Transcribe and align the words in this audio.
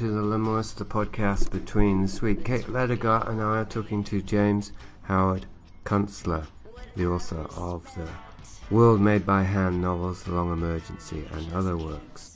to 0.00 0.10
the 0.10 0.22
Liminalist 0.22 0.82
podcast 0.86 1.50
between 1.50 2.00
this 2.00 2.22
week. 2.22 2.42
Kate 2.42 2.64
Ledogar 2.64 3.28
and 3.28 3.38
I 3.38 3.58
are 3.58 3.64
talking 3.66 4.02
to 4.04 4.22
James 4.22 4.72
Howard 5.02 5.44
Kunstler, 5.84 6.46
the 6.96 7.04
author 7.04 7.46
of 7.54 7.84
the 7.94 8.08
World 8.74 9.02
Made 9.02 9.26
by 9.26 9.42
Hand 9.42 9.82
novels, 9.82 10.22
The 10.22 10.32
Long 10.32 10.54
Emergency, 10.54 11.28
and 11.34 11.52
other 11.52 11.76
works. 11.76 12.34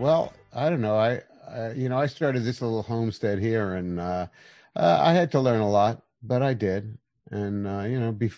Well, 0.00 0.32
I 0.54 0.70
don't 0.70 0.80
know. 0.80 0.96
I, 0.96 1.20
I 1.48 1.72
you 1.72 1.88
know, 1.88 1.98
I 1.98 2.06
started 2.06 2.42
this 2.42 2.62
little 2.62 2.82
homestead 2.82 3.38
here, 3.38 3.74
and 3.74 4.00
uh, 4.00 4.26
uh, 4.74 4.98
I 5.00 5.12
had 5.12 5.30
to 5.32 5.40
learn 5.40 5.60
a 5.60 5.68
lot, 5.68 6.02
but 6.22 6.42
I 6.42 6.54
did. 6.54 6.96
And 7.30 7.66
uh, 7.66 7.82
you 7.82 8.00
know, 8.00 8.10
be, 8.10 8.30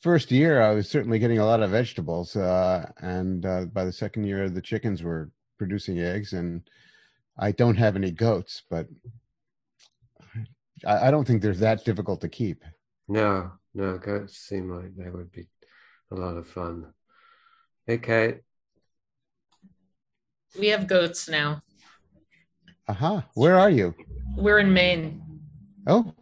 first 0.00 0.30
year 0.30 0.60
I 0.60 0.74
was 0.74 0.88
certainly 0.88 1.18
getting 1.18 1.38
a 1.38 1.46
lot 1.46 1.62
of 1.62 1.70
vegetables, 1.70 2.36
uh, 2.36 2.90
and 2.98 3.44
uh, 3.46 3.64
by 3.64 3.84
the 3.84 3.92
second 3.92 4.24
year, 4.24 4.50
the 4.50 4.60
chickens 4.60 5.02
were 5.02 5.30
producing 5.56 5.98
eggs, 5.98 6.34
and 6.34 6.62
I 7.38 7.52
don't 7.52 7.76
have 7.76 7.96
any 7.96 8.10
goats, 8.10 8.62
but 8.68 8.86
I, 10.86 11.08
I 11.08 11.10
don't 11.10 11.26
think 11.26 11.40
they're 11.40 11.54
that 11.54 11.86
difficult 11.86 12.20
to 12.20 12.28
keep. 12.28 12.62
No, 13.08 13.52
no, 13.74 13.96
goats 13.96 14.36
seem 14.36 14.70
like 14.70 14.94
they 14.94 15.08
would 15.08 15.32
be 15.32 15.48
a 16.10 16.14
lot 16.14 16.36
of 16.36 16.46
fun. 16.46 16.92
Kate. 17.86 18.40
We 20.58 20.68
have 20.68 20.86
goats 20.86 21.28
now. 21.28 21.62
Aha, 22.88 23.26
where 23.34 23.58
are 23.58 23.70
you? 23.70 23.94
We're 24.36 24.60
in 24.60 24.72
Maine, 24.72 25.22
Oh, 25.86 26.14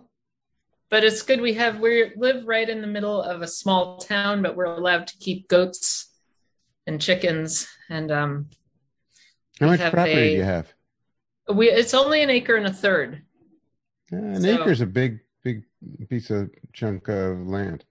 but 0.90 1.04
it's 1.04 1.22
good. 1.22 1.40
We 1.40 1.54
have 1.54 1.80
we 1.80 2.12
live 2.16 2.46
right 2.46 2.68
in 2.68 2.80
the 2.80 2.86
middle 2.86 3.20
of 3.22 3.42
a 3.42 3.46
small 3.48 3.98
town, 3.98 4.42
but 4.42 4.56
we're 4.56 4.64
allowed 4.64 5.06
to 5.08 5.16
keep 5.18 5.48
goats 5.48 6.12
and 6.86 7.00
chickens. 7.00 7.68
And 7.90 8.10
um, 8.10 8.48
how 9.60 9.66
much 9.66 9.80
property 9.80 10.14
do 10.14 10.36
you 10.36 10.42
have? 10.44 10.72
we 11.52 11.70
it's 11.70 11.94
only 11.94 12.22
an 12.22 12.30
acre 12.30 12.56
and 12.56 12.66
a 12.66 12.72
third. 12.72 13.22
Uh, 14.12 14.16
an 14.16 14.40
so- 14.42 14.60
acre's 14.62 14.80
a 14.80 14.86
big, 14.86 15.20
big 15.44 15.64
piece 16.08 16.30
of 16.30 16.50
chunk 16.72 17.08
of 17.08 17.46
land. 17.46 17.84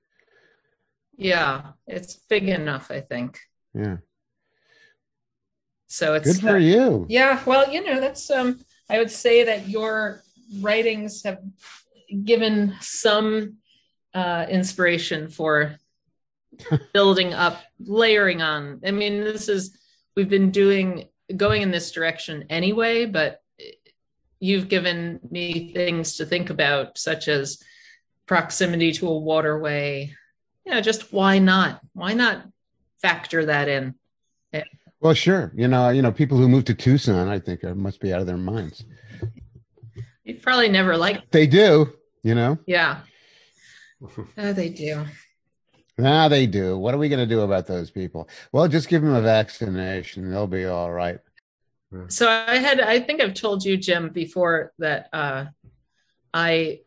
Yeah, 1.17 1.72
it's 1.88 2.16
big 2.16 2.50
enough, 2.50 2.91
I 2.91 3.00
think. 3.02 3.39
Yeah, 3.73 3.97
So 5.88 6.14
it's 6.16 6.38
good 6.38 6.41
for 6.41 6.58
you. 6.58 7.05
Yeah, 7.09 7.41
well, 7.45 7.72
you 7.72 7.83
know, 7.83 8.00
that's 8.00 8.30
um 8.30 8.59
I 8.89 8.97
would 8.97 9.11
say 9.11 9.44
that 9.45 9.67
your 9.67 10.22
writings 10.59 11.23
have 11.23 11.39
given 12.23 12.75
some 12.81 13.58
uh 14.13 14.45
inspiration 14.50 15.30
for 15.30 15.78
building 16.94 17.34
up, 17.34 17.62
layering 17.79 18.41
on. 18.41 18.81
I 18.85 18.91
mean, 18.91 19.24
this 19.24 19.50
is 19.50 19.78
we've 20.16 20.29
been 20.29 20.51
doing 20.51 21.09
going 21.35 21.62
in 21.62 21.72
this 21.72 21.91
direction 21.91 22.45
anyway, 22.50 23.06
but 23.06 23.41
you've 24.40 24.69
given 24.69 25.19
me 25.29 25.74
things 25.74 26.18
to 26.18 26.25
think 26.25 26.50
about 26.50 26.97
such 26.97 27.28
as 27.28 27.62
proximity 28.25 28.91
to 28.94 29.07
a 29.07 29.18
waterway. 29.18 30.13
You 30.66 30.74
know, 30.74 30.81
just 30.81 31.13
why 31.13 31.40
not? 31.40 31.81
Why 31.94 32.13
not 32.13 32.45
factor 33.01 33.45
that 33.45 33.68
in? 33.68 33.95
Well, 35.06 35.14
sure. 35.14 35.52
You 35.54 35.68
know, 35.68 35.90
you 35.90 36.02
know, 36.02 36.12
people 36.12 36.36
who 36.40 36.50
move 36.50 36.66
to 36.66 36.74
Tucson, 36.74 37.28
I 37.28 37.38
think, 37.38 37.62
must 37.62 38.00
be 38.00 38.12
out 38.12 38.22
of 38.22 38.26
their 38.26 38.38
minds. 38.38 38.86
You've 40.24 40.42
probably 40.42 40.68
never 40.68 40.98
liked 40.98 41.32
They 41.32 41.46
do. 41.46 41.94
You 42.24 42.34
know, 42.34 42.58
Yeah. 42.66 43.02
Oh, 44.40 44.52
they 44.52 44.70
do. 44.70 45.06
ah, 46.04 46.28
they 46.28 46.48
do. 46.48 46.80
What 46.80 46.96
are 46.96 46.98
we 46.98 47.08
going 47.08 47.20
to 47.20 47.28
do 47.28 47.42
about 47.42 47.68
those 47.68 47.92
people? 47.92 48.28
Well, 48.52 48.68
just 48.68 48.90
give 48.90 49.04
them 49.04 49.14
a 49.14 49.22
vaccination; 49.22 50.32
they'll 50.32 50.48
be 50.48 50.66
all 50.66 50.92
right. 50.92 51.20
So 52.08 52.28
I 52.28 52.58
had, 52.58 52.82
I 52.82 53.00
think 53.00 53.22
I've 53.22 53.36
told 53.36 53.64
you, 53.64 53.78
Jim, 53.78 54.10
before 54.10 54.74
that 54.80 55.10
uh, 55.14 55.46
I 56.34 56.80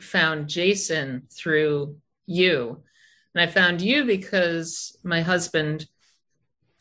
found 0.00 0.48
Jason 0.48 1.26
through 1.28 1.96
you. 2.26 2.84
And 3.34 3.42
I 3.42 3.52
found 3.52 3.82
you 3.82 4.04
because 4.04 4.96
my 5.02 5.22
husband 5.22 5.88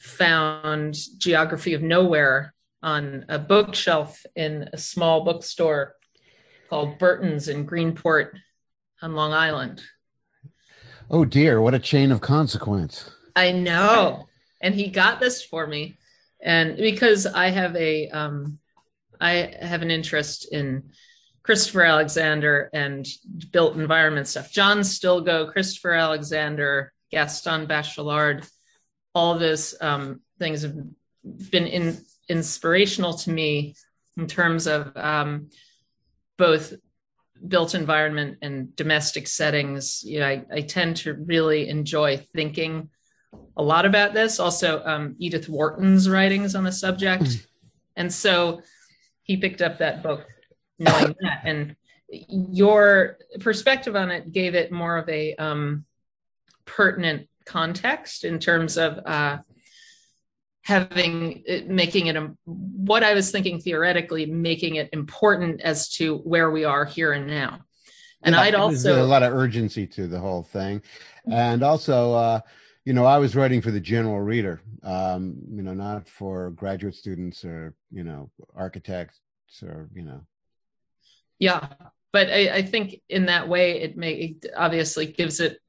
found 0.04 0.98
Geography 1.18 1.74
of 1.74 1.82
Nowhere 1.82 2.54
on 2.82 3.26
a 3.30 3.40
bookshelf 3.40 4.22
in 4.36 4.70
a 4.74 4.78
small 4.78 5.24
bookstore 5.24 5.96
called 6.70 7.00
Burton's 7.00 7.48
in 7.48 7.66
Greenport 7.66 8.32
on 9.02 9.16
Long 9.16 9.32
Island. 9.32 9.82
Oh 11.10 11.24
dear, 11.24 11.62
what 11.62 11.74
a 11.74 11.80
chain 11.80 12.12
of 12.12 12.20
consequence! 12.20 13.12
I 13.36 13.52
know. 13.52 14.28
And 14.62 14.76
he 14.76 14.90
got 14.90 15.20
this 15.20 15.44
for 15.44 15.66
me. 15.66 15.98
And 16.42 16.76
because 16.76 17.26
I 17.26 17.50
have 17.50 17.76
a 17.76 18.10
um 18.10 18.60
I 19.22 19.56
have 19.62 19.82
an 19.82 19.92
interest 19.92 20.52
in 20.52 20.92
Christopher 21.44 21.84
Alexander 21.84 22.70
and 22.74 23.08
built 23.52 23.78
environment 23.78 24.28
stuff. 24.28 24.52
John 24.52 24.80
Stilgoe, 24.80 25.52
Christopher 25.52 25.94
Alexander, 25.94 26.94
Gaston 27.12 27.68
Bachelard, 27.68 28.50
all 29.14 29.38
those 29.38 29.76
um, 29.82 30.22
things 30.40 30.64
have 30.64 30.76
been 31.52 31.68
in, 31.68 31.98
inspirational 32.30 33.14
to 33.14 33.32
me 33.32 33.76
in 34.18 34.28
terms 34.28 34.68
of 34.68 34.96
um, 34.96 35.50
both 36.38 36.74
built 37.48 37.76
environment 37.76 38.38
and 38.42 38.76
domestic 38.76 39.28
settings. 39.28 40.04
You 40.04 40.20
know, 40.20 40.28
I, 40.28 40.46
I 40.52 40.62
tend 40.62 40.98
to 40.98 41.14
really 41.14 41.70
enjoy 41.70 42.18
thinking 42.18 42.90
a 43.58 43.64
lot 43.64 43.86
about 43.86 44.14
this. 44.14 44.40
Also, 44.40 44.84
um, 44.86 45.16
Edith 45.20 45.50
Wharton's 45.50 46.10
writings 46.10 46.56
on 46.56 46.64
the 46.64 46.72
subject, 46.72 47.48
and 47.96 48.12
so 48.12 48.62
he 49.24 49.38
picked 49.38 49.62
up 49.62 49.78
that 49.80 50.04
book 50.04 50.26
knowing 50.80 51.16
that. 51.22 51.42
And 51.44 51.76
your 52.08 53.18
perspective 53.40 53.96
on 53.96 54.12
it 54.12 54.32
gave 54.32 54.56
it 54.56 54.72
more 54.72 54.98
of 54.98 55.10
a 55.10 55.36
um, 55.36 55.86
pertinent 56.66 57.28
context 57.46 58.24
in 58.24 58.40
terms 58.40 58.78
of 58.78 59.00
uh, 59.06 59.38
having 60.64 61.44
it, 61.46 61.70
making 61.70 62.08
it 62.08 62.18
what 62.46 63.04
I 63.04 63.14
was 63.14 63.32
thinking 63.32 63.60
theoretically, 63.60 64.26
making 64.26 64.76
it 64.76 64.90
important 64.94 65.62
as 65.62 65.90
to 65.96 66.18
where 66.20 66.52
we 66.52 66.64
are 66.64 66.86
here 66.86 67.12
and 67.12 67.28
now. 67.28 67.62
And 68.24 68.36
Yeah, 68.36 68.42
I'd 68.42 68.56
also 68.56 69.04
a 69.04 69.06
lot 69.06 69.24
of 69.24 69.34
urgency 69.34 69.86
to 69.88 70.08
the 70.08 70.20
whole 70.20 70.44
thing, 70.44 70.82
and 71.30 71.62
also, 71.62 72.14
uh, 72.14 72.40
you 72.86 72.94
know, 72.94 73.06
I 73.06 73.18
was 73.18 73.36
writing 73.36 73.62
for 73.62 73.72
the 73.72 73.82
general 73.82 74.22
reader. 74.22 74.62
Um, 74.82 75.36
you 75.50 75.62
know, 75.62 75.74
not 75.74 76.08
for 76.08 76.52
graduate 76.52 76.96
students 76.96 77.44
or 77.44 77.76
you 77.92 78.04
know 78.04 78.32
architects 78.56 79.20
or 79.62 79.90
you 79.94 80.04
know. 80.04 80.22
Yeah, 81.38 81.68
but 82.14 82.30
I, 82.30 82.50
I 82.56 82.62
think 82.62 83.02
in 83.10 83.26
that 83.26 83.50
way 83.50 83.82
it 83.82 83.98
may 83.98 84.14
it 84.14 84.46
obviously 84.56 85.06
gives 85.08 85.42
it. 85.42 85.60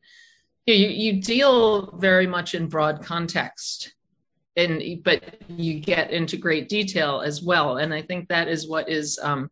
You, 0.67 0.75
you 0.75 1.21
deal 1.21 1.93
very 1.99 2.27
much 2.27 2.55
in 2.55 2.69
broad 2.69 3.03
context, 3.03 3.95
and 4.57 4.83
but 5.03 5.43
you 5.49 5.81
get 5.81 6.11
into 6.11 6.37
great 6.39 6.69
detail 6.69 7.21
as 7.21 7.43
well, 7.43 7.77
and 7.77 7.93
I 7.93 8.01
think 8.01 8.29
that 8.29 8.49
is 8.49 8.67
what 8.69 8.89
is 8.89 9.19
um, 9.23 9.51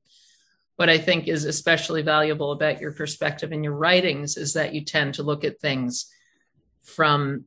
what 0.76 0.88
I 0.88 0.96
think 0.96 1.28
is 1.28 1.44
especially 1.44 2.02
valuable 2.02 2.52
about 2.52 2.80
your 2.80 2.92
perspective 2.92 3.52
in 3.52 3.62
your 3.62 3.74
writings 3.74 4.36
is 4.36 4.54
that 4.54 4.72
you 4.72 4.84
tend 4.84 5.14
to 5.14 5.22
look 5.22 5.44
at 5.44 5.60
things 5.60 6.10
from 6.82 7.44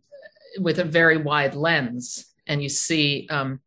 with 0.60 0.80
a 0.80 0.84
very 0.84 1.18
wide 1.18 1.56
lens, 1.56 2.28
and 2.46 2.62
you 2.62 2.70
see 2.70 3.28
um, 3.32 3.62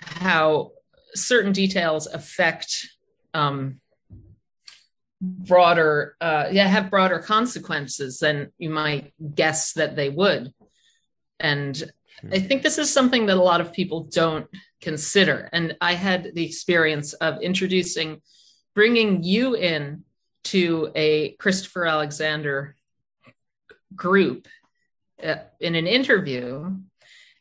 how 0.00 0.70
certain 1.14 1.52
details 1.52 2.06
affect 2.06 2.88
um, 3.34 3.79
broader 5.20 6.16
uh 6.20 6.46
yeah 6.50 6.66
have 6.66 6.90
broader 6.90 7.18
consequences 7.18 8.18
than 8.18 8.50
you 8.56 8.70
might 8.70 9.12
guess 9.34 9.74
that 9.74 9.96
they 9.96 10.08
would. 10.08 10.52
And 11.38 11.90
i 12.32 12.38
think 12.38 12.62
this 12.62 12.78
is 12.78 12.92
something 12.92 13.26
that 13.26 13.36
a 13.36 13.42
lot 13.42 13.60
of 13.60 13.72
people 13.72 14.04
don't 14.04 14.46
consider. 14.80 15.48
And 15.52 15.76
i 15.80 15.94
had 15.94 16.32
the 16.34 16.44
experience 16.44 17.12
of 17.14 17.42
introducing 17.42 18.22
bringing 18.74 19.22
you 19.22 19.54
in 19.54 20.04
to 20.42 20.90
a 20.94 21.32
christopher 21.32 21.84
alexander 21.84 22.76
group 23.94 24.48
uh, 25.22 25.36
in 25.60 25.74
an 25.74 25.86
interview 25.86 26.76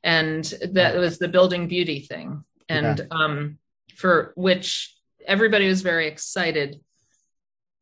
and 0.04 0.44
that 0.72 0.96
was 0.96 1.18
the 1.18 1.28
building 1.28 1.68
beauty 1.68 2.02
thing. 2.02 2.44
And 2.68 3.08
um 3.12 3.58
for 3.96 4.34
which 4.36 4.96
everybody 5.26 5.68
was 5.68 5.82
very 5.82 6.08
excited 6.08 6.80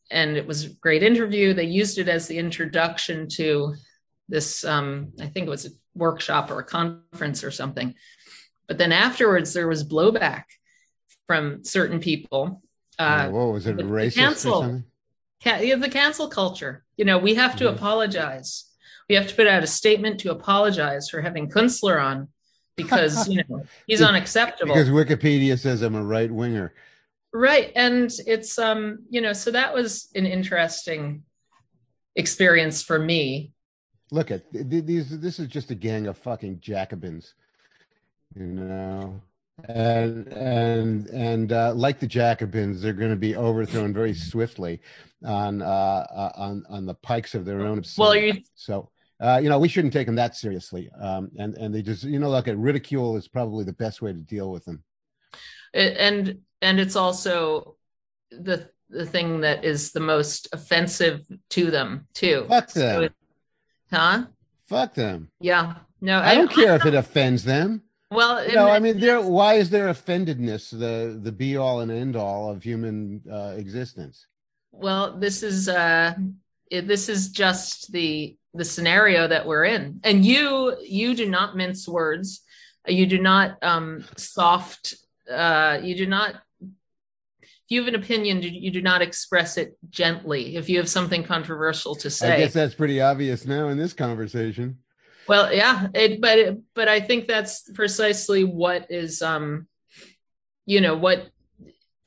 and 0.09 0.38
it 0.38 0.45
was 0.48 0.65
a 0.65 0.69
great 0.75 1.04
interview. 1.04 1.54
They 1.54 1.65
used 1.65 1.98
it 1.98 2.07
as 2.07 2.27
the 2.27 2.38
introduction 2.38 3.27
to 3.30 3.75
this, 4.30 4.63
um, 4.65 5.12
I 5.19 5.27
think 5.27 5.48
it 5.48 5.50
was 5.50 5.65
a 5.65 5.69
workshop 5.95 6.51
or 6.51 6.59
a 6.59 6.63
conference 6.63 7.44
or 7.44 7.51
something. 7.51 7.94
but 8.68 8.77
then 8.77 8.92
afterwards 8.92 9.54
there 9.54 9.68
was 9.68 9.83
blowback 9.88 10.44
from 11.25 11.63
certain 11.63 12.00
people. 12.01 12.62
Uh, 13.00 13.30
what 13.30 13.54
was 13.54 13.65
it, 13.68 13.77
racist 13.77 14.15
cancel. 14.15 14.83
ca- 15.42 15.59
yeah, 15.62 15.75
the 15.75 15.88
cancel 15.89 16.27
culture. 16.27 16.83
You 16.98 17.06
know, 17.06 17.18
we 17.18 17.36
have 17.36 17.56
to 17.57 17.65
Mhm. 17.65 17.74
apologize. 17.75 18.65
We 19.07 19.15
have 19.15 19.27
to 19.30 19.36
put 19.36 19.48
out 19.48 19.63
a 19.63 19.68
statement 19.68 20.19
to 20.21 20.31
apologize 20.31 21.10
for 21.10 21.21
having 21.21 21.50
Kunstler 21.50 22.03
on 22.03 22.27
because 22.75 23.30
you 23.30 23.42
know 23.48 23.63
he's 23.88 24.01
unacceptable. 24.12 24.74
Because 24.74 24.89
Wikipedia 24.89 25.57
says 25.57 25.81
I'm 25.81 25.95
a 25.95 26.03
right 26.03 26.30
winger. 26.31 26.74
Right 27.33 27.71
and 27.75 28.12
it's 28.25 28.57
um 28.57 29.00
you 29.09 29.21
know 29.21 29.33
so 29.33 29.51
that 29.51 29.74
was 29.74 30.09
an 30.15 30.25
interesting 30.25 31.24
experience 32.15 32.81
for 32.81 32.97
me 32.97 33.51
Look 34.12 34.31
at 34.31 34.50
th- 34.53 34.69
th- 34.69 34.85
these. 34.85 35.19
This 35.19 35.38
is 35.39 35.47
just 35.47 35.71
a 35.71 35.75
gang 35.75 36.07
of 36.07 36.18
fucking 36.18 36.62
Jacobins, 36.62 37.33
you 38.35 38.45
know. 38.45 39.21
And 39.68 40.27
and 40.31 41.07
and 41.07 41.51
uh, 41.51 41.74
like 41.74 42.00
the 42.00 42.07
Jacobins, 42.07 42.81
they're 42.81 42.94
going 42.94 43.09
to 43.09 43.18
be 43.18 43.35
overthrown 43.35 43.94
very 43.94 44.13
swiftly 44.13 44.79
on 45.25 45.62
uh, 45.62 45.65
uh, 45.65 46.31
on 46.38 46.63
on 46.69 46.85
the 46.85 46.94
pikes 46.94 47.35
of 47.35 47.44
their 47.44 47.62
own. 47.62 47.83
well 47.97 48.15
you 48.15 48.41
So 48.56 48.89
uh, 49.19 49.41
you 49.44 49.50
know 49.50 49.59
we 49.59 49.68
shouldn't 49.68 49.94
take 49.94 50.06
them 50.06 50.15
that 50.15 50.38
seriously. 50.38 50.89
Um, 51.01 51.29
and 51.38 51.56
and 51.56 51.75
they 51.75 51.81
just 51.81 52.03
you 52.03 52.19
know 52.19 52.29
look 52.29 52.47
at 52.47 52.57
ridicule 52.57 53.18
is 53.18 53.27
probably 53.27 53.65
the 53.65 53.74
best 53.74 54.01
way 54.01 54.13
to 54.13 54.19
deal 54.19 54.51
with 54.51 54.63
them. 54.63 54.83
and 55.74 56.39
and 56.62 56.80
it's 56.80 56.95
also 56.95 57.75
the 58.31 58.69
the 58.89 59.06
thing 59.06 59.42
that 59.42 59.65
is 59.65 59.92
the 59.92 60.00
most 60.00 60.48
offensive 60.54 61.25
to 61.50 61.69
them 61.71 62.07
too 62.13 62.45
Fuck 62.48 62.69
So 62.71 62.80
them. 62.80 63.04
it- 63.04 63.13
huh 63.92 64.25
Fuck 64.68 64.94
them. 64.95 65.30
yeah 65.39 65.75
no 66.01 66.19
I 66.19 66.36
don't 66.36 66.51
care 66.51 66.75
if 66.75 66.86
it 66.86 66.94
offends 66.94 67.44
them. 67.44 67.83
well 68.12 68.45
You 68.48 68.56
know, 68.56 68.69
I 68.69 68.80
mean, 68.80 69.00
there. 69.00 69.21
Why 69.21 69.56
is 69.56 69.69
there 69.69 69.88
offendedness 69.88 70.69
the 70.71 71.19
the 71.21 71.31
be 71.31 71.57
all 71.57 71.80
and 71.81 71.92
end 71.92 72.15
all 72.15 72.50
of 72.51 72.63
human 72.63 73.21
uh, 73.31 73.53
existence? 73.57 74.25
well 74.71 75.18
this 75.18 75.44
is 75.44 75.68
uh 75.69 76.13
it, 76.69 76.88
this 76.88 77.07
is 77.10 77.30
just 77.30 77.92
the 77.92 78.36
the 78.53 78.65
scenario 78.65 79.27
that 79.27 79.45
we're 79.45 79.65
in 79.65 80.00
and 80.03 80.25
you 80.25 80.75
you 80.83 81.15
do 81.15 81.27
not 81.30 81.56
mince 81.56 81.88
words 81.88 82.42
you 82.88 83.06
do 83.06 83.19
not 83.19 83.48
um 83.63 84.03
soft 84.18 84.94
uh 85.31 85.80
you 85.81 85.95
do 85.95 86.06
not 86.06 86.31
if 87.67 87.71
you 87.71 87.81
have 87.81 87.93
an 87.93 87.99
opinion 87.99 88.41
you, 88.41 88.71
do 88.71 88.81
not 88.81 89.01
express 89.01 89.57
it 89.57 89.77
gently 89.89 90.55
if 90.55 90.69
you 90.69 90.77
have 90.77 90.87
something 90.87 91.21
controversial 91.21 91.95
to 91.95 92.09
say, 92.09 92.35
I 92.35 92.37
guess 92.39 92.53
that's 92.53 92.73
pretty 92.73 93.01
obvious 93.01 93.45
now 93.45 93.67
in 93.67 93.77
this 93.77 93.91
conversation. 93.91 94.77
well 95.27 95.53
yeah 95.53 95.87
it 95.93 96.21
but 96.21 96.39
it, 96.39 96.57
but 96.73 96.87
i 96.87 97.01
think 97.01 97.27
that's 97.27 97.69
precisely 97.73 98.45
what 98.45 98.87
is 98.89 99.21
um 99.21 99.67
you 100.65 100.79
know 100.79 100.95
what 100.95 101.29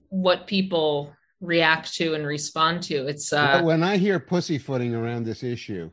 what 0.08 0.46
people 0.46 1.12
react 1.42 1.92
to 1.94 2.14
and 2.14 2.26
respond 2.26 2.82
to 2.84 3.06
it's 3.06 3.32
uh 3.32 3.60
when 3.62 3.82
I 3.82 3.98
hear 3.98 4.18
pussyfooting 4.18 4.94
around 4.94 5.24
this 5.24 5.42
issue, 5.42 5.90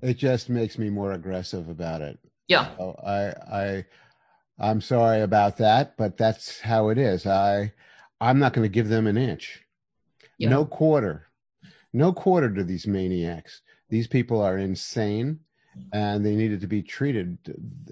it 0.00 0.14
just 0.16 0.48
makes 0.48 0.78
me 0.78 0.90
more 0.90 1.12
aggressive 1.12 1.68
about 1.68 2.00
it. 2.00 2.18
yeah 2.48 2.74
So 2.76 2.96
I 3.04 3.20
I 3.60 3.84
I'm 4.58 4.80
sorry 4.80 5.22
about 5.22 5.56
that, 5.58 5.96
but 5.96 6.16
that's 6.16 6.60
how 6.60 6.88
it 6.90 6.98
is. 6.98 7.26
I 7.26 7.72
I'm 8.22 8.38
not 8.38 8.52
going 8.52 8.64
to 8.64 8.72
give 8.72 8.88
them 8.88 9.06
an 9.06 9.16
inch. 9.16 9.62
Yeah. 10.38 10.50
No 10.50 10.64
quarter. 10.64 11.26
No 11.92 12.12
quarter 12.12 12.54
to 12.54 12.64
these 12.64 12.86
maniacs. 12.86 13.62
These 13.88 14.06
people 14.06 14.40
are 14.40 14.56
insane 14.56 15.40
and 15.92 16.24
they 16.24 16.36
needed 16.36 16.60
to 16.60 16.66
be 16.66 16.82
treated 16.82 17.38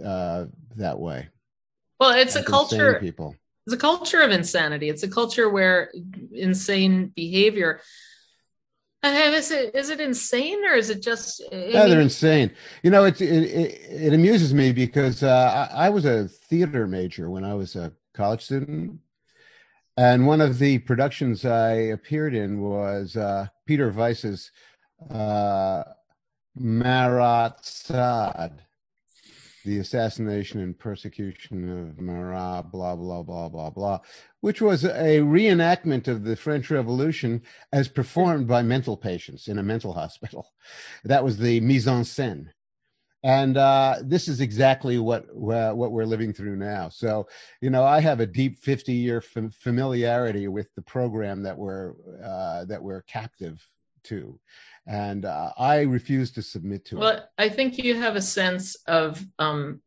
uh, 0.05 0.47
that 0.77 0.99
way. 0.99 1.29
well 1.99 2.11
it's 2.11 2.37
a 2.37 2.43
culture 2.43 2.99
people. 3.01 3.35
it's 3.67 3.75
a 3.75 3.79
culture 3.79 4.21
of 4.21 4.31
insanity 4.31 4.89
it's 4.89 5.03
a 5.03 5.09
culture 5.09 5.49
where 5.49 5.91
insane 6.33 7.13
behavior 7.17 7.81
I 9.03 9.29
is 9.29 9.51
it 9.51 9.75
is 9.75 9.89
it 9.89 10.01
insane 10.01 10.63
or 10.65 10.75
is 10.75 10.91
it 10.91 11.03
just 11.03 11.43
I 11.51 11.57
Yeah, 11.57 11.87
they're 11.87 12.03
insane. 12.03 12.51
You 12.83 12.91
know, 12.91 13.05
it's, 13.05 13.23
it, 13.23 13.31
it, 13.31 13.81
it 13.91 14.13
amuses 14.13 14.53
me 14.53 14.73
because 14.73 15.23
uh, 15.23 15.69
I, 15.73 15.87
I 15.87 15.89
was 15.89 16.05
a 16.05 16.29
theater 16.29 16.87
major 16.87 17.31
when 17.31 17.43
I 17.43 17.55
was 17.55 17.77
a 17.77 17.93
college 18.13 18.45
student. 18.45 19.01
And 20.01 20.27
one 20.27 20.41
of 20.41 20.59
the 20.59 20.79
productions 20.79 21.45
I 21.45 21.73
appeared 21.73 22.35
in 22.35 22.63
was 22.63 23.17
uh, 23.17 23.49
Peter 23.67 23.91
Weiss's 23.91 24.51
uh, 25.11 25.83
Marat/Sade, 26.57 28.63
the 29.67 29.79
assassination 29.79 30.63
and 30.63 30.79
persecution 30.79 31.69
of 31.69 32.01
Marat, 32.01 32.73
blah, 32.73 32.97
blah, 32.97 33.23
blah, 33.23 33.51
blah, 33.51 33.69
blah, 33.69 33.99
which 34.41 34.63
was 34.63 34.87
a 34.87 35.21
reenactment 35.21 36.09
of 36.09 36.25
the 36.25 36.35
French 36.35 36.71
Revolution 36.71 37.43
as 37.71 37.89
performed 37.89 38.49
by 38.49 38.63
mental 38.63 38.97
patients 38.97 39.49
in 39.49 39.59
a 39.59 39.63
mental 39.63 39.93
hospital. 40.03 40.55
That 41.05 41.25
was 41.25 41.37
the 41.37 41.61
mise 41.61 41.87
en 41.87 42.05
scène. 42.05 42.53
And 43.23 43.57
uh, 43.59 43.97
this 44.03 44.29
is 44.29 44.41
exactly 44.41 44.99
what 44.99 45.27
wha- 45.35 45.75
what 45.75 45.93
we're 45.93 46.07
living 46.07 46.33
through 46.33 46.57
now. 46.57 46.89
So, 46.89 47.29
you 47.61 47.69
know, 47.69 47.85
I 47.85 48.01
have 48.01 48.21
a 48.21 48.27
deep 48.27 48.59
50 48.59 48.93
year 48.95 49.21
fam- 49.21 49.51
familiarity 49.51 50.49
with 50.49 50.75
the 50.75 50.83
program 50.83 51.43
that 51.43 51.57
we're 51.59 51.93
uh, 52.25 52.65
that 52.65 52.83
we're 52.83 53.03
captive 53.03 53.63
to, 54.05 54.39
and 54.87 55.27
uh, 55.27 55.53
I 55.59 55.81
refuse 55.83 56.31
to 56.33 56.43
submit 56.43 56.87
to 56.87 56.97
it. 56.97 57.01
well 57.01 57.29
i 57.37 57.51
think 57.51 57.77
you 57.77 57.95
have 57.95 58.17
a 58.17 58.23
sense 58.23 58.75
of 58.87 59.23
um 59.39 59.83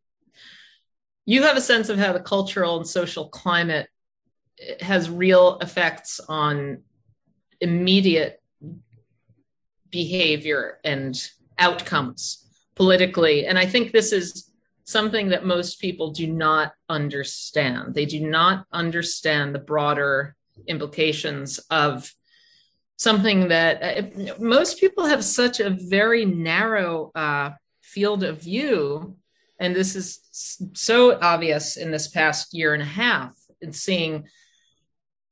you 1.26 1.42
have 1.42 1.58
a 1.58 1.62
sense 1.62 1.90
of 1.90 1.98
how 1.98 2.14
the 2.14 2.20
cultural 2.20 2.78
and 2.78 2.88
social 2.88 3.28
climate 3.30 3.90
has 4.82 5.10
real 5.10 5.58
effects 5.62 6.20
on 6.30 6.84
immediate 7.60 8.42
behavior 9.90 10.80
and 10.84 11.30
outcomes 11.58 12.43
politically 12.76 13.46
and 13.46 13.58
i 13.58 13.66
think 13.66 13.92
this 13.92 14.12
is 14.12 14.54
something 14.86 15.30
that 15.30 15.46
most 15.46 15.80
people 15.80 16.12
do 16.12 16.28
not 16.28 16.74
understand. 16.90 17.94
They 17.94 18.06
do 18.06 18.20
not 18.20 18.66
understand 18.72 19.56
the 19.56 19.60
broader 19.60 20.36
implications 20.68 21.60
of 21.70 22.12
something 22.98 23.48
that 23.48 23.82
uh, 23.82 24.34
most 24.40 24.80
people 24.80 25.06
have 25.06 25.24
such 25.24 25.60
a 25.60 25.70
very 25.70 26.26
narrow 26.26 27.12
uh, 27.16 27.52
field 27.82 28.24
of 28.24 28.42
view 28.42 29.18
and 29.60 29.76
this 29.76 29.96
is 29.96 30.20
so 30.74 31.18
obvious 31.20 31.78
in 31.78 31.92
this 31.92 32.08
past 32.08 32.54
year 32.54 32.74
and 32.74 32.82
a 32.82 32.86
half 32.86 33.34
in 33.62 33.74
seeing 33.74 34.26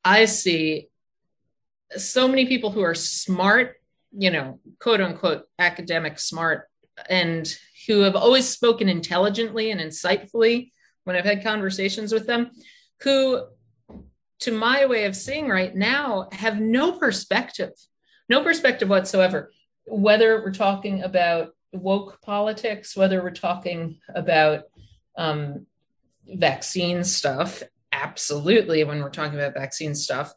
i 0.03 0.25
see 0.25 0.89
so 1.95 2.27
many 2.27 2.45
people 2.45 2.71
who 2.71 2.81
are 2.81 2.95
smart 2.95 3.75
you 4.11 4.29
know 4.29 4.59
quote 4.79 5.01
unquote 5.01 5.45
academic 5.57 6.19
smart 6.19 6.69
and 7.09 7.57
who 7.87 8.01
have 8.01 8.15
always 8.15 8.47
spoken 8.47 8.87
intelligently 8.89 9.71
and 9.71 9.81
insightfully 9.81 10.71
when 11.03 11.15
i've 11.15 11.25
had 11.25 11.43
conversations 11.43 12.13
with 12.13 12.27
them 12.27 12.51
who 13.01 13.43
to 14.39 14.51
my 14.51 14.85
way 14.85 15.05
of 15.05 15.15
seeing 15.15 15.47
right 15.47 15.75
now 15.75 16.27
have 16.31 16.59
no 16.59 16.93
perspective 16.93 17.71
no 18.31 18.41
perspective 18.41 18.87
whatsoever. 18.87 19.51
Whether 19.85 20.41
we're 20.41 20.53
talking 20.53 21.03
about 21.03 21.49
woke 21.73 22.21
politics 22.21 22.97
whether 22.97 23.21
we're 23.21 23.31
talking 23.31 23.97
about 24.13 24.63
um, 25.17 25.65
vaccine 26.27 27.03
stuff 27.03 27.63
absolutely 27.93 28.83
when 28.83 28.99
we're 28.99 29.09
talking 29.09 29.39
about 29.39 29.53
vaccine 29.53 29.95
stuff 29.95 30.33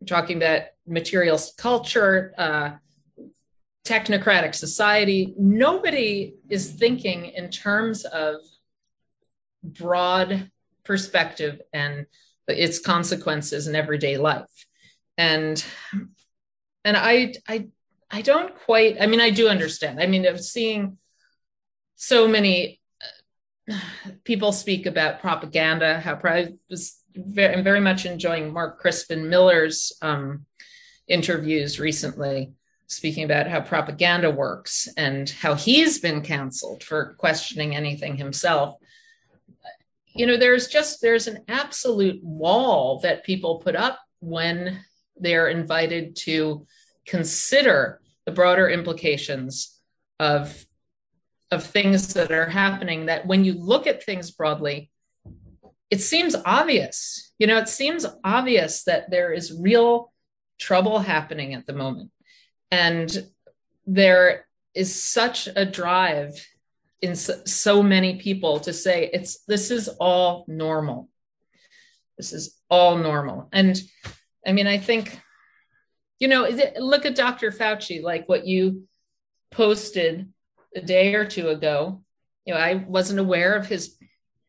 we're 0.00 0.06
talking 0.06 0.36
about 0.36 0.62
materials 0.86 1.54
culture 1.58 2.32
uh, 2.38 2.70
technocratic 3.86 4.54
society. 4.54 5.32
Nobody 5.38 6.34
is 6.48 6.70
thinking 6.70 7.26
in 7.26 7.50
terms 7.50 8.04
of 8.04 8.36
broad 9.62 10.50
perspective 10.84 11.60
and 11.72 12.06
its 12.48 12.78
consequences 12.78 13.66
in 13.66 13.74
everyday 13.74 14.16
life. 14.16 14.66
And 15.18 15.64
and 16.84 16.96
i 16.96 17.34
i 17.48 17.66
i 18.10 18.22
don't 18.22 18.54
quite 18.60 18.96
i 19.00 19.06
mean 19.06 19.20
i 19.20 19.30
do 19.30 19.48
understand. 19.48 20.00
I 20.00 20.06
mean 20.06 20.26
of 20.26 20.40
seeing 20.40 20.98
so 21.96 22.28
many 22.28 22.80
uh, 23.70 23.78
people 24.24 24.52
speak 24.52 24.86
about 24.86 25.20
propaganda 25.20 25.98
how 26.00 26.18
i 26.24 26.48
was 26.70 27.00
very, 27.16 27.54
I'm 27.54 27.64
very 27.64 27.80
much 27.80 28.04
enjoying 28.04 28.52
mark 28.52 28.78
crispin 28.78 29.28
miller's 29.28 29.92
um, 30.02 30.44
interviews 31.08 31.80
recently 31.80 32.52
speaking 32.86 33.24
about 33.24 33.48
how 33.48 33.60
propaganda 33.60 34.30
works 34.30 34.88
and 34.96 35.30
how 35.30 35.54
he's 35.54 35.98
been 35.98 36.20
canceled 36.22 36.82
for 36.82 37.14
questioning 37.18 37.74
anything 37.74 38.16
himself 38.16 38.76
you 40.14 40.26
know 40.26 40.36
there's 40.36 40.68
just 40.68 41.00
there's 41.02 41.26
an 41.26 41.38
absolute 41.48 42.22
wall 42.22 43.00
that 43.00 43.24
people 43.24 43.58
put 43.58 43.76
up 43.76 43.98
when 44.20 44.80
they're 45.16 45.48
invited 45.48 46.16
to 46.16 46.66
consider 47.06 48.00
the 48.24 48.32
broader 48.32 48.68
implications 48.68 49.80
of 50.20 50.64
of 51.50 51.62
things 51.62 52.14
that 52.14 52.32
are 52.32 52.48
happening 52.48 53.06
that 53.06 53.26
when 53.26 53.44
you 53.44 53.52
look 53.52 53.86
at 53.86 54.02
things 54.02 54.30
broadly 54.30 54.90
it 55.90 56.00
seems 56.00 56.34
obvious. 56.44 57.32
You 57.38 57.46
know, 57.46 57.58
it 57.58 57.68
seems 57.68 58.06
obvious 58.24 58.84
that 58.84 59.10
there 59.10 59.32
is 59.32 59.56
real 59.58 60.12
trouble 60.58 60.98
happening 60.98 61.54
at 61.54 61.66
the 61.66 61.72
moment. 61.72 62.10
And 62.70 63.26
there 63.86 64.46
is 64.74 65.00
such 65.00 65.48
a 65.54 65.64
drive 65.64 66.34
in 67.02 67.14
so, 67.14 67.82
many 67.82 68.16
people 68.16 68.60
to 68.60 68.72
say 68.72 69.10
it's 69.12 69.44
this 69.44 69.70
is 69.70 69.88
all 69.88 70.44
normal. 70.48 71.08
This 72.16 72.32
is 72.32 72.56
all 72.70 72.96
normal. 72.96 73.48
And 73.52 73.80
I 74.46 74.52
mean, 74.52 74.66
I 74.66 74.78
think, 74.78 75.20
you 76.18 76.28
know, 76.28 76.48
look 76.78 77.04
at 77.04 77.14
Dr. 77.14 77.50
Fauci, 77.50 78.02
like 78.02 78.28
what 78.28 78.46
you 78.46 78.88
posted 79.50 80.32
a 80.74 80.80
day 80.80 81.14
or 81.14 81.24
two 81.24 81.48
ago. 81.48 82.02
You 82.44 82.54
know, 82.54 82.60
I 82.60 82.74
wasn't 82.74 83.20
aware 83.20 83.54
of 83.54 83.66
his 83.66 83.96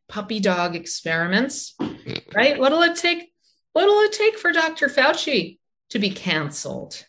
puppy 0.07 0.39
dog 0.39 0.75
experiments, 0.75 1.73
mm. 1.79 2.35
right? 2.35 2.59
What'll 2.59 2.83
it 2.83 2.95
take? 2.95 3.31
What'll 3.73 4.01
it 4.01 4.13
take 4.13 4.37
for 4.37 4.51
Dr. 4.51 4.87
Fauci 4.87 5.59
to 5.89 5.99
be 5.99 6.09
canceled? 6.09 7.05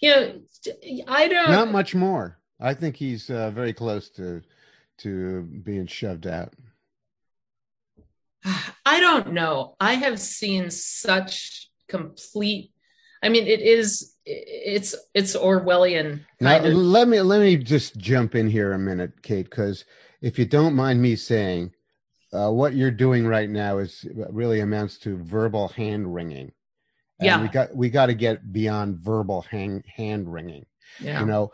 You 0.00 0.10
know, 0.10 0.40
I 1.08 1.28
don't. 1.28 1.50
Not 1.50 1.70
much 1.70 1.94
more. 1.94 2.38
I 2.60 2.74
think 2.74 2.96
he's 2.96 3.30
uh, 3.30 3.50
very 3.50 3.72
close 3.72 4.10
to 4.10 4.42
to 4.98 5.42
being 5.42 5.86
shoved 5.86 6.26
out. 6.26 6.54
I 8.86 9.00
don't 9.00 9.32
know. 9.32 9.76
I 9.80 9.94
have 9.94 10.20
seen 10.20 10.70
such 10.70 11.70
complete. 11.88 12.72
I 13.22 13.28
mean, 13.28 13.46
it 13.46 13.60
is. 13.60 14.14
It's 14.26 14.94
it's 15.14 15.36
Orwellian. 15.36 16.24
Now, 16.40 16.58
of. 16.58 16.72
let 16.72 17.08
me 17.08 17.20
let 17.20 17.40
me 17.40 17.56
just 17.56 17.96
jump 17.96 18.34
in 18.34 18.48
here 18.48 18.72
a 18.72 18.78
minute, 18.78 19.22
Kate, 19.22 19.48
because 19.48 19.84
if 20.20 20.38
you 20.38 20.46
don't 20.46 20.74
mind 20.74 21.02
me 21.02 21.16
saying, 21.16 21.72
uh, 22.32 22.50
what 22.50 22.74
you're 22.74 22.90
doing 22.90 23.26
right 23.26 23.48
now 23.48 23.78
is 23.78 24.06
really 24.30 24.60
amounts 24.60 24.98
to 24.98 25.16
verbal 25.16 25.68
hand 25.68 26.14
wringing. 26.14 26.52
And 27.20 27.26
yeah, 27.26 27.42
we 27.42 27.48
got 27.48 27.76
we 27.76 27.90
got 27.90 28.06
to 28.06 28.14
get 28.14 28.52
beyond 28.52 28.98
verbal 28.98 29.42
hand 29.42 29.84
hand 29.86 30.32
wringing. 30.32 30.66
Yeah, 31.00 31.20
you 31.20 31.26
know, 31.26 31.52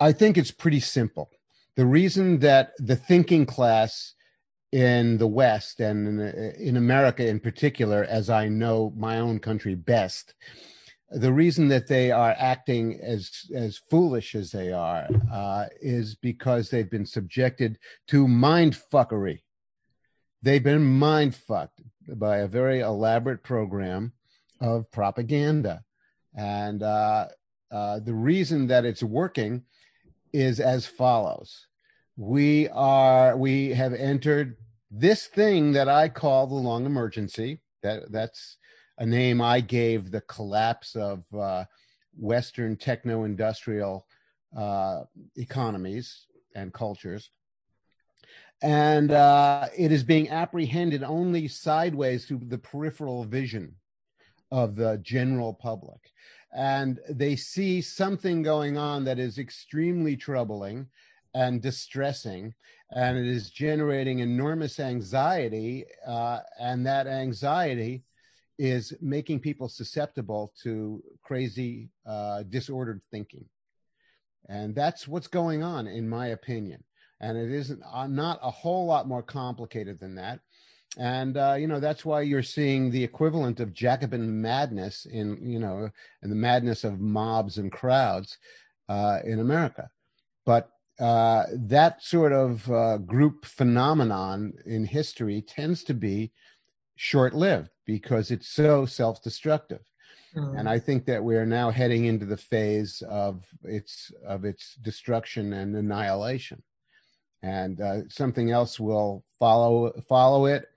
I 0.00 0.12
think 0.12 0.38
it's 0.38 0.50
pretty 0.50 0.80
simple. 0.80 1.30
The 1.76 1.86
reason 1.86 2.38
that 2.40 2.72
the 2.78 2.96
thinking 2.96 3.46
class 3.46 4.14
in 4.70 5.18
the 5.18 5.26
West 5.26 5.80
and 5.80 6.20
in, 6.20 6.54
in 6.58 6.76
America 6.76 7.26
in 7.26 7.40
particular, 7.40 8.04
as 8.04 8.30
I 8.30 8.48
know 8.48 8.92
my 8.96 9.18
own 9.18 9.38
country 9.38 9.74
best, 9.74 10.34
the 11.10 11.32
reason 11.32 11.68
that 11.68 11.88
they 11.88 12.10
are 12.10 12.34
acting 12.38 13.00
as 13.02 13.50
as 13.54 13.80
foolish 13.90 14.34
as 14.34 14.50
they 14.50 14.72
are 14.72 15.08
uh, 15.32 15.66
is 15.80 16.14
because 16.14 16.70
they've 16.70 16.90
been 16.90 17.06
subjected 17.06 17.78
to 18.08 18.28
mind 18.28 18.78
fuckery 18.92 19.40
they've 20.42 20.64
been 20.64 20.84
mind 20.84 21.34
fucked 21.34 21.80
by 22.16 22.38
a 22.38 22.48
very 22.48 22.80
elaborate 22.80 23.42
program 23.42 24.12
of 24.62 24.90
propaganda. 24.90 25.82
And 26.34 26.82
uh, 26.82 27.28
uh, 27.70 27.98
the 27.98 28.14
reason 28.14 28.68
that 28.68 28.84
it's 28.84 29.02
working 29.02 29.64
is 30.32 30.60
as 30.60 30.86
follows. 30.86 31.66
We 32.16 32.68
are 32.68 33.36
we 33.36 33.70
have 33.70 33.92
entered 33.92 34.56
this 34.90 35.26
thing 35.26 35.72
that 35.72 35.88
i 35.88 36.08
call 36.08 36.46
the 36.46 36.54
long 36.54 36.86
emergency. 36.86 37.60
That 37.82 38.12
that's 38.12 38.58
a 38.98 39.06
name 39.06 39.40
i 39.40 39.60
gave 39.60 40.10
the 40.10 40.20
collapse 40.22 40.94
of 40.94 41.24
uh, 41.34 41.64
western 42.16 42.76
techno-industrial 42.76 44.06
uh, 44.56 45.00
economies 45.36 46.26
and 46.54 46.72
cultures. 46.72 47.30
And 48.62 49.10
uh, 49.10 49.68
it 49.76 49.90
is 49.90 50.04
being 50.04 50.28
apprehended 50.28 51.02
only 51.02 51.48
sideways 51.48 52.26
through 52.26 52.42
the 52.46 52.58
peripheral 52.58 53.24
vision 53.24 53.74
of 54.52 54.76
the 54.76 54.98
general 55.02 55.54
public. 55.54 56.12
And 56.54 57.00
they 57.08 57.34
see 57.34 57.80
something 57.80 58.42
going 58.42 58.76
on 58.76 59.04
that 59.04 59.18
is 59.18 59.38
extremely 59.38 60.16
troubling 60.16 60.86
and 61.34 61.62
distressing, 61.62 62.54
and 62.94 63.16
it 63.16 63.26
is 63.26 63.50
generating 63.50 64.18
enormous 64.18 64.78
anxiety. 64.78 65.86
Uh, 66.06 66.40
and 66.60 66.86
that 66.86 67.06
anxiety 67.06 68.04
is 68.58 68.92
making 69.00 69.40
people 69.40 69.68
susceptible 69.68 70.52
to 70.62 71.02
crazy, 71.22 71.88
uh, 72.06 72.42
disordered 72.44 73.00
thinking. 73.10 73.46
And 74.50 74.74
that's 74.74 75.08
what's 75.08 75.28
going 75.28 75.62
on, 75.62 75.86
in 75.86 76.06
my 76.06 76.28
opinion 76.28 76.84
and 77.22 77.38
it 77.38 77.50
isn't 77.52 77.80
uh, 77.90 78.06
not 78.06 78.40
a 78.42 78.50
whole 78.50 78.84
lot 78.84 79.08
more 79.08 79.22
complicated 79.22 79.98
than 79.98 80.16
that 80.16 80.40
and 80.98 81.36
uh, 81.36 81.54
you 81.58 81.66
know 81.66 81.80
that's 81.80 82.04
why 82.04 82.20
you're 82.20 82.42
seeing 82.42 82.90
the 82.90 83.02
equivalent 83.02 83.60
of 83.60 83.72
jacobin 83.72 84.42
madness 84.42 85.06
in 85.06 85.38
you 85.42 85.58
know 85.58 85.88
in 86.22 86.30
the 86.30 86.36
madness 86.36 86.84
of 86.84 87.00
mobs 87.00 87.58
and 87.58 87.72
crowds 87.72 88.38
uh, 88.88 89.18
in 89.24 89.40
america. 89.40 89.88
But 90.44 90.70
uh, 91.00 91.44
that 91.52 92.02
sort 92.02 92.32
of 92.32 92.70
uh, 92.70 92.98
group 92.98 93.46
phenomenon 93.46 94.52
in 94.66 94.84
history 94.84 95.40
tends 95.40 95.82
to 95.84 95.94
be 95.94 96.32
short-lived 96.96 97.70
because 97.86 98.30
it's 98.30 98.48
so 98.48 98.84
self-destructive. 98.86 99.80
Mm. 100.36 100.58
and 100.58 100.66
i 100.66 100.78
think 100.78 101.04
that 101.04 101.22
we're 101.22 101.44
now 101.44 101.70
heading 101.70 102.06
into 102.06 102.24
the 102.24 102.38
phase 102.38 103.02
of 103.06 103.44
its 103.64 104.10
of 104.26 104.46
its 104.46 104.76
destruction 104.76 105.52
and 105.52 105.76
annihilation. 105.76 106.62
And 107.42 107.80
uh, 107.80 108.08
something 108.08 108.50
else 108.50 108.78
will 108.78 109.24
follow 109.38 109.92
follow 110.08 110.46
it 110.46 110.71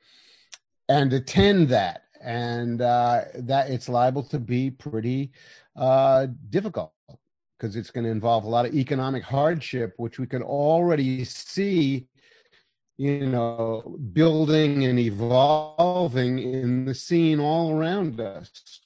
and 0.90 1.14
attend 1.14 1.70
that 1.70 2.04
and 2.22 2.82
uh, 2.82 3.22
that 3.36 3.70
it's 3.70 3.90
liable 3.90 4.24
to 4.24 4.40
be 4.40 4.72
pretty 4.72 5.32
uh, 5.76 6.28
difficult 6.50 6.94
because 7.58 7.76
it's 7.76 7.92
going 7.92 8.04
to 8.04 8.10
involve 8.10 8.44
a 8.44 8.50
lot 8.50 8.66
of 8.66 8.74
economic 8.74 9.24
hardship 9.24 9.94
which 9.98 10.20
we 10.20 10.28
can 10.28 10.42
already 10.42 11.24
see 11.24 12.08
you 12.98 13.28
know 13.28 13.98
building 14.14 14.86
and 14.86 15.00
evolving 15.00 16.40
in 16.40 16.86
the 16.86 16.96
scene 16.96 17.40
all 17.40 17.72
around 17.72 18.20
us 18.20 18.82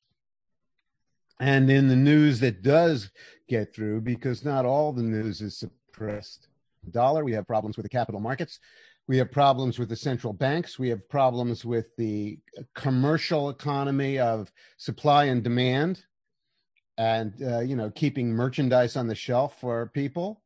and 1.40 1.70
in 1.70 1.88
the 1.88 1.96
news 1.96 2.40
that 2.40 2.62
does 2.62 3.12
get 3.48 3.74
through 3.74 4.02
because 4.02 4.44
not 4.44 4.66
all 4.66 4.92
the 4.92 5.04
news 5.04 5.42
is 5.42 5.58
suppressed 5.58 6.50
dollar. 6.92 7.24
We 7.24 7.34
have 7.34 7.48
problems 7.48 7.78
with 7.78 7.84
the 7.84 7.90
capital 7.90 8.20
markets. 8.20 8.60
We 9.10 9.18
have 9.18 9.32
problems 9.32 9.80
with 9.80 9.90
the 9.90 9.96
central 9.96 10.34
banks. 10.34 10.78
We 10.78 10.90
have 10.90 11.10
problems 11.10 11.66
with 11.66 11.96
the 11.98 12.38
commercial 12.76 13.50
economy 13.50 14.20
of 14.20 14.52
supply 14.78 15.26
and 15.26 15.44
demand 15.44 16.04
and, 16.96 17.34
uh, 17.42 17.62
you 17.62 17.76
know, 17.76 17.90
keeping 17.90 18.30
merchandise 18.30 18.96
on 18.96 19.08
the 19.08 19.16
shelf 19.16 19.60
for 19.60 19.88
people. 19.96 20.44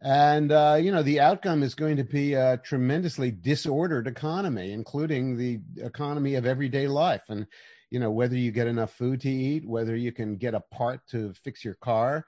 And, 0.00 0.50
uh, 0.50 0.78
you 0.80 0.90
know, 0.90 1.02
the 1.02 1.20
outcome 1.20 1.62
is 1.62 1.74
going 1.74 1.98
to 1.98 2.04
be 2.04 2.32
a 2.32 2.56
tremendously 2.64 3.30
disordered 3.30 4.06
economy, 4.06 4.72
including 4.72 5.36
the 5.36 5.60
economy 5.76 6.36
of 6.36 6.46
everyday 6.46 6.88
life. 6.88 7.24
And, 7.28 7.46
you 7.90 8.00
know 8.00 8.10
whether 8.10 8.36
you 8.36 8.50
get 8.52 8.68
enough 8.68 8.94
food 8.94 9.20
to 9.20 9.28
eat 9.28 9.68
whether 9.68 9.94
you 9.94 10.12
can 10.12 10.36
get 10.36 10.54
a 10.54 10.60
part 10.72 11.06
to 11.08 11.34
fix 11.44 11.62
your 11.62 11.74
car 11.74 12.24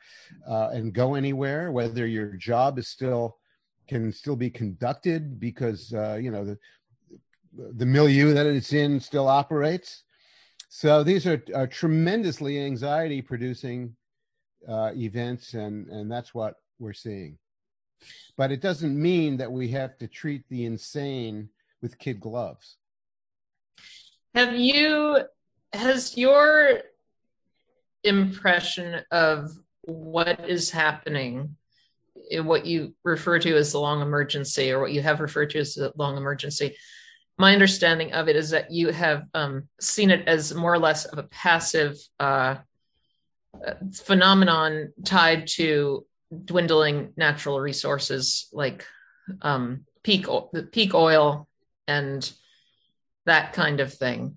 uh, 0.47 0.69
and 0.75 0.93
go 0.93 1.15
anywhere 1.15 1.73
whether 1.73 2.07
your 2.07 2.35
job 2.35 2.79
is 2.79 2.87
still 2.87 3.39
can 3.89 4.13
still 4.13 4.37
be 4.37 4.51
conducted 4.51 5.39
because 5.39 5.93
uh, 5.95 6.19
you 6.21 6.31
know 6.31 6.45
the 6.45 6.59
the 7.77 7.87
milieu 7.87 8.35
that 8.35 8.47
it's 8.47 8.73
in 8.73 9.01
still 9.01 9.29
operates. 9.29 10.03
So 10.69 11.05
these 11.05 11.27
are, 11.27 11.43
are 11.55 11.69
tremendously 11.69 12.61
anxiety 12.61 13.23
producing 13.23 13.95
uh, 14.69 14.91
events 14.97 15.55
and 15.55 15.89
and 15.89 16.11
that's 16.11 16.35
what 16.35 16.57
we're 16.79 16.93
seeing. 16.93 17.39
But 18.37 18.51
it 18.51 18.61
doesn't 18.61 19.01
mean 19.01 19.37
that 19.37 19.53
we 19.53 19.69
have 19.69 19.97
to 19.99 20.09
treat 20.09 20.49
the 20.49 20.65
insane 20.65 21.49
with 21.81 21.99
kid 21.99 22.21
gloves. 22.21 22.77
Have 24.35 24.57
you 24.57 25.21
has 25.73 26.17
your 26.17 26.81
impression 28.03 29.01
of 29.11 29.51
what 29.83 30.49
is 30.49 30.71
happening 30.71 31.57
what 32.43 32.67
you 32.67 32.95
refer 33.05 33.39
to 33.39 33.57
as 33.57 33.73
the 33.73 33.79
long 33.79 34.01
emergency 34.03 34.71
or 34.71 34.81
what 34.81 34.93
you 34.93 35.03
have 35.03 35.21
referred 35.21 35.51
to 35.51 35.59
as 35.59 35.75
the 35.75 35.93
long 35.97 36.17
emergency 36.17 36.77
my 37.37 37.53
understanding 37.53 38.13
of 38.13 38.29
it 38.29 38.37
is 38.37 38.51
that 38.51 38.71
you 38.71 38.91
have 38.91 39.25
um, 39.35 39.69
seen 39.81 40.11
it 40.11 40.29
as 40.29 40.55
more 40.55 40.73
or 40.73 40.79
less 40.79 41.05
of 41.05 41.19
a 41.19 41.25
passive 41.25 41.97
uh, 42.21 42.55
phenomenon 43.93 44.93
tied 45.05 45.49
to 45.49 46.07
dwindling 46.45 47.13
natural 47.17 47.61
resources 47.61 48.49
like 48.53 48.87
um, 49.43 49.85
peak 50.03 50.27
peak 50.71 50.95
oil 50.95 51.49
and 51.89 52.33
that 53.27 53.53
kind 53.53 53.81
of 53.81 53.93
thing 53.93 54.37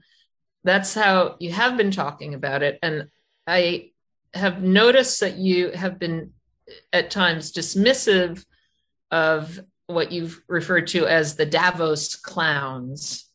that's 0.68 0.94
how 0.94 1.38
you 1.40 1.52
have 1.52 1.78
been 1.78 1.92
talking 1.92 2.34
about 2.34 2.62
it. 2.62 2.78
And 2.84 3.08
I 3.48 3.92
have 4.34 4.62
noticed 4.62 5.22
that 5.22 5.38
you 5.38 5.72
have 5.72 5.98
been 5.98 6.34
at 6.92 7.12
times 7.12 7.54
dismissive 7.54 8.46
of 9.12 9.60
what 9.88 10.12
you've 10.12 10.42
referred 10.48 10.88
to 10.88 11.08
as 11.08 11.36
the 11.36 11.46
Davos 11.46 12.16
clowns. 12.16 13.26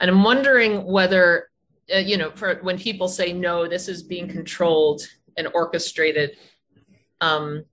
and 0.00 0.10
I'm 0.10 0.22
wondering 0.22 0.84
whether, 0.84 1.48
uh, 1.92 1.98
you 1.98 2.16
know, 2.16 2.30
for 2.30 2.56
when 2.62 2.78
people 2.78 3.08
say 3.08 3.32
no, 3.32 3.66
this 3.66 3.88
is 3.88 4.02
being 4.02 4.28
controlled 4.28 5.02
and 5.36 5.48
orchestrated. 5.54 6.36
Um, 7.20 7.64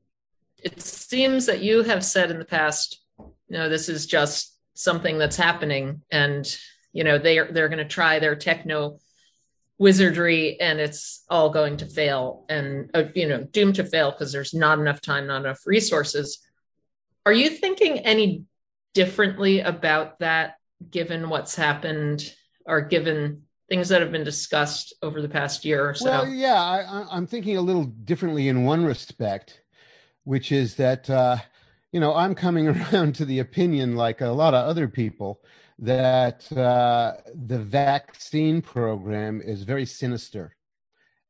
it 0.64 0.82
seems 0.82 1.46
that 1.46 1.62
you 1.62 1.84
have 1.84 2.04
said 2.04 2.32
in 2.32 2.40
the 2.40 2.46
past, 2.46 3.02
no, 3.50 3.70
this 3.70 3.90
is 3.90 4.06
just 4.06 4.58
something 4.74 5.18
that's 5.18 5.36
happening, 5.36 6.02
and 6.12 6.58
you 6.94 7.04
know 7.04 7.18
they 7.18 7.38
are 7.38 7.52
they're 7.52 7.70
going 7.70 7.78
to 7.80 7.86
try 7.86 8.20
their 8.20 8.36
techno 8.36 8.98
wizardry, 9.82 10.62
and 10.62 10.80
it's 10.80 11.26
all 11.28 11.50
going 11.50 11.76
to 11.78 11.88
fail, 11.88 12.46
and 12.48 12.92
uh, 12.94 13.06
you 13.16 13.28
know 13.28 13.44
doomed 13.44 13.76
to 13.76 13.84
fail 13.84 14.12
because 14.12 14.32
there's 14.32 14.54
not 14.54 14.78
enough 14.78 15.02
time, 15.02 15.26
not 15.26 15.42
enough 15.42 15.66
resources. 15.66 16.40
Are 17.26 17.34
you 17.34 17.50
thinking 17.50 17.98
any 18.00 18.44
differently 18.94 19.62
about 19.62 20.20
that, 20.20 20.58
given 20.92 21.30
what's 21.30 21.56
happened, 21.56 22.32
or 22.66 22.82
given 22.82 23.42
things 23.70 23.90
that 23.90 24.02
have 24.02 24.12
been 24.12 24.24
discussed 24.24 24.94
over 25.02 25.20
the 25.20 25.30
past 25.30 25.66
year 25.66 25.90
or 25.90 25.96
so? 25.96 26.06
Well, 26.06 26.28
yeah, 26.28 26.62
I, 26.62 27.08
I'm 27.10 27.26
thinking 27.26 27.58
a 27.58 27.62
little 27.62 27.86
differently 27.86 28.50
in 28.50 28.66
one 28.66 28.86
respect, 28.86 29.62
which 30.26 30.52
is 30.52 30.76
that 30.76 31.10
uh, 31.10 31.38
you 31.92 32.00
know 32.00 32.14
I'm 32.14 32.36
coming 32.36 32.68
around 32.94 33.16
to 33.16 33.26
the 33.26 33.40
opinion, 33.40 33.96
like 33.96 34.22
a 34.22 34.28
lot 34.28 34.54
of 34.54 34.64
other 34.70 34.88
people, 34.88 35.42
that 35.82 36.50
uh, 36.56 37.14
the 37.48 37.58
vaccine 37.58 38.62
program 38.62 39.42
is 39.42 39.64
very 39.64 39.86
sinister, 39.86 40.56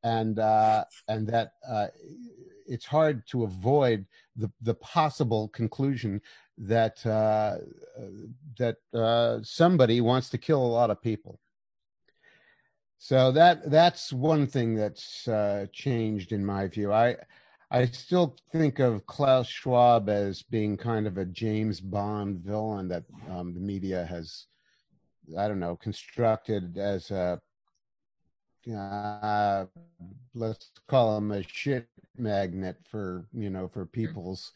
and 0.02 0.38
uh, 0.38 0.84
and 1.08 1.26
that 1.26 1.54
uh, 1.66 1.86
it's 2.66 2.84
hard 2.84 3.26
to 3.28 3.44
avoid 3.44 4.06
the 4.36 4.50
the 4.60 4.74
possible 4.74 5.48
conclusion 5.48 6.20
that 6.58 7.04
uh, 7.06 7.56
that 8.58 8.76
uh, 8.94 9.38
somebody 9.42 10.00
wants 10.00 10.28
to 10.28 10.38
kill 10.38 10.62
a 10.62 10.74
lot 10.78 10.90
of 10.90 11.00
people. 11.02 11.40
So 12.98 13.32
that 13.32 13.70
that's 13.70 14.12
one 14.12 14.46
thing 14.46 14.74
that's 14.74 15.26
uh, 15.26 15.66
changed 15.72 16.30
in 16.30 16.44
my 16.44 16.68
view. 16.68 16.92
I 16.92 17.16
I 17.72 17.86
still 17.86 18.36
think 18.52 18.80
of 18.80 19.06
Klaus 19.06 19.48
Schwab 19.48 20.10
as 20.10 20.42
being 20.42 20.76
kind 20.76 21.06
of 21.06 21.16
a 21.16 21.24
James 21.24 21.80
Bond 21.80 22.40
villain 22.40 22.86
that 22.88 23.04
um, 23.30 23.54
the 23.54 23.60
media 23.60 24.04
has, 24.04 24.44
I 25.38 25.48
don't 25.48 25.58
know, 25.58 25.76
constructed 25.76 26.76
as 26.76 27.10
a 27.10 27.40
uh, 28.70 29.64
let's 30.34 30.70
call 30.86 31.16
him 31.16 31.32
a 31.32 31.42
shit 31.42 31.88
magnet 32.18 32.76
for 32.90 33.26
you 33.32 33.48
know 33.48 33.68
for 33.68 33.86
people's 33.86 34.52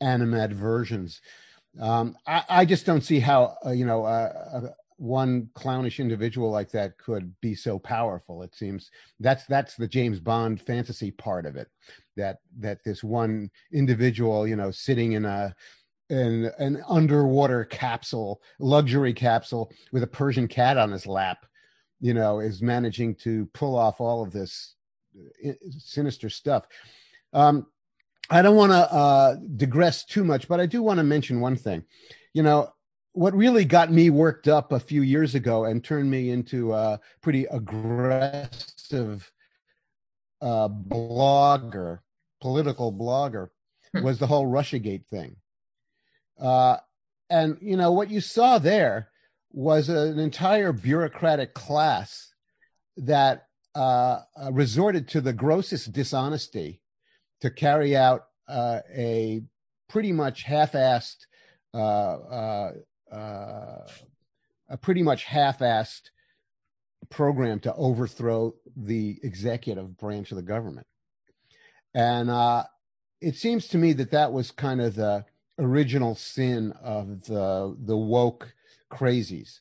animadversions. 0.00 1.18
Um, 1.80 2.16
I, 2.26 2.44
I 2.48 2.64
just 2.64 2.86
don't 2.86 3.02
see 3.02 3.18
how 3.18 3.56
uh, 3.66 3.70
you 3.70 3.84
know 3.84 4.04
uh, 4.04 4.32
uh, 4.52 4.68
one 5.00 5.48
clownish 5.54 5.98
individual 5.98 6.50
like 6.50 6.70
that 6.70 6.98
could 6.98 7.34
be 7.40 7.54
so 7.54 7.78
powerful. 7.78 8.42
It 8.42 8.54
seems 8.54 8.90
that's 9.18 9.46
that's 9.46 9.74
the 9.74 9.88
James 9.88 10.20
Bond 10.20 10.60
fantasy 10.60 11.10
part 11.10 11.46
of 11.46 11.56
it. 11.56 11.68
That 12.16 12.40
that 12.58 12.84
this 12.84 13.02
one 13.02 13.50
individual, 13.72 14.46
you 14.46 14.56
know, 14.56 14.70
sitting 14.70 15.12
in 15.12 15.24
a 15.24 15.54
in 16.10 16.50
an 16.58 16.82
underwater 16.86 17.64
capsule, 17.64 18.42
luxury 18.58 19.14
capsule, 19.14 19.72
with 19.90 20.02
a 20.02 20.06
Persian 20.06 20.46
cat 20.46 20.76
on 20.76 20.92
his 20.92 21.06
lap, 21.06 21.46
you 22.00 22.12
know, 22.12 22.40
is 22.40 22.60
managing 22.60 23.14
to 23.14 23.46
pull 23.54 23.76
off 23.76 24.02
all 24.02 24.22
of 24.22 24.32
this 24.32 24.74
uh, 25.46 25.52
sinister 25.78 26.28
stuff. 26.28 26.66
Um, 27.32 27.66
I 28.28 28.42
don't 28.42 28.56
want 28.56 28.72
to 28.72 28.92
uh, 28.92 29.36
digress 29.56 30.04
too 30.04 30.24
much, 30.24 30.46
but 30.46 30.60
I 30.60 30.66
do 30.66 30.82
want 30.82 30.98
to 30.98 31.04
mention 31.04 31.40
one 31.40 31.56
thing. 31.56 31.84
You 32.34 32.42
know, 32.42 32.72
what 33.12 33.34
really 33.34 33.64
got 33.64 33.92
me 33.92 34.10
worked 34.10 34.48
up 34.48 34.72
a 34.72 34.80
few 34.80 35.02
years 35.02 35.34
ago 35.34 35.64
and 35.64 35.82
turned 35.82 36.10
me 36.10 36.30
into 36.30 36.72
a 36.72 37.00
pretty 37.20 37.44
aggressive 37.46 39.30
uh, 40.40 40.68
blogger, 40.68 42.00
political 42.40 42.92
blogger, 42.92 43.48
Hmm. 43.92 44.02
was 44.02 44.18
the 44.18 44.26
whole 44.26 44.46
Russiagate 44.46 45.06
thing. 45.06 45.36
Uh, 46.38 46.76
and 47.28 47.58
you 47.60 47.76
know 47.76 47.92
what 47.92 48.10
you 48.10 48.20
saw 48.20 48.58
there 48.58 49.10
was 49.52 49.88
an 49.88 50.18
entire 50.18 50.72
bureaucratic 50.72 51.54
class 51.54 52.32
that 52.96 53.46
uh, 53.74 54.20
uh, 54.40 54.52
resorted 54.52 55.08
to 55.08 55.20
the 55.20 55.32
grossest 55.32 55.92
dishonesty 55.92 56.80
to 57.40 57.50
carry 57.50 57.96
out 57.96 58.26
uh, 58.48 58.80
a 58.94 59.42
pretty 59.88 60.12
much 60.12 60.42
half-assed, 60.42 61.26
uh, 61.74 61.76
uh, 61.78 62.72
uh, 63.12 63.86
a 64.68 64.76
pretty 64.80 65.02
much 65.02 65.24
half-assed 65.24 66.10
program 67.08 67.60
to 67.60 67.74
overthrow 67.74 68.54
the 68.76 69.18
executive 69.22 69.96
branch 69.96 70.30
of 70.30 70.36
the 70.36 70.42
government. 70.42 70.86
And 71.94 72.30
uh, 72.30 72.64
it 73.20 73.36
seems 73.36 73.68
to 73.68 73.78
me 73.78 73.92
that 73.94 74.12
that 74.12 74.32
was 74.32 74.50
kind 74.50 74.80
of 74.80 74.94
the 74.94 75.24
original 75.58 76.14
sin 76.14 76.72
of 76.82 77.24
the 77.24 77.76
the 77.78 77.96
woke 77.96 78.54
crazies, 78.90 79.60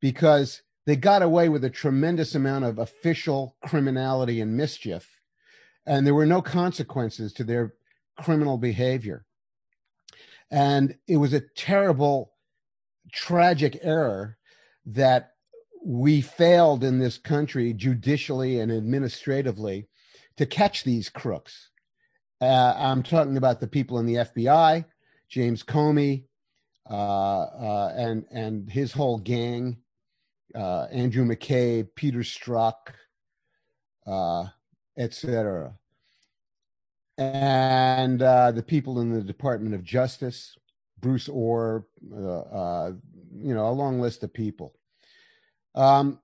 because 0.00 0.62
they 0.86 0.96
got 0.96 1.22
away 1.22 1.48
with 1.48 1.64
a 1.64 1.70
tremendous 1.70 2.34
amount 2.34 2.64
of 2.64 2.78
official 2.78 3.56
criminality 3.62 4.40
and 4.40 4.56
mischief, 4.56 5.20
and 5.84 6.06
there 6.06 6.14
were 6.14 6.26
no 6.26 6.40
consequences 6.40 7.32
to 7.34 7.44
their 7.44 7.74
criminal 8.18 8.58
behavior. 8.58 9.24
And 10.50 10.96
it 11.06 11.18
was 11.18 11.32
a 11.32 11.40
terrible, 11.54 12.32
tragic 13.12 13.78
error 13.82 14.36
that 14.86 15.32
we 15.84 16.20
failed 16.20 16.84
in 16.84 16.98
this 16.98 17.18
country 17.18 17.72
judicially 17.72 18.60
and 18.60 18.70
administratively 18.70 19.88
to 20.36 20.46
catch 20.46 20.84
these 20.84 21.08
crooks. 21.08 21.70
Uh, 22.40 22.74
I'm 22.76 23.02
talking 23.02 23.36
about 23.36 23.60
the 23.60 23.66
people 23.66 23.98
in 23.98 24.06
the 24.06 24.14
FBI, 24.16 24.84
James 25.28 25.62
Comey, 25.62 26.24
uh, 26.90 26.94
uh, 26.94 27.94
and 27.96 28.24
and 28.32 28.70
his 28.70 28.92
whole 28.92 29.18
gang, 29.18 29.78
uh, 30.54 30.86
Andrew 30.90 31.24
McCabe, 31.24 31.88
Peter 31.94 32.20
Strzok, 32.20 32.74
uh, 34.06 34.46
etc., 34.96 35.74
and 37.18 38.22
uh, 38.22 38.50
the 38.50 38.62
people 38.62 39.00
in 39.00 39.12
the 39.12 39.22
Department 39.22 39.74
of 39.74 39.84
Justice, 39.84 40.56
Bruce 41.00 41.28
Ohr, 41.28 41.86
uh, 42.12 42.40
uh, 42.40 42.92
you 43.36 43.54
know, 43.54 43.68
a 43.68 43.72
long 43.72 44.00
list 44.00 44.22
of 44.22 44.32
people. 44.32 44.74
Um, 45.74 46.20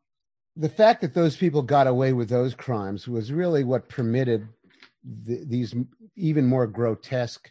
the 0.56 0.68
fact 0.68 1.02
that 1.02 1.14
those 1.14 1.36
people 1.36 1.62
got 1.62 1.86
away 1.86 2.12
with 2.12 2.28
those 2.28 2.54
crimes 2.54 3.06
was 3.06 3.32
really 3.32 3.64
what 3.64 3.88
permitted 3.88 4.48
th- 5.26 5.46
these 5.46 5.74
even 6.16 6.46
more 6.46 6.66
grotesque 6.66 7.50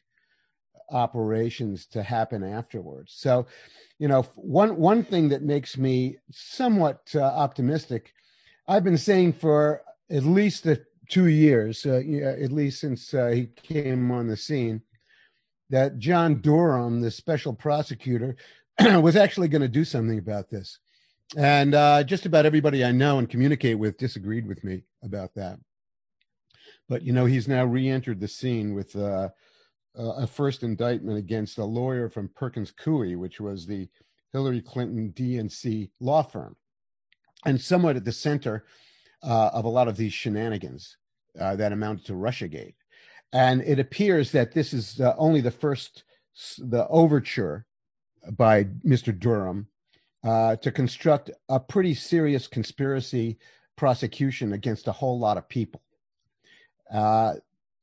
operations 0.90 1.86
to 1.88 2.04
happen 2.04 2.44
afterwards. 2.44 3.14
So, 3.16 3.48
you 4.00 4.08
know, 4.08 4.24
one 4.36 4.78
one 4.78 5.04
thing 5.04 5.30
that 5.30 5.44
makes 5.44 5.78
me 5.78 6.18
somewhat 6.32 7.02
uh, 7.16 7.22
optimistic, 7.22 8.14
I've 8.68 8.84
been 8.84 8.98
saying 8.98 9.34
for 9.34 9.82
at 10.10 10.24
least 10.24 10.68
uh, 10.68 10.76
two 11.10 11.28
years, 11.28 11.86
uh, 11.86 12.02
at 12.42 12.52
least 12.52 12.80
since 12.82 13.14
uh, 13.14 13.28
he 13.28 13.48
came 13.48 14.12
on 14.12 14.28
the 14.28 14.38
scene, 14.38 14.82
that 15.70 15.98
John 16.00 16.42
Durham, 16.42 17.02
the 17.02 17.12
special 17.12 17.54
prosecutor, 17.54 18.36
was 18.80 19.16
actually 19.16 19.48
going 19.48 19.62
to 19.62 19.68
do 19.68 19.86
something 19.86 20.20
about 20.20 20.50
this. 20.50 20.80
And 21.36 21.74
uh, 21.74 22.04
just 22.04 22.26
about 22.26 22.46
everybody 22.46 22.86
I 22.86 22.92
know 22.92 23.18
and 23.18 23.30
communicate 23.30 23.80
with 23.80 23.98
disagreed 23.98 24.48
with 24.48 24.64
me 24.64 24.84
about 25.04 25.34
that. 25.36 25.60
But 26.88 27.02
you 27.02 27.14
know, 27.14 27.26
he's 27.26 27.48
now 27.48 27.66
re-entered 27.66 28.20
the 28.20 28.28
scene 28.28 28.76
with 28.76 28.96
uh, 28.96 29.30
a 29.96 30.28
first 30.28 30.62
indictment 30.64 31.18
against 31.18 31.58
a 31.58 31.64
lawyer 31.64 32.10
from 32.10 32.30
Perkins 32.36 32.72
Coie, 32.72 33.18
which 33.18 33.40
was 33.40 33.66
the 33.66 33.88
Hillary 34.34 34.62
Clinton 34.62 35.14
DNC 35.16 35.90
law 36.00 36.22
firm, 36.22 36.56
and 37.46 37.60
somewhat 37.60 37.96
at 37.96 38.06
the 38.06 38.12
center 38.12 38.66
uh, 39.24 39.50
of 39.54 39.66
a 39.66 39.70
lot 39.70 39.88
of 39.88 39.98
these 39.98 40.14
shenanigans 40.14 40.98
uh, 41.40 41.56
that 41.56 41.72
amounted 41.72 42.06
to 42.06 42.14
RussiaGate. 42.14 42.76
And 43.34 43.62
it 43.62 43.80
appears 43.80 44.32
that 44.32 44.54
this 44.54 44.74
is 44.74 45.00
uh, 45.00 45.14
only 45.18 45.42
the 45.42 45.52
first, 45.52 46.04
the 46.58 46.88
overture 46.88 47.66
by 48.32 48.66
Mr. 48.86 49.18
Durham 49.18 49.68
uh, 50.24 50.56
to 50.58 50.72
construct 50.72 51.30
a 51.50 51.60
pretty 51.60 51.94
serious 51.94 52.48
conspiracy 52.48 53.38
prosecution 53.76 54.54
against 54.54 54.88
a 54.88 54.94
whole 54.94 55.20
lot 55.20 55.38
of 55.38 55.50
people. 55.50 55.82
Uh, 56.92 57.34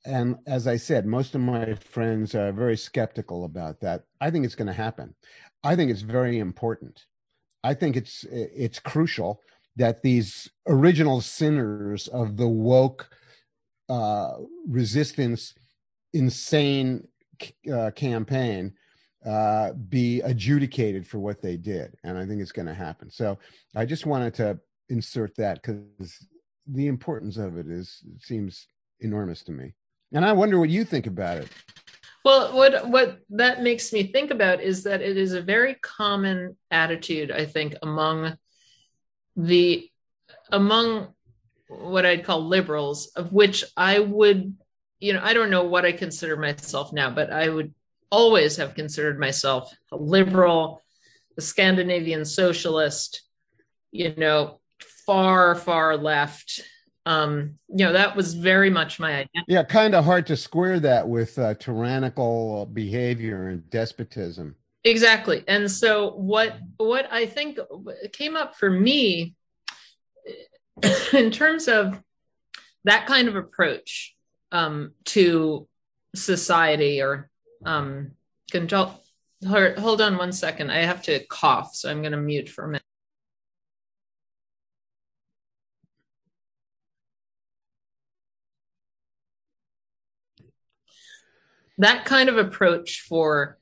and 0.05 0.39
as 0.47 0.67
I 0.67 0.77
said, 0.77 1.07
most 1.07 1.35
of 1.35 1.41
my 1.41 1.75
friends 1.75 2.35
are 2.35 2.53
very 2.53 2.77
skeptical 2.77 3.45
about 3.45 3.81
that. 3.81 4.05
I 4.21 4.31
think 4.31 4.45
it's 4.45 4.55
going 4.55 4.67
to 4.67 4.73
happen. 4.73 5.15
I 5.63 5.77
think 5.77 5.91
it's 5.91 6.01
very 6.01 6.39
important. 6.39 7.07
I 7.63 7.75
think 7.75 7.97
it's 7.97 8.25
it's 8.25 8.81
crucial 8.81 9.41
that 9.77 10.03
these 10.03 10.51
original 10.67 11.21
sinners 11.21 12.09
of 12.09 12.37
the 12.37 12.49
woke 12.49 13.09
uh, 13.93 14.39
resistance 14.67 15.55
insane 16.15 17.07
uh, 17.73 17.91
campaign 17.91 18.73
uh, 19.27 19.73
be 19.91 20.21
adjudicated 20.23 21.07
for 21.07 21.19
what 21.19 21.43
they 21.43 21.59
did. 21.59 21.95
And 22.03 22.17
I 22.17 22.25
think 22.25 22.41
it's 22.41 22.53
going 22.53 22.69
to 22.69 22.75
happen. 22.75 23.11
So 23.11 23.39
I 23.77 23.85
just 23.85 24.07
wanted 24.07 24.33
to 24.35 24.59
insert 24.89 25.37
that 25.37 25.61
because 25.61 26.27
the 26.67 26.87
importance 26.87 27.37
of 27.37 27.59
it 27.59 27.69
is 27.69 28.03
seems 28.19 28.67
enormous 29.01 29.43
to 29.45 29.53
me. 29.53 29.75
And 30.13 30.25
I 30.25 30.33
wonder 30.33 30.59
what 30.59 30.71
you 30.71 30.85
think 30.85 31.07
about 31.07 31.39
it. 31.39 31.49
Well, 32.25 32.57
what 32.57 32.89
what 32.89 33.19
that 33.31 33.63
makes 33.63 33.93
me 33.93 34.05
think 34.05 34.31
about 34.31 34.63
is 34.63 34.85
that 34.85 35.03
it 35.03 35.19
is 35.19 35.35
a 35.35 35.43
very 35.43 35.75
common 35.83 36.57
attitude, 36.71 37.31
I 37.31 37.45
think, 37.45 37.75
among 37.83 38.39
the 39.37 39.91
among 40.51 41.15
what 41.81 42.07
I'd 42.07 42.25
call 42.25 42.47
liberals, 42.47 43.09
of 43.17 43.33
which 43.33 43.65
I 43.77 43.99
would, 43.99 44.57
you 45.01 45.13
know, 45.13 45.21
I 45.23 45.35
don't 45.35 45.51
know 45.51 45.65
what 45.65 45.85
I 45.85 45.93
consider 45.93 46.37
myself 46.37 46.93
now, 46.93 47.11
but 47.11 47.33
I 47.33 47.49
would 47.49 47.75
always 48.11 48.57
have 48.57 48.75
considered 48.75 49.19
myself 49.19 49.75
a 49.91 49.97
liberal, 49.97 50.83
a 51.37 51.41
Scandinavian 51.41 52.25
socialist, 52.25 53.23
you 53.91 54.15
know, 54.17 54.61
far, 55.07 55.55
far 55.55 55.97
left. 55.97 56.61
Um, 57.05 57.59
you 57.69 57.85
know, 57.85 57.93
that 57.95 58.15
was 58.15 58.35
very 58.35 58.71
much 58.71 59.01
my 59.01 59.11
identity. 59.11 59.45
Yeah, 59.49 59.65
kind 59.65 59.95
of 59.95 60.05
hard 60.05 60.27
to 60.29 60.37
square 60.37 60.79
that 60.81 61.09
with 61.09 61.37
uh, 61.39 61.55
tyrannical 61.55 62.67
behavior 62.67 63.49
and 63.49 63.69
despotism. 63.71 64.55
Exactly. 64.85 65.45
And 65.49 65.71
so 65.71 66.13
what 66.13 66.59
what 66.77 67.13
I 67.13 67.27
think 67.27 67.59
came 68.13 68.37
up 68.37 68.57
for 68.57 68.71
me 68.71 69.35
in 71.13 71.31
terms 71.31 71.69
of 71.69 72.01
that 72.85 73.07
kind 73.07 73.29
of 73.29 73.37
approach 73.37 74.15
um, 74.51 74.93
to 75.05 75.69
society 76.15 77.01
or 77.01 77.31
um. 77.65 78.13
Hold 79.49 80.01
on 80.01 80.19
one 80.19 80.33
second. 80.33 80.71
I 80.71 80.85
have 80.85 81.03
to 81.03 81.25
cough, 81.27 81.75
so 81.75 81.91
I'm 81.91 82.03
going 82.03 82.13
to 82.13 82.19
mute 82.19 82.49
for 82.49 82.65
a 82.65 82.69
minute. 82.69 82.83
That 91.79 92.05
kind 92.05 92.29
of 92.29 92.37
approach 92.37 93.01
for 93.09 93.59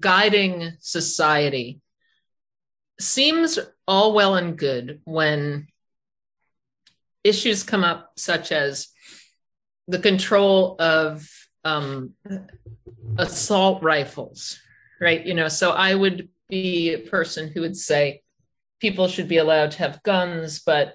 guiding 0.00 0.72
society 0.80 1.80
seems 3.00 3.58
all 3.86 4.12
well 4.12 4.34
and 4.34 4.58
good 4.58 5.00
when 5.04 5.68
issues 7.24 7.62
come 7.62 7.84
up 7.84 8.12
such 8.16 8.52
as 8.52 8.88
the 9.86 9.98
control 9.98 10.76
of 10.78 11.28
um, 11.64 12.14
assault 13.18 13.82
rifles, 13.82 14.58
right? 15.00 15.24
You 15.24 15.34
know, 15.34 15.48
so 15.48 15.70
I 15.70 15.94
would 15.94 16.28
be 16.48 16.94
a 16.94 16.98
person 16.98 17.48
who 17.48 17.60
would 17.62 17.76
say 17.76 18.22
people 18.80 19.08
should 19.08 19.28
be 19.28 19.38
allowed 19.38 19.72
to 19.72 19.78
have 19.78 20.02
guns, 20.02 20.60
but 20.60 20.94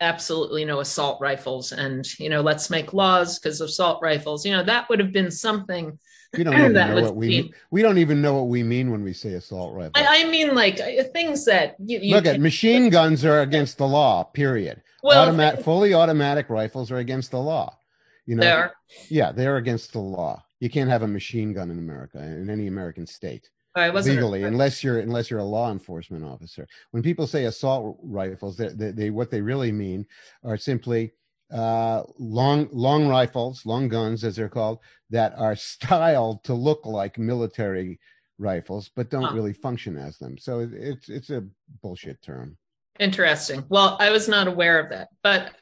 absolutely 0.00 0.64
no 0.64 0.80
assault 0.80 1.20
rifles. 1.20 1.72
And, 1.72 2.06
you 2.18 2.28
know, 2.28 2.40
let's 2.40 2.70
make 2.70 2.92
laws 2.92 3.38
because 3.38 3.60
of 3.60 3.68
assault 3.68 4.00
rifles. 4.02 4.44
You 4.46 4.52
know, 4.52 4.62
that 4.64 4.88
would 4.88 4.98
have 5.00 5.12
been 5.12 5.30
something 5.30 5.98
We 6.36 6.44
don't 6.44 6.54
even 6.58 6.72
That 6.74 6.94
know 6.94 7.02
what 7.02 7.16
we 7.16 7.28
be- 7.42 7.54
we 7.70 7.82
don't 7.82 7.98
even 7.98 8.20
know 8.20 8.34
what 8.34 8.48
we 8.48 8.62
mean 8.62 8.90
when 8.90 9.02
we 9.02 9.12
say 9.12 9.32
assault 9.34 9.74
rifle. 9.74 9.92
I, 9.96 10.24
I 10.24 10.30
mean, 10.30 10.54
like 10.54 10.80
uh, 10.80 11.04
things 11.12 11.44
that 11.46 11.76
you, 11.78 11.98
you 12.00 12.14
Look 12.14 12.26
at 12.26 12.40
machine 12.40 12.90
guns 12.90 13.24
are 13.24 13.40
against 13.40 13.78
the 13.78 13.86
law. 13.86 14.24
Period. 14.24 14.82
well, 15.02 15.22
Automatic, 15.22 15.64
fully 15.64 15.94
automatic 15.94 16.50
rifles 16.50 16.90
are 16.90 16.98
against 16.98 17.30
the 17.30 17.40
law. 17.40 17.78
You 18.26 18.36
know, 18.36 18.42
there. 18.42 18.74
yeah, 19.08 19.32
they're 19.32 19.56
against 19.56 19.92
the 19.92 20.00
law. 20.00 20.44
You 20.60 20.68
can't 20.68 20.90
have 20.90 21.02
a 21.02 21.08
machine 21.08 21.54
gun 21.54 21.70
in 21.70 21.78
America 21.78 22.18
in 22.18 22.50
any 22.50 22.66
American 22.66 23.06
state 23.06 23.48
I 23.78 23.90
wasn't 23.90 24.16
legally, 24.16 24.44
unless 24.44 24.82
you're 24.84 25.00
unless 25.00 25.30
you're 25.30 25.40
a 25.40 25.44
law 25.44 25.70
enforcement 25.70 26.24
officer. 26.24 26.66
When 26.90 27.02
people 27.02 27.26
say 27.26 27.44
assault 27.44 27.98
rifles, 28.02 28.56
they, 28.56 28.68
they, 28.68 28.90
they 28.90 29.10
what 29.10 29.30
they 29.30 29.40
really 29.40 29.72
mean 29.72 30.06
are 30.44 30.56
simply 30.56 31.12
uh, 31.52 32.02
long 32.18 32.68
long 32.72 33.08
rifles, 33.08 33.64
long 33.64 33.88
guns 33.88 34.24
as 34.24 34.36
they're 34.36 34.48
called, 34.48 34.78
that 35.10 35.34
are 35.38 35.56
styled 35.56 36.44
to 36.44 36.54
look 36.54 36.84
like 36.86 37.18
military 37.18 37.98
rifles, 38.38 38.90
but 38.94 39.10
don't 39.10 39.24
Huh. 39.24 39.34
really 39.34 39.52
function 39.52 39.96
as 39.96 40.18
them. 40.18 40.38
So 40.38 40.60
it, 40.60 40.70
it's 40.72 41.08
it's 41.08 41.30
a 41.30 41.44
bullshit 41.82 42.22
term. 42.22 42.56
Interesting. 43.00 43.64
Well, 43.68 43.96
I 44.00 44.10
was 44.10 44.28
not 44.28 44.48
aware 44.48 44.80
of 44.80 44.90
that, 44.90 45.08
but 45.22 45.52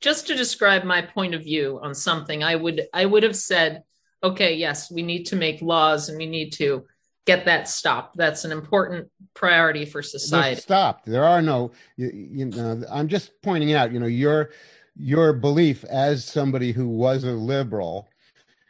just 0.00 0.26
to 0.26 0.34
describe 0.34 0.84
my 0.84 1.00
point 1.00 1.34
of 1.34 1.42
view 1.42 1.80
on 1.82 1.94
something, 1.94 2.42
I 2.42 2.54
would 2.56 2.86
I 2.92 3.06
would 3.06 3.22
have 3.22 3.36
said, 3.36 3.82
okay, 4.22 4.54
yes, 4.54 4.90
we 4.90 5.02
need 5.02 5.24
to 5.26 5.36
make 5.36 5.62
laws 5.62 6.08
and 6.08 6.18
we 6.18 6.26
need 6.26 6.50
to 6.54 6.86
get 7.26 7.44
that 7.44 7.68
stopped. 7.68 8.16
That's 8.16 8.44
an 8.44 8.52
important 8.52 9.08
priority 9.34 9.84
for 9.84 10.02
society. 10.02 10.60
stopped. 10.60 11.06
There 11.06 11.24
are 11.24 11.42
no. 11.42 11.72
You, 11.96 12.10
you 12.12 12.44
know, 12.46 12.82
I'm 12.90 13.08
just 13.08 13.30
pointing 13.42 13.72
out. 13.74 13.92
You 13.92 14.00
know, 14.00 14.06
your 14.06 14.50
your 14.96 15.32
belief 15.32 15.84
as 15.84 16.24
somebody 16.24 16.72
who 16.72 16.88
was 16.88 17.24
a 17.24 17.32
liberal 17.32 18.08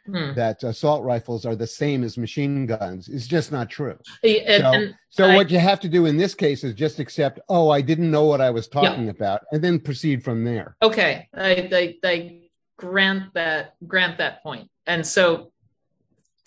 Hmm. 0.05 0.33
that 0.33 0.61
assault 0.63 1.01
rifles 1.05 1.45
are 1.45 1.55
the 1.55 1.65
same 1.65 2.03
as 2.03 2.17
machine 2.17 2.65
guns 2.65 3.07
is 3.07 3.25
just 3.25 3.53
not 3.53 3.69
true. 3.69 3.97
And- 4.21 4.61
So- 4.61 4.93
So 5.11 5.25
I- 5.29 5.35
what 5.37 5.49
you 5.49 5.59
have 5.59 5.79
to 5.79 5.87
do 5.87 6.07
in 6.07 6.17
this 6.17 6.35
case 6.35 6.65
is 6.65 6.73
just 6.73 6.99
accept. 6.99 7.39
Oh, 7.47 7.69
I 7.69 7.79
didn't 7.79 8.11
know 8.11 8.25
what 8.25 8.41
I 8.41 8.49
was 8.49 8.67
talking 8.67 9.07
about, 9.07 9.45
and 9.53 9.63
then 9.63 9.79
proceed 9.79 10.21
from 10.21 10.43
there. 10.43 10.75
okay, 10.81 11.29
I, 11.33 11.69
I, 11.71 11.95
I 12.03 12.39
grant 12.77 13.33
that 13.35 13.75
grant 13.87 14.17
that 14.17 14.43
point. 14.43 14.69
And 14.87 15.07
so 15.07 15.52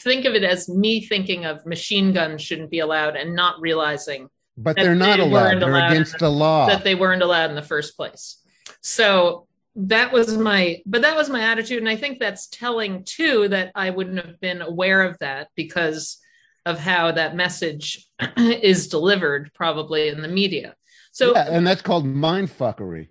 think 0.06 0.24
of 0.24 0.34
it 0.34 0.44
as 0.44 0.68
me 0.68 1.04
thinking 1.04 1.44
of 1.44 1.66
machine 1.66 2.12
guns 2.12 2.40
shouldn't 2.40 2.70
be 2.70 2.78
allowed 2.78 3.16
and 3.16 3.34
not 3.34 3.60
realizing 3.60 4.28
But 4.56 4.76
That 4.76 4.82
they're 4.84 4.94
not 4.94 5.16
they 5.18 5.22
allowed. 5.24 5.32
weren't 5.32 5.60
They're 5.60 5.70
allowed. 5.74 5.92
against 5.92 6.18
the 6.18 6.30
law. 6.30 6.66
that 6.68 6.84
they 6.84 6.94
weren't 6.94 7.22
allowed 7.22 7.50
in 7.50 7.56
the 7.56 7.62
first 7.74 7.96
place. 7.96 8.38
So 8.80 9.46
that 9.74 10.12
was 10.12 10.38
my 10.38 10.80
but 10.86 11.02
that 11.02 11.14
was 11.16 11.28
my 11.28 11.42
attitude 11.42 11.80
and 11.82 11.88
I 11.88 11.96
think 11.96 12.18
that's 12.18 12.46
telling 12.46 13.04
too 13.04 13.48
that 13.48 13.72
I 13.74 13.90
wouldn't 13.90 14.24
have 14.24 14.40
been 14.40 14.62
aware 14.62 15.02
of 15.02 15.18
that 15.18 15.48
because 15.54 16.16
of 16.64 16.78
how 16.78 17.12
that 17.12 17.36
message 17.36 18.06
is 18.38 18.88
delivered 18.88 19.50
probably 19.54 20.08
in 20.08 20.22
the 20.22 20.28
media. 20.28 20.74
So 21.12 21.32
yeah, 21.34 21.46
and 21.50 21.66
that's 21.66 21.82
called 21.82 22.06
mind 22.06 22.48
fuckery. 22.48 23.08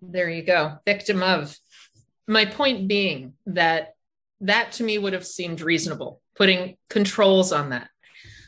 there 0.00 0.30
you 0.30 0.42
go 0.44 0.78
victim 0.86 1.22
of 1.22 1.58
my 2.28 2.44
point 2.44 2.86
being 2.86 3.32
that 3.46 3.95
that 4.40 4.72
to 4.72 4.84
me 4.84 4.98
would 4.98 5.12
have 5.12 5.26
seemed 5.26 5.60
reasonable 5.60 6.20
putting 6.34 6.76
controls 6.90 7.52
on 7.52 7.70
that 7.70 7.88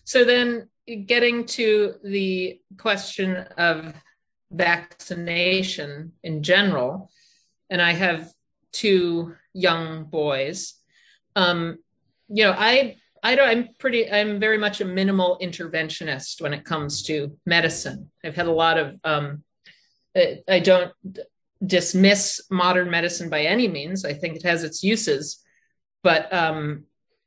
so 0.05 0.25
then 0.25 0.69
getting 1.07 1.45
to 1.45 1.95
the 2.05 2.61
question 2.79 3.37
of 3.57 3.95
vaccination 4.51 6.13
in 6.23 6.43
general 6.43 7.11
and 7.71 7.83
i 7.83 7.93
have 7.93 8.31
two 8.73 9.35
young 9.53 10.05
boys 10.05 10.75
um 11.37 11.79
you 12.29 12.45
know 12.45 12.55
i 12.57 12.97
i 13.23 13.35
don't 13.35 13.49
i'm 13.49 13.69
pretty 13.79 14.11
i'm 14.11 14.41
very 14.41 14.59
much 14.59 14.81
a 14.81 14.85
minimal 14.85 15.39
interventionist 15.43 16.41
when 16.41 16.55
it 16.55 16.65
comes 16.65 17.03
to 17.03 17.37
medicine 17.47 18.11
i've 18.25 18.37
had 18.37 18.47
a 18.47 18.53
lot 18.53 18.79
of 18.79 18.95
um 19.05 19.43
I- 20.17 20.41
I 20.49 20.59
don't 20.61 20.93
dismiss 21.65 22.41
modern 22.51 22.91
medicine 22.91 23.29
by 23.29 23.43
any 23.43 23.69
means. 23.69 24.05
I 24.05 24.15
think 24.15 24.37
it 24.37 24.43
has 24.45 24.65
its 24.65 24.83
uses, 24.83 25.43
but 26.03 26.33
um, 26.33 26.85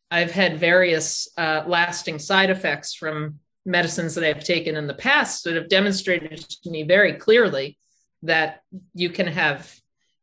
I've 0.10 0.32
had 0.32 0.60
various 0.60 1.30
uh, 1.38 1.64
lasting 1.66 2.20
side 2.20 2.50
effects 2.50 2.94
from 2.94 3.40
medicines 3.66 4.16
that 4.16 4.24
I've 4.24 4.44
taken 4.44 4.76
in 4.76 4.88
the 4.88 4.94
past 4.94 5.44
that 5.44 5.56
have 5.56 5.70
demonstrated 5.70 6.40
to 6.40 6.70
me 6.70 6.84
very 6.84 7.14
clearly 7.14 7.78
that 8.24 8.62
you 8.94 9.10
can 9.10 9.28
have 9.28 9.74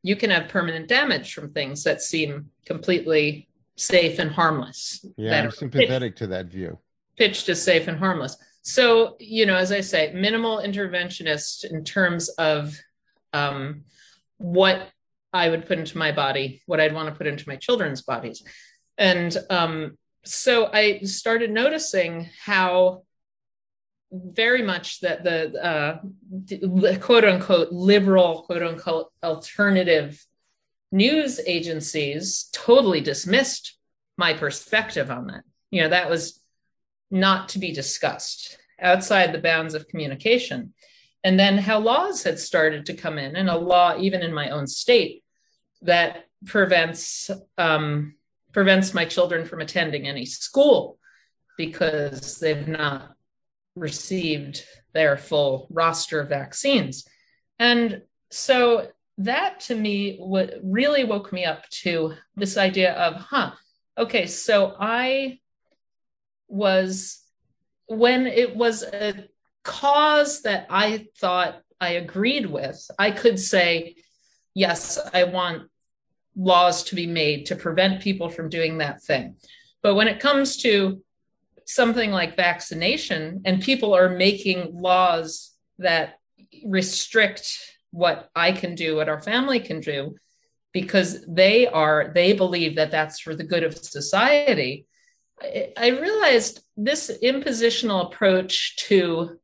you 0.03 0.15
can 0.15 0.31
have 0.31 0.49
permanent 0.49 0.89
damage 0.89 1.35
from 1.35 1.53
things 1.53 1.83
that 1.85 2.01
seem 2.01 2.51
completely 2.65 3.49
safe 3.77 4.19
and 4.19 4.31
harmless. 4.31 5.05
Yeah, 5.17 5.43
I'm 5.43 5.51
sympathetic 5.51 6.17
to 6.17 6.29
that 6.29 6.47
view. 6.47 6.79
pitched 7.17 7.49
as 7.49 7.63
safe 7.63 7.89
and 7.89 7.99
harmless. 7.99 8.37
So, 8.63 9.17
you 9.19 9.47
know, 9.47 9.57
as 9.57 9.73
I 9.73 9.81
say, 9.81 10.13
minimal 10.15 10.59
interventionist 10.59 11.65
in 11.65 11.85
terms 11.85 12.29
of 12.31 12.79
um, 13.33 13.85
what 14.37 14.89
I 15.33 15.49
would 15.49 15.67
put 15.67 15.79
into 15.79 15.99
my 15.99 16.13
body, 16.13 16.63
what 16.67 16.81
I'd 16.81 16.95
want 16.95 17.09
to 17.09 17.15
put 17.15 17.27
into 17.27 17.49
my 17.49 17.57
children's 17.57 18.03
bodies. 18.03 18.43
And 18.97 19.37
um, 19.51 19.99
so 20.25 20.71
I 20.73 21.01
started 21.01 21.51
noticing 21.51 22.29
how 22.45 23.03
very 24.11 24.63
much 24.63 25.01
that 25.01 25.23
the 25.23 25.53
uh, 25.63 26.01
the 26.31 26.99
quote 27.01 27.25
unquote 27.25 27.73
liberal, 27.73 28.43
quote 28.43 28.63
unquote 28.63 29.09
alternative 29.23 30.25
news 30.91 31.41
agencies 31.47 32.49
totally 32.53 33.01
dismissed 33.01 33.77
my 34.17 34.33
perspective 34.33 35.11
on 35.11 35.27
that. 35.27 35.45
You 35.71 35.83
know, 35.83 35.91
that 35.91 36.09
was 36.09 36.41
not 37.11 37.51
to 37.51 37.59
be 37.59 37.73
discussed 37.73 38.59
outside 38.81 39.33
the 39.33 39.41
bounds 39.41 39.75
of 39.75 39.89
communication. 39.89 40.73
And 41.29 41.39
then 41.39 41.59
how 41.59 41.79
laws 41.79 42.23
had 42.23 42.39
started 42.39 42.87
to 42.87 42.95
come 42.95 43.19
in, 43.19 43.37
and 43.37 43.51
a 43.51 43.59
law 43.59 43.99
even 43.99 44.23
in 44.23 44.33
my 44.33 44.49
own 44.49 44.67
state 44.67 45.23
that 45.83 46.25
prevents 46.47 47.31
um, 47.59 48.15
prevents 48.55 48.95
my 48.95 49.05
children 49.05 49.45
from 49.45 49.61
attending 49.61 50.09
any 50.09 50.25
school 50.25 50.99
because 51.59 52.39
they've 52.39 52.67
not 52.67 53.13
received 53.77 54.65
their 54.95 55.19
full 55.19 55.67
roster 55.69 56.21
of 56.21 56.31
vaccines. 56.31 57.07
And 57.59 58.01
so 58.31 58.89
that 59.19 59.61
to 59.69 59.75
me 59.75 60.17
what 60.17 60.55
really 60.63 61.05
woke 61.05 61.31
me 61.31 61.45
up 61.45 61.69
to 61.83 62.15
this 62.37 62.57
idea 62.57 62.95
of, 62.95 63.17
huh, 63.17 63.51
okay, 63.99 64.27
so 64.27 64.75
I 64.81 65.41
was 66.49 67.23
when 67.85 68.27
it 68.27 68.57
was 68.57 68.83
a 68.83 69.29
cause 69.69 70.41
that 70.43 70.67
I 70.71 71.09
thought 71.19 71.61
I 71.79 71.91
agreed 71.91 72.47
with, 72.47 72.91
I 72.99 73.11
could 73.11 73.39
say, 73.39 73.97
yes, 74.55 74.99
I 75.13 75.25
want 75.25 75.69
laws 76.35 76.85
to 76.85 76.95
be 76.95 77.07
made 77.07 77.47
to 77.47 77.55
prevent 77.55 78.01
people 78.01 78.31
from 78.31 78.49
doing 78.49 78.79
that 78.79 79.03
thing. 79.03 79.37
But 79.83 79.95
when 79.95 80.09
it 80.09 80.21
comes 80.21 80.57
to 80.59 81.03
something 81.67 82.11
like 82.11 82.35
vaccination 82.35 83.43
and 83.45 83.63
people 83.63 83.95
are 83.95 84.09
making 84.09 84.73
laws 84.73 85.53
that 85.79 86.15
restrict 86.65 87.59
what 87.91 88.31
I 88.35 88.53
can 88.53 88.75
do, 88.75 88.97
what 88.97 89.11
our 89.11 89.21
family 89.21 89.61
can 89.61 89.81
do, 89.81 90.17
because 90.73 91.27
they 91.27 91.67
are, 91.67 92.11
they 92.15 92.33
believe 92.33 92.77
that 92.77 92.91
that's 92.91 93.21
for 93.21 93.35
the 93.35 93.45
good 93.45 93.65
of 93.65 93.77
society. 93.77 94.87
I 95.77 95.89
realized 95.89 96.63
this 96.77 97.11
impositional 97.23 98.07
approach 98.07 98.77
to 98.89 99.39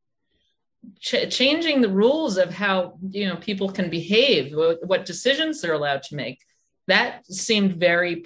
ch- 0.99 1.29
changing 1.29 1.81
the 1.81 1.89
rules 1.89 2.37
of 2.37 2.53
how 2.53 2.97
you 3.09 3.27
know 3.27 3.35
people 3.35 3.69
can 3.69 3.89
behave, 3.89 4.55
what, 4.55 4.85
what 4.85 5.05
decisions 5.05 5.61
they're 5.61 5.73
allowed 5.73 6.03
to 6.03 6.15
make, 6.15 6.39
that 6.87 7.25
seemed 7.27 7.73
very. 7.73 8.23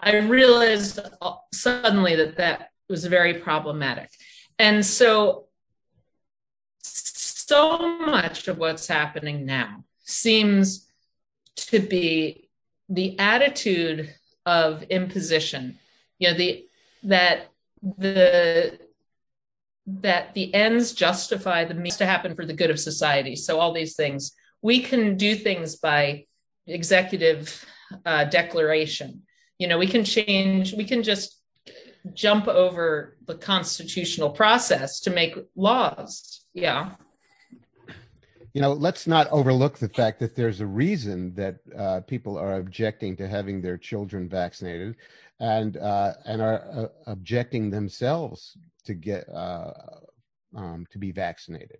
I 0.00 0.16
realized 0.16 1.00
uh, 1.20 1.34
suddenly 1.52 2.14
that 2.16 2.36
that 2.36 2.70
was 2.88 3.04
very 3.04 3.34
problematic, 3.34 4.10
and 4.58 4.84
so 4.84 5.46
so 6.82 7.98
much 7.98 8.48
of 8.48 8.58
what's 8.58 8.86
happening 8.86 9.46
now 9.46 9.84
seems 10.04 10.86
to 11.56 11.80
be 11.80 12.48
the 12.88 13.18
attitude 13.18 14.14
of 14.46 14.82
imposition 14.84 15.78
you 16.18 16.28
know 16.28 16.36
the 16.36 16.66
that 17.02 17.48
the 17.82 18.78
that 19.88 20.34
the 20.34 20.54
ends 20.54 20.92
justify 20.92 21.64
the 21.64 21.74
means 21.74 21.96
to 21.96 22.06
happen 22.06 22.34
for 22.34 22.44
the 22.44 22.52
good 22.52 22.70
of 22.70 22.78
society. 22.78 23.34
So 23.34 23.58
all 23.58 23.72
these 23.72 23.96
things. 23.96 24.32
We 24.60 24.80
can 24.80 25.16
do 25.16 25.34
things 25.34 25.76
by 25.76 26.26
executive 26.66 27.64
uh, 28.04 28.24
declaration. 28.24 29.22
You 29.58 29.66
know 29.66 29.78
we 29.78 29.86
can 29.86 30.04
change 30.04 30.74
we 30.74 30.84
can 30.84 31.02
just 31.02 31.40
jump 32.14 32.46
over 32.46 33.16
the 33.26 33.34
constitutional 33.34 34.30
process 34.30 35.00
to 35.00 35.10
make 35.10 35.36
laws. 35.56 36.44
Yeah. 36.52 36.92
You 38.52 38.60
know 38.60 38.72
let's 38.72 39.06
not 39.06 39.26
overlook 39.28 39.78
the 39.78 39.88
fact 39.88 40.20
that 40.20 40.36
there's 40.36 40.60
a 40.60 40.66
reason 40.66 41.34
that 41.34 41.56
uh, 41.76 42.00
people 42.00 42.36
are 42.36 42.56
objecting 42.56 43.16
to 43.16 43.26
having 43.26 43.62
their 43.62 43.78
children 43.78 44.28
vaccinated 44.28 44.96
and 45.40 45.76
uh, 45.78 46.12
and 46.26 46.42
are 46.42 46.62
uh, 46.72 46.86
objecting 47.06 47.70
themselves 47.70 48.56
to 48.88 48.94
get 48.94 49.28
uh, 49.28 49.72
um, 50.56 50.86
to 50.90 50.98
be 50.98 51.12
vaccinated, 51.12 51.78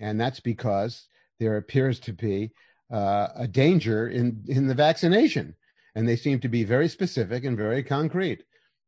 and 0.00 0.20
that's 0.20 0.40
because 0.40 1.06
there 1.38 1.58
appears 1.58 2.00
to 2.00 2.12
be 2.12 2.50
uh, 2.92 3.28
a 3.36 3.46
danger 3.46 4.08
in 4.08 4.42
in 4.48 4.66
the 4.66 4.74
vaccination, 4.74 5.54
and 5.94 6.08
they 6.08 6.16
seem 6.16 6.40
to 6.40 6.48
be 6.48 6.64
very 6.64 6.88
specific 6.88 7.44
and 7.44 7.56
very 7.56 7.82
concrete. 7.82 8.42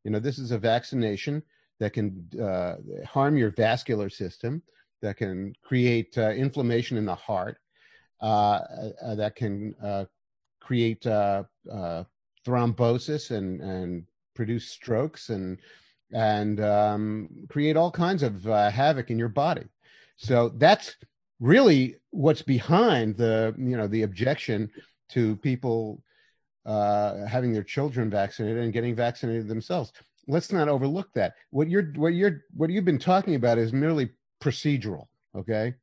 You 0.04 0.11
know, 0.11 0.18
this 0.18 0.38
is 0.38 0.50
a 0.50 0.59
vaccination 0.59 1.42
that 1.80 1.92
can 1.92 2.28
uh, 2.40 2.76
harm 3.07 3.37
your 3.37 3.50
vascular 3.50 4.09
system, 4.09 4.62
that 5.02 5.16
can 5.16 5.54
create 5.62 6.16
uh, 6.18 6.30
inflammation 6.30 6.96
in 6.96 7.04
the 7.04 7.14
heart, 7.14 7.59
that 8.20 9.33
can 9.37 9.74
create 10.61 11.02
thrombosis 12.46 13.30
and 13.30 13.61
and 13.61 14.07
produce 14.35 14.68
strokes 14.68 15.28
and 15.28 15.59
and 16.14 16.61
um, 16.61 17.29
create 17.50 17.77
all 17.77 17.90
kinds 17.90 18.22
of 18.22 18.46
uh, 18.48 18.70
havoc 18.70 19.11
in 19.11 19.18
your 19.18 19.29
body. 19.29 19.64
So 20.16 20.50
that's 20.57 20.96
really 21.40 21.96
what's 22.11 22.42
behind 22.42 23.16
the 23.16 23.55
you 23.59 23.77
know 23.77 23.88
the 23.88 24.03
objection 24.03 24.70
to 25.11 25.37
people 25.37 26.03
uh, 26.64 27.27
having 27.27 27.53
their 27.53 27.64
children 27.64 28.09
vaccinated 28.09 28.62
and 28.62 28.72
getting 28.72 28.94
vaccinated 28.94 29.48
themselves. 29.48 29.92
Let's 30.27 30.53
not 30.53 30.68
overlook 30.68 31.12
that. 31.14 31.35
What 31.50 31.68
you're 31.68 31.92
what 31.96 32.14
you're 32.14 32.44
what 32.57 32.70
you've 32.70 32.85
been 32.85 32.98
talking 32.98 33.35
about 33.35 33.59
is 33.59 33.72
merely 33.72 34.11
procedural. 34.40 35.09
Okay, 35.37 35.74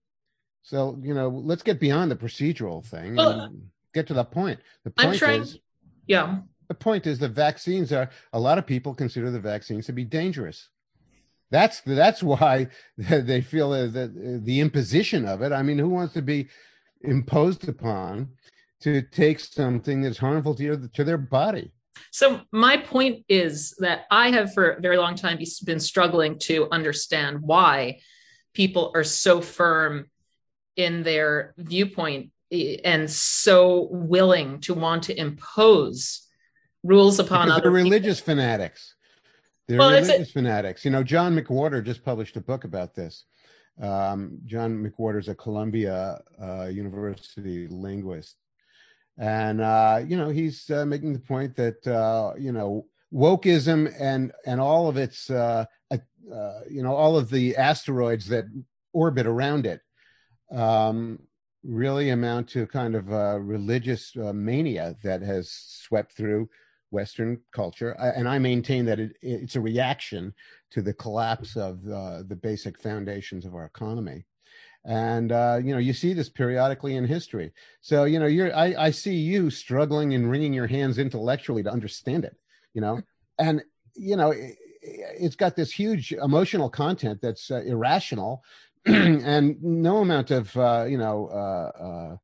so 0.64 0.98
you 1.04 1.14
know 1.14 1.28
let's 1.28 1.62
get 1.62 1.80
beyond 1.80 2.10
the 2.10 2.16
procedural 2.16 2.86
thing 2.86 3.18
well, 3.18 3.42
and 3.42 3.62
get 3.94 4.08
to 4.08 4.14
the 4.14 4.24
point. 4.24 4.62
The 4.86 4.92
point 4.92 5.10
I'm 5.10 5.18
trying, 5.18 5.42
is, 5.42 5.60
yeah, 6.08 6.40
the 6.72 6.76
point 6.76 7.06
is 7.06 7.20
the 7.20 7.28
vaccines 7.28 7.92
are 7.92 8.10
a 8.32 8.40
lot 8.40 8.58
of 8.58 8.66
people 8.66 8.94
consider 8.94 9.30
the 9.30 9.40
vaccines 9.42 9.86
to 9.88 9.92
be 9.92 10.06
dangerous. 10.06 10.70
That's 11.50 11.82
that's 11.82 12.24
why 12.24 12.68
they 12.98 13.42
feel 13.42 13.72
that 13.72 14.42
the 14.46 14.60
imposition 14.62 15.28
of 15.28 15.42
it. 15.42 15.52
I 15.52 15.64
mean 15.64 15.78
who 15.78 15.90
wants 15.90 16.14
to 16.14 16.22
be 16.22 16.48
imposed 17.02 17.68
upon 17.68 18.30
to 18.82 19.02
take 19.02 19.42
something 19.42 20.02
that's 20.02 20.18
harmful 20.18 20.56
to, 20.56 20.64
your, 20.64 20.78
to 20.78 21.04
their 21.04 21.18
body? 21.18 21.72
So 22.10 22.42
my 22.52 22.78
point 22.78 23.26
is 23.28 23.76
that 23.80 24.06
i 24.10 24.32
have 24.32 24.54
for 24.54 24.72
a 24.72 24.82
very 24.82 24.98
long 24.98 25.16
time 25.16 25.38
been 25.66 25.80
struggling 25.80 26.40
to 26.40 26.70
understand 26.72 27.42
why 27.42 28.00
people 28.54 28.92
are 28.96 29.04
so 29.04 29.42
firm 29.42 30.10
in 30.78 31.04
their 31.04 31.54
viewpoint 31.58 32.32
eh, 32.52 32.78
and 32.86 33.12
so 33.12 33.90
willing 33.92 34.62
to 34.62 34.74
want 34.74 35.04
to 35.04 35.20
impose 35.20 36.28
rules 36.84 37.20
upon 37.20 37.48
because 37.48 37.60
other 37.60 37.64
they're 37.64 37.84
religious 37.84 38.20
people. 38.20 38.36
fanatics. 38.36 38.96
They're 39.68 39.78
well, 39.78 39.92
religious 39.92 40.32
fanatics. 40.32 40.84
You 40.84 40.92
know, 40.92 41.04
John 41.04 41.38
McWhorter 41.38 41.84
just 41.84 42.04
published 42.04 42.36
a 42.38 42.42
book 42.42 42.64
about 42.64 42.96
this. 42.96 43.26
Um, 43.82 44.40
John 44.46 44.84
McWhorter 44.84 45.20
is 45.20 45.28
a 45.28 45.36
Columbia 45.36 46.22
uh, 46.42 46.66
University 46.66 47.68
linguist, 47.68 48.36
and 49.18 49.62
uh, 49.62 50.02
you 50.06 50.18
know 50.18 50.30
he's 50.30 50.70
uh, 50.70 50.86
making 50.86 51.14
the 51.14 51.20
point 51.20 51.56
that 51.56 51.86
uh, 51.88 52.34
you 52.38 52.52
know 52.52 52.86
wokeism 53.14 53.94
and 54.00 54.32
and 54.46 54.60
all 54.60 54.88
of 54.88 54.98
its 54.98 55.30
uh, 55.30 55.66
uh, 55.92 56.60
you 56.70 56.84
know 56.84 56.94
all 56.94 57.18
of 57.18 57.30
the 57.30 57.56
asteroids 57.56 58.28
that 58.28 58.46
orbit 58.94 59.26
around 59.26 59.66
it 59.66 59.82
um, 60.52 61.20
really 61.64 62.10
amount 62.10 62.50
to 62.50 62.68
kind 62.68 62.96
of 62.96 63.08
religious 63.46 64.16
mania 64.16 64.96
that 65.04 65.22
has 65.22 65.50
swept 65.50 66.12
through 66.14 66.48
Western 66.92 67.40
culture, 67.52 67.92
and 67.92 68.28
I 68.28 68.38
maintain 68.38 68.86
that 68.86 69.00
it, 69.00 69.18
it's 69.22 69.56
a 69.56 69.62
reaction 69.62 70.34
to 70.72 70.82
the 70.82 70.94
collapse 70.94 71.56
of 71.56 71.80
uh, 71.88 72.24
the 72.28 72.36
basic 72.42 72.80
foundations 72.80 73.46
of 73.46 73.56
our 73.56 73.66
economy. 73.66 74.26
And 74.84 75.32
uh, 75.32 75.60
you 75.64 75.74
know, 75.74 75.80
you 75.80 75.94
see 75.94 76.14
this 76.14 76.30
periodically 76.30 76.96
in 76.96 77.06
history. 77.06 77.54
So 77.82 78.06
you 78.06 78.20
know, 78.20 78.26
you're 78.26 78.56
I, 78.56 78.76
I 78.78 78.92
see 78.92 79.16
you 79.16 79.50
struggling 79.50 80.14
and 80.14 80.30
wringing 80.30 80.54
your 80.54 80.68
hands 80.68 80.98
intellectually 80.98 81.64
to 81.64 81.72
understand 81.72 82.26
it. 82.26 82.36
You 82.74 82.82
know, 82.82 83.02
and 83.38 83.62
you 83.96 84.16
know, 84.16 84.32
it, 84.32 84.56
has 85.22 85.36
got 85.36 85.56
this 85.56 85.72
huge 85.72 86.12
emotional 86.12 86.70
content 86.70 87.20
that's 87.22 87.52
uh, 87.52 87.62
irrational, 87.66 88.44
and 88.86 89.62
no 89.62 89.98
amount 89.98 90.32
of 90.32 90.56
uh, 90.58 90.86
you 90.88 90.98
know 90.98 91.28
uh, 91.28 91.84
uh, 91.84 92.18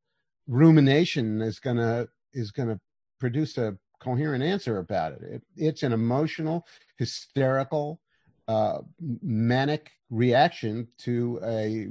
rumination 0.48 1.40
is 1.40 1.60
gonna 1.60 2.08
is 2.32 2.50
gonna 2.50 2.80
produce 3.20 3.56
a 3.58 3.76
coherent 4.08 4.42
answer 4.42 4.78
about 4.78 5.12
it. 5.12 5.22
it 5.22 5.42
it's 5.56 5.82
an 5.82 5.92
emotional, 5.92 6.66
hysterical, 6.96 8.00
uh, 8.46 8.78
manic 9.22 9.90
reaction 10.08 10.88
to 10.96 11.38
a, 11.44 11.88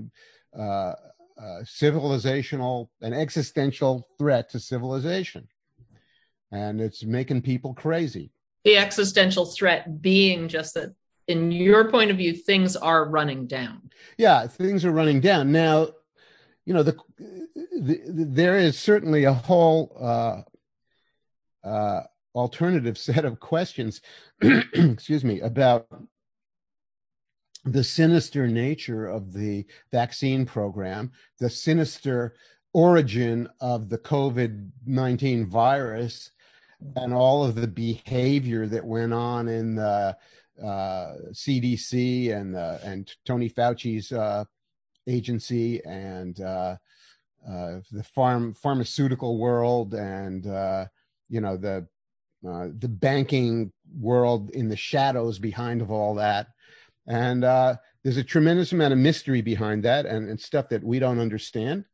uh, 0.60 0.93
a 1.38 1.63
civilizational, 1.63 2.89
an 3.01 3.13
existential 3.13 4.08
threat 4.17 4.49
to 4.49 4.60
civilization. 4.60 5.47
And 6.51 6.82
it's 6.82 7.03
making 7.03 7.43
people 7.43 7.73
crazy. 7.75 8.32
The 8.63 8.77
existential 8.77 9.45
threat 9.45 10.01
being 10.01 10.47
just 10.47 10.73
that, 10.73 10.95
in 11.27 11.51
your 11.51 11.91
point 11.91 12.10
of 12.10 12.17
view, 12.17 12.34
things 12.34 12.75
are 12.75 13.06
running 13.06 13.45
down. 13.45 13.91
Yeah, 14.17 14.47
things 14.47 14.86
are 14.86 14.91
running 14.91 15.19
down. 15.19 15.51
Now, 15.51 15.89
you 16.65 16.73
know, 16.73 16.84
the, 16.84 16.97
the, 17.17 18.01
the 18.08 18.25
there 18.25 18.58
is 18.58 18.80
certainly 18.80 19.25
a 19.25 19.34
whole 19.34 19.95
uh, 19.99 20.41
uh, 21.67 22.03
alternative 22.36 22.97
set 23.10 23.25
of 23.25 23.39
questions, 23.39 24.01
excuse 24.41 25.23
me, 25.23 25.41
about 25.41 25.88
the 27.65 27.84
sinister 27.84 28.47
nature 28.47 29.08
of 29.08 29.34
the 29.34 29.65
vaccine 29.91 30.45
program, 30.45 31.12
the 31.39 31.49
sinister 31.49 32.36
origin 32.73 33.49
of 33.60 33.89
the 33.89 33.97
COVID 33.97 34.69
19 34.86 35.47
virus, 35.47 36.32
and 36.95 37.13
all 37.13 37.43
of 37.43 37.56
the 37.56 37.67
behavior 37.67 38.67
that 38.67 38.86
went 38.86 39.13
on 39.13 39.47
in 39.47 39.75
the 39.75 40.15
uh, 40.62 41.13
CDC 41.32 42.36
and 42.36 42.56
uh, 42.56 42.77
and 42.84 43.13
Tony 43.25 43.49
Fauci's 43.49 44.12
uh, 44.12 44.43
agency 45.08 45.84
and 45.86 46.39
uh, 46.41 46.75
uh, 47.47 47.80
the 47.91 48.03
farm 48.03 48.53
pharmaceutical 48.53 49.38
world 49.38 49.93
and 49.93 50.45
you 51.29 51.41
know 51.41 51.57
the 51.57 51.87
uh, 52.47 52.67
the 52.77 52.87
banking 52.87 53.71
world 53.99 54.49
in 54.51 54.69
the 54.69 54.77
shadows 54.77 55.39
behind 55.39 55.81
of 55.81 55.91
all 55.91 56.15
that, 56.15 56.47
and 57.07 57.43
uh, 57.43 57.75
there's 58.03 58.17
a 58.17 58.23
tremendous 58.23 58.71
amount 58.71 58.93
of 58.93 58.99
mystery 58.99 59.41
behind 59.41 59.83
that 59.83 60.05
and, 60.05 60.29
and 60.29 60.39
stuff 60.39 60.69
that 60.69 60.83
we 60.83 60.99
don't 60.99 61.19
understand, 61.19 61.85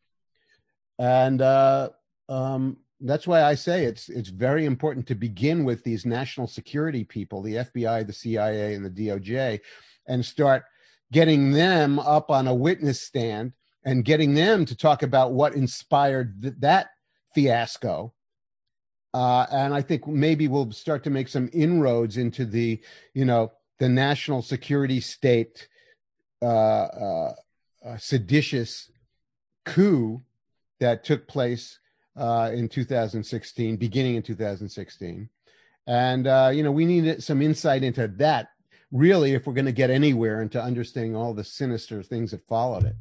and 0.99 1.41
uh, 1.41 1.89
um, 2.29 2.77
that's 3.01 3.27
why 3.27 3.43
I 3.43 3.55
say 3.55 3.85
it's 3.85 4.09
it's 4.09 4.29
very 4.29 4.65
important 4.65 5.07
to 5.07 5.15
begin 5.15 5.65
with 5.65 5.83
these 5.83 6.05
national 6.05 6.47
security 6.47 7.03
people, 7.03 7.41
the 7.41 7.55
FBI, 7.55 8.07
the 8.07 8.13
CIA, 8.13 8.73
and 8.75 8.85
the 8.85 8.89
DOJ, 9.07 9.59
and 10.07 10.25
start 10.25 10.63
getting 11.11 11.51
them 11.51 11.99
up 11.99 12.31
on 12.31 12.47
a 12.47 12.55
witness 12.55 13.01
stand 13.01 13.53
and 13.85 14.05
getting 14.05 14.33
them 14.33 14.65
to 14.65 14.75
talk 14.75 15.03
about 15.03 15.33
what 15.33 15.53
inspired 15.53 16.41
th- 16.41 16.55
that 16.59 16.87
fiasco. 17.35 18.13
Uh, 19.13 19.45
and 19.51 19.73
I 19.73 19.81
think 19.81 20.07
maybe 20.07 20.47
we'll 20.47 20.71
start 20.71 21.03
to 21.03 21.09
make 21.09 21.27
some 21.27 21.49
inroads 21.53 22.17
into 22.17 22.45
the, 22.45 22.81
you 23.13 23.25
know, 23.25 23.51
the 23.79 23.89
national 23.89 24.41
security 24.41 24.99
state 24.99 25.67
uh, 26.41 26.45
uh, 26.45 27.33
uh 27.85 27.97
seditious 27.97 28.91
coup 29.65 30.21
that 30.79 31.03
took 31.03 31.27
place 31.27 31.79
uh, 32.15 32.51
in 32.53 32.69
2016, 32.69 33.77
beginning 33.77 34.15
in 34.15 34.23
2016. 34.23 35.29
And, 35.87 36.27
uh, 36.27 36.51
you 36.53 36.63
know, 36.63 36.71
we 36.71 36.85
need 36.85 37.23
some 37.23 37.41
insight 37.41 37.83
into 37.83 38.07
that, 38.07 38.49
really, 38.91 39.33
if 39.33 39.45
we're 39.45 39.53
going 39.53 39.65
to 39.65 39.71
get 39.71 39.89
anywhere 39.89 40.41
into 40.41 40.61
understanding 40.61 41.15
all 41.15 41.33
the 41.33 41.43
sinister 41.43 42.01
things 42.03 42.31
that 42.31 42.47
followed 42.47 42.85
it. 42.85 42.95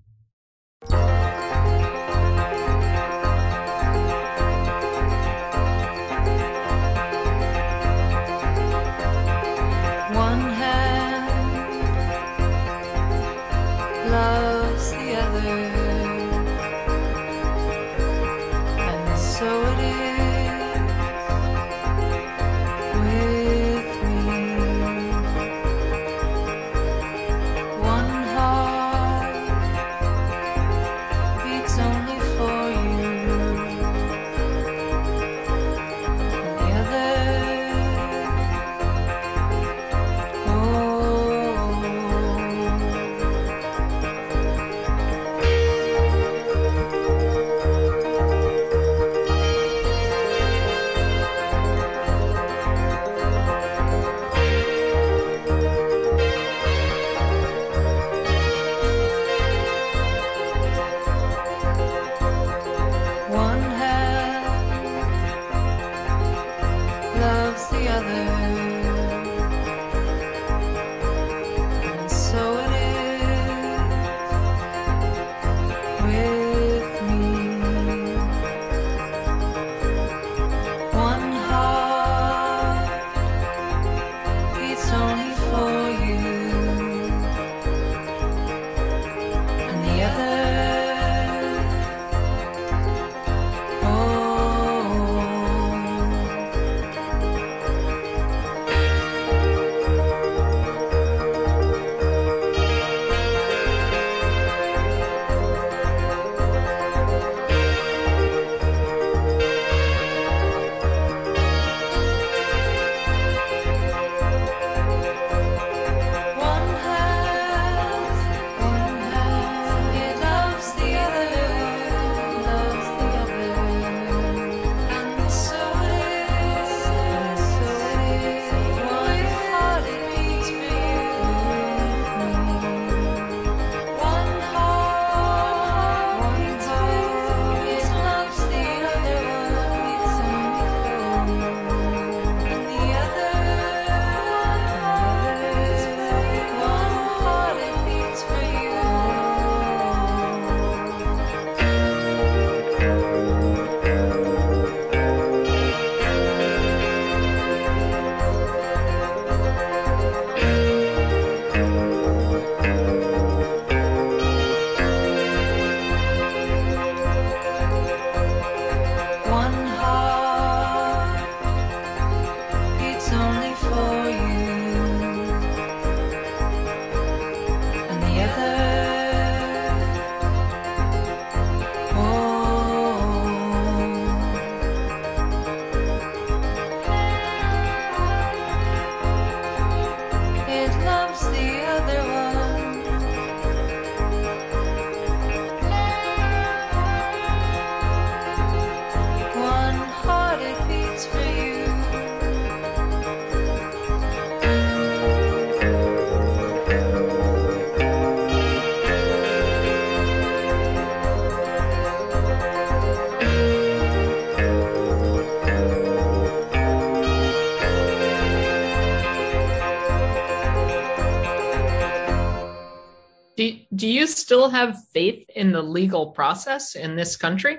Have 224.53 224.77
faith 224.92 225.29
in 225.35 225.50
the 225.50 225.63
legal 225.63 226.13
process 226.13 226.77
in 226.77 226.94
this 226.94 227.17
country? 227.17 227.59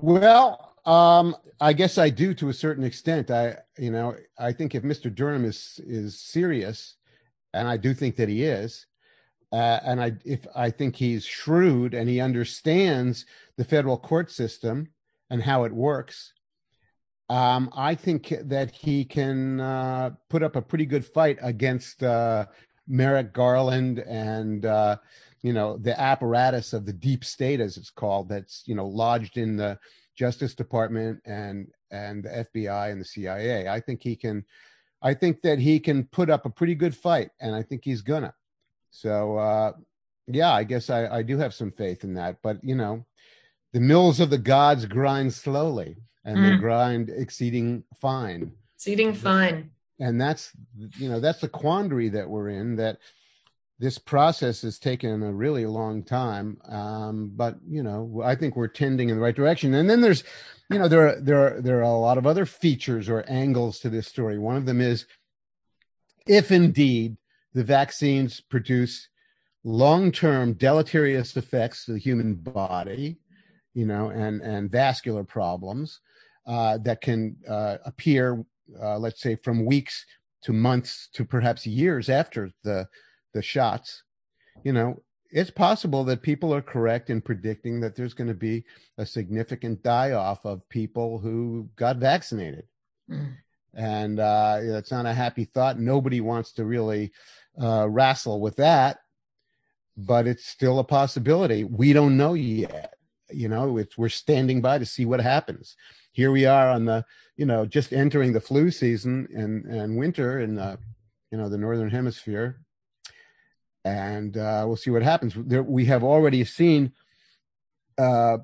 Well, 0.00 0.74
um, 0.84 1.36
I 1.60 1.72
guess 1.72 1.96
I 1.98 2.10
do 2.10 2.34
to 2.34 2.48
a 2.48 2.54
certain 2.54 2.84
extent. 2.84 3.30
I, 3.30 3.58
you 3.78 3.90
know, 3.90 4.16
I 4.38 4.52
think 4.52 4.74
if 4.74 4.82
Mr. 4.82 5.14
Durham 5.14 5.44
is 5.44 5.80
is 5.86 6.18
serious, 6.18 6.96
and 7.54 7.68
I 7.68 7.76
do 7.76 7.94
think 7.94 8.16
that 8.16 8.28
he 8.28 8.42
is, 8.42 8.86
uh, 9.52 9.78
and 9.84 10.02
I 10.02 10.12
if 10.24 10.46
I 10.56 10.70
think 10.70 10.96
he's 10.96 11.24
shrewd 11.24 11.94
and 11.94 12.08
he 12.08 12.20
understands 12.20 13.26
the 13.56 13.64
federal 13.64 13.96
court 13.96 14.30
system 14.30 14.88
and 15.30 15.42
how 15.42 15.62
it 15.64 15.72
works, 15.72 16.32
um, 17.28 17.70
I 17.76 17.94
think 17.94 18.34
that 18.42 18.72
he 18.74 19.04
can 19.04 19.60
uh, 19.60 20.10
put 20.28 20.42
up 20.42 20.56
a 20.56 20.62
pretty 20.62 20.86
good 20.86 21.06
fight 21.06 21.38
against 21.40 22.02
uh, 22.02 22.46
Merrick 22.88 23.32
Garland 23.32 24.00
and 24.00 24.66
uh, 24.66 24.96
you 25.42 25.52
know 25.52 25.76
the 25.78 25.98
apparatus 26.00 26.72
of 26.72 26.86
the 26.86 26.92
deep 26.92 27.24
state, 27.24 27.60
as 27.60 27.76
it's 27.76 27.90
called, 27.90 28.28
that's 28.28 28.62
you 28.66 28.74
know 28.74 28.86
lodged 28.86 29.36
in 29.36 29.56
the 29.56 29.78
Justice 30.16 30.54
Department 30.54 31.20
and 31.24 31.68
and 31.90 32.24
the 32.24 32.46
FBI 32.54 32.90
and 32.90 33.00
the 33.00 33.04
CIA. 33.04 33.68
I 33.68 33.80
think 33.80 34.02
he 34.02 34.16
can. 34.16 34.44
I 35.04 35.14
think 35.14 35.42
that 35.42 35.58
he 35.58 35.80
can 35.80 36.04
put 36.04 36.30
up 36.30 36.46
a 36.46 36.50
pretty 36.50 36.76
good 36.76 36.96
fight, 36.96 37.30
and 37.40 37.54
I 37.54 37.62
think 37.62 37.82
he's 37.84 38.02
gonna. 38.02 38.34
So 38.90 39.36
uh, 39.36 39.72
yeah, 40.28 40.52
I 40.52 40.64
guess 40.64 40.90
I, 40.90 41.06
I 41.08 41.22
do 41.22 41.38
have 41.38 41.54
some 41.54 41.72
faith 41.72 42.04
in 42.04 42.14
that. 42.14 42.36
But 42.42 42.62
you 42.62 42.76
know, 42.76 43.04
the 43.72 43.80
mills 43.80 44.20
of 44.20 44.30
the 44.30 44.38
gods 44.38 44.86
grind 44.86 45.34
slowly, 45.34 45.96
and 46.24 46.44
they 46.44 46.52
Mm. 46.52 46.60
grind 46.60 47.10
exceeding 47.10 47.84
fine 48.00 48.52
eating 48.86 49.14
fine. 49.14 49.70
and 50.00 50.20
that's 50.20 50.50
you 50.98 51.08
know 51.08 51.20
that's 51.20 51.40
the 51.40 51.48
quandary 51.48 52.08
that 52.08 52.28
we're 52.28 52.48
in 52.48 52.76
that 52.76 52.98
this 53.82 53.98
process 53.98 54.62
has 54.62 54.78
taken 54.78 55.24
a 55.24 55.32
really 55.32 55.66
long 55.66 56.04
time 56.04 56.56
um, 56.68 57.32
but 57.34 57.56
you 57.68 57.82
know 57.82 58.22
i 58.24 58.32
think 58.36 58.54
we're 58.54 58.68
tending 58.68 59.08
in 59.08 59.16
the 59.16 59.22
right 59.22 59.34
direction. 59.36 59.74
And 59.74 59.90
then 59.90 60.00
there's 60.00 60.22
you 60.70 60.78
know 60.78 60.88
there 60.88 61.08
are 61.08 61.20
there 61.20 61.40
are 61.56 61.60
there 61.60 61.78
are 61.78 61.82
a 61.82 61.98
lot 61.98 62.16
of 62.16 62.26
other 62.26 62.46
features 62.46 63.08
or 63.08 63.24
angles 63.28 63.80
to 63.80 63.90
this 63.90 64.06
story. 64.06 64.38
One 64.38 64.56
of 64.56 64.66
them 64.66 64.80
is 64.80 65.06
if 66.26 66.50
indeed 66.52 67.16
the 67.52 67.64
vaccines 67.64 68.40
produce 68.40 69.08
long-term 69.64 70.54
deleterious 70.54 71.36
effects 71.36 71.84
to 71.84 71.92
the 71.92 71.98
human 71.98 72.34
body 72.34 73.18
you 73.74 73.86
know 73.86 74.08
and 74.10 74.40
and 74.40 74.70
vascular 74.70 75.24
problems 75.24 76.00
uh, 76.46 76.78
that 76.78 77.00
can 77.00 77.36
uh, 77.48 77.76
appear 77.84 78.44
uh, 78.82 78.98
let's 78.98 79.20
say 79.20 79.36
from 79.36 79.64
weeks 79.64 80.04
to 80.42 80.52
months 80.52 81.08
to 81.12 81.24
perhaps 81.24 81.66
years 81.66 82.08
after 82.08 82.50
the 82.64 82.88
the 83.32 83.42
shots. 83.42 84.02
You 84.64 84.72
know 84.72 85.02
it's 85.32 85.50
possible 85.50 86.04
that 86.04 86.20
people 86.20 86.54
are 86.54 86.60
correct 86.60 87.08
in 87.08 87.22
predicting 87.22 87.80
that 87.80 87.96
there's 87.96 88.12
going 88.12 88.28
to 88.28 88.34
be 88.34 88.64
a 88.98 89.06
significant 89.06 89.82
die 89.82 90.12
off 90.12 90.44
of 90.44 90.68
people 90.68 91.18
who 91.18 91.68
got 91.76 91.96
vaccinated. 91.96 92.64
Mm. 93.10 93.34
and 93.74 94.20
uh 94.20 94.58
it's 94.60 94.92
not 94.92 95.06
a 95.06 95.12
happy 95.12 95.44
thought. 95.44 95.78
Nobody 95.78 96.20
wants 96.20 96.52
to 96.52 96.64
really 96.64 97.12
uh 97.60 97.88
wrestle 97.88 98.40
with 98.40 98.56
that 98.56 98.98
but 99.96 100.26
it's 100.26 100.46
still 100.46 100.78
a 100.78 100.84
possibility. 100.84 101.64
We 101.64 101.92
don't 101.92 102.16
know 102.16 102.34
yet. 102.34 102.94
You 103.30 103.48
know 103.48 103.78
it's 103.78 103.96
we're 103.96 104.10
standing 104.10 104.60
by 104.60 104.78
to 104.78 104.86
see 104.86 105.06
what 105.06 105.20
happens. 105.20 105.76
Here 106.12 106.30
we 106.30 106.44
are 106.44 106.68
on 106.68 106.84
the 106.84 107.04
you 107.36 107.46
know 107.46 107.64
just 107.64 107.92
entering 107.92 108.32
the 108.32 108.40
flu 108.40 108.70
season 108.70 109.26
and 109.34 109.64
and 109.64 109.96
winter 109.96 110.40
in 110.40 110.54
the 110.54 110.78
you 111.30 111.38
know 111.38 111.48
the 111.48 111.58
northern 111.58 111.90
hemisphere 111.90 112.60
and 113.84 114.36
uh 114.36 114.64
we'll 114.66 114.76
see 114.76 114.90
what 114.90 115.02
happens. 115.02 115.34
There 115.36 115.62
we 115.62 115.84
have 115.86 116.04
already 116.04 116.44
seen 116.44 116.92
uh 117.98 118.38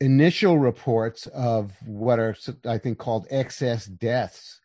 initial 0.00 0.58
reports 0.58 1.26
of 1.28 1.72
what 1.86 2.18
are 2.18 2.36
i 2.66 2.76
think 2.76 2.98
called 2.98 3.26
excess 3.30 3.86
deaths 3.86 4.60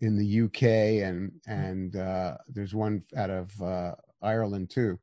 in 0.00 0.16
the 0.16 0.42
uk 0.42 0.62
and 0.62 1.32
and 1.46 1.96
uh 1.96 2.36
there's 2.48 2.74
one 2.74 3.02
out 3.16 3.30
of 3.30 3.62
uh 3.62 3.94
ireland 4.22 4.70
too 4.70 4.98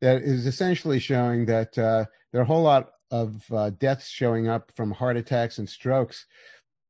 that 0.00 0.22
is 0.22 0.46
essentially 0.46 0.98
showing 0.98 1.46
that 1.46 1.76
uh 1.78 2.04
there 2.30 2.40
are 2.40 2.44
a 2.44 2.46
whole 2.46 2.62
lot 2.62 2.90
of 3.10 3.42
uh, 3.52 3.70
deaths 3.70 4.08
showing 4.08 4.48
up 4.48 4.72
from 4.74 4.90
heart 4.90 5.16
attacks 5.16 5.58
and 5.58 5.68
strokes 5.68 6.26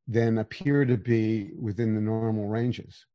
than 0.08 0.38
appear 0.38 0.84
to 0.84 0.96
be 0.96 1.50
within 1.58 1.94
the 1.94 2.00
normal 2.00 2.48
ranges 2.48 3.06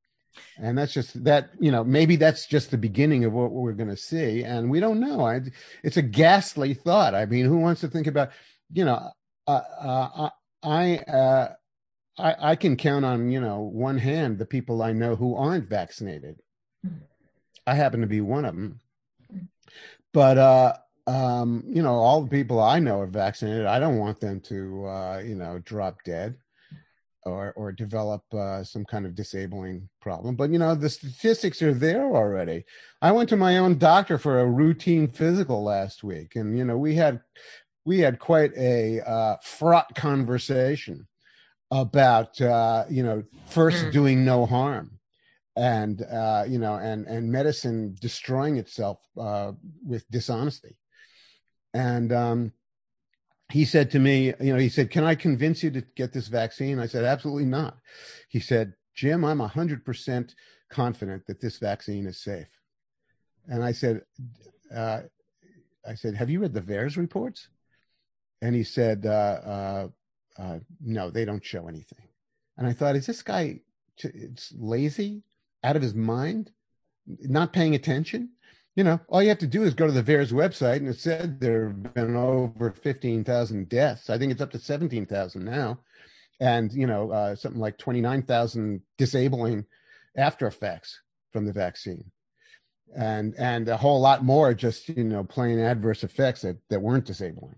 and 0.57 0.77
that's 0.77 0.93
just 0.93 1.23
that 1.23 1.49
you 1.59 1.71
know 1.71 1.83
maybe 1.83 2.15
that's 2.15 2.47
just 2.47 2.71
the 2.71 2.77
beginning 2.77 3.25
of 3.25 3.33
what 3.33 3.51
we're 3.51 3.73
going 3.73 3.89
to 3.89 3.97
see 3.97 4.43
and 4.43 4.69
we 4.69 4.79
don't 4.79 4.99
know. 4.99 5.25
I, 5.25 5.41
it's 5.83 5.97
a 5.97 6.01
ghastly 6.01 6.73
thought. 6.73 7.15
I 7.15 7.25
mean 7.25 7.45
who 7.45 7.57
wants 7.57 7.81
to 7.81 7.87
think 7.87 8.07
about 8.07 8.31
you 8.73 8.85
know 8.85 9.09
uh, 9.47 9.61
uh, 9.79 10.29
i 10.63 10.97
uh, 10.97 11.53
I, 12.17 12.51
I 12.51 12.55
can 12.55 12.75
count 12.75 13.05
on 13.05 13.31
you 13.31 13.41
know 13.41 13.61
one 13.61 13.97
hand 13.97 14.37
the 14.37 14.45
people 14.45 14.81
i 14.81 14.91
know 14.91 15.15
who 15.15 15.35
aren't 15.35 15.69
vaccinated. 15.69 16.39
I 17.67 17.75
happen 17.75 18.01
to 18.01 18.07
be 18.07 18.21
one 18.21 18.45
of 18.45 18.55
them 18.55 18.79
but 20.13 20.37
uh 20.37 20.73
um 21.07 21.63
you 21.67 21.81
know 21.81 21.93
all 21.93 22.21
the 22.21 22.29
people 22.29 22.59
i 22.59 22.79
know 22.79 22.99
are 22.99 23.07
vaccinated. 23.07 23.65
I 23.65 23.79
don't 23.79 23.97
want 23.97 24.19
them 24.19 24.39
to 24.41 24.85
uh 24.85 25.21
you 25.25 25.35
know 25.35 25.59
drop 25.59 26.03
dead 26.03 26.35
or 27.25 27.53
or 27.55 27.71
develop 27.71 28.23
uh, 28.33 28.63
some 28.63 28.85
kind 28.85 29.05
of 29.05 29.15
disabling 29.15 29.89
problem. 30.01 30.35
But 30.35 30.51
you 30.51 30.59
know 30.59 30.75
the 30.75 30.89
statistics 30.89 31.61
are 31.61 31.73
there 31.73 32.05
already. 32.05 32.65
I 33.01 33.11
went 33.11 33.29
to 33.29 33.37
my 33.37 33.57
own 33.57 33.77
doctor 33.77 34.17
for 34.17 34.39
a 34.39 34.45
routine 34.45 35.07
physical 35.07 35.63
last 35.63 36.03
week, 36.03 36.35
and 36.35 36.57
you 36.57 36.65
know 36.65 36.77
we 36.77 36.95
had 36.95 37.21
we 37.85 37.99
had 37.99 38.19
quite 38.19 38.51
a 38.57 39.01
uh, 39.01 39.37
fraught 39.43 39.93
conversation 39.95 41.07
about 41.71 42.39
uh, 42.41 42.85
you 42.89 43.03
know 43.03 43.23
first 43.47 43.85
Mm. 43.85 43.91
doing 43.91 44.25
no 44.25 44.45
harm 44.45 44.99
and 45.55 46.03
uh, 46.03 46.43
you 46.47 46.57
know 46.59 46.75
and 46.75 47.05
and 47.07 47.31
medicine 47.31 47.95
destroying 47.99 48.57
itself 48.57 48.99
uh, 49.19 49.51
with 49.85 50.09
dishonesty 50.09 50.77
and 51.73 52.11
um, 52.11 52.51
he 53.51 53.65
said 53.65 53.91
to 53.91 53.99
me, 53.99 54.33
you 54.39 54.53
know, 54.53 54.59
he 54.59 54.69
said, 54.69 54.89
Can 54.89 55.03
I 55.03 55.15
convince 55.15 55.63
you 55.63 55.71
to 55.71 55.81
get 55.95 56.13
this 56.13 56.27
vaccine? 56.27 56.79
I 56.79 56.87
said, 56.87 57.03
Absolutely 57.03 57.45
not. 57.45 57.77
He 58.29 58.39
said, 58.39 58.73
Jim, 58.95 59.23
I'm 59.25 59.39
100% 59.39 60.35
confident 60.69 61.27
that 61.27 61.41
this 61.41 61.57
vaccine 61.57 62.07
is 62.07 62.21
safe. 62.21 62.47
And 63.47 63.63
I 63.63 63.71
said, 63.71 64.01
uh, 64.73 65.01
I 65.87 65.95
said, 65.95 66.15
Have 66.15 66.29
you 66.29 66.39
read 66.39 66.53
the 66.53 66.61
VAERS 66.61 66.97
reports? 66.97 67.49
And 68.41 68.55
he 68.55 68.63
said, 68.63 69.05
uh, 69.05 69.09
uh, 69.09 69.87
uh, 70.37 70.59
No, 70.79 71.09
they 71.09 71.25
don't 71.25 71.45
show 71.45 71.67
anything. 71.67 72.07
And 72.57 72.67
I 72.67 72.73
thought, 72.73 72.95
Is 72.95 73.05
this 73.05 73.21
guy 73.21 73.61
it's 73.97 74.53
lazy, 74.57 75.23
out 75.63 75.75
of 75.75 75.81
his 75.81 75.93
mind, 75.93 76.51
not 77.05 77.53
paying 77.53 77.75
attention? 77.75 78.29
You 78.75 78.83
know, 78.83 78.99
all 79.09 79.21
you 79.21 79.29
have 79.29 79.39
to 79.39 79.47
do 79.47 79.63
is 79.63 79.73
go 79.73 79.85
to 79.85 79.91
the 79.91 80.03
VAERS 80.03 80.31
website, 80.31 80.77
and 80.77 80.87
it 80.87 80.99
said 80.99 81.39
there 81.39 81.67
have 81.67 81.93
been 81.93 82.15
over 82.15 82.71
15,000 82.71 83.67
deaths. 83.67 84.09
I 84.09 84.17
think 84.17 84.31
it's 84.31 84.41
up 84.41 84.51
to 84.51 84.59
17,000 84.59 85.43
now. 85.43 85.79
And, 86.39 86.71
you 86.73 86.87
know, 86.87 87.11
uh, 87.11 87.35
something 87.35 87.59
like 87.59 87.77
29,000 87.77 88.81
disabling 88.97 89.65
after 90.17 90.47
effects 90.47 91.01
from 91.31 91.45
the 91.45 91.53
vaccine. 91.53 92.11
And, 92.95 93.35
and 93.37 93.67
a 93.69 93.77
whole 93.77 94.01
lot 94.01 94.23
more 94.23 94.53
just, 94.53 94.89
you 94.89 95.03
know, 95.03 95.23
plain 95.23 95.59
adverse 95.59 96.03
effects 96.03 96.41
that, 96.41 96.57
that 96.69 96.81
weren't 96.81 97.05
disabling. 97.05 97.55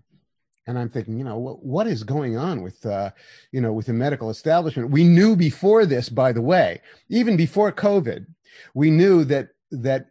And 0.66 0.78
I'm 0.78 0.88
thinking, 0.88 1.18
you 1.18 1.24
know, 1.24 1.38
what, 1.38 1.64
what 1.64 1.86
is 1.86 2.02
going 2.02 2.36
on 2.36 2.62
with, 2.62 2.84
uh, 2.86 3.10
you 3.52 3.60
know, 3.60 3.72
with 3.72 3.86
the 3.86 3.92
medical 3.92 4.30
establishment? 4.30 4.90
We 4.90 5.04
knew 5.04 5.36
before 5.36 5.86
this, 5.86 6.08
by 6.08 6.32
the 6.32 6.40
way, 6.40 6.80
even 7.08 7.36
before 7.36 7.70
COVID, 7.72 8.26
we 8.74 8.90
knew 8.90 9.24
that, 9.24 9.50
that 9.70 10.08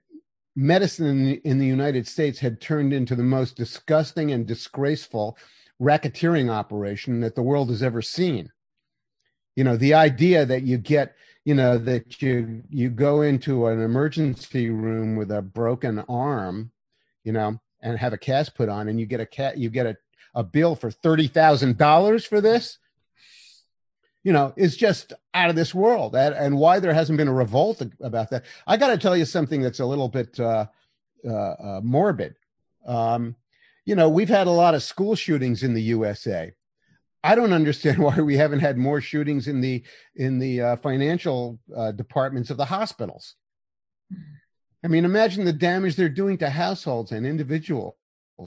medicine 0.56 1.08
in 1.08 1.26
the, 1.26 1.42
in 1.44 1.58
the 1.60 1.66
United 1.66 2.08
States 2.08 2.40
had 2.40 2.62
turned 2.62 2.94
into 2.94 3.16
the 3.16 3.24
most 3.24 3.56
disgusting 3.56 4.32
and 4.32 4.46
disgraceful 4.46 5.38
racketeering 5.82 6.50
operation 6.50 7.20
that 7.22 7.36
the 7.36 7.42
world 7.42 7.70
has 7.70 7.82
ever 7.82 8.02
seen. 8.02 8.52
You 9.56 9.64
know, 9.64 9.78
the 9.78 9.94
idea 9.94 10.46
that 10.46 10.64
you 10.64 10.78
get, 10.78 11.16
you 11.46 11.54
know, 11.54 11.78
that 11.78 12.22
you 12.22 12.64
you 12.70 12.90
go 12.90 13.22
into 13.22 13.68
an 13.68 13.82
emergency 13.82 14.70
room 14.70 15.16
with 15.16 15.32
a 15.32 15.42
broken 15.42 16.00
arm, 16.10 16.72
you 17.24 17.34
know, 17.34 17.60
and 17.82 18.00
have 18.00 18.14
a 18.14 18.18
cast 18.18 18.56
put 18.56 18.70
on, 18.70 18.88
and 18.88 19.00
you 19.00 19.06
get 19.06 19.20
a 19.20 19.26
cat, 19.26 19.58
you 19.58 19.70
get 19.70 19.86
a, 19.86 19.96
a 20.34 20.44
bill 20.44 20.76
for 20.76 20.90
thirty 20.90 21.28
thousand 21.28 21.78
dollars 21.78 22.26
for 22.26 22.42
this. 22.42 22.80
You 24.24 24.32
know, 24.32 24.54
is 24.56 24.78
just 24.78 25.14
out 25.34 25.50
of 25.50 25.56
this 25.56 25.76
world. 25.76 26.16
And, 26.16 26.34
and 26.34 26.58
why 26.58 26.80
there 26.80 26.94
hasn't 26.94 27.18
been 27.18 27.28
a 27.28 27.34
revolt 27.34 27.82
about 28.00 28.30
that. 28.30 28.46
I 28.66 28.78
got 28.78 28.88
to 28.88 28.98
tell 28.98 29.18
you 29.18 29.26
something 29.26 29.62
that's 29.62 29.82
a 29.82 29.86
little 29.86 30.08
bit 30.08 30.40
uh, 30.40 30.68
uh, 31.28 31.34
uh, 31.34 31.82
morbid. 31.84 32.36
Um, 32.86 33.36
you 33.86 33.96
know, 33.96 34.10
we've 34.10 34.30
had 34.30 34.48
a 34.48 34.52
lot 34.52 34.76
of 34.76 34.84
school 34.84 35.16
shootings 35.16 35.64
in 35.64 35.74
the 35.74 35.82
USA. 35.82 36.54
I 37.24 37.36
don't 37.36 37.54
understand 37.54 37.98
why 38.04 38.20
we 38.20 38.38
haven't 38.38 38.60
had 38.60 38.78
more 38.78 39.02
shootings 39.02 39.48
in 39.48 39.62
the 39.62 39.84
in 40.16 40.40
the 40.40 40.62
uh, 40.62 40.76
financial 40.78 41.60
uh, 41.76 41.92
departments 41.92 42.50
of 42.50 42.58
the 42.58 42.66
hospitals. 42.66 43.36
I 44.84 44.90
mean, 44.90 45.06
imagine 45.06 45.46
the 45.46 45.54
damage 45.54 45.96
they're 45.96 46.10
doing 46.10 46.38
to 46.40 46.50
households 46.50 47.12
and 47.12 47.26
individuals 47.26 47.96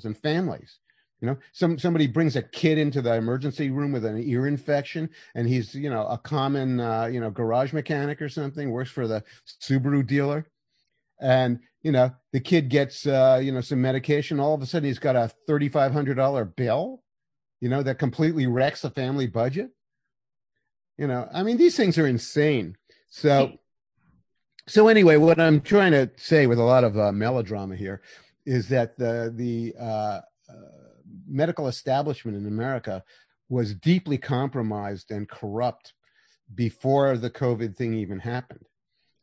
and 0.05 0.17
families. 0.17 0.79
You 1.21 1.29
know, 1.29 1.39
some 1.53 1.79
somebody 1.79 2.07
brings 2.07 2.37
a 2.37 2.43
kid 2.43 2.77
into 2.77 3.01
the 3.01 3.15
emergency 3.15 3.71
room 3.71 3.93
with 3.93 4.05
an 4.05 4.23
ear 4.23 4.47
infection, 4.47 5.09
and 5.35 5.49
he's 5.49 5.75
you 5.75 5.89
know 5.89 6.07
a 6.07 6.19
common 6.19 6.79
uh, 6.79 7.07
you 7.07 7.21
know 7.21 7.31
garage 7.31 7.73
mechanic 7.73 8.21
or 8.21 8.29
something, 8.29 8.71
works 8.71 8.91
for 8.91 9.09
the 9.09 9.25
Subaru 9.63 10.07
dealer, 10.07 10.47
and 11.19 11.61
you 11.83 11.93
know 11.93 12.13
the 12.33 12.41
kid 12.41 12.69
gets 12.69 13.07
uh, 13.07 13.41
you 13.43 13.51
know 13.51 13.63
some 13.63 13.81
medication. 13.81 14.39
All 14.41 14.55
of 14.55 14.61
a 14.61 14.67
sudden, 14.67 14.89
he's 14.89 14.99
got 14.99 15.17
a 15.17 15.31
thirty 15.47 15.71
five 15.71 15.93
hundred 15.93 16.17
dollar 16.17 16.45
bill, 16.45 17.03
you 17.61 17.69
know, 17.69 17.83
that 17.83 17.99
completely 17.99 18.47
wrecks 18.47 18.83
the 18.83 18.91
family 18.91 19.27
budget. 19.27 19.71
You 20.99 21.07
know, 21.07 21.29
I 21.33 21.43
mean, 21.43 21.57
these 21.57 21.77
things 21.77 21.99
are 21.99 22.07
insane. 22.07 22.77
So, 23.09 23.53
so 24.67 24.89
anyway, 24.89 25.17
what 25.17 25.41
I'm 25.41 25.61
trying 25.61 25.93
to 25.93 26.11
say 26.17 26.47
with 26.47 26.59
a 26.59 26.65
lot 26.65 26.85
of 26.85 26.99
uh, 26.99 27.13
melodrama 27.13 27.77
here 27.77 28.03
is 28.45 28.69
that 28.69 28.99
the 28.99 29.33
the 29.35 29.75
uh, 29.79 29.85
uh, 29.85 30.21
medical 31.27 31.69
establishment 31.69 32.37
in 32.37 32.47
America 32.47 33.03
was 33.49 33.75
deeply 33.75 34.19
compromised 34.19 35.11
and 35.11 35.29
corrupt 35.29 35.93
before 36.55 37.17
the 37.17 37.31
COVID 37.31 37.77
thing 37.77 37.95
even 37.95 38.19
happened, 38.19 38.65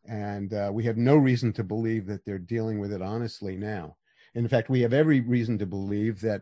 and 0.06 0.54
uh, 0.54 0.70
we 0.74 0.84
have 0.84 0.98
no 0.98 1.16
reason 1.16 1.54
to 1.54 1.64
believe 1.64 2.06
that 2.08 2.26
they're 2.26 2.38
dealing 2.38 2.80
with 2.80 2.92
it 2.92 3.02
honestly 3.02 3.56
now. 3.56 3.96
In 4.36 4.48
fact, 4.48 4.70
we 4.70 4.82
have 4.82 4.94
every 4.94 5.22
reason 5.22 5.58
to 5.60 5.66
believe 5.66 6.20
that 6.22 6.42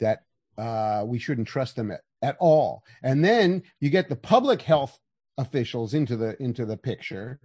that 0.00 0.20
uh, 0.56 1.04
we 1.06 1.18
shouldn't 1.18 1.48
trust 1.48 1.76
them 1.76 1.90
at, 1.90 2.00
at 2.22 2.36
all. 2.40 2.84
And 3.02 3.24
then 3.24 3.62
you 3.80 3.90
get 3.90 4.08
the 4.08 4.16
public 4.16 4.62
health 4.62 4.98
officials 5.36 5.94
into 5.94 6.16
the 6.16 6.40
into 6.42 6.64
the 6.64 6.76
picture, 6.76 7.40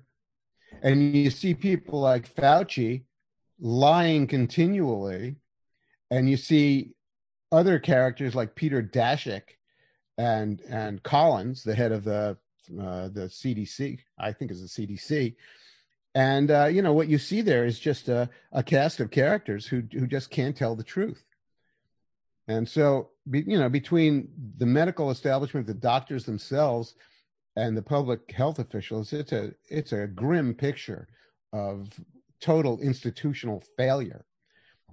and 0.81 1.15
you 1.15 1.29
see 1.29 1.53
people 1.53 1.99
like 1.99 2.33
Fauci 2.33 3.03
lying 3.59 4.27
continually, 4.27 5.35
and 6.11 6.29
you 6.29 6.37
see 6.37 6.93
other 7.51 7.79
characters 7.79 8.35
like 8.35 8.55
Peter 8.55 8.81
Daszak 8.81 9.43
and 10.17 10.61
and 10.61 11.01
Collins, 11.03 11.63
the 11.63 11.75
head 11.75 11.91
of 11.91 12.03
the 12.03 12.37
uh, 12.79 13.07
the 13.07 13.29
CDC, 13.29 13.99
I 14.17 14.33
think 14.33 14.51
is 14.51 14.61
the 14.61 14.87
CDC. 14.87 15.35
And 16.15 16.51
uh, 16.51 16.65
you 16.65 16.81
know 16.81 16.93
what 16.93 17.07
you 17.07 17.17
see 17.17 17.41
there 17.41 17.65
is 17.65 17.79
just 17.79 18.09
a, 18.09 18.29
a 18.51 18.63
cast 18.63 18.99
of 18.99 19.11
characters 19.11 19.65
who 19.65 19.83
who 19.91 20.07
just 20.07 20.29
can't 20.29 20.55
tell 20.55 20.75
the 20.75 20.83
truth. 20.83 21.23
And 22.47 22.67
so, 22.67 23.11
you 23.31 23.59
know, 23.59 23.69
between 23.69 24.29
the 24.57 24.65
medical 24.65 25.11
establishment, 25.11 25.67
the 25.67 25.73
doctors 25.75 26.25
themselves, 26.25 26.95
and 27.55 27.77
the 27.77 27.81
public 27.81 28.31
health 28.31 28.57
officials, 28.57 29.13
it's 29.13 29.31
a 29.31 29.51
it's 29.69 29.91
a 29.91 30.07
grim 30.07 30.53
picture 30.53 31.07
of 31.53 31.89
total 32.41 32.79
institutional 32.79 33.63
failure. 33.77 34.25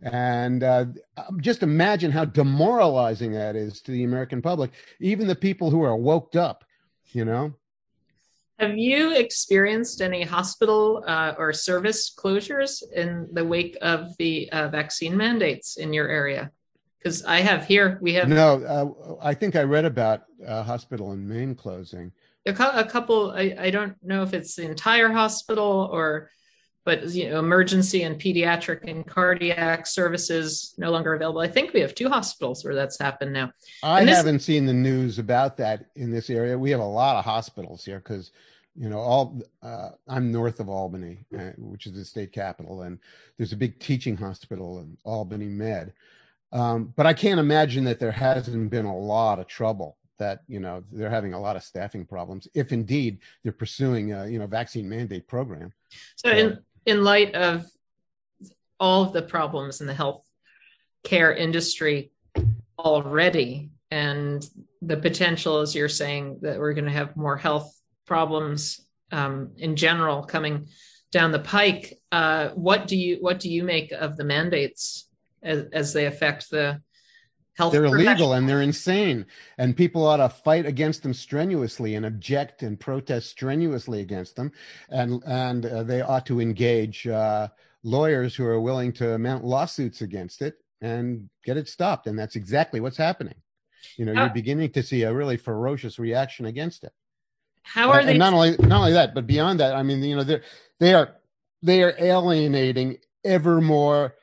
And 0.03 0.63
uh, 0.63 0.87
just 1.39 1.63
imagine 1.63 2.11
how 2.11 2.25
demoralizing 2.25 3.33
that 3.33 3.57
is 3.57 3.81
to 3.83 3.93
the 3.93 4.05
American 4.05 4.43
public, 4.43 4.71
even 5.01 5.27
the 5.27 5.35
people 5.35 5.71
who 5.71 5.83
are 5.83 5.97
woked 5.97 6.37
up, 6.37 6.65
you 7.13 7.25
know. 7.25 7.55
Have 8.59 8.79
you 8.79 9.15
experienced 9.15 10.01
any 10.01 10.23
hospital 10.23 11.05
uh, 11.07 11.35
or 11.37 11.53
service 11.53 12.15
closures 12.15 12.83
in 12.95 13.29
the 13.33 13.45
wake 13.45 13.77
of 13.83 14.17
the 14.19 14.51
uh, 14.51 14.69
vaccine 14.69 15.17
mandates 15.17 15.77
in 15.77 15.93
your 15.93 16.09
area? 16.09 16.51
Because 16.99 17.23
I 17.25 17.41
have 17.41 17.67
here, 17.67 17.99
we 18.01 18.15
have 18.15 18.29
No, 18.29 18.63
uh, 18.65 19.25
I 19.25 19.35
think 19.35 19.57
I 19.57 19.63
read 19.63 19.85
about 19.85 20.23
a 20.45 20.63
hospital 20.63 21.13
in 21.13 21.29
Maine 21.29 21.55
closing. 21.55 22.13
a, 22.47 22.53
a 22.53 22.85
couple. 22.85 23.33
I, 23.33 23.55
I 23.59 23.71
don't 23.71 23.95
know 24.03 24.23
if 24.23 24.33
it's 24.33 24.57
the 24.57 24.65
entire 24.65 25.11
hospital 25.11 25.89
or, 25.93 26.31
but 26.87 27.09
you 27.09 27.29
know, 27.29 27.41
emergency 27.41 28.05
and 28.05 28.19
pediatric 28.19 28.89
and 28.89 29.05
cardiac 29.05 29.89
services 29.89 30.73
no 30.79 30.93
longer 30.93 31.15
available. 31.15 31.41
I 31.41 31.49
think 31.49 31.75
we 31.75 31.81
have 31.81 31.97
two 31.97 32.09
hospitals 32.09 32.65
where 32.65 32.77
that's 32.77 32.99
happened 32.99 33.33
now. 33.33 33.51
I 33.83 34.05
this- 34.05 34.17
haven't 34.17 34.39
seen 34.39 34.65
the 34.65 34.73
news 34.73 35.19
about 35.19 35.57
that 35.59 35.87
in 35.97 36.13
this 36.13 36.31
area. 36.31 36.57
We 36.57 36.71
have 36.71 36.81
a 36.81 36.85
lot 36.85 37.17
of 37.17 37.25
hospitals 37.25 37.85
here 37.85 37.99
because, 37.99 38.31
you 38.77 38.89
know, 38.89 39.01
all 39.01 39.43
uh, 39.63 39.91
I'm 40.07 40.31
north 40.31 40.61
of 40.61 40.69
Albany, 40.69 41.19
uh, 41.37 41.51
which 41.59 41.87
is 41.87 41.95
the 41.95 42.05
state 42.05 42.33
capital, 42.33 42.83
and 42.83 43.01
there's 43.37 43.53
a 43.53 43.57
big 43.57 43.81
teaching 43.81 44.17
hospital 44.17 44.79
in 44.79 44.97
Albany 45.03 45.47
Med. 45.49 45.93
Um, 46.53 46.95
but 46.97 47.05
I 47.05 47.13
can't 47.15 47.41
imagine 47.41 47.83
that 47.85 47.99
there 47.99 48.13
hasn't 48.13 48.71
been 48.71 48.87
a 48.87 48.97
lot 48.97 49.41
of 49.41 49.49
trouble. 49.49 49.99
That 50.19 50.45
you 50.47 50.61
know 50.61 50.85
they're 50.93 51.11
having 51.11 51.35
a 51.35 51.41
lot 51.41 51.57
of 51.57 51.65
staffing 51.65 52.07
problems, 52.07 52.47
if 52.55 52.73
indeed 52.73 53.19
they're 53.43 53.53
pursuing 53.53 54.13
a 54.13 54.27
you 54.29 54.39
know 54.39 54.47
vaccine 54.47 54.89
mandate 54.89 55.27
program. 55.27 55.73
So 56.15 56.31
in 56.31 56.59
in 56.87 57.05
light 57.05 57.35
of 57.35 57.67
all 58.79 59.03
of 59.03 59.13
the 59.13 59.23
problems 59.23 59.81
in 59.81 59.87
the 59.87 59.95
health 59.95 60.23
care 61.05 61.35
industry 61.35 62.11
already 62.79 63.71
and 63.91 64.49
the 64.83 64.97
potential 64.97 65.59
as 65.59 65.75
you're 65.75 65.89
saying 65.89 66.39
that 66.43 66.59
we're 66.59 66.75
going 66.75 66.85
to 66.85 66.91
have 66.91 67.17
more 67.17 67.37
health 67.37 67.73
problems 68.07 68.81
um, 69.13 69.53
in 69.59 69.77
general 69.77 70.23
coming 70.23 70.67
down 71.13 71.33
the 71.33 71.39
pike 71.39 71.99
uh, 72.13 72.49
what 72.51 72.87
do 72.87 72.97
you 72.97 73.19
what 73.21 73.41
do 73.41 73.51
you 73.51 73.63
make 73.63 73.93
of 73.93 74.17
the 74.17 74.25
mandates 74.25 75.09
as, 75.43 75.65
as 75.73 75.93
they 75.93 76.07
affect 76.07 76.51
the 76.51 76.81
health 77.57 77.73
they're 77.73 77.85
illegal 77.85 78.35
and 78.35 78.49
they're 78.49 78.63
insane. 78.63 79.27
And 79.59 79.77
people 79.77 80.07
ought 80.07 80.19
to 80.19 80.29
fight 80.29 80.67
against 80.67 81.03
them 81.03 81.15
strenuously 81.15 81.95
and 81.95 82.07
object 82.07 82.63
and 82.63 82.79
protest 82.79 83.31
strenuously 83.31 84.01
against 84.01 84.37
them. 84.37 84.53
And 84.89 85.23
and 85.27 85.67
uh, 85.67 85.83
they 85.83 86.03
ought 86.03 86.27
to 86.27 86.41
engage 86.41 87.07
uh, 87.07 87.49
lawyers 87.83 88.35
who 88.35 88.45
are 88.45 88.61
willing 88.61 88.93
to 88.95 89.19
mount 89.19 89.45
lawsuits 89.45 90.03
against 90.03 90.43
it 90.43 90.57
and 90.81 91.29
get 91.45 91.57
it 91.57 91.69
stopped. 91.69 92.07
And 92.07 92.19
that's 92.19 92.37
exactly 92.37 92.81
what's 92.81 92.99
happening. 92.99 93.35
You 93.97 94.05
know 94.05 94.13
Uh, 94.13 94.25
you're 94.25 94.35
beginning 94.35 94.71
to 94.73 94.83
see 94.83 95.03
a 95.03 95.15
really 95.15 95.37
ferocious 95.37 95.99
reaction 95.99 96.47
against 96.47 96.85
it. 96.85 96.93
How 97.63 97.91
are 97.91 97.99
and, 98.01 98.09
they 98.09 98.13
and 98.13 98.19
not 98.19 98.33
only 98.33 98.57
not 98.59 98.81
only 98.81 98.93
that 98.93 99.13
but 99.13 99.27
beyond 99.27 99.59
that 99.59 99.75
i 99.75 99.83
mean 99.83 100.01
you 100.01 100.15
know 100.15 100.23
they're 100.23 100.43
they 100.79 100.95
are 100.95 101.17
they 101.63 101.83
are 101.83 101.95
alienating 101.99 102.99
ever 103.25 103.61
more 103.61 104.15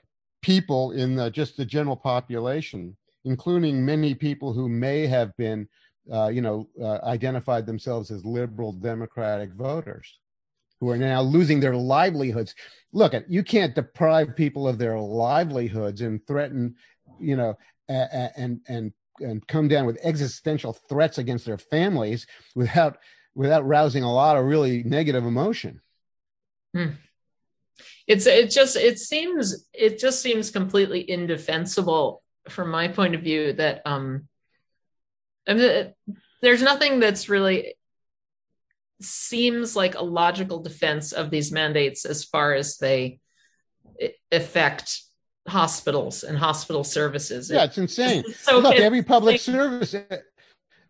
people 0.41 0.91
in 0.91 1.15
the, 1.15 1.29
just 1.29 1.57
the 1.57 1.65
general 1.65 1.95
population 1.95 2.95
including 3.25 3.85
many 3.85 4.13
people 4.13 4.53
who 4.53 4.67
may 4.67 5.07
have 5.07 5.35
been 5.37 5.67
uh, 6.11 6.27
you 6.27 6.41
know 6.41 6.67
uh, 6.81 6.99
identified 7.03 7.65
themselves 7.65 8.11
as 8.11 8.25
liberal 8.25 8.73
democratic 8.73 9.53
voters 9.53 10.19
who 10.79 10.89
are 10.89 10.97
now 10.97 11.21
losing 11.21 11.59
their 11.59 11.75
livelihoods 11.75 12.55
look 12.91 13.13
at 13.13 13.29
you 13.29 13.43
can't 13.43 13.75
deprive 13.75 14.35
people 14.35 14.67
of 14.67 14.77
their 14.77 14.99
livelihoods 14.99 16.01
and 16.01 16.25
threaten 16.27 16.75
you 17.19 17.35
know 17.35 17.57
and 17.87 18.59
and 18.67 18.93
and 19.19 19.47
come 19.47 19.67
down 19.67 19.85
with 19.85 19.99
existential 20.03 20.73
threats 20.73 21.17
against 21.17 21.45
their 21.45 21.57
families 21.57 22.25
without 22.55 22.97
without 23.35 23.65
rousing 23.65 24.03
a 24.03 24.13
lot 24.13 24.37
of 24.37 24.45
really 24.45 24.83
negative 24.83 25.25
emotion. 25.25 25.81
it's 28.07 28.25
it 28.25 28.49
just 28.49 28.75
it 28.75 28.99
seems 28.99 29.67
it 29.73 29.99
just 29.99 30.21
seems 30.21 30.51
completely 30.51 31.09
indefensible 31.09 32.22
from 32.49 32.69
my 32.69 32.87
point 32.87 33.15
of 33.15 33.21
view 33.21 33.53
that 33.53 33.81
um 33.85 34.27
I 35.47 35.53
mean, 35.53 35.93
there's 36.41 36.61
nothing 36.61 36.99
that's 36.99 37.27
really 37.29 37.75
seems 39.01 39.75
like 39.75 39.95
a 39.95 40.03
logical 40.03 40.59
defense 40.61 41.11
of 41.11 41.29
these 41.29 41.51
mandates 41.51 42.05
as 42.05 42.23
far 42.23 42.53
as 42.53 42.77
they 42.77 43.19
affect 44.31 45.01
hospitals 45.47 46.23
and 46.23 46.37
hospital 46.37 46.83
services 46.85 47.51
Yeah, 47.51 47.65
it's 47.65 47.77
insane. 47.77 48.23
so 48.33 48.59
Look, 48.59 48.75
every 48.75 49.03
public 49.03 49.33
like- 49.33 49.41
service, 49.41 49.95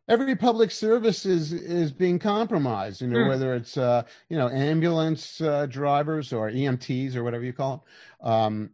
every 0.08 0.36
public 0.36 0.70
service 0.70 1.26
is 1.26 1.52
is 1.54 1.92
being 1.92 2.20
compromised. 2.20 3.02
You 3.02 3.08
know, 3.08 3.24
Hmm. 3.24 3.30
whether 3.30 3.56
it's 3.56 3.78
uh, 3.78 4.04
you 4.30 4.38
know 4.38 4.50
ambulance 4.50 5.42
uh, 5.42 5.66
drivers 5.66 6.32
or 6.32 6.52
EMTs 6.52 7.16
or 7.16 7.24
whatever 7.24 7.44
you 7.44 7.54
call 7.54 7.84
them. 8.22 8.32
Um, 8.32 8.70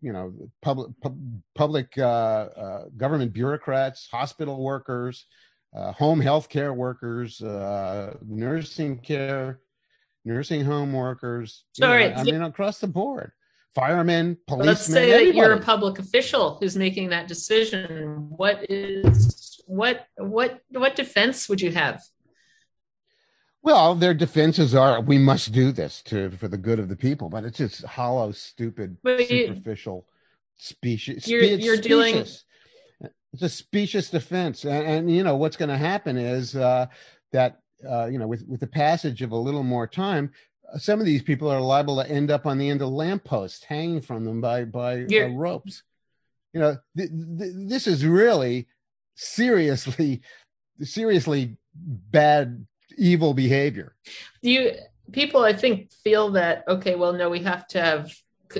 you 0.00 0.12
know, 0.12 0.32
public 0.62 0.88
pub, 1.02 1.18
public 1.54 1.98
uh, 1.98 2.02
uh, 2.02 2.84
government 2.96 3.32
bureaucrats, 3.32 4.08
hospital 4.10 4.62
workers, 4.62 5.26
uh, 5.74 5.92
home 5.92 6.20
health 6.20 6.48
care 6.48 6.72
workers, 6.72 7.40
uh, 7.42 8.14
nursing 8.26 8.98
care, 8.98 9.60
nursing 10.24 10.64
home 10.64 10.92
workers. 10.92 11.64
you 11.76 11.82
know, 11.82 11.88
Sorry, 11.88 12.12
I 12.12 12.22
mean, 12.24 12.42
across 12.42 12.78
the 12.78 12.88
board, 12.88 13.32
firemen, 13.74 14.36
policemen. 14.46 14.66
let's 14.66 14.86
say 14.86 15.10
that 15.10 15.34
you're 15.34 15.52
a 15.52 15.60
public 15.60 15.98
official 15.98 16.58
who's 16.60 16.76
making 16.76 17.10
that 17.10 17.28
decision 17.28 18.28
what 18.36 18.66
is 18.68 19.60
what 19.66 20.06
what 20.16 20.60
what 20.70 20.96
defense 20.96 21.48
would 21.48 21.60
you 21.60 21.70
have 21.70 22.02
Well, 23.62 23.94
their 23.94 24.14
defenses 24.14 24.74
are 24.74 25.00
we 25.00 25.18
must 25.18 25.52
do 25.52 25.70
this 25.72 26.00
to 26.04 26.30
for 26.30 26.48
the 26.48 26.56
good 26.56 26.78
of 26.78 26.88
the 26.88 26.96
people, 26.96 27.28
but 27.28 27.44
it's 27.44 27.58
just 27.58 27.84
hollow, 27.84 28.32
stupid, 28.32 28.96
But 29.02 29.18
superficial 29.48 30.06
species. 30.56 31.28
You're- 31.28 31.46
you're 31.64 31.76
dealing- 31.76 32.14
It's 33.32 33.42
a 33.42 33.48
specious 33.48 34.10
defense, 34.10 34.64
and, 34.64 34.84
and 34.86 35.10
you 35.14 35.22
know 35.22 35.36
what's 35.36 35.56
going 35.56 35.68
to 35.68 35.76
happen 35.76 36.16
is 36.16 36.56
uh, 36.56 36.86
that 37.32 37.60
uh, 37.88 38.06
you 38.06 38.18
know 38.18 38.26
with 38.26 38.44
with 38.48 38.58
the 38.60 38.66
passage 38.66 39.22
of 39.22 39.30
a 39.30 39.36
little 39.36 39.62
more 39.62 39.86
time, 39.86 40.32
some 40.78 40.98
of 40.98 41.06
these 41.06 41.22
people 41.22 41.48
are 41.48 41.60
liable 41.60 42.02
to 42.02 42.10
end 42.10 42.30
up 42.32 42.44
on 42.44 42.58
the 42.58 42.68
end 42.68 42.82
of 42.82 42.88
lampposts, 42.88 43.62
hanging 43.64 44.00
from 44.00 44.24
them 44.24 44.40
by 44.40 44.64
by 44.64 45.02
uh, 45.02 45.06
ropes. 45.28 45.84
you 46.52 46.60
know, 46.60 46.76
th- 46.96 47.08
th- 47.38 47.52
this 47.68 47.86
is 47.86 48.04
really 48.04 48.66
seriously, 49.14 50.22
seriously 50.82 51.56
bad, 51.74 52.66
evil 52.96 53.34
behavior. 53.34 53.96
You 54.42 54.72
people 55.12 55.42
I 55.42 55.52
think 55.52 55.92
feel 55.92 56.30
that 56.32 56.64
okay, 56.68 56.94
well, 56.94 57.12
no, 57.12 57.28
we 57.28 57.40
have 57.40 57.66
to 57.68 57.80
have 57.80 58.12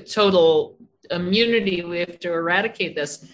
total 0.09 0.79
immunity. 1.11 1.85
We 1.85 2.01
have 2.01 2.19
to 2.21 2.33
eradicate 2.33 2.95
this, 2.95 3.27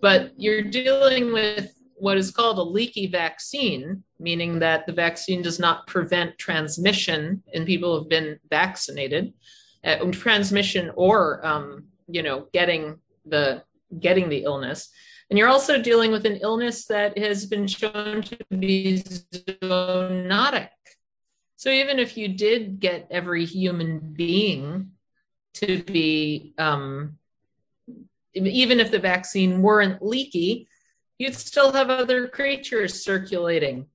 but 0.00 0.32
you're 0.36 0.62
dealing 0.62 1.32
with 1.32 1.72
what 1.94 2.18
is 2.18 2.32
called 2.32 2.58
a 2.58 2.62
leaky 2.62 3.06
vaccine, 3.06 4.02
meaning 4.18 4.58
that 4.58 4.86
the 4.86 4.92
vaccine 4.92 5.40
does 5.40 5.60
not 5.60 5.86
prevent 5.86 6.36
transmission 6.36 7.42
in 7.52 7.64
people 7.64 7.96
who've 7.96 8.08
been 8.08 8.38
vaccinated, 8.50 9.32
uh, 9.84 9.98
transmission 10.10 10.90
or 10.96 11.44
um, 11.46 11.84
you 12.08 12.22
know 12.22 12.48
getting 12.52 12.98
the 13.26 13.62
getting 14.00 14.28
the 14.28 14.42
illness. 14.44 14.90
And 15.32 15.38
you're 15.38 15.48
also 15.48 15.80
dealing 15.80 16.12
with 16.12 16.26
an 16.26 16.36
illness 16.42 16.84
that 16.88 17.16
has 17.16 17.46
been 17.46 17.66
shown 17.66 18.20
to 18.20 18.36
be 18.50 18.98
zoonotic. 18.98 20.68
So 21.56 21.70
even 21.70 21.98
if 21.98 22.18
you 22.18 22.28
did 22.28 22.80
get 22.80 23.06
every 23.10 23.46
human 23.46 23.98
being 24.12 24.90
to 25.54 25.82
be, 25.84 26.52
um, 26.58 27.16
even 28.34 28.78
if 28.78 28.90
the 28.90 28.98
vaccine 28.98 29.62
weren't 29.62 30.02
leaky, 30.02 30.68
you'd 31.18 31.34
still 31.34 31.72
have 31.72 31.88
other 31.88 32.28
creatures 32.28 33.02
circulating. 33.02 33.86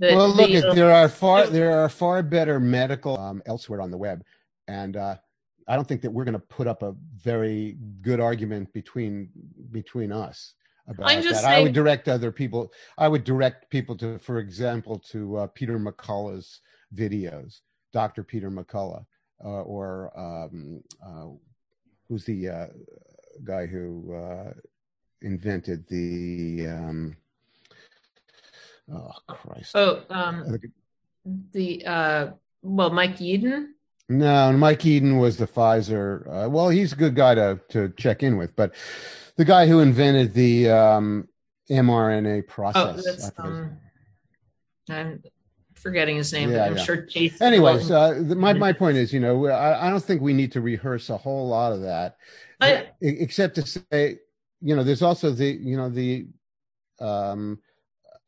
The- 0.00 0.16
well, 0.16 0.28
look, 0.28 0.50
the- 0.50 0.72
there 0.74 0.90
are 0.90 1.08
far 1.08 1.46
there 1.46 1.70
are 1.70 1.88
far 1.88 2.20
better 2.24 2.58
medical 2.58 3.16
um, 3.16 3.44
elsewhere 3.46 3.80
on 3.80 3.92
the 3.92 3.98
web, 3.98 4.24
and 4.66 4.96
uh, 4.96 5.18
I 5.66 5.76
don't 5.76 5.86
think 5.86 6.02
that 6.02 6.10
we're 6.10 6.24
going 6.24 6.34
to 6.34 6.38
put 6.38 6.66
up 6.66 6.82
a 6.82 6.94
very 7.16 7.76
good 8.02 8.20
argument 8.20 8.72
between 8.72 9.30
between 9.70 10.12
us 10.12 10.54
about 10.88 11.10
I'm 11.10 11.22
just 11.22 11.42
that. 11.42 11.50
I 11.50 11.62
would 11.62 11.72
direct 11.72 12.08
other 12.08 12.30
people. 12.30 12.72
I 12.98 13.08
would 13.08 13.24
direct 13.24 13.70
people 13.70 13.96
to, 13.98 14.18
for 14.18 14.38
example, 14.38 14.98
to 15.10 15.36
uh, 15.38 15.46
Peter 15.48 15.78
McCullough's 15.78 16.60
videos, 16.94 17.60
Dr. 17.92 18.22
Peter 18.22 18.50
McCullough, 18.50 19.04
uh, 19.44 19.62
or 19.62 20.12
um, 20.16 20.82
uh, 21.04 21.26
who's 22.08 22.24
the 22.24 22.48
uh, 22.48 22.66
guy 23.44 23.66
who 23.66 24.14
uh, 24.14 24.52
invented 25.22 25.86
the. 25.88 26.66
Um, 26.68 27.16
oh 28.92 29.10
Christ! 29.28 29.72
oh, 29.74 30.02
um, 30.10 30.58
the 31.52 31.86
uh, 31.86 32.26
well, 32.62 32.90
Mike 32.90 33.18
Yeadon. 33.18 33.68
No, 34.08 34.50
and 34.50 34.60
Mike 34.60 34.80
Yeadon 34.80 35.18
was 35.18 35.38
the 35.38 35.46
Pfizer. 35.46 36.26
Uh, 36.46 36.50
well, 36.50 36.68
he's 36.68 36.92
a 36.92 36.96
good 36.96 37.14
guy 37.14 37.34
to 37.34 37.58
to 37.70 37.88
check 37.96 38.22
in 38.22 38.36
with, 38.36 38.54
but 38.54 38.74
the 39.36 39.44
guy 39.44 39.66
who 39.66 39.80
invented 39.80 40.34
the 40.34 40.68
um, 40.70 41.28
mRNA 41.70 42.40
Oh, 42.40 42.42
process. 42.46 43.04
that's 43.04 43.32
I 43.38 43.42
um, 43.42 43.78
I'm 44.90 45.22
forgetting 45.74 46.16
his 46.16 46.32
name. 46.34 46.50
Yeah, 46.50 46.58
but 46.58 46.66
I'm 46.66 46.76
yeah. 46.76 46.82
sure 46.82 46.96
Jason. 47.06 47.46
Anyways, 47.46 47.90
uh, 47.90 48.22
my 48.36 48.52
my 48.52 48.72
point 48.74 48.98
is, 48.98 49.10
you 49.12 49.20
know, 49.20 49.46
I, 49.46 49.86
I 49.86 49.90
don't 49.90 50.04
think 50.04 50.20
we 50.20 50.34
need 50.34 50.52
to 50.52 50.60
rehearse 50.60 51.08
a 51.08 51.16
whole 51.16 51.48
lot 51.48 51.72
of 51.72 51.80
that, 51.80 52.16
I- 52.60 52.88
except 53.00 53.54
to 53.54 53.62
say, 53.66 54.18
you 54.60 54.76
know, 54.76 54.84
there's 54.84 55.02
also 55.02 55.30
the, 55.30 55.46
you 55.46 55.76
know, 55.76 55.88
the, 55.90 56.26
um, 57.00 57.58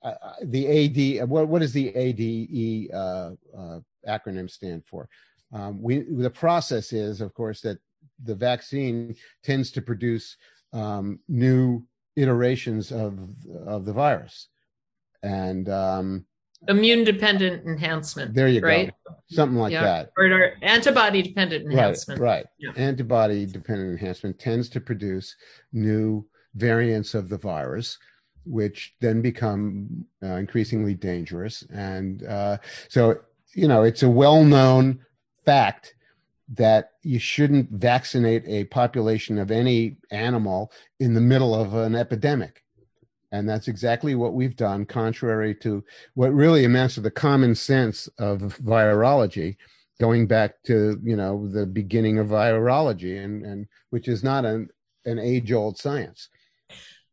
uh, 0.03 0.15
uh, 0.23 0.33
the 0.43 1.21
AD. 1.21 1.29
What 1.29 1.49
what 1.49 1.61
does 1.61 1.73
the 1.75 1.95
ADE 1.95 2.91
uh, 2.95 3.33
uh, 3.57 3.81
acronym 4.09 4.51
stand 4.51 4.85
for? 4.87 5.09
Um, 5.57 5.81
we 5.81 6.01
the 6.01 6.31
process 6.31 6.93
is, 6.93 7.21
of 7.21 7.33
course, 7.33 7.61
that 7.63 7.79
the 8.23 8.35
vaccine 8.35 9.17
tends 9.43 9.71
to 9.73 9.83
produce 9.83 10.37
um, 10.73 11.19
new 11.29 11.83
iterations 12.17 12.93
of 12.93 13.19
of 13.67 13.85
the 13.87 13.93
virus, 13.93 14.49
and 15.23 15.69
um, 15.69 16.27
immune 16.69 17.05
dependent 17.05 17.67
enhancement. 17.67 18.35
there 18.35 18.49
you 18.49 18.61
right? 18.61 18.93
go, 19.09 19.15
something 19.31 19.59
like 19.59 19.73
Yeah. 19.73 19.83
that. 19.83 20.11
Or, 20.19 20.27
or 20.27 20.53
antibody 20.63 21.23
dependent 21.23 21.65
enhancement. 21.67 22.21
Right, 22.21 22.37
right. 22.37 22.47
Yeah. 22.59 22.73
Antibody 22.77 23.47
dependent 23.47 23.91
enhancement 23.93 24.39
tends 24.39 24.69
to 24.71 24.81
produce 24.81 25.35
new 25.73 26.27
variants 26.55 27.15
of 27.15 27.29
the 27.29 27.39
virus, 27.39 27.99
which 28.45 28.95
then 29.01 29.23
become 29.23 30.05
uh, 30.23 30.37
increasingly 30.37 30.95
dangerous. 30.95 31.63
And 31.73 32.25
uh, 32.25 32.59
so, 32.89 33.21
you 33.55 33.69
know, 33.69 33.83
it's 33.85 34.03
a 34.03 34.09
well 34.09 34.43
known 34.45 35.01
fact 35.47 35.95
that 36.55 36.91
you 37.03 37.19
shouldn't 37.19 37.71
vaccinate 37.71 38.45
a 38.47 38.65
population 38.65 39.39
of 39.39 39.51
any 39.51 39.97
animal 40.11 40.71
in 41.01 41.15
the 41.15 41.21
middle 41.21 41.55
of 41.55 41.75
an 41.75 41.95
epidemic. 41.95 42.63
And 43.33 43.49
that's 43.49 43.69
exactly 43.69 44.15
what 44.15 44.35
we've 44.35 44.57
done, 44.57 44.87
contrary 44.87 45.55
to 45.57 45.83
what 46.15 46.33
really 46.33 46.65
amounts 46.65 46.95
to 46.95 47.01
the 47.01 47.11
common 47.11 47.55
sense 47.55 48.09
of 48.19 48.41
virology 48.63 49.57
going 49.99 50.27
back 50.27 50.63
to 50.63 51.01
you 51.03 51.17
know 51.17 51.49
the 51.49 51.65
beginning 51.65 52.19
of 52.19 52.27
virology 52.27 53.25
and 53.25 53.47
and 53.47 53.67
which 53.89 54.09
is 54.09 54.23
not 54.23 54.45
an 54.45 54.69
an 55.07 55.19
age 55.19 55.53
old 55.53 55.79
science 55.79 56.29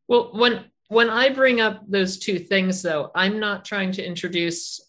Well, 0.07 0.31
when 0.33 0.65
when 0.89 1.09
I 1.09 1.29
bring 1.29 1.59
up 1.59 1.81
those 1.87 2.19
two 2.19 2.37
things, 2.37 2.81
though, 2.81 3.09
I'm 3.15 3.39
not 3.39 3.65
trying 3.65 3.91
to 3.93 4.05
introduce, 4.05 4.79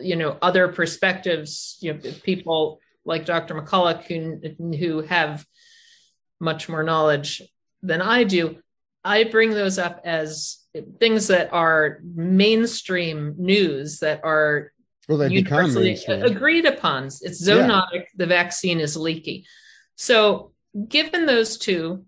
you 0.00 0.16
know, 0.16 0.36
other 0.42 0.68
perspectives. 0.68 1.76
You 1.80 1.94
know, 1.94 2.00
people 2.22 2.80
like 3.04 3.24
Dr. 3.24 3.54
McCullough 3.54 4.02
who 4.04 4.76
who 4.76 5.02
have 5.02 5.44
much 6.40 6.68
more 6.68 6.82
knowledge 6.82 7.42
than 7.82 8.02
I 8.02 8.24
do. 8.24 8.56
I 9.04 9.24
bring 9.24 9.50
those 9.50 9.78
up 9.78 10.00
as 10.04 10.58
things 10.98 11.28
that 11.28 11.52
are 11.52 12.00
mainstream 12.02 13.34
news 13.38 14.00
that 14.00 14.20
are 14.24 14.72
well 15.08 15.18
they 15.18 15.28
universally 15.28 15.98
agreed 16.08 16.64
upon. 16.64 17.04
It's 17.04 17.46
zoonotic. 17.46 18.06
The 18.16 18.26
vaccine 18.26 18.80
is 18.80 18.96
leaky. 18.96 19.46
So, 19.96 20.52
given 20.88 21.26
those 21.26 21.58
two, 21.58 22.04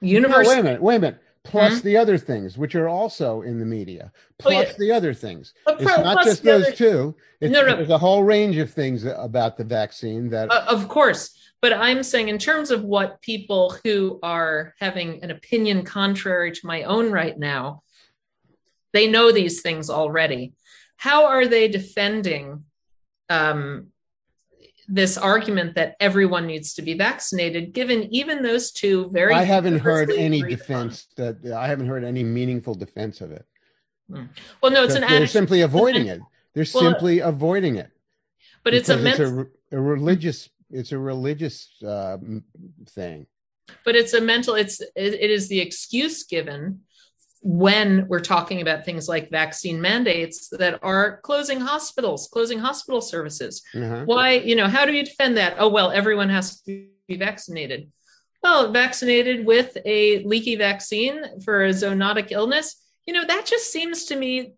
no, 0.00 0.28
wait 0.48 0.58
a 0.58 0.62
minute 0.62 0.82
wait 0.82 0.96
a 0.96 1.00
minute 1.00 1.20
plus 1.44 1.80
the 1.80 1.96
other 1.96 2.18
things 2.18 2.58
which 2.58 2.74
are 2.74 2.88
also 2.88 3.42
in 3.42 3.58
the 3.58 3.64
media 3.64 4.12
Hmm? 4.40 4.48
Oh, 4.48 4.50
plus 4.50 4.66
yeah. 4.68 4.72
the 4.78 4.92
other 4.92 5.14
things 5.14 5.54
Uh, 5.66 5.74
it's 5.78 5.84
not 5.84 6.24
just 6.24 6.42
those 6.42 6.66
other- 6.66 6.76
two 6.76 7.14
it's, 7.40 7.52
No, 7.52 7.62
no. 7.64 7.76
there's 7.76 7.88
a 7.90 7.98
whole 7.98 8.22
range 8.22 8.56
of 8.58 8.70
things 8.70 9.04
about 9.04 9.56
the 9.56 9.64
vaccine 9.64 10.28
that 10.30 10.50
Uh, 10.52 10.64
of 10.68 10.88
course. 10.88 11.36
But 11.62 11.74
I'm 11.74 12.02
saying, 12.02 12.28
in 12.28 12.38
terms 12.38 12.70
of 12.70 12.84
what 12.84 13.20
people 13.20 13.76
who 13.84 14.18
are 14.22 14.74
having 14.80 15.22
an 15.22 15.30
opinion 15.30 15.84
contrary 15.84 16.52
to 16.52 16.66
my 16.66 16.84
own 16.84 17.10
right 17.10 17.38
now, 17.38 17.82
they 18.94 19.06
know 19.06 19.30
these 19.30 19.60
things 19.60 19.90
already. 19.90 20.54
How 20.96 21.26
are 21.26 21.46
they 21.46 21.68
defending 21.68 22.64
um, 23.28 23.88
this 24.92 25.16
argument 25.16 25.76
that 25.76 25.94
everyone 26.00 26.46
needs 26.46 26.74
to 26.74 26.82
be 26.82 26.94
vaccinated, 26.94 27.72
given 27.72 28.12
even 28.12 28.42
those 28.42 28.72
two 28.72 29.08
very 29.10 29.32
i 29.32 29.44
haven't 29.44 29.78
heard 29.78 30.10
any 30.10 30.42
defense 30.42 31.06
that 31.16 31.36
i 31.56 31.66
haven't 31.68 31.86
heard 31.86 32.02
any 32.04 32.24
meaningful 32.24 32.74
defense 32.74 33.20
of 33.20 33.30
it. 33.30 33.46
Well, 34.60 34.72
no, 34.72 34.82
it's 34.82 34.96
an 34.96 35.02
they're 35.02 35.26
simply 35.28 35.60
avoiding 35.60 36.06
it. 36.08 36.20
They're 36.52 36.66
Well, 36.74 36.82
simply 36.90 37.20
avoiding 37.20 37.76
it. 37.76 37.90
but 38.64 38.74
it's 38.74 38.88
a 38.88 38.96
because 38.96 39.18
mental. 39.20 39.32
re- 39.44 39.78
a 39.78 39.80
religious 39.80 40.48
it's 40.72 40.92
a 40.92 40.98
religious 40.98 41.68
uh, 41.86 42.18
thing. 42.88 43.26
But 43.84 43.94
it's 43.94 44.14
a 44.14 44.20
mental 44.20 44.54
it's 44.56 44.80
it, 44.80 44.90
it 45.24 45.30
is 45.30 45.48
the 45.48 45.60
excuse 45.60 46.24
given 46.24 46.80
when 47.42 48.06
we're 48.08 48.20
talking 48.20 48.60
about 48.60 48.84
things 48.84 49.08
like 49.08 49.30
vaccine 49.30 49.80
mandates 49.80 50.48
that 50.50 50.78
are 50.82 51.20
closing 51.22 51.58
hospitals 51.60 52.28
closing 52.32 52.58
hospital 52.58 53.00
services 53.00 53.62
Uh-huh. 53.74 54.02
why 54.04 54.32
you 54.32 54.54
know 54.54 54.68
how 54.68 54.84
do 54.84 54.92
you 54.92 55.04
defend 55.04 55.36
that 55.38 55.56
oh 55.58 55.68
well 55.68 55.90
everyone 55.90 56.28
has 56.28 56.60
to 56.62 56.86
be 57.08 57.16
vaccinated 57.16 57.90
well 58.42 58.70
vaccinated 58.72 59.46
with 59.46 59.76
a 59.86 60.22
leaky 60.24 60.56
vaccine 60.56 61.22
for 61.42 61.64
a 61.64 61.70
zoonotic 61.70 62.30
illness 62.30 62.76
you 63.06 63.14
know 63.14 63.24
that 63.26 63.46
just 63.46 63.72
seems 63.72 64.04
to 64.04 64.16
me 64.16 64.52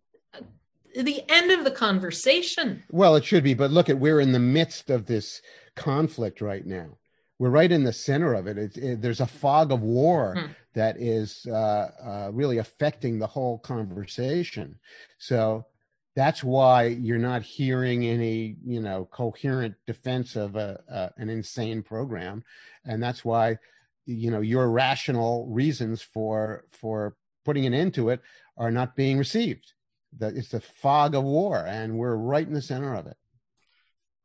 the 0.94 1.22
end 1.30 1.50
of 1.52 1.64
the 1.64 1.70
conversation 1.70 2.82
Well, 2.90 3.16
it 3.16 3.24
should 3.24 3.44
be, 3.44 3.54
but 3.54 3.70
look 3.70 3.88
at 3.88 3.98
we're 3.98 4.20
in 4.20 4.32
the 4.32 4.38
midst 4.38 4.90
of 4.90 5.06
this 5.06 5.40
conflict 5.74 6.42
right 6.42 6.66
now. 6.66 6.98
We're 7.38 7.48
right 7.48 7.72
in 7.72 7.82
the 7.84 7.94
center 7.94 8.34
of 8.34 8.46
it. 8.46 8.58
It, 8.58 8.76
it- 8.76 9.00
there's 9.02 9.20
a 9.22 9.26
fog 9.26 9.72
of 9.72 9.80
war 9.82 10.34
Hmm. 10.36 10.52
That 10.74 10.96
is 10.98 11.46
uh, 11.46 11.52
uh, 11.52 12.30
really 12.32 12.58
affecting 12.58 13.18
the 13.18 13.26
whole 13.26 13.58
conversation. 13.58 14.78
So 15.18 15.66
that's 16.14 16.44
why 16.44 16.84
you're 16.84 17.18
not 17.18 17.42
hearing 17.42 18.04
any, 18.04 18.56
you 18.64 18.80
know, 18.80 19.08
coherent 19.10 19.74
defense 19.86 20.36
of 20.36 20.56
a, 20.56 20.80
a 20.88 21.10
an 21.16 21.30
insane 21.30 21.82
program, 21.82 22.44
and 22.84 23.02
that's 23.02 23.24
why, 23.24 23.58
you 24.06 24.30
know, 24.30 24.40
your 24.40 24.70
rational 24.70 25.46
reasons 25.48 26.02
for 26.02 26.64
for 26.70 27.16
putting 27.44 27.66
an 27.66 27.74
end 27.74 27.94
to 27.94 28.10
it 28.10 28.20
are 28.56 28.70
not 28.70 28.96
being 28.96 29.18
received. 29.18 29.72
That 30.18 30.36
it's 30.36 30.50
the 30.50 30.60
fog 30.60 31.14
of 31.14 31.24
war, 31.24 31.64
and 31.66 31.96
we're 31.96 32.16
right 32.16 32.46
in 32.46 32.52
the 32.52 32.60
center 32.62 32.94
of 32.94 33.06
it. 33.06 33.16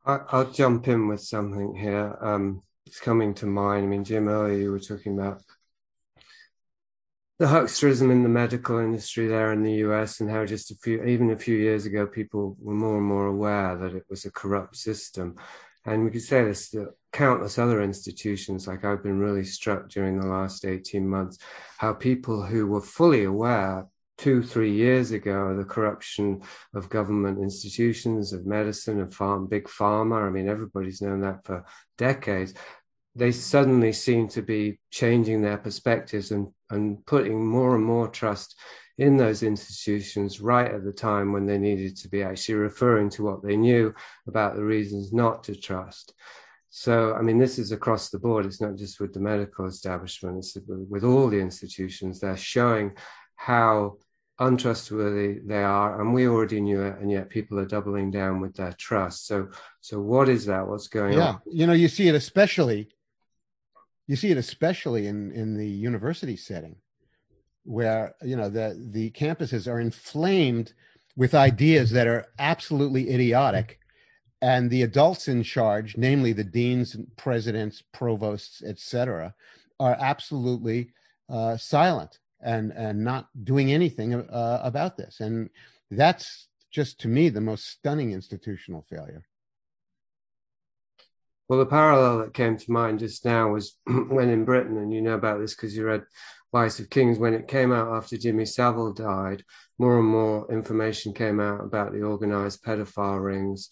I, 0.05 0.19
I'll 0.31 0.51
jump 0.51 0.87
in 0.87 1.07
with 1.07 1.21
something 1.21 1.75
here. 1.75 2.17
Um, 2.21 2.61
it's 2.85 2.99
coming 2.99 3.33
to 3.35 3.45
mind. 3.45 3.85
I 3.85 3.87
mean, 3.87 4.03
Jim, 4.03 4.27
earlier 4.27 4.57
you 4.57 4.71
were 4.71 4.79
talking 4.79 5.17
about 5.17 5.41
the 7.39 7.45
hucksterism 7.45 8.11
in 8.11 8.23
the 8.23 8.29
medical 8.29 8.79
industry 8.79 9.27
there 9.27 9.53
in 9.53 9.61
the 9.61 9.75
US 9.85 10.19
and 10.19 10.29
how 10.29 10.45
just 10.45 10.71
a 10.71 10.75
few, 10.75 11.03
even 11.03 11.29
a 11.29 11.37
few 11.37 11.55
years 11.55 11.85
ago, 11.85 12.07
people 12.07 12.57
were 12.59 12.73
more 12.73 12.97
and 12.97 13.05
more 13.05 13.27
aware 13.27 13.75
that 13.77 13.93
it 13.93 14.05
was 14.09 14.25
a 14.25 14.31
corrupt 14.31 14.75
system. 14.75 15.35
And 15.85 16.03
we 16.03 16.09
could 16.09 16.23
say 16.23 16.43
this 16.43 16.71
to 16.71 16.89
countless 17.13 17.59
other 17.59 17.81
institutions, 17.83 18.67
like 18.67 18.83
I've 18.83 19.03
been 19.03 19.19
really 19.19 19.43
struck 19.43 19.87
during 19.89 20.19
the 20.19 20.27
last 20.27 20.65
18 20.65 21.07
months, 21.07 21.37
how 21.77 21.93
people 21.93 22.43
who 22.43 22.65
were 22.65 22.81
fully 22.81 23.23
aware 23.23 23.85
two, 24.17 24.41
three 24.41 24.73
years 24.73 25.11
ago 25.11 25.49
of 25.49 25.57
the 25.57 25.63
corruption 25.63 26.41
of 26.73 26.89
government 26.89 27.37
institutions, 27.37 28.33
of 28.33 28.47
medicine, 28.47 28.99
of 28.99 29.13
farm, 29.13 29.45
big 29.45 29.65
pharma. 29.65 30.25
I 30.25 30.31
mean, 30.31 30.49
everybody's 30.49 31.03
known 31.03 31.21
that 31.21 31.45
for 31.45 31.63
decades 31.99 32.55
they 33.17 33.31
suddenly 33.31 33.91
seem 33.91 34.27
to 34.27 34.43
be 34.43 34.79
changing 34.91 35.41
their 35.41 35.57
perspectives 35.57 36.31
and, 36.31 36.49
and 36.69 37.05
putting 37.05 37.45
more 37.45 37.75
and 37.75 37.83
more 37.83 38.07
trust 38.07 38.55
in 38.97 39.15
those 39.15 39.43
institutions 39.43 40.41
right 40.41 40.71
at 40.71 40.83
the 40.83 40.91
time 40.91 41.31
when 41.31 41.45
they 41.45 41.57
needed 41.57 41.95
to 41.97 42.09
be 42.09 42.23
actually 42.23 42.55
referring 42.55 43.09
to 43.11 43.23
what 43.23 43.43
they 43.43 43.55
knew 43.55 43.93
about 44.27 44.55
the 44.55 44.63
reasons 44.63 45.13
not 45.13 45.43
to 45.43 45.55
trust. 45.55 46.13
So, 46.69 47.13
I 47.13 47.21
mean, 47.21 47.37
this 47.37 47.59
is 47.59 47.71
across 47.71 48.09
the 48.09 48.19
board. 48.19 48.45
It's 48.45 48.61
not 48.61 48.75
just 48.75 48.99
with 48.99 49.13
the 49.13 49.19
medical 49.19 49.65
establishment, 49.65 50.37
it's 50.37 50.57
with 50.67 51.03
all 51.03 51.27
the 51.27 51.39
institutions. 51.39 52.19
They're 52.19 52.37
showing 52.37 52.93
how 53.35 53.97
untrustworthy 54.39 55.39
they 55.45 55.63
are 55.63 55.99
and 55.99 56.13
we 56.13 56.27
already 56.27 56.61
knew 56.61 56.83
it 56.83 56.95
and 56.99 57.09
yet 57.09 57.27
people 57.29 57.57
are 57.57 57.65
doubling 57.65 58.11
down 58.11 58.39
with 58.39 58.55
their 58.55 58.73
trust 58.73 59.25
so 59.25 59.47
so 59.81 59.99
what 59.99 60.29
is 60.29 60.45
that 60.45 60.67
what's 60.67 60.87
going 60.87 61.13
yeah 61.13 61.29
on 61.29 61.41
yeah 61.47 61.51
you 61.51 61.65
know 61.65 61.73
you 61.73 61.87
see 61.87 62.07
it 62.07 62.13
especially 62.13 62.87
you 64.07 64.15
see 64.15 64.31
it 64.31 64.37
especially 64.37 65.07
in 65.07 65.31
in 65.31 65.55
the 65.57 65.67
university 65.67 66.35
setting 66.35 66.75
where 67.63 68.15
you 68.21 68.35
know 68.35 68.49
the 68.49 68.77
the 68.91 69.11
campuses 69.11 69.71
are 69.71 69.79
inflamed 69.79 70.73
with 71.15 71.35
ideas 71.35 71.91
that 71.91 72.07
are 72.07 72.25
absolutely 72.39 73.09
idiotic 73.09 73.79
and 74.41 74.69
the 74.69 74.83
adults 74.83 75.27
in 75.27 75.43
charge 75.43 75.97
namely 75.97 76.33
the 76.33 76.43
deans 76.43 76.95
presidents 77.15 77.83
provosts 77.91 78.63
etc 78.63 79.33
are 79.79 79.97
absolutely 79.99 80.91
uh, 81.29 81.57
silent 81.57 82.19
and 82.41 82.71
and 82.73 83.03
not 83.03 83.27
doing 83.43 83.71
anything 83.71 84.13
uh, 84.13 84.61
about 84.63 84.97
this. 84.97 85.19
And 85.19 85.49
that's 85.91 86.47
just 86.71 86.99
to 87.01 87.07
me 87.07 87.29
the 87.29 87.41
most 87.41 87.67
stunning 87.67 88.11
institutional 88.11 88.85
failure 88.89 89.23
well, 91.47 91.59
the 91.59 91.65
parallel 91.65 92.19
that 92.19 92.33
came 92.33 92.57
to 92.57 92.71
mind 92.71 92.99
just 92.99 93.23
now 93.23 93.49
was 93.49 93.77
when 93.85 94.29
in 94.29 94.45
Britain, 94.45 94.77
and 94.77 94.93
you 94.93 95.01
know 95.01 95.15
about 95.15 95.39
this 95.39 95.55
because 95.55 95.75
you 95.75 95.85
read 95.85 96.03
Vice 96.51 96.79
of 96.79 96.89
Kings, 96.89 97.19
when 97.19 97.33
it 97.33 97.47
came 97.47 97.71
out 97.71 97.93
after 97.93 98.17
Jimmy 98.17 98.45
Savile 98.45 98.93
died, 98.93 99.43
more 99.77 99.99
and 99.99 100.07
more 100.07 100.51
information 100.51 101.13
came 101.13 101.39
out 101.39 101.63
about 101.63 101.93
the 101.93 102.01
organized 102.01 102.63
pedophile 102.63 103.23
rings 103.23 103.69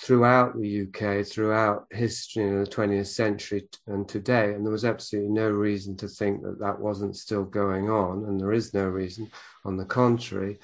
throughout 0.00 0.58
the 0.58 0.82
UK, 0.82 1.26
throughout 1.26 1.86
history 1.90 2.44
in 2.44 2.62
the 2.62 2.70
20th 2.70 3.08
century 3.08 3.68
and 3.88 4.08
today. 4.08 4.54
And 4.54 4.64
there 4.64 4.72
was 4.72 4.84
absolutely 4.84 5.32
no 5.32 5.50
reason 5.50 5.96
to 5.98 6.08
think 6.08 6.42
that 6.42 6.60
that 6.60 6.78
wasn't 6.78 7.16
still 7.16 7.44
going 7.44 7.90
on. 7.90 8.24
And 8.24 8.40
there 8.40 8.52
is 8.52 8.72
no 8.72 8.86
reason, 8.86 9.30
on 9.64 9.76
the 9.76 9.84
contrary. 9.84 10.60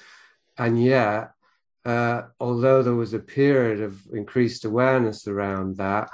And 0.57 0.81
yet, 0.81 1.31
uh, 1.83 2.23
although 2.39 2.81
there 2.81 2.95
was 2.95 3.13
a 3.13 3.19
period 3.19 3.81
of 3.81 4.01
increased 4.13 4.63
awareness 4.63 5.27
around 5.27 5.77
that, 5.77 6.09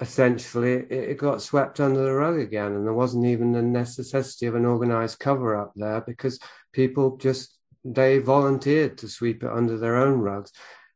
essentially 0.00 0.72
it, 0.72 0.90
it, 0.90 1.18
got 1.18 1.40
swept 1.40 1.78
under 1.78 2.02
the 2.02 2.12
rug 2.12 2.38
again 2.38 2.72
and 2.72 2.84
there 2.84 2.94
wasn't 2.94 3.24
even 3.24 3.52
the 3.52 3.62
necessity 3.62 4.46
of 4.46 4.54
an 4.56 4.64
organized 4.64 5.18
cover 5.20 5.54
up 5.54 5.72
there 5.76 6.00
because 6.00 6.40
people 6.72 7.16
just 7.16 7.56
they 7.84 8.18
volunteered 8.18 8.98
to 8.98 9.08
sweep 9.08 9.44
it 9.44 9.50
under 9.50 9.76
their 9.76 9.96
own 9.96 10.18
rugs. 10.20 10.50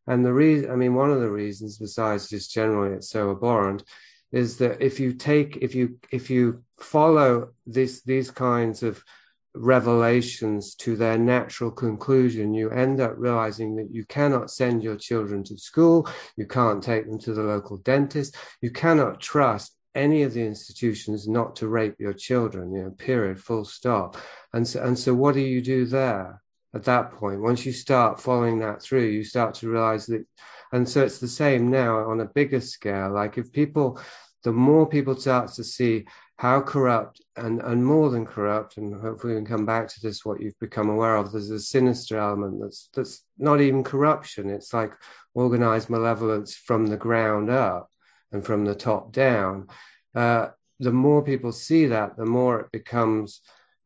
And 0.06 0.24
the 0.24 0.32
reason 0.32 0.70
i 0.70 0.74
mean 0.74 0.94
one 0.94 1.10
of 1.10 1.20
the 1.20 1.30
reasons 1.30 1.78
besides 1.78 2.28
just 2.28 2.52
generally 2.52 2.94
it's 2.96 3.10
so 3.10 3.30
abhorrent 3.30 3.84
is 4.32 4.56
that 4.58 4.82
if 4.82 5.00
you 5.00 5.12
take 5.12 5.58
if 5.58 5.74
you 5.74 5.98
if 6.10 6.30
you 6.30 6.64
follow 6.78 7.50
this 7.66 8.02
these 8.02 8.30
kinds 8.30 8.82
of 8.82 9.02
revelations 9.54 10.74
to 10.76 10.96
their 10.96 11.18
natural 11.18 11.70
conclusion, 11.70 12.54
you 12.54 12.70
end 12.70 13.00
up 13.00 13.14
realizing 13.16 13.76
that 13.76 13.90
you 13.90 14.04
cannot 14.04 14.50
send 14.50 14.82
your 14.82 14.96
children 14.96 15.42
to 15.44 15.58
school, 15.58 16.08
you 16.36 16.46
can't 16.46 16.82
take 16.82 17.06
them 17.06 17.18
to 17.18 17.32
the 17.32 17.42
local 17.42 17.78
dentist, 17.78 18.36
you 18.60 18.70
cannot 18.70 19.20
trust 19.20 19.74
any 19.94 20.22
of 20.22 20.32
the 20.32 20.44
institutions 20.44 21.26
not 21.26 21.56
to 21.56 21.68
rape 21.68 21.96
your 21.98 22.12
children, 22.12 22.72
you 22.72 22.82
know, 22.82 22.90
period, 22.90 23.40
full 23.40 23.64
stop. 23.64 24.16
And 24.52 24.66
so, 24.66 24.82
and 24.82 24.98
so 24.98 25.14
what 25.14 25.34
do 25.34 25.40
you 25.40 25.60
do 25.60 25.86
there 25.86 26.40
at 26.74 26.84
that 26.84 27.12
point? 27.12 27.40
Once 27.40 27.66
you 27.66 27.72
start 27.72 28.20
following 28.20 28.60
that 28.60 28.80
through, 28.82 29.06
you 29.06 29.24
start 29.24 29.54
to 29.54 29.68
realize 29.68 30.06
that, 30.06 30.24
and 30.72 30.88
so 30.88 31.02
it's 31.02 31.18
the 31.18 31.26
same 31.26 31.70
now 31.70 32.08
on 32.10 32.20
a 32.20 32.26
bigger 32.26 32.60
scale. 32.60 33.10
Like 33.10 33.38
if 33.38 33.50
people, 33.52 34.00
the 34.44 34.52
more 34.52 34.86
people 34.86 35.16
start 35.16 35.52
to 35.54 35.64
see 35.64 36.06
how 36.38 36.60
corrupt 36.60 37.20
and, 37.36 37.60
and 37.62 37.84
more 37.84 38.10
than 38.10 38.24
corrupt, 38.24 38.76
and 38.76 38.94
hopefully 39.00 39.34
we 39.34 39.40
can 39.40 39.46
come 39.46 39.66
back 39.66 39.88
to 39.88 40.00
this, 40.00 40.24
what 40.24 40.40
you've 40.40 40.58
become 40.60 40.88
aware 40.88 41.16
of, 41.16 41.32
there's 41.32 41.50
a 41.50 41.58
sinister 41.58 42.16
element 42.16 42.60
that's 42.60 42.88
that's 42.94 43.24
not 43.38 43.60
even 43.60 43.82
corruption. 43.82 44.48
It's 44.48 44.72
like 44.72 44.92
organized 45.34 45.90
malevolence 45.90 46.54
from 46.54 46.86
the 46.86 46.96
ground 46.96 47.50
up 47.50 47.90
and 48.30 48.44
from 48.44 48.64
the 48.64 48.76
top 48.76 49.12
down. 49.12 49.66
Uh, 50.14 50.48
the 50.78 50.92
more 50.92 51.22
people 51.24 51.50
see 51.50 51.86
that, 51.86 52.16
the 52.16 52.24
more 52.24 52.60
it 52.60 52.70
becomes, 52.70 53.40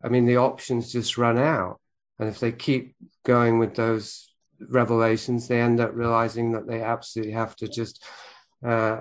I 0.04 0.08
mean, 0.08 0.26
the 0.26 0.36
options 0.36 0.92
just 0.92 1.16
run 1.16 1.38
out. 1.38 1.80
And 2.18 2.28
if 2.28 2.38
they 2.38 2.52
keep 2.52 2.94
going 3.24 3.58
with 3.58 3.74
those 3.74 4.30
revelations, 4.68 5.48
they 5.48 5.58
end 5.58 5.80
up 5.80 5.92
realizing 5.94 6.52
that 6.52 6.66
they 6.66 6.82
absolutely 6.82 7.32
have 7.32 7.56
to 7.56 7.68
just 7.68 8.04
uh, 8.64 9.00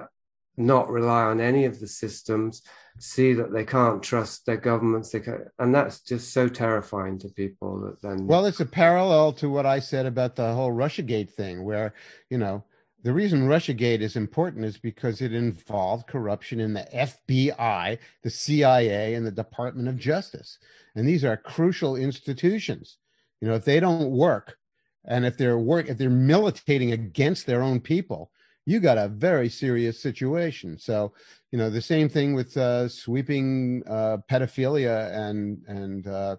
not 0.55 0.89
rely 0.89 1.23
on 1.23 1.41
any 1.41 1.65
of 1.65 1.81
the 1.81 1.87
systems 1.87 2.61
see 3.01 3.33
that 3.33 3.51
they 3.51 3.65
can't 3.65 4.03
trust 4.03 4.45
their 4.45 4.57
governments 4.57 5.09
they 5.09 5.19
can 5.19 5.45
and 5.59 5.73
that's 5.73 6.01
just 6.01 6.31
so 6.33 6.47
terrifying 6.47 7.17
to 7.17 7.27
people 7.29 7.79
that 7.79 8.01
then 8.01 8.27
well 8.27 8.45
it's 8.45 8.59
a 8.59 8.65
parallel 8.65 9.33
to 9.33 9.49
what 9.49 9.65
i 9.65 9.79
said 9.79 10.05
about 10.05 10.35
the 10.35 10.53
whole 10.53 10.71
russiagate 10.71 11.31
thing 11.31 11.63
where 11.63 11.93
you 12.29 12.37
know 12.37 12.63
the 13.03 13.11
reason 13.11 13.47
russiagate 13.47 14.01
is 14.01 14.15
important 14.15 14.65
is 14.65 14.77
because 14.77 15.21
it 15.21 15.33
involved 15.33 16.07
corruption 16.07 16.59
in 16.59 16.73
the 16.73 16.87
fbi 16.93 17.97
the 18.21 18.29
cia 18.29 19.15
and 19.15 19.25
the 19.25 19.31
department 19.31 19.87
of 19.87 19.97
justice. 19.97 20.57
And 20.95 21.07
these 21.07 21.23
are 21.23 21.37
crucial 21.37 21.95
institutions. 21.95 22.97
You 23.39 23.47
know 23.47 23.55
if 23.55 23.65
they 23.65 23.79
don't 23.79 24.11
work 24.11 24.57
and 25.05 25.25
if 25.25 25.37
they're 25.37 25.57
work 25.57 25.89
if 25.89 25.97
they're 25.97 26.09
militating 26.09 26.91
against 26.91 27.45
their 27.45 27.63
own 27.63 27.79
people 27.79 28.31
you 28.66 28.80
got 28.80 28.97
a 28.97 29.07
very 29.07 29.49
serious 29.49 29.99
situation. 29.99 30.78
So, 30.78 31.14
you 31.51 31.57
know, 31.57 31.70
the 31.70 31.82
same 31.82 32.09
thing 32.09 32.34
with 32.34 32.55
uh, 32.57 32.88
sweeping 32.88 33.84
uh, 33.88 34.18
pedophilia 34.30 35.12
and 35.14 35.64
and 35.68 36.07
uh, 36.07 36.38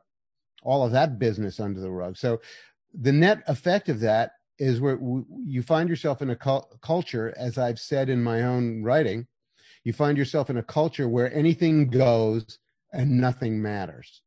all 0.62 0.84
of 0.84 0.92
that 0.92 1.18
business 1.18 1.60
under 1.60 1.80
the 1.80 1.90
rug. 1.90 2.16
So, 2.16 2.40
the 2.94 3.12
net 3.12 3.42
effect 3.46 3.88
of 3.88 4.00
that 4.00 4.32
is 4.58 4.80
where 4.80 4.98
you 5.44 5.62
find 5.62 5.88
yourself 5.88 6.22
in 6.22 6.30
a 6.30 6.36
culture, 6.36 7.34
as 7.36 7.58
I've 7.58 7.80
said 7.80 8.08
in 8.08 8.22
my 8.22 8.42
own 8.42 8.82
writing, 8.82 9.26
you 9.82 9.92
find 9.92 10.16
yourself 10.16 10.50
in 10.50 10.58
a 10.58 10.62
culture 10.62 11.08
where 11.08 11.34
anything 11.34 11.88
goes 11.88 12.58
and 12.92 13.20
nothing 13.20 13.60
matters. 13.60 14.22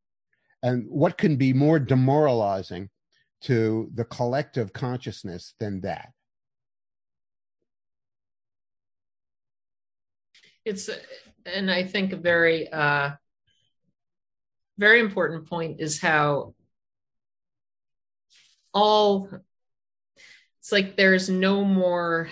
And 0.64 0.86
what 0.90 1.18
can 1.18 1.36
be 1.38 1.54
more 1.54 1.80
demoralizing 1.80 2.90
to 3.42 3.90
the 3.94 4.04
collective 4.06 4.74
consciousness 4.74 5.54
than 5.60 5.82
that? 5.82 6.10
It's 10.66 10.90
and 11.46 11.72
i 11.72 11.84
think 11.84 12.12
a 12.12 12.18
very 12.18 12.68
uh 12.72 13.12
very 14.78 15.00
important 15.00 15.48
point 15.48 15.80
is 15.80 16.02
how 16.02 16.54
all 18.74 19.30
it's 20.60 20.72
like 20.72 20.98
there's 20.98 21.30
no 21.30 21.64
more 21.64 22.28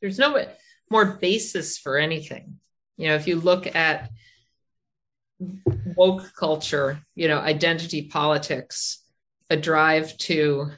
there's 0.00 0.18
no 0.18 0.44
more 0.90 1.06
basis 1.06 1.78
for 1.78 1.96
anything. 1.96 2.58
You 2.98 3.08
know 3.08 3.14
if 3.14 3.26
you 3.26 3.40
look 3.40 3.74
at 3.74 4.10
woke 5.96 6.32
culture 6.38 7.00
you 7.14 7.26
know 7.26 7.38
identity 7.38 8.02
politics 8.08 9.02
a 9.50 9.56
drive 9.56 10.16
to 10.18 10.70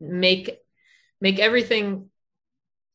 make 0.00 0.58
make 1.20 1.38
everything 1.38 2.10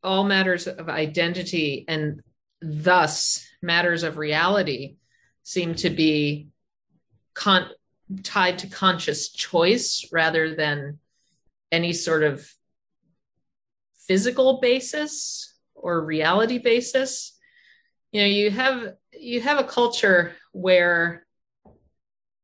all 0.03 0.23
matters 0.23 0.67
of 0.67 0.88
identity 0.88 1.86
and 1.88 2.21
thus 2.66 3.47
matters 3.61 4.03
of 4.03 4.18
reality 4.18 4.97
seem 5.43 5.76
to 5.76 5.89
be 5.89 6.47
con- 7.34 7.70
tied 8.24 8.59
to 8.59 8.68
conscious 8.68 9.30
choice 9.30 10.07
rather 10.11 10.55
than 10.55 10.99
any 11.72 11.93
sort 11.93 12.24
of 12.24 12.49
physical 14.07 14.59
basis 14.59 15.55
or 15.74 16.03
reality 16.03 16.57
basis 16.57 17.38
you 18.11 18.22
know 18.22 18.28
you 18.28 18.49
have 18.49 18.93
you 19.13 19.41
have 19.41 19.59
a 19.59 19.63
culture 19.63 20.34
where 20.51 21.26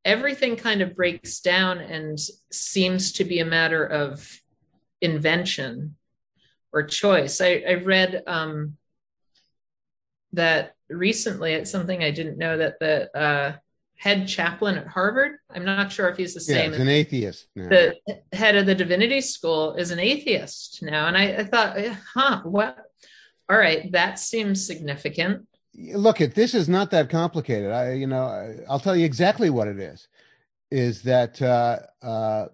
everything 0.03 0.55
kind 0.55 0.81
of 0.81 0.95
breaks 0.95 1.39
down 1.39 1.79
and 1.79 2.19
seems 2.51 3.13
to 3.13 3.23
be 3.23 3.39
a 3.39 3.45
matter 3.45 3.85
of 3.85 4.41
invention 5.01 5.95
or 6.73 6.83
choice. 6.83 7.41
I, 7.41 7.63
I 7.67 7.73
read 7.75 8.23
um, 8.27 8.77
that 10.33 10.75
recently. 10.89 11.53
It's 11.53 11.71
something 11.71 12.03
I 12.03 12.11
didn't 12.11 12.37
know 12.37 12.57
that 12.57 12.79
the 12.79 13.17
uh, 13.17 13.53
head 13.95 14.27
chaplain 14.27 14.77
at 14.77 14.87
Harvard. 14.87 15.37
I'm 15.49 15.63
not 15.63 15.91
sure 15.91 16.09
if 16.09 16.17
he's 16.17 16.33
the 16.33 16.41
same. 16.41 16.71
Yeah, 16.71 16.77
he's 16.77 16.79
an 16.79 16.89
atheist. 16.89 17.47
now. 17.55 17.69
the 17.69 17.95
head 18.33 18.55
of 18.55 18.65
the 18.65 18.75
divinity 18.75 19.21
school 19.21 19.75
is 19.75 19.91
an 19.91 19.99
atheist 19.99 20.81
now, 20.81 21.07
and 21.07 21.15
I, 21.15 21.35
I 21.37 21.43
thought, 21.43 21.77
huh, 22.13 22.41
what? 22.43 22.77
All 23.49 23.57
right, 23.57 23.91
that 23.91 24.17
seems 24.17 24.65
significant. 24.65 25.47
look 25.75 26.19
at 26.19 26.35
this 26.35 26.53
is 26.53 26.67
not 26.67 26.91
that 26.91 27.09
complicated 27.09 27.71
i 27.71 27.93
you 27.93 28.05
know 28.05 28.25
I, 28.25 28.57
i'll 28.69 28.79
tell 28.79 28.95
you 28.95 29.05
exactly 29.05 29.49
what 29.49 29.69
it 29.69 29.79
is 29.79 30.09
is 30.69 31.01
that 31.03 31.41
uh 31.41 31.79
uh 32.05 32.47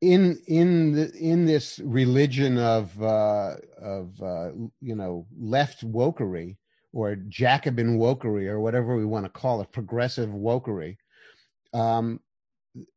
in 0.00 0.38
in 0.46 0.92
the 0.92 1.10
in 1.16 1.46
this 1.46 1.80
religion 1.82 2.58
of 2.58 3.02
uh 3.02 3.54
of 3.80 4.22
uh 4.22 4.50
you 4.80 4.94
know 4.94 5.26
left 5.38 5.90
wokery 5.90 6.56
or 6.98 7.14
jacobin 7.16 7.98
wokery 7.98 8.48
or 8.48 8.60
whatever 8.60 8.96
we 8.96 9.04
want 9.04 9.24
to 9.24 9.40
call 9.40 9.60
it 9.60 9.72
progressive 9.72 10.30
wokery 10.30 10.96
um 11.74 12.20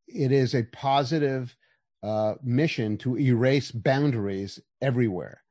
it 0.08 0.32
is 0.32 0.54
a 0.56 0.64
positive 0.64 1.56
uh 2.04 2.36
mission 2.44 2.98
to 2.98 3.18
erase 3.18 3.72
boundaries 3.72 4.60
everywhere. 4.82 5.44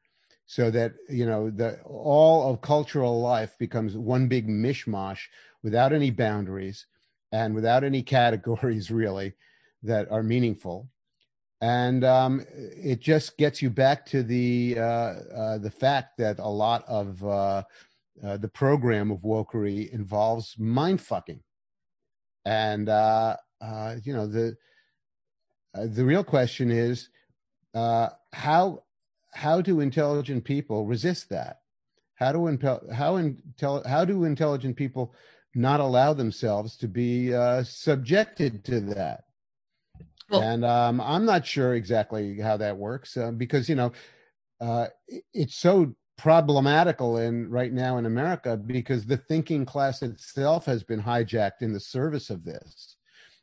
So 0.46 0.70
that 0.72 0.94
you 1.08 1.26
know 1.26 1.50
the 1.50 1.80
all 1.82 2.50
of 2.50 2.60
cultural 2.60 3.20
life 3.20 3.56
becomes 3.58 3.96
one 3.96 4.26
big 4.26 4.48
mishmash 4.48 5.20
without 5.62 5.92
any 5.92 6.10
boundaries 6.10 6.86
and 7.30 7.54
without 7.54 7.84
any 7.84 8.02
categories 8.16 8.90
really 8.90 9.34
that 9.82 10.10
are 10.10 10.22
meaningful. 10.22 10.88
And 11.62 12.04
um, 12.04 12.44
it 12.50 13.00
just 13.00 13.36
gets 13.36 13.60
you 13.62 13.70
back 13.70 14.06
to 14.06 14.22
the 14.22 14.76
uh, 14.78 14.82
uh, 14.82 15.58
the 15.58 15.70
fact 15.70 16.18
that 16.18 16.38
a 16.38 16.48
lot 16.48 16.84
of 16.88 17.24
uh, 18.24 18.36
the 18.36 18.48
program 18.48 19.10
of 19.10 19.18
wokery 19.20 19.90
involves 19.92 20.56
mind 20.58 21.00
fucking 21.00 21.40
and 22.44 22.88
uh, 22.88 23.36
uh, 23.60 23.96
you 24.02 24.12
know 24.12 24.26
the 24.26 24.56
uh, 25.74 25.86
the 25.86 26.04
real 26.04 26.24
question 26.24 26.70
is 26.70 27.08
uh, 27.74 28.08
how 28.32 28.82
how 29.32 29.60
do 29.60 29.80
intelligent 29.80 30.44
people 30.44 30.86
resist 30.86 31.28
that? 31.28 31.60
How 32.14 32.32
do 32.32 32.48
impel, 32.48 32.82
how 32.92 33.16
intel, 33.16 33.86
how 33.86 34.04
do 34.04 34.24
intelligent 34.24 34.76
people 34.76 35.14
not 35.54 35.80
allow 35.80 36.12
themselves 36.12 36.76
to 36.78 36.88
be 36.88 37.32
uh, 37.34 37.62
subjected 37.62 38.64
to 38.64 38.80
that? 38.80 39.24
Well- 40.30 40.42
and 40.42 40.64
um, 40.64 41.00
I'm 41.00 41.24
not 41.24 41.46
sure 41.46 41.74
exactly 41.74 42.38
how 42.40 42.56
that 42.58 42.76
works 42.76 43.16
because 43.36 43.68
you 43.68 43.76
know 43.76 43.92
uh, 44.60 44.88
it- 45.08 45.24
it's 45.32 45.56
so 45.56 45.94
problematical 46.20 47.16
in 47.16 47.48
right 47.48 47.72
now 47.72 47.96
in 47.96 48.04
America 48.04 48.54
because 48.54 49.06
the 49.06 49.16
thinking 49.16 49.64
class 49.64 50.02
itself 50.02 50.66
has 50.66 50.82
been 50.82 51.02
hijacked 51.02 51.62
in 51.62 51.72
the 51.72 51.80
service 51.80 52.28
of 52.28 52.44
this, 52.44 52.96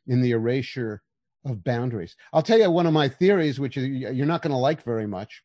in 0.06 0.20
the 0.20 0.30
erasure 0.30 1.02
of 1.44 1.64
boundaries. 1.64 2.14
I'll 2.32 2.42
tell 2.42 2.58
you 2.58 2.70
one 2.70 2.86
of 2.86 2.92
my 2.92 3.08
theories, 3.08 3.58
which 3.58 3.76
you're 3.76 4.26
not 4.26 4.42
going 4.42 4.52
to 4.52 4.56
like 4.56 4.84
very 4.84 5.08
much 5.08 5.42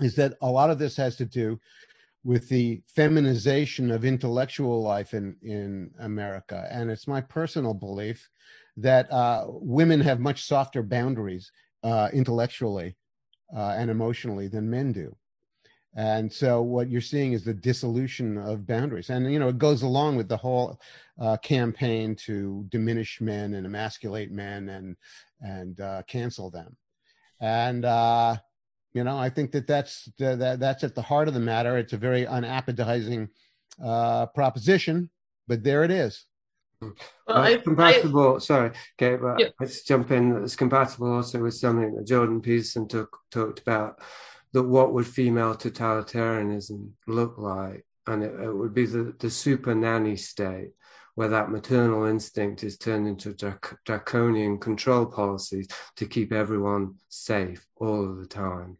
is 0.00 0.16
that 0.16 0.34
a 0.40 0.50
lot 0.50 0.70
of 0.70 0.78
this 0.78 0.96
has 0.96 1.16
to 1.16 1.26
do 1.26 1.60
with 2.24 2.48
the 2.48 2.82
feminization 2.86 3.90
of 3.90 4.06
intellectual 4.06 4.80
life 4.80 5.12
in 5.12 5.36
in 5.42 5.90
America, 5.98 6.66
and 6.70 6.90
it's 6.90 7.06
my 7.06 7.20
personal 7.20 7.74
belief 7.74 8.30
that 8.78 9.12
uh, 9.12 9.44
women 9.48 10.00
have 10.00 10.18
much 10.18 10.44
softer 10.44 10.82
boundaries 10.82 11.52
uh, 11.82 12.08
intellectually 12.14 12.96
uh, 13.54 13.74
and 13.76 13.90
emotionally 13.90 14.48
than 14.48 14.70
men 14.70 14.92
do. 14.92 15.14
And 15.94 16.32
so, 16.32 16.62
what 16.62 16.88
you're 16.88 17.00
seeing 17.02 17.32
is 17.34 17.44
the 17.44 17.52
dissolution 17.52 18.38
of 18.38 18.66
boundaries, 18.66 19.10
and 19.10 19.30
you 19.30 19.38
know 19.38 19.48
it 19.48 19.58
goes 19.58 19.82
along 19.82 20.16
with 20.16 20.28
the 20.28 20.36
whole 20.36 20.80
uh, 21.20 21.36
campaign 21.38 22.16
to 22.26 22.64
diminish 22.70 23.20
men 23.20 23.54
and 23.54 23.66
emasculate 23.66 24.30
men 24.32 24.68
and 24.70 24.96
and 25.40 25.80
uh, 25.80 26.02
cancel 26.06 26.50
them. 26.50 26.76
And 27.40 27.84
uh, 27.84 28.36
you 28.94 29.04
know 29.04 29.16
i 29.16 29.28
think 29.28 29.52
that 29.52 29.66
that's 29.66 30.08
that, 30.18 30.60
that's 30.60 30.84
at 30.84 30.94
the 30.94 31.02
heart 31.02 31.28
of 31.28 31.34
the 31.34 31.40
matter 31.40 31.78
it's 31.78 31.92
a 31.92 31.96
very 31.96 32.26
unappetizing 32.26 33.28
uh 33.82 34.26
proposition 34.26 35.08
but 35.48 35.62
there 35.62 35.82
it 35.84 35.90
is 35.90 36.26
Well, 36.80 36.92
Well, 37.26 37.38
I, 37.38 37.48
it's 37.50 37.60
I, 37.60 37.64
compatible. 37.64 38.40
sorry, 38.40 38.72
okay, 39.00 39.16
but 39.16 39.38
Yeah. 39.40 39.48
let's 39.60 39.82
jump 39.84 40.10
in. 40.10 40.42
It's 40.42 40.56
compatible 40.56 41.12
also 41.12 41.40
with 41.42 41.54
something 41.54 41.94
that 41.94 42.06
Jordan 42.06 42.40
Peterson 42.40 42.88
took, 42.88 43.16
talked 43.30 43.60
about. 43.60 44.00
That 44.52 44.64
what 44.64 44.92
would 44.92 45.06
female 45.06 45.54
totalitarianism 45.54 46.90
look 47.06 47.38
like, 47.38 47.86
and 48.06 48.22
it, 48.22 48.38
it 48.38 48.54
would 48.54 48.74
be 48.74 48.86
the, 48.86 49.14
the 49.18 49.30
super 49.30 49.74
nanny 49.74 50.16
state, 50.16 50.72
where 51.14 51.28
that 51.28 51.50
maternal 51.50 52.04
instinct 52.04 52.62
is 52.64 52.76
turned 52.76 53.06
into 53.06 53.34
drac- 53.34 53.78
draconian 53.84 54.58
control 54.58 55.06
policies 55.06 55.68
to 55.96 56.06
keep 56.06 56.32
everyone 56.32 56.96
safe 57.08 57.66
all 57.76 58.04
of 58.04 58.18
the 58.18 58.26
time, 58.26 58.76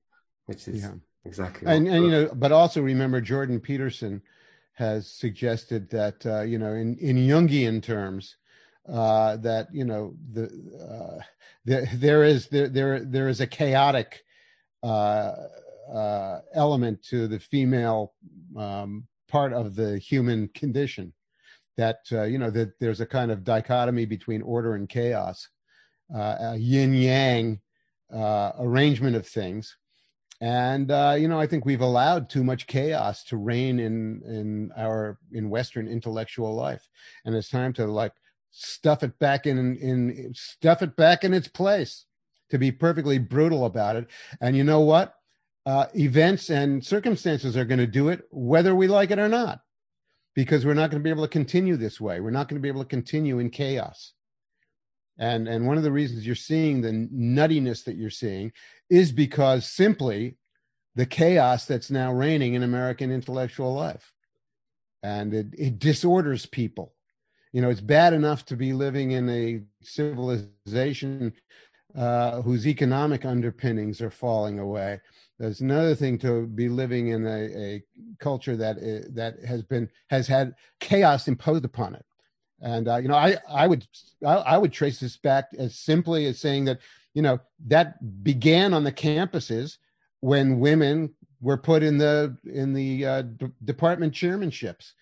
which 0.46 0.68
is 0.68 0.82
yeah 0.82 0.92
exactly. 1.24 1.68
and 1.68 1.86
and 1.88 2.04
you 2.04 2.10
know 2.10 2.30
but 2.34 2.52
also 2.52 2.80
remember 2.80 3.20
jordan 3.20 3.60
peterson 3.60 4.20
has 4.74 5.10
suggested 5.10 5.88
that 5.90 6.24
uh 6.26 6.40
you 6.42 6.58
know 6.58 6.74
in 6.74 6.96
in 6.98 7.16
jungian 7.16 7.82
terms 7.82 8.36
uh 8.88 9.36
that 9.36 9.68
you 9.72 9.84
know 9.84 10.14
the 10.32 10.44
uh 10.90 11.22
there, 11.64 11.88
there 11.94 12.24
is 12.24 12.48
there 12.48 12.68
there 12.68 13.00
there 13.04 13.28
is 13.28 13.40
a 13.40 13.46
chaotic 13.46 14.24
uh 14.82 15.32
uh 15.94 16.40
element 16.54 17.02
to 17.02 17.26
the 17.28 17.38
female 17.38 18.14
um 18.56 19.06
part 19.28 19.52
of 19.52 19.74
the 19.74 19.98
human 19.98 20.48
condition 20.48 21.12
that 21.76 22.00
uh, 22.12 22.24
you 22.24 22.38
know 22.38 22.50
that 22.50 22.78
there's 22.80 23.00
a 23.00 23.06
kind 23.06 23.30
of 23.30 23.44
dichotomy 23.44 24.04
between 24.04 24.42
order 24.42 24.74
and 24.74 24.88
chaos 24.88 25.48
uh, 26.14 26.36
a 26.40 26.56
yin 26.56 26.94
yang 26.94 27.60
uh, 28.12 28.52
arrangement 28.58 29.16
of 29.16 29.26
things. 29.26 29.76
And 30.40 30.90
uh, 30.90 31.16
you 31.16 31.28
know 31.28 31.38
i 31.38 31.46
think 31.46 31.64
we've 31.64 31.80
allowed 31.80 32.28
too 32.28 32.42
much 32.42 32.66
chaos 32.66 33.22
to 33.24 33.36
reign 33.36 33.78
in 33.78 34.22
in 34.26 34.70
our 34.76 35.18
in 35.30 35.48
western 35.50 35.86
intellectual 35.86 36.54
life. 36.54 36.88
And 37.24 37.34
it's 37.34 37.48
time 37.48 37.72
to 37.74 37.86
like 37.86 38.12
stuff 38.50 39.02
it 39.02 39.18
back 39.18 39.46
in 39.46 39.76
in 39.76 40.32
stuff 40.34 40.82
it 40.82 40.96
back 40.96 41.22
in 41.22 41.32
its 41.32 41.48
place 41.48 42.06
to 42.50 42.58
be 42.58 42.72
perfectly 42.72 43.18
brutal 43.18 43.64
about 43.64 43.96
it. 43.96 44.08
And 44.40 44.56
you 44.56 44.64
know 44.64 44.80
what 44.80 45.14
uh, 45.66 45.86
events 45.94 46.50
and 46.50 46.84
circumstances 46.84 47.56
are 47.56 47.64
going 47.64 47.78
to 47.78 47.86
do 47.86 48.08
it 48.08 48.22
whether 48.30 48.74
we 48.74 48.86
like 48.86 49.10
it 49.10 49.18
or 49.18 49.28
not 49.28 49.60
because 50.34 50.64
we're 50.64 50.74
not 50.74 50.90
going 50.90 51.00
to 51.00 51.04
be 51.04 51.10
able 51.10 51.22
to 51.22 51.28
continue 51.28 51.76
this 51.76 52.00
way 52.00 52.20
we're 52.20 52.30
not 52.30 52.48
going 52.48 52.60
to 52.60 52.62
be 52.62 52.68
able 52.68 52.82
to 52.82 52.88
continue 52.88 53.38
in 53.38 53.50
chaos 53.50 54.12
and 55.18 55.46
and 55.46 55.66
one 55.66 55.76
of 55.76 55.82
the 55.82 55.92
reasons 55.92 56.26
you're 56.26 56.34
seeing 56.34 56.80
the 56.80 56.90
nuttiness 56.90 57.84
that 57.84 57.96
you're 57.96 58.10
seeing 58.10 58.52
is 58.90 59.12
because 59.12 59.70
simply 59.70 60.36
the 60.94 61.06
chaos 61.06 61.64
that's 61.64 61.90
now 61.90 62.12
reigning 62.12 62.54
in 62.54 62.62
American 62.62 63.10
intellectual 63.10 63.74
life. 63.74 64.12
And 65.02 65.34
it, 65.34 65.46
it 65.56 65.78
disorders 65.78 66.46
people. 66.46 66.94
You 67.52 67.60
know, 67.60 67.70
it's 67.70 67.80
bad 67.80 68.12
enough 68.12 68.44
to 68.46 68.56
be 68.56 68.72
living 68.72 69.12
in 69.12 69.28
a 69.28 69.62
civilization 69.82 71.32
uh, 71.96 72.42
whose 72.42 72.66
economic 72.66 73.24
underpinnings 73.24 74.00
are 74.00 74.10
falling 74.10 74.58
away. 74.58 75.00
There's 75.38 75.60
another 75.60 75.94
thing 75.94 76.18
to 76.18 76.46
be 76.46 76.68
living 76.68 77.08
in 77.08 77.26
a, 77.26 77.40
a 77.56 77.82
culture 78.18 78.56
that 78.56 78.76
that 79.14 79.44
has 79.44 79.62
been 79.62 79.90
has 80.08 80.26
had 80.26 80.54
chaos 80.80 81.28
imposed 81.28 81.64
upon 81.64 81.94
it. 81.94 82.04
And 82.60 82.88
uh, 82.88 82.98
you 82.98 83.08
know, 83.08 83.16
I 83.16 83.36
I 83.48 83.66
would 83.66 83.86
I, 84.24 84.34
I 84.34 84.58
would 84.58 84.72
trace 84.72 85.00
this 85.00 85.16
back 85.16 85.48
as 85.58 85.74
simply 85.74 86.26
as 86.26 86.38
saying 86.38 86.66
that 86.66 86.78
you 87.14 87.22
know 87.22 87.40
that 87.66 88.22
began 88.22 88.72
on 88.72 88.84
the 88.84 88.92
campuses 88.92 89.78
when 90.20 90.60
women 90.60 91.12
were 91.40 91.58
put 91.58 91.82
in 91.82 91.98
the 91.98 92.36
in 92.44 92.72
the 92.72 93.04
uh, 93.04 93.22
d- 93.22 93.50
department 93.64 94.14
chairmanships 94.14 94.92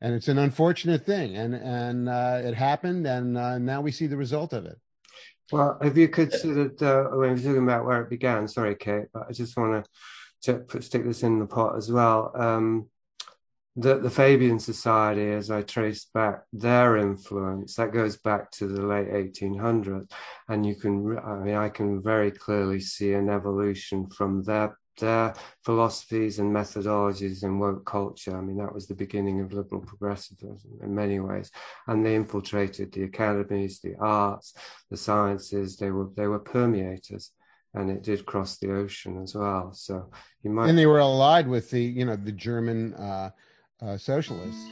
and 0.00 0.14
it's 0.14 0.28
an 0.28 0.38
unfortunate 0.38 1.06
thing 1.06 1.36
and 1.36 1.54
and 1.54 2.08
uh, 2.08 2.40
it 2.42 2.54
happened 2.54 3.06
and 3.06 3.38
uh, 3.38 3.58
now 3.58 3.80
we 3.80 3.92
see 3.92 4.06
the 4.06 4.16
result 4.16 4.52
of 4.52 4.66
it 4.66 4.78
Well, 5.52 5.78
have 5.82 5.96
you 5.98 6.08
considered, 6.08 6.82
uh, 6.82 7.04
when 7.10 7.30
we're 7.30 7.36
talking 7.36 7.62
about 7.62 7.84
where 7.84 8.02
it 8.02 8.10
began, 8.10 8.48
sorry, 8.48 8.76
Kate, 8.76 9.06
but 9.12 9.26
I 9.28 9.32
just 9.32 9.56
want 9.56 9.86
to 10.42 10.54
put, 10.54 10.84
stick 10.84 11.04
this 11.04 11.22
in 11.22 11.38
the 11.38 11.46
pot 11.46 11.76
as 11.76 11.92
well. 11.92 12.32
Um, 12.34 12.88
the, 13.76 13.98
the 13.98 14.10
Fabian 14.10 14.58
Society, 14.58 15.32
as 15.32 15.50
I 15.50 15.62
trace 15.62 16.06
back 16.14 16.44
their 16.52 16.96
influence, 16.96 17.74
that 17.74 17.92
goes 17.92 18.16
back 18.16 18.50
to 18.52 18.68
the 18.68 18.82
late 18.82 19.08
1800s. 19.08 20.10
And 20.48 20.64
you 20.64 20.76
can, 20.76 21.18
I 21.18 21.34
mean, 21.36 21.56
I 21.56 21.68
can 21.68 22.00
very 22.02 22.30
clearly 22.30 22.80
see 22.80 23.12
an 23.14 23.28
evolution 23.28 24.08
from 24.08 24.44
their 24.44 24.78
their 24.98 25.34
philosophies 25.64 26.38
and 26.38 26.54
methodologies 26.54 27.42
and 27.42 27.60
woke 27.60 27.84
culture. 27.84 28.36
I 28.36 28.40
mean, 28.40 28.56
that 28.58 28.74
was 28.74 28.86
the 28.86 28.94
beginning 28.94 29.40
of 29.40 29.52
liberal 29.52 29.82
progressivism 29.82 30.78
in 30.82 30.94
many 30.94 31.20
ways, 31.20 31.50
and 31.86 32.04
they 32.04 32.14
infiltrated 32.14 32.92
the 32.92 33.04
academies, 33.04 33.80
the 33.80 33.96
arts, 34.00 34.54
the 34.90 34.96
sciences. 34.96 35.76
They 35.76 35.90
were 35.90 36.08
they 36.16 36.26
were 36.26 36.38
permeators, 36.38 37.30
and 37.74 37.90
it 37.90 38.02
did 38.02 38.26
cross 38.26 38.58
the 38.58 38.72
ocean 38.72 39.22
as 39.22 39.34
well. 39.34 39.72
So 39.72 40.10
you 40.42 40.50
might 40.50 40.68
And 40.68 40.78
they 40.78 40.86
were 40.86 41.00
allied 41.00 41.48
with 41.48 41.70
the, 41.70 41.82
you 41.82 42.04
know, 42.04 42.16
the 42.16 42.32
German 42.32 42.94
uh, 42.94 43.30
uh, 43.82 43.96
socialists. 43.98 44.70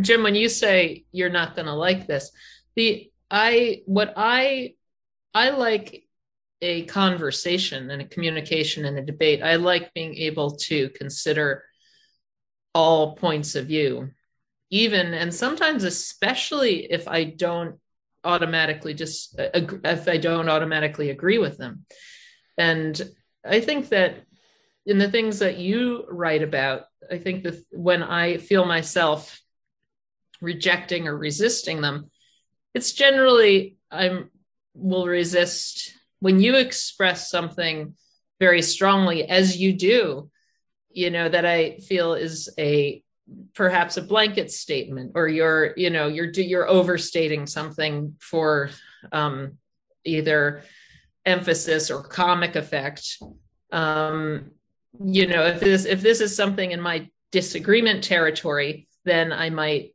Jim, 0.00 0.22
when 0.22 0.34
you 0.34 0.48
say 0.48 1.04
you're 1.10 1.30
not 1.30 1.56
going 1.56 1.66
to 1.66 1.74
like 1.74 2.06
this, 2.06 2.30
the 2.76 3.10
I 3.30 3.82
what 3.86 4.14
I 4.16 4.74
I 5.34 5.50
like 5.50 6.04
a 6.62 6.84
conversation 6.84 7.90
and 7.90 8.02
a 8.02 8.06
communication 8.06 8.84
and 8.84 8.98
a 8.98 9.02
debate. 9.02 9.42
I 9.42 9.56
like 9.56 9.94
being 9.94 10.14
able 10.16 10.56
to 10.56 10.90
consider 10.90 11.64
all 12.74 13.16
points 13.16 13.54
of 13.54 13.66
view, 13.66 14.10
even 14.70 15.14
and 15.14 15.34
sometimes 15.34 15.84
especially 15.84 16.90
if 16.90 17.08
I 17.08 17.24
don't 17.24 17.80
automatically 18.22 18.94
just 18.94 19.38
uh, 19.38 19.48
if 19.84 20.06
I 20.06 20.18
don't 20.18 20.48
automatically 20.48 21.10
agree 21.10 21.38
with 21.38 21.58
them. 21.58 21.84
And 22.58 23.00
I 23.44 23.60
think 23.60 23.88
that 23.88 24.22
in 24.86 24.98
the 24.98 25.10
things 25.10 25.38
that 25.40 25.58
you 25.58 26.04
write 26.08 26.42
about, 26.42 26.84
I 27.10 27.18
think 27.18 27.44
that 27.44 27.62
when 27.70 28.02
I 28.02 28.36
feel 28.36 28.64
myself 28.64 29.40
rejecting 30.40 31.08
or 31.08 31.16
resisting 31.16 31.80
them, 31.80 32.10
it's 32.74 32.92
generally 32.92 33.76
I'm 33.90 34.30
will 34.74 35.06
resist 35.06 35.92
when 36.20 36.40
you 36.40 36.56
express 36.56 37.30
something 37.30 37.94
very 38.38 38.62
strongly 38.62 39.28
as 39.28 39.56
you 39.56 39.72
do, 39.72 40.30
you 40.90 41.10
know, 41.10 41.28
that 41.28 41.44
I 41.44 41.78
feel 41.78 42.14
is 42.14 42.48
a 42.58 43.02
perhaps 43.54 43.96
a 43.96 44.02
blanket 44.02 44.50
statement 44.50 45.12
or 45.14 45.28
you're, 45.28 45.72
you 45.76 45.90
know, 45.90 46.08
you're 46.08 46.30
you're 46.30 46.68
overstating 46.68 47.46
something 47.46 48.16
for 48.20 48.70
um 49.12 49.58
either 50.04 50.62
emphasis 51.26 51.90
or 51.90 52.02
comic 52.02 52.56
effect. 52.56 53.18
Um, 53.72 54.52
you 55.04 55.26
know, 55.26 55.46
if 55.46 55.60
this 55.60 55.84
if 55.84 56.00
this 56.00 56.20
is 56.20 56.34
something 56.34 56.72
in 56.72 56.80
my 56.80 57.08
disagreement 57.30 58.02
territory, 58.04 58.88
then 59.04 59.32
I 59.32 59.50
might, 59.50 59.94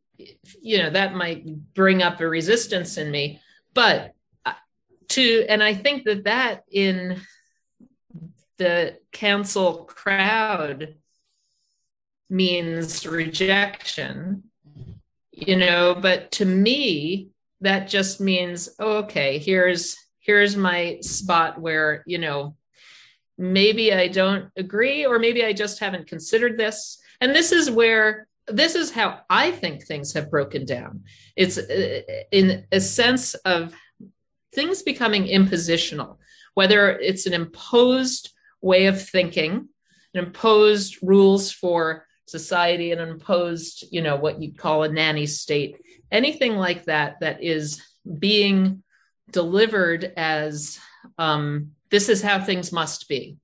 you 0.62 0.78
know, 0.78 0.90
that 0.90 1.16
might 1.16 1.46
bring 1.74 2.02
up 2.02 2.20
a 2.20 2.28
resistance 2.28 2.98
in 2.98 3.12
me. 3.12 3.42
But 3.74 4.14
uh, 4.46 4.54
to 5.10 5.46
and 5.50 5.62
i 5.62 5.74
think 5.74 6.06
that 6.06 6.24
that 6.24 6.64
in 6.72 7.20
the 8.58 8.98
cancel 9.12 9.86
crowd 9.86 10.96
means 12.30 13.06
rejection 13.06 14.44
you 15.32 15.56
know 15.56 15.96
but 15.96 16.32
to 16.32 16.46
me 16.46 17.30
that 17.62 17.88
just 17.88 18.20
means 18.20 18.70
oh, 18.80 18.98
okay 18.98 19.38
here's 19.38 19.96
here's 20.20 20.56
my 20.56 20.98
spot 21.02 21.60
where 21.60 22.04
you 22.08 22.18
know 22.18 22.56
maybe 23.38 23.94
i 23.94 24.08
don't 24.08 24.50
agree 24.56 25.06
or 25.06 25.20
maybe 25.20 25.46
i 25.46 25.54
just 25.54 25.80
haven't 25.80 26.08
considered 26.08 26.58
this 26.58 27.00
and 27.22 27.36
this 27.36 27.52
is 27.52 27.70
where 27.70 28.28
this 28.48 28.76
is 28.76 28.92
how 28.92 29.22
i 29.30 29.52
think 29.52 29.84
things 29.84 30.14
have 30.14 30.30
broken 30.30 30.66
down. 30.66 31.04
It's 31.36 31.58
uh, 31.58 32.02
in 32.32 32.66
a 32.72 32.80
sense 32.80 33.34
of 33.34 33.74
things 34.54 34.84
becoming 34.84 35.26
impositional 35.26 36.18
whether 36.54 36.98
it's 37.00 37.26
an 37.26 37.34
imposed 37.34 38.32
way 38.62 38.86
of 38.86 39.02
thinking 39.02 39.68
an 40.14 40.26
imposed 40.26 40.98
rules 41.02 41.52
for 41.52 42.06
society 42.28 42.92
and 42.92 43.02
imposed 43.02 43.86
you 43.92 44.02
know 44.02 44.16
what 44.16 44.42
you'd 44.42 44.58
call 44.58 44.84
a 44.84 44.90
nanny 44.90 45.26
state 45.26 45.78
anything 46.12 46.56
like 46.56 46.86
that 46.86 47.20
that 47.20 47.44
is 47.44 47.82
being 48.20 48.84
delivered 49.32 50.14
as 50.16 50.80
um, 51.18 51.72
this 51.90 52.10
is 52.10 52.22
how 52.22 52.40
things 52.40 52.72
must 52.72 53.08
be. 53.08 53.38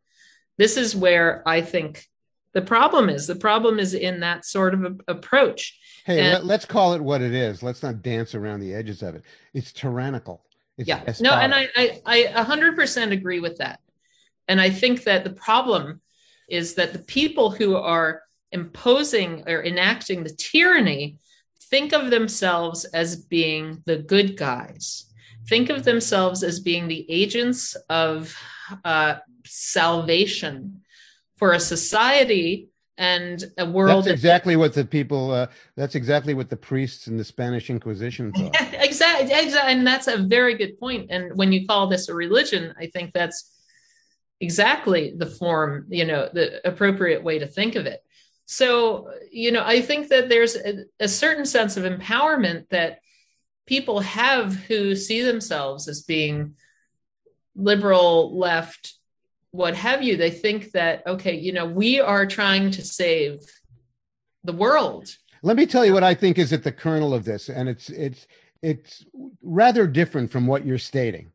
This 0.57 0.77
is 0.77 0.95
where 0.95 1.41
i 1.47 1.61
think 1.61 2.05
the 2.53 2.61
problem 2.61 3.09
is 3.09 3.27
the 3.27 3.35
problem 3.35 3.79
is 3.79 3.93
in 3.93 4.19
that 4.21 4.45
sort 4.45 4.73
of 4.73 4.83
a- 4.83 5.11
approach 5.11 5.79
Hey, 6.05 6.19
And- 6.19 6.33
let, 6.33 6.45
let's 6.45 6.65
call 6.65 6.93
it 6.93 7.01
what 7.01 7.21
it 7.21 7.33
is. 7.33 7.61
Let's 7.61 7.83
not 7.83 8.01
dance 8.01 8.33
around 8.33 8.61
the 8.61 8.73
edges 8.73 9.03
of 9.03 9.13
it. 9.13 9.23
It's 9.53 9.71
tyrannical. 9.71 10.43
It's 10.77 10.87
yeah 10.87 11.03
no 11.19 11.33
and 11.33 11.53
I. 11.53 11.69
I 11.75 12.01
i 12.05 12.43
100% 12.43 13.11
agree 13.11 13.39
with 13.39 13.57
that 13.57 13.81
and 14.47 14.59
i 14.59 14.69
think 14.69 15.03
that 15.03 15.23
the 15.23 15.33
problem 15.33 16.01
is 16.49 16.75
that 16.75 16.93
the 16.93 16.99
people 16.99 17.51
who 17.51 17.75
are 17.75 18.23
imposing 18.51 19.43
or 19.47 19.63
enacting 19.63 20.23
the 20.23 20.33
tyranny 20.33 21.17
think 21.69 21.93
of 21.93 22.09
themselves 22.09 22.85
as 22.85 23.15
being 23.15 23.83
the 23.85 23.97
good 23.97 24.37
guys 24.37 25.11
think 25.47 25.69
of 25.69 25.83
themselves 25.83 26.41
as 26.41 26.59
being 26.61 26.87
the 26.87 27.05
agents 27.11 27.75
of 27.89 28.35
uh, 28.85 29.15
salvation 29.45 30.81
for 31.41 31.53
a 31.53 31.59
society 31.59 32.69
and 32.99 33.45
a 33.57 33.65
world 33.65 34.05
That's 34.05 34.13
exactly 34.13 34.55
what 34.55 34.75
the 34.75 34.85
people. 34.85 35.31
Uh, 35.31 35.47
that's 35.75 35.95
exactly 35.95 36.35
what 36.35 36.51
the 36.51 36.55
priests 36.55 37.07
in 37.07 37.17
the 37.17 37.23
Spanish 37.23 37.71
Inquisition 37.71 38.31
thought. 38.31 38.55
exactly, 38.73 39.33
exactly, 39.33 39.73
and 39.73 39.87
that's 39.87 40.05
a 40.05 40.17
very 40.17 40.53
good 40.53 40.79
point. 40.79 41.07
And 41.09 41.35
when 41.35 41.51
you 41.51 41.65
call 41.65 41.87
this 41.87 42.09
a 42.09 42.13
religion, 42.13 42.75
I 42.77 42.85
think 42.93 43.11
that's 43.11 43.51
exactly 44.39 45.15
the 45.17 45.25
form, 45.25 45.87
you 45.89 46.05
know, 46.05 46.29
the 46.31 46.61
appropriate 46.63 47.23
way 47.23 47.39
to 47.39 47.47
think 47.47 47.75
of 47.75 47.87
it. 47.87 48.03
So, 48.45 49.09
you 49.31 49.51
know, 49.51 49.63
I 49.65 49.81
think 49.81 50.09
that 50.09 50.29
there's 50.29 50.55
a, 50.55 50.85
a 50.99 51.07
certain 51.07 51.47
sense 51.47 51.75
of 51.75 51.85
empowerment 51.85 52.69
that 52.69 52.99
people 53.65 54.01
have 54.01 54.53
who 54.53 54.95
see 54.95 55.23
themselves 55.23 55.87
as 55.87 56.03
being 56.03 56.53
liberal, 57.55 58.37
left, 58.37 58.93
what 59.51 59.75
have 59.75 60.01
you. 60.01 60.17
They 60.17 60.31
think 60.31 60.71
that, 60.71 61.05
okay, 61.05 61.35
you 61.37 61.53
know, 61.53 61.65
we 61.65 61.99
are 61.99 62.25
trying 62.25 62.71
to 62.71 62.83
save 62.83 63.39
the 64.43 64.53
world. 64.53 65.15
Let 65.43 65.57
me 65.57 65.65
tell 65.65 65.85
you 65.85 65.93
what 65.93 66.03
I 66.03 66.13
think 66.13 66.37
is 66.37 66.53
at 66.53 66.63
the 66.63 66.71
kernel 66.71 67.13
of 67.13 67.25
this, 67.25 67.49
and 67.49 67.67
it's 67.67 67.89
it's 67.89 68.27
it's 68.61 69.05
rather 69.41 69.87
different 69.87 70.31
from 70.31 70.45
what 70.47 70.65
you're 70.65 70.77
stating. 70.77 71.31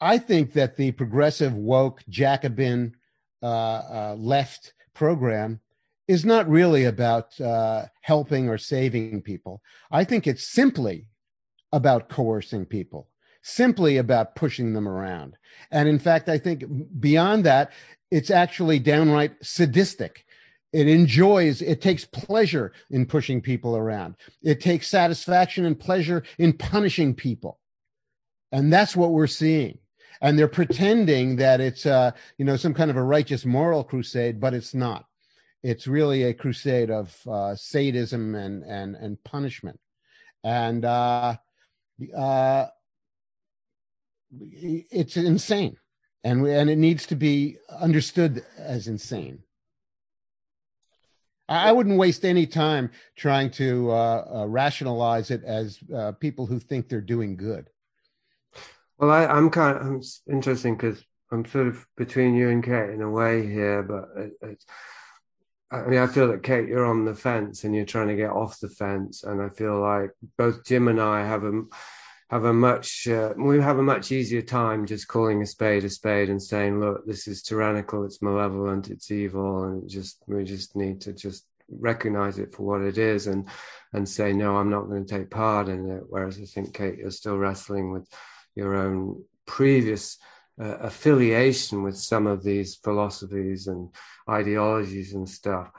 I 0.00 0.18
think 0.18 0.52
that 0.54 0.76
the 0.76 0.92
progressive 0.92 1.54
woke 1.54 2.02
Jacobin 2.08 2.96
uh, 3.42 3.46
uh, 3.46 4.16
left 4.18 4.74
program 4.92 5.60
is 6.08 6.24
not 6.24 6.48
really 6.48 6.84
about 6.84 7.40
uh, 7.40 7.86
helping 8.02 8.48
or 8.48 8.58
saving 8.58 9.22
people. 9.22 9.62
I 9.90 10.04
think 10.04 10.26
it's 10.26 10.46
simply 10.46 11.08
about 11.72 12.08
coercing 12.08 12.66
people, 12.66 13.08
simply 13.46 13.96
about 13.96 14.34
pushing 14.34 14.72
them 14.72 14.88
around. 14.88 15.36
And 15.70 15.88
in 15.88 16.00
fact, 16.00 16.28
I 16.28 16.36
think 16.36 16.64
beyond 16.98 17.44
that, 17.44 17.70
it's 18.10 18.30
actually 18.30 18.80
downright 18.80 19.32
sadistic. 19.40 20.26
It 20.72 20.88
enjoys, 20.88 21.62
it 21.62 21.80
takes 21.80 22.04
pleasure 22.04 22.72
in 22.90 23.06
pushing 23.06 23.40
people 23.40 23.76
around. 23.76 24.16
It 24.42 24.60
takes 24.60 24.88
satisfaction 24.88 25.64
and 25.64 25.78
pleasure 25.78 26.24
in 26.38 26.54
punishing 26.54 27.14
people. 27.14 27.60
And 28.50 28.72
that's 28.72 28.96
what 28.96 29.12
we're 29.12 29.28
seeing. 29.28 29.78
And 30.20 30.36
they're 30.36 30.48
pretending 30.48 31.36
that 31.36 31.60
it's, 31.60 31.86
uh, 31.86 32.12
you 32.38 32.44
know, 32.44 32.56
some 32.56 32.74
kind 32.74 32.90
of 32.90 32.96
a 32.96 33.02
righteous 33.02 33.44
moral 33.44 33.84
crusade, 33.84 34.40
but 34.40 34.54
it's 34.54 34.74
not. 34.74 35.04
It's 35.62 35.86
really 35.86 36.24
a 36.24 36.34
crusade 36.34 36.90
of 36.90 37.16
uh, 37.28 37.54
sadism 37.54 38.34
and, 38.34 38.64
and, 38.64 38.96
and 38.96 39.22
punishment. 39.22 39.78
And 40.42 40.84
uh, 40.84 41.36
uh, 42.16 42.66
it's 44.40 45.16
insane. 45.16 45.76
And, 46.24 46.42
we, 46.42 46.52
and 46.52 46.68
it 46.68 46.76
needs 46.76 47.06
to 47.06 47.14
be 47.14 47.58
understood 47.80 48.44
as 48.58 48.88
insane. 48.88 49.44
I 51.48 51.68
I 51.68 51.72
wouldn't 51.72 51.98
waste 51.98 52.24
any 52.24 52.46
time 52.46 52.90
trying 53.16 53.50
to 53.52 53.90
uh, 53.90 54.24
uh, 54.34 54.46
rationalize 54.46 55.30
it 55.30 55.44
as 55.44 55.78
uh, 55.94 56.12
people 56.12 56.46
who 56.46 56.58
think 56.58 56.88
they're 56.88 57.00
doing 57.00 57.36
good. 57.36 57.70
Well, 58.98 59.10
I, 59.10 59.26
I'm 59.26 59.50
kind 59.50 59.76
of 59.76 59.86
I'm 59.86 60.02
interesting 60.28 60.76
because 60.76 61.04
I'm 61.30 61.44
sort 61.44 61.68
of 61.68 61.86
between 61.96 62.34
you 62.34 62.48
and 62.48 62.64
Kate 62.64 62.90
in 62.90 63.02
a 63.02 63.10
way 63.10 63.46
here, 63.46 63.82
but 63.82 64.08
it. 64.42 64.64
I 65.68 65.82
mean, 65.82 65.98
I 65.98 66.06
feel 66.06 66.28
that 66.28 66.44
Kate, 66.44 66.68
you're 66.68 66.86
on 66.86 67.04
the 67.04 67.14
fence 67.14 67.64
and 67.64 67.74
you're 67.74 67.84
trying 67.84 68.06
to 68.06 68.14
get 68.16 68.30
off 68.30 68.60
the 68.60 68.68
fence, 68.68 69.24
and 69.24 69.42
I 69.42 69.48
feel 69.48 69.80
like 69.80 70.10
both 70.38 70.64
Jim 70.64 70.86
and 70.86 71.00
I 71.00 71.26
have 71.26 71.42
a 71.42 71.62
have 72.30 72.44
a 72.44 72.52
much 72.52 73.06
uh, 73.06 73.32
we 73.36 73.60
have 73.60 73.78
a 73.78 73.82
much 73.82 74.10
easier 74.10 74.42
time 74.42 74.84
just 74.84 75.06
calling 75.06 75.42
a 75.42 75.46
spade 75.46 75.84
a 75.84 75.90
spade 75.90 76.28
and 76.28 76.42
saying, 76.42 76.80
look, 76.80 77.06
this 77.06 77.28
is 77.28 77.42
tyrannical, 77.42 78.04
it's 78.04 78.22
malevolent, 78.22 78.90
it's 78.90 79.10
evil, 79.10 79.64
and 79.64 79.88
just 79.88 80.22
we 80.26 80.44
just 80.44 80.74
need 80.74 81.00
to 81.02 81.12
just 81.12 81.46
recognize 81.68 82.38
it 82.38 82.54
for 82.54 82.62
what 82.62 82.80
it 82.80 82.98
is 82.98 83.26
and 83.26 83.48
and 83.92 84.08
say 84.08 84.32
no, 84.32 84.56
I'm 84.56 84.70
not 84.70 84.88
going 84.88 85.06
to 85.06 85.18
take 85.18 85.30
part 85.30 85.68
in 85.68 85.90
it. 85.90 86.02
Whereas 86.08 86.38
I 86.40 86.44
think 86.44 86.74
Kate, 86.74 86.98
you're 86.98 87.10
still 87.10 87.38
wrestling 87.38 87.92
with 87.92 88.08
your 88.54 88.74
own 88.74 89.22
previous 89.46 90.18
uh, 90.60 90.78
affiliation 90.78 91.82
with 91.82 91.96
some 91.96 92.26
of 92.26 92.42
these 92.42 92.76
philosophies 92.76 93.68
and 93.68 93.90
ideologies 94.28 95.14
and 95.14 95.28
stuff. 95.28 95.70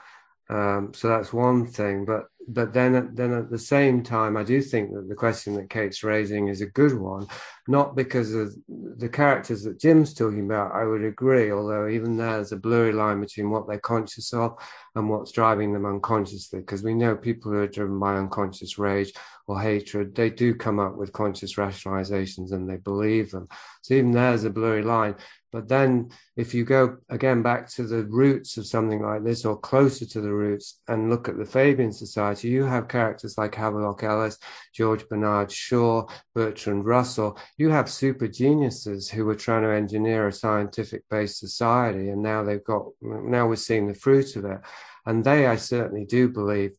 Um, 0.49 0.94
so 0.94 1.10
that's 1.10 1.34
one 1.34 1.65
thing, 1.65 2.06
but 2.06 2.26
but 2.48 2.74
then 2.74 3.11
then 3.14 3.34
at 3.34 3.49
the 3.49 3.60
same 3.60 4.03
time, 4.03 4.38
I 4.38 4.44
do 4.44 4.61
think 4.61 4.94
that 4.94 5.10
the 5.10 5.15
question 5.15 5.53
that 5.56 5.69
Kate's 5.69 6.03
raising 6.03 6.48
is 6.48 6.61
a 6.61 6.65
good 6.68 6.98
one, 6.98 7.28
not 7.68 7.95
because 7.95 8.34
of 8.34 8.56
the 8.69 9.10
characters 9.10 9.64
that 9.64 9.80
Jim's 9.80 10.14
talking 10.14 10.45
about. 10.45 10.74
I 10.74 10.86
would 10.86 11.03
agree, 11.03 11.52
although 11.52 11.88
even 11.90 12.15
there's 12.15 12.53
a 12.53 12.57
blurry 12.57 12.94
line 12.94 13.19
between 13.19 13.49
what 13.49 13.68
they're 13.68 13.80
conscious 13.80 14.34
of 14.34 14.57
and 14.95 15.10
what's 15.10 15.32
driving 15.32 15.74
them 15.74 15.86
unconsciously, 15.86 16.60
because 16.60 16.84
we 16.84 16.94
know 16.94 17.15
people 17.15 17.52
who 17.52 17.60
are 17.60 17.68
driven 17.68 17.99
by 17.99 18.15
unconscious 18.15 18.78
rage 18.78 19.14
or 19.48 19.60
hatred, 19.60 20.15
they 20.15 20.30
do 20.30 20.56
come 20.56 20.80
up 20.80 20.95
with 20.95 21.14
conscious 21.14 21.56
rationalizations 21.56 22.52
and 22.52 22.69
they 22.69 22.78
believe 22.78 23.32
them. 23.32 23.48
So 23.82 23.94
even 23.94 24.11
there's 24.11 24.44
a 24.44 24.49
blurry 24.49 24.84
line. 24.84 25.15
But 25.52 25.68
then 25.68 26.10
if 26.36 26.53
you 26.53 26.65
go 26.65 26.98
again 27.10 27.41
back 27.41 27.69
to 27.72 27.84
the 27.84 28.03
roots 28.06 28.57
of 28.57 28.68
something 28.68 29.02
like 29.02 29.24
this 29.24 29.45
or 29.45 29.57
closer 29.57 30.06
to 30.06 30.22
the 30.22 30.34
roots 30.34 30.80
and 30.88 31.10
look 31.10 31.30
at 31.30 31.38
the 31.38 31.45
Fabian 31.45 31.91
Society, 31.91 32.49
you 32.49 32.64
have 32.64 32.88
characters 32.88 33.38
like 33.38 33.56
Havelock 33.56 34.03
Ellis, 34.03 34.38
George 34.74 35.07
Bernard 35.07 35.52
Shaw, 35.52 36.06
Bertrand 36.36 36.86
Russell. 36.86 37.40
You 37.57 37.69
have 37.69 37.90
super 37.90 38.28
geniuses 38.28 39.10
who 39.10 39.26
were 39.26 39.36
trying 39.36 39.64
to 39.64 39.69
engineer 39.69 40.28
a 40.28 40.34
scientific 40.34 41.03
based 41.10 41.40
society. 41.40 42.10
And 42.10 42.22
now 42.22 42.44
they've 42.44 42.64
got, 42.64 42.88
now 43.02 43.48
we're 43.48 43.56
seeing 43.56 43.88
the 43.88 43.94
fruit 43.94 44.36
of 44.36 44.45
it. 44.45 44.60
And 45.06 45.24
they, 45.24 45.48
I 45.48 45.56
certainly 45.56 46.06
do 46.06 46.28
believe, 46.30 46.72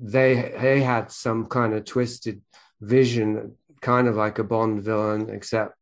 they 0.00 0.54
they 0.60 0.80
had 0.80 1.10
some 1.10 1.46
kind 1.46 1.74
of 1.74 1.84
twisted 1.84 2.40
vision, 2.80 3.56
kind 3.80 4.06
of 4.06 4.16
like 4.16 4.38
a 4.38 4.44
Bond 4.44 4.82
villain, 4.82 5.28
except 5.30 5.77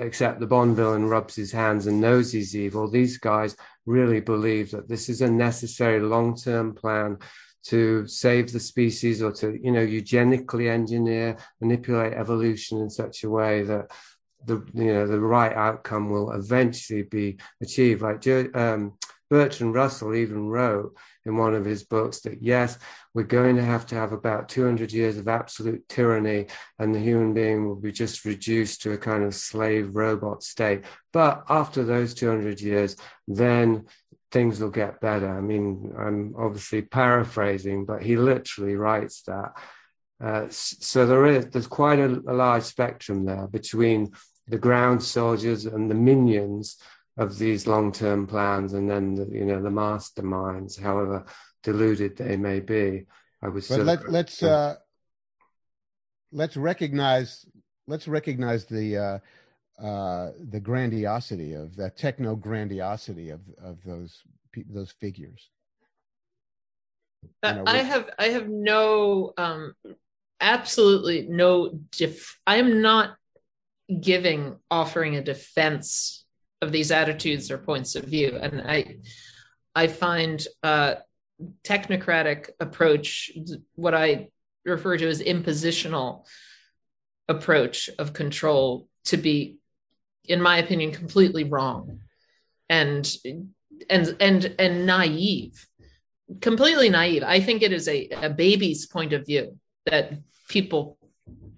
except 0.00 0.40
the 0.40 0.46
Bond 0.46 0.76
villain 0.76 1.06
rubs 1.06 1.36
his 1.36 1.52
hands 1.52 1.86
and 1.86 2.00
knows 2.00 2.32
he's 2.32 2.56
evil. 2.56 2.90
These 2.90 3.18
guys 3.18 3.56
really 3.86 4.20
believe 4.20 4.70
that 4.70 4.88
this 4.88 5.08
is 5.08 5.20
a 5.20 5.30
necessary 5.30 6.00
long-term 6.00 6.74
plan 6.74 7.18
to 7.62 8.06
save 8.06 8.52
the 8.52 8.60
species 8.60 9.22
or 9.22 9.32
to 9.32 9.58
you 9.62 9.70
know 9.70 9.82
eugenically 9.82 10.70
engineer 10.70 11.36
manipulate 11.60 12.14
evolution 12.14 12.78
in 12.78 12.88
such 12.88 13.22
a 13.22 13.28
way 13.28 13.62
that 13.62 13.90
the 14.46 14.64
you 14.72 14.92
know 14.92 15.06
the 15.06 15.20
right 15.20 15.54
outcome 15.54 16.08
will 16.08 16.32
eventually 16.32 17.02
be 17.02 17.36
achieved 17.60 18.00
like 18.00 18.26
um, 18.56 18.94
Bertrand 19.28 19.74
Russell 19.74 20.14
even 20.14 20.48
wrote 20.48 20.96
in 21.30 21.36
one 21.36 21.54
of 21.54 21.64
his 21.64 21.84
books 21.84 22.20
that 22.20 22.42
yes, 22.42 22.78
we're 23.14 23.22
going 23.22 23.56
to 23.56 23.64
have 23.64 23.86
to 23.86 23.94
have 23.94 24.12
about 24.12 24.48
200 24.48 24.92
years 24.92 25.16
of 25.16 25.28
absolute 25.28 25.88
tyranny, 25.88 26.46
and 26.78 26.94
the 26.94 26.98
human 26.98 27.32
being 27.32 27.66
will 27.66 27.76
be 27.76 27.92
just 27.92 28.24
reduced 28.24 28.82
to 28.82 28.92
a 28.92 28.98
kind 28.98 29.22
of 29.24 29.34
slave 29.34 29.94
robot 29.94 30.42
state. 30.42 30.84
But 31.12 31.44
after 31.48 31.84
those 31.84 32.14
200 32.14 32.60
years, 32.60 32.96
then 33.26 33.86
things 34.32 34.60
will 34.60 34.70
get 34.70 35.00
better. 35.00 35.28
I 35.28 35.40
mean, 35.40 35.92
I'm 35.96 36.34
obviously 36.36 36.82
paraphrasing, 36.82 37.84
but 37.84 38.02
he 38.02 38.16
literally 38.16 38.76
writes 38.76 39.22
that. 39.22 39.52
Uh, 40.22 40.46
so 40.50 41.06
there 41.06 41.26
is 41.26 41.46
there's 41.46 41.66
quite 41.66 41.98
a, 41.98 42.22
a 42.28 42.34
large 42.34 42.64
spectrum 42.64 43.24
there 43.24 43.46
between 43.46 44.12
the 44.46 44.58
ground 44.58 45.02
soldiers 45.02 45.64
and 45.64 45.90
the 45.90 45.94
minions 45.94 46.76
of 47.16 47.38
these 47.38 47.66
long-term 47.66 48.26
plans, 48.26 48.72
and 48.72 48.88
then 48.88 49.14
the, 49.14 49.26
you 49.26 49.44
know 49.44 49.62
the 49.62 49.68
masterminds, 49.68 50.80
however 50.80 51.24
deluded 51.62 52.16
they 52.16 52.36
may 52.36 52.60
be. 52.60 53.06
I 53.42 53.48
would 53.48 53.54
But 53.54 53.64
sort 53.64 53.80
of- 53.80 53.86
let, 53.86 54.10
let's 54.10 54.42
uh, 54.42 54.76
let's 56.32 56.56
recognize 56.56 57.44
let's 57.86 58.06
recognize 58.08 58.64
the 58.66 58.96
uh, 58.96 59.18
uh, 59.84 60.32
the 60.50 60.60
grandiosity 60.60 61.54
of 61.54 61.76
that 61.76 61.96
techno 61.96 62.36
grandiosity 62.36 63.30
of 63.30 63.40
of 63.62 63.82
those 63.84 64.22
pe- 64.52 64.64
those 64.68 64.92
figures. 64.92 65.50
Uh, 67.42 67.48
you 67.48 67.54
know, 67.56 67.64
I 67.66 67.78
have 67.78 68.10
I 68.18 68.26
have 68.28 68.48
no 68.48 69.32
um 69.36 69.74
absolutely 70.40 71.26
no 71.28 71.70
def 71.92 72.38
I 72.46 72.56
am 72.56 72.80
not 72.80 73.16
giving 74.00 74.56
offering 74.70 75.16
a 75.16 75.22
defense 75.22 76.19
of 76.62 76.72
these 76.72 76.90
attitudes 76.90 77.50
or 77.50 77.58
points 77.58 77.94
of 77.96 78.04
view 78.04 78.38
and 78.40 78.60
I 78.62 78.96
I 79.74 79.86
find 79.86 80.44
uh 80.62 80.96
technocratic 81.64 82.50
approach 82.60 83.30
what 83.74 83.94
I 83.94 84.28
refer 84.64 84.96
to 84.98 85.08
as 85.08 85.22
impositional 85.22 86.26
approach 87.28 87.88
of 87.98 88.12
control 88.12 88.88
to 89.04 89.16
be 89.16 89.58
in 90.24 90.40
my 90.42 90.58
opinion 90.58 90.92
completely 90.92 91.44
wrong 91.44 92.00
and 92.68 93.10
and 93.88 94.16
and 94.20 94.54
and 94.58 94.86
naive 94.86 95.66
completely 96.40 96.88
naive. 96.88 97.24
I 97.24 97.40
think 97.40 97.62
it 97.62 97.72
is 97.72 97.88
a, 97.88 98.08
a 98.22 98.30
baby's 98.30 98.86
point 98.86 99.12
of 99.12 99.26
view 99.26 99.58
that 99.86 100.12
people 100.48 100.98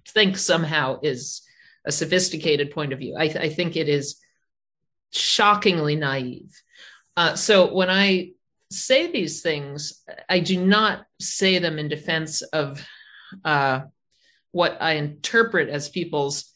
think 0.09 0.37
somehow 0.37 1.01
is 1.03 1.43
a 1.85 1.93
sophisticated 1.93 2.71
point 2.71 2.93
of 2.93 2.99
view. 2.99 3.17
I, 3.19 3.25
I 3.25 3.49
think 3.49 3.77
it 3.77 3.89
is 3.89 4.17
shockingly 5.13 5.97
naive. 5.97 6.51
Uh, 7.17 7.35
so 7.35 7.73
when 7.73 7.91
I 7.91 8.33
say 8.71 9.11
these 9.11 9.43
things, 9.43 10.03
I 10.29 10.41
do 10.41 10.65
not 10.65 11.07
say 11.21 11.59
them 11.59 11.79
in 11.79 11.89
defense 11.89 12.43
of 12.43 12.85
uh, 13.45 13.83
what 14.51 14.79
I 14.81 14.93
interpret 14.95 15.69
as 15.69 15.89
people's 15.89 16.53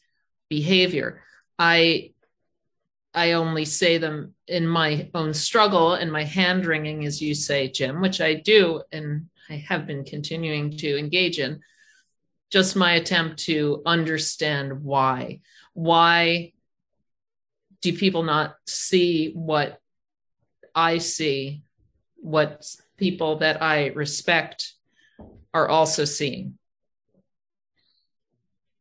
behavior. 0.48 1.22
I 1.58 2.12
I 3.14 3.32
only 3.32 3.64
say 3.64 3.96
them 3.96 4.34
in 4.46 4.66
my 4.66 5.08
own 5.14 5.32
struggle 5.32 5.94
and 5.94 6.12
my 6.12 6.24
hand 6.24 6.66
wringing, 6.66 7.06
as 7.06 7.22
you 7.22 7.34
say, 7.34 7.68
Jim, 7.68 8.02
which 8.02 8.20
I 8.20 8.34
do 8.34 8.82
and 8.92 9.28
I 9.48 9.64
have 9.68 9.86
been 9.86 10.04
continuing 10.04 10.76
to 10.78 10.98
engage 10.98 11.38
in. 11.38 11.60
Just 12.50 12.76
my 12.76 12.92
attempt 12.92 13.38
to 13.44 13.82
understand 13.86 14.82
why. 14.82 15.40
Why 15.72 16.52
do 17.80 17.92
people 17.92 18.22
not 18.22 18.56
see 18.66 19.32
what 19.34 19.80
I 20.74 20.98
see, 20.98 21.62
what 22.16 22.66
people 22.96 23.38
that 23.38 23.62
I 23.62 23.88
respect 23.88 24.74
are 25.54 25.68
also 25.68 26.04
seeing? 26.04 26.58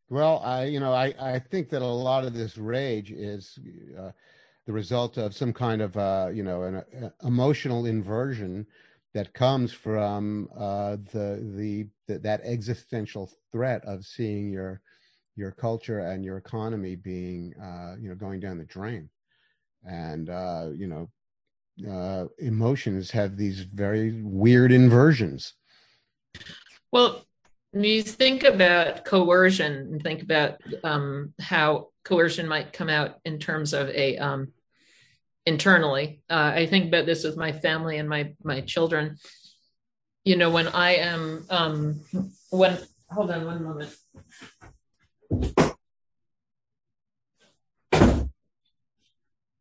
Well, 0.10 0.40
I 0.44 0.66
you 0.66 0.80
know 0.80 0.94
I 0.94 1.14
I 1.20 1.40
think 1.40 1.70
that 1.70 1.82
a 1.82 1.86
lot 1.86 2.26
of 2.26 2.34
this 2.34 2.58
rage 2.58 3.12
is 3.12 3.58
uh, 3.98 4.12
the 4.66 4.74
result 4.74 5.18
of 5.18 5.36
some 5.36 5.54
kind 5.54 5.82
of 5.82 5.98
uh, 5.98 6.30
you 6.34 6.44
know 6.44 6.64
an 6.64 6.76
uh, 6.76 7.10
emotional 7.24 7.86
inversion 7.86 8.68
that 9.14 9.34
comes 9.34 9.72
from 9.72 10.50
uh, 10.58 10.98
the, 11.12 11.42
the 11.56 11.88
the 12.08 12.20
that 12.20 12.42
existential 12.44 13.32
threat 13.52 13.84
of 13.86 14.06
seeing 14.06 14.52
your 14.52 14.82
your 15.36 15.52
culture 15.52 16.00
and 16.00 16.24
your 16.24 16.38
economy 16.38 16.96
being 16.96 17.54
uh, 17.62 17.96
you 18.00 18.10
know 18.10 18.16
going 18.16 18.40
down 18.40 18.58
the 18.58 18.66
drain, 18.66 19.10
and 19.84 20.30
uh, 20.30 20.70
you 20.74 20.88
know 20.88 21.10
uh, 21.90 22.26
emotions 22.40 23.12
have 23.12 23.36
these 23.36 23.62
very 23.62 24.22
weird 24.22 24.72
inversions. 24.72 25.54
Well, 26.92 27.26
you 27.74 28.04
think 28.04 28.44
about 28.44 29.04
coercion 29.04 29.74
and 29.74 30.02
think 30.02 30.22
about 30.22 30.62
um, 30.84 31.34
how 31.42 31.90
coercion 32.06 32.48
might 32.48 32.72
come 32.72 32.90
out 32.90 33.20
in 33.26 33.40
terms 33.40 33.74
of 33.74 33.90
a 33.90 34.18
um, 34.18 34.54
internally. 35.46 36.22
Uh, 36.30 36.54
I 36.56 36.66
think 36.68 36.88
about 36.88 37.06
this 37.06 37.24
with 37.24 37.36
my 37.36 37.52
family 37.52 37.98
and 37.98 38.08
my 38.08 38.34
my 38.44 38.62
children. 38.62 39.18
You 40.24 40.38
know, 40.38 40.50
when 40.50 40.70
I 40.70 40.96
am 40.96 41.46
um, 41.50 42.02
when 42.50 42.78
hold 43.10 43.32
on 43.32 43.46
one 43.46 43.64
moment. 43.64 43.96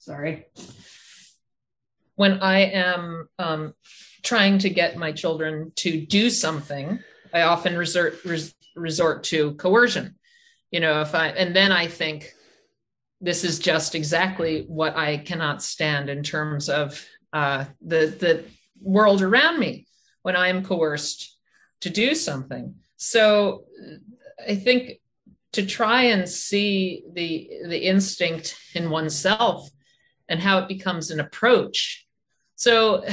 Sorry. 0.05 0.45
When 2.17 2.41
I 2.41 2.59
am 2.59 3.29
um, 3.39 3.75
trying 4.23 4.59
to 4.59 4.69
get 4.69 4.99
my 4.99 5.13
children 5.13 5.73
to 5.77 6.05
do 6.05 6.29
something, 6.29 6.99
I 7.33 7.43
often 7.43 7.77
resort 7.77 8.23
res, 8.25 8.55
resort 8.77 9.25
to 9.25 9.55
coercion. 9.55 10.17
You 10.71 10.81
know, 10.81 11.01
if 11.01 11.15
I 11.15 11.29
and 11.29 11.57
then 11.57 11.73
I 11.73 11.87
think 11.87 12.35
this 13.21 13.45
is 13.45 13.59
just 13.59 13.95
exactly 13.95 14.65
what 14.69 14.95
I 14.95 15.17
cannot 15.17 15.63
stand 15.63 16.11
in 16.11 16.23
terms 16.23 16.69
of 16.69 17.03
uh, 17.33 17.65
the 17.81 18.07
the 18.07 18.45
world 18.83 19.23
around 19.23 19.59
me 19.59 19.87
when 20.21 20.37
I 20.37 20.49
am 20.49 20.65
coerced 20.65 21.35
to 21.81 21.89
do 21.89 22.15
something. 22.15 22.75
So 22.99 23.65
I 24.47 24.57
think 24.57 25.01
to 25.55 25.65
try 25.65 26.03
and 26.05 26.29
see 26.29 27.05
the 27.13 27.51
the 27.69 27.79
instinct 27.79 28.57
in 28.75 28.91
oneself 28.91 29.71
and 30.29 30.41
how 30.41 30.59
it 30.59 30.69
becomes 30.69 31.11
an 31.11 31.21
approach. 31.21 32.07
So, 32.57 33.05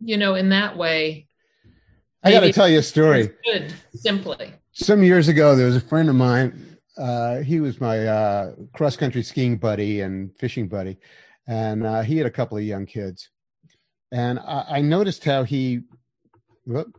you 0.00 0.16
know, 0.16 0.34
in 0.34 0.50
that 0.50 0.76
way, 0.76 1.26
I 2.22 2.30
got 2.30 2.40
to 2.40 2.52
tell 2.52 2.68
you 2.68 2.78
a 2.78 2.82
story. 2.82 3.30
good 3.44 3.74
simply. 3.94 4.54
some 4.72 5.02
years 5.02 5.28
ago 5.28 5.56
there 5.56 5.66
was 5.66 5.76
a 5.76 5.80
friend 5.80 6.08
of 6.08 6.14
mine 6.14 6.78
uh, 6.96 7.38
he 7.38 7.60
was 7.60 7.80
my 7.80 8.06
uh, 8.06 8.52
cross 8.74 8.96
country 8.96 9.22
skiing 9.22 9.56
buddy 9.56 10.00
and 10.00 10.34
fishing 10.38 10.68
buddy 10.68 10.98
and 11.46 11.84
uh, 11.84 12.00
he 12.02 12.16
had 12.16 12.26
a 12.26 12.30
couple 12.30 12.56
of 12.56 12.62
young 12.64 12.86
kids 12.86 13.28
and 14.12 14.38
i, 14.38 14.64
I 14.68 14.80
noticed 14.80 15.24
how 15.24 15.42
he 15.42 15.82
whoop. 16.64 16.98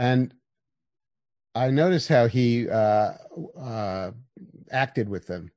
And 0.00 0.34
i 1.54 1.70
noticed 1.70 2.08
how 2.08 2.26
he 2.26 2.68
uh, 2.68 3.12
uh, 3.58 4.10
acted 4.72 5.08
with 5.08 5.26
them. 5.26 5.50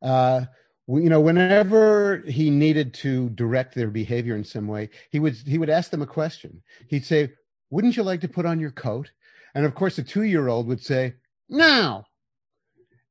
Uh, 0.00 0.44
you 0.88 1.08
know 1.08 1.20
whenever 1.20 2.22
he 2.26 2.50
needed 2.50 2.92
to 2.92 3.28
direct 3.30 3.74
their 3.74 3.88
behavior 3.88 4.34
in 4.36 4.44
some 4.44 4.66
way 4.66 4.88
he 5.10 5.18
would 5.20 5.34
he 5.34 5.58
would 5.58 5.70
ask 5.70 5.90
them 5.90 6.02
a 6.02 6.06
question. 6.06 6.62
He'd 6.88 7.04
say 7.04 7.32
wouldn't 7.70 7.96
you 7.96 8.02
like 8.02 8.20
to 8.22 8.28
put 8.28 8.46
on 8.46 8.60
your 8.60 8.72
coat? 8.72 9.10
And 9.54 9.64
of 9.64 9.74
course 9.74 9.96
the 9.96 10.02
two 10.02 10.24
year 10.24 10.48
old 10.48 10.66
would 10.66 10.82
say 10.82 11.14
no 11.48 12.04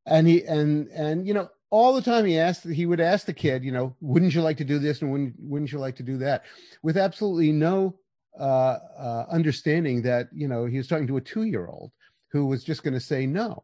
and 0.05 0.27
he 0.27 0.43
and 0.45 0.87
and 0.89 1.27
you 1.27 1.33
know 1.33 1.49
all 1.69 1.93
the 1.93 2.01
time 2.01 2.25
he 2.25 2.37
asked 2.37 2.67
he 2.67 2.85
would 2.85 2.99
ask 2.99 3.25
the 3.25 3.33
kid 3.33 3.63
you 3.63 3.71
know 3.71 3.95
wouldn't 4.01 4.35
you 4.35 4.41
like 4.41 4.57
to 4.57 4.65
do 4.65 4.77
this 4.77 5.01
and 5.01 5.11
wouldn't 5.11 5.33
wouldn't 5.39 5.71
you 5.71 5.79
like 5.79 5.95
to 5.95 6.03
do 6.03 6.17
that? 6.17 6.43
With 6.83 6.97
absolutely 6.97 7.51
no 7.51 7.95
uh, 8.39 8.77
uh 8.97 9.25
understanding 9.29 10.01
that 10.01 10.27
you 10.33 10.47
know 10.47 10.65
he 10.65 10.77
was 10.77 10.87
talking 10.87 11.07
to 11.07 11.17
a 11.17 11.21
two 11.21 11.43
year 11.43 11.67
old 11.67 11.91
who 12.31 12.45
was 12.45 12.63
just 12.63 12.83
going 12.83 12.93
to 12.93 12.99
say 12.99 13.25
no. 13.25 13.63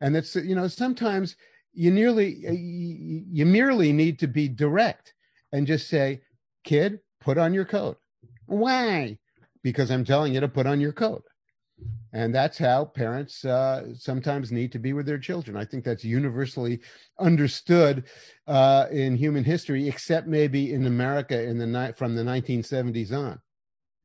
And 0.00 0.14
that's 0.14 0.34
you 0.36 0.54
know 0.54 0.68
sometimes 0.68 1.36
you 1.72 1.90
nearly 1.90 2.34
you, 2.36 3.24
you 3.30 3.46
merely 3.46 3.92
need 3.92 4.18
to 4.20 4.26
be 4.26 4.48
direct 4.48 5.14
and 5.52 5.66
just 5.66 5.88
say 5.88 6.20
kid 6.64 7.00
put 7.20 7.38
on 7.38 7.54
your 7.54 7.64
coat. 7.64 7.98
Why? 8.46 9.18
Because 9.62 9.90
i'm 9.90 10.04
telling 10.04 10.34
you 10.34 10.40
to 10.40 10.48
put 10.48 10.66
on 10.66 10.80
your 10.80 10.92
coat. 10.92 11.24
And 12.12 12.34
that's 12.34 12.58
how 12.58 12.84
parents 12.84 13.44
uh, 13.44 13.94
sometimes 13.94 14.52
need 14.52 14.70
to 14.72 14.78
be 14.78 14.92
with 14.92 15.06
their 15.06 15.18
children. 15.18 15.56
I 15.56 15.64
think 15.64 15.82
that's 15.82 16.04
universally 16.04 16.80
understood 17.18 18.04
uh, 18.46 18.86
in 18.90 19.16
human 19.16 19.44
history 19.44 19.88
except 19.88 20.26
maybe 20.26 20.74
in 20.74 20.86
america 20.86 21.40
in 21.42 21.58
the 21.58 21.66
night 21.66 21.96
from 21.96 22.14
the 22.14 22.22
1970s 22.22 23.12
on 23.12 23.40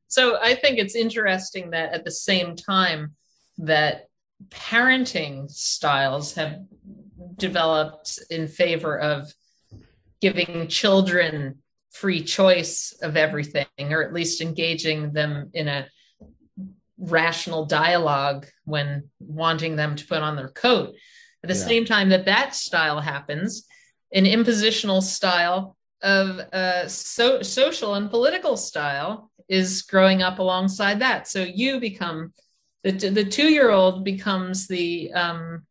So 0.08 0.38
I 0.40 0.54
think 0.54 0.78
it's 0.78 0.96
interesting 0.96 1.70
that 1.70 1.92
at 1.92 2.04
the 2.04 2.10
same 2.10 2.56
time 2.56 3.14
that 3.58 4.06
parenting 4.48 5.50
styles 5.50 6.34
have 6.34 6.60
developed 7.36 8.18
in 8.30 8.48
favor 8.48 8.98
of 8.98 9.32
giving 10.20 10.68
children 10.68 11.58
free 11.92 12.22
choice 12.22 12.96
of 13.02 13.16
everything, 13.16 13.66
or 13.78 14.02
at 14.02 14.12
least 14.12 14.40
engaging 14.40 15.12
them 15.12 15.50
in 15.54 15.68
a 15.68 15.86
rational 16.98 17.64
dialogue 17.66 18.46
when 18.64 19.10
wanting 19.20 19.76
them 19.76 19.96
to 19.96 20.06
put 20.06 20.22
on 20.22 20.36
their 20.36 20.48
coat. 20.48 20.94
At 21.42 21.48
the 21.48 21.54
Yeah. 21.54 21.66
same 21.66 21.84
time 21.84 22.08
that 22.10 22.24
that 22.26 22.54
style 22.54 23.00
happens, 23.00 23.66
an 24.12 24.24
impositional 24.24 25.02
style 25.02 25.76
of 26.02 26.40
uh, 26.52 26.88
so, 26.88 27.42
social 27.42 27.94
and 27.94 28.10
political 28.10 28.56
style 28.56 29.30
is 29.48 29.82
growing 29.82 30.22
up 30.22 30.38
alongside 30.38 31.00
that. 31.00 31.26
So 31.26 31.42
you 31.42 31.80
become 31.80 32.32
the 32.84 32.92
the 32.92 33.24
two 33.24 33.50
year 33.50 33.70
old 33.70 34.04
becomes 34.04 34.68
the 34.68 35.12
um, 35.12 35.66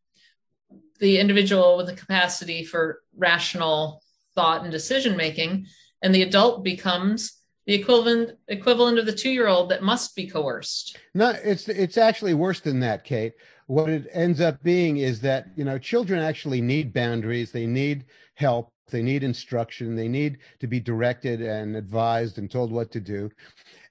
the 1.00 1.20
individual 1.20 1.78
with 1.78 1.88
the 1.88 1.96
capacity 1.96 2.64
for 2.64 3.02
rational 3.16 4.02
thought 4.36 4.64
and 4.64 4.72
decision 4.72 5.16
making, 5.16 5.68
and 6.02 6.14
the 6.14 6.24
adult 6.24 6.64
becomes 6.64 7.34
the 7.66 7.74
equivalent 7.74 8.32
equivalent 8.48 8.98
of 8.98 9.06
the 9.06 9.14
two 9.14 9.30
year 9.30 9.48
old 9.48 9.70
that 9.70 9.84
must 9.84 10.16
be 10.16 10.28
coerced. 10.28 10.98
No, 11.14 11.30
it's 11.44 11.68
it's 11.70 11.98
actually 11.98 12.34
worse 12.34 12.60
than 12.60 12.80
that, 12.80 13.04
Kate. 13.04 13.34
What 13.68 13.90
it 13.90 14.08
ends 14.14 14.40
up 14.42 14.64
being 14.64 14.98
is 14.98 15.22
that 15.22 15.48
you 15.56 15.66
know 15.66 15.78
children 15.78 16.22
actually 16.22 16.62
need 16.62 16.94
boundaries. 16.94 17.52
They 17.52 17.68
need 17.68 18.06
help. 18.36 18.72
They 18.90 19.02
need 19.02 19.24
instruction. 19.24 19.96
They 19.96 20.08
need 20.08 20.40
to 20.60 20.68
be 20.68 20.80
directed 20.80 21.42
and 21.42 21.76
advised 21.76 22.38
and 22.38 22.50
told 22.50 22.72
what 22.72 22.92
to 22.92 23.00
do. 23.00 23.30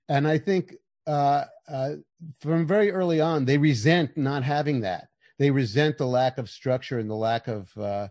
And 0.08 0.26
I 0.26 0.38
think 0.38 0.74
uh, 1.06 1.44
uh, 1.68 1.90
from 2.40 2.66
very 2.66 2.90
early 2.90 3.20
on, 3.20 3.44
they 3.44 3.58
resent 3.58 4.16
not 4.16 4.42
having 4.42 4.80
that. 4.80 5.08
They 5.38 5.50
resent 5.50 5.98
the 5.98 6.06
lack 6.06 6.38
of 6.38 6.48
structure 6.48 6.98
and 6.98 7.10
the 7.10 7.14
lack 7.14 7.48
of 7.48 7.76
uh, 7.76 8.08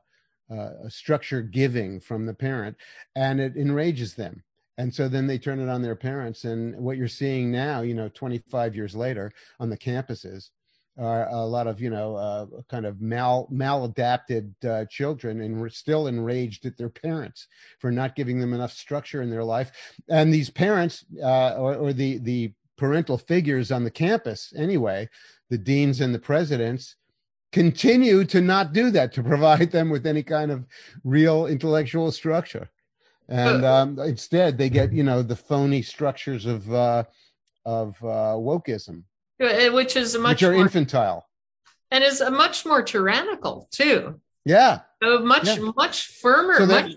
uh, 0.50 0.90
structure 0.90 1.42
giving 1.42 2.00
from 2.00 2.26
the 2.26 2.34
parent, 2.34 2.78
and 3.16 3.40
it 3.40 3.56
enrages 3.56 4.14
them. 4.14 4.44
And 4.78 4.94
so 4.94 5.08
then 5.08 5.26
they 5.26 5.38
turn 5.38 5.60
it 5.60 5.70
on 5.70 5.82
their 5.82 5.96
parents. 5.96 6.44
And 6.44 6.76
what 6.76 6.98
you're 6.98 7.08
seeing 7.08 7.52
now, 7.52 7.82
you 7.82 7.94
know, 7.94 8.10
25 8.10 8.76
years 8.76 8.96
later 8.96 9.32
on 9.60 9.70
the 9.70 9.78
campuses, 9.78 10.50
are 10.98 11.28
a 11.30 11.46
lot 11.46 11.68
of 11.68 11.82
you 11.82 11.90
know 11.90 12.16
uh, 12.16 12.46
kind 12.70 12.86
of 12.86 13.02
mal 13.02 13.48
maladapted 13.52 14.54
uh, 14.64 14.86
children 14.86 15.42
and 15.42 15.60
we're 15.60 15.70
still 15.70 16.08
enraged 16.08 16.66
at 16.66 16.78
their 16.78 16.90
parents 16.90 17.48
for 17.80 17.92
not 17.92 18.16
giving 18.16 18.40
them 18.40 18.54
enough 18.54 18.72
structure 18.72 19.22
in 19.22 19.30
their 19.30 19.44
life. 19.44 19.72
And 20.10 20.34
these 20.34 20.50
parents 20.50 21.06
uh, 21.22 21.56
or, 21.56 21.76
or 21.76 21.94
the 21.94 22.20
the 22.20 22.54
parental 22.78 23.18
figures 23.18 23.72
on 23.72 23.84
the 23.84 23.92
campus 23.92 24.54
anyway 24.58 25.10
the 25.50 25.58
deans 25.58 26.02
and 26.02 26.14
the 26.14 26.20
presidents 26.20 26.96
continue 27.52 28.26
to 28.26 28.42
not 28.42 28.74
do 28.74 28.92
that 28.92 29.14
to 29.14 29.24
provide 29.32 29.72
them 29.72 29.90
with 29.90 30.06
any 30.06 30.24
kind 30.24 30.52
of 30.52 30.66
real 31.04 31.48
intellectual 31.48 32.12
structure. 32.12 32.70
And 33.30 33.66
um, 33.74 34.00
instead 34.00 34.58
they 34.58 34.70
get 34.70 34.94
you 34.94 35.04
know 35.04 35.22
the 35.22 35.36
phony 35.36 35.82
structures 35.82 36.46
of 36.46 36.72
uh, 36.74 37.04
of 37.66 37.96
uh, 38.04 38.36
wokeism 38.38 39.04
Which 39.40 39.96
is 39.96 40.16
a 40.16 40.20
much 40.20 40.36
which 40.42 40.44
are 40.44 40.54
more, 40.54 40.62
infantile 40.62 41.28
and 41.92 42.04
is 42.04 42.22
a 42.22 42.32
much 42.32 42.66
more 42.66 42.82
tyrannical 42.82 43.68
too. 43.72 44.20
yeah 44.46 44.80
So 45.04 45.20
much 45.20 45.46
Yeah. 45.46 45.72
much 45.76 46.08
firmer. 46.08 46.58
so 46.58 46.66
much, 46.66 46.94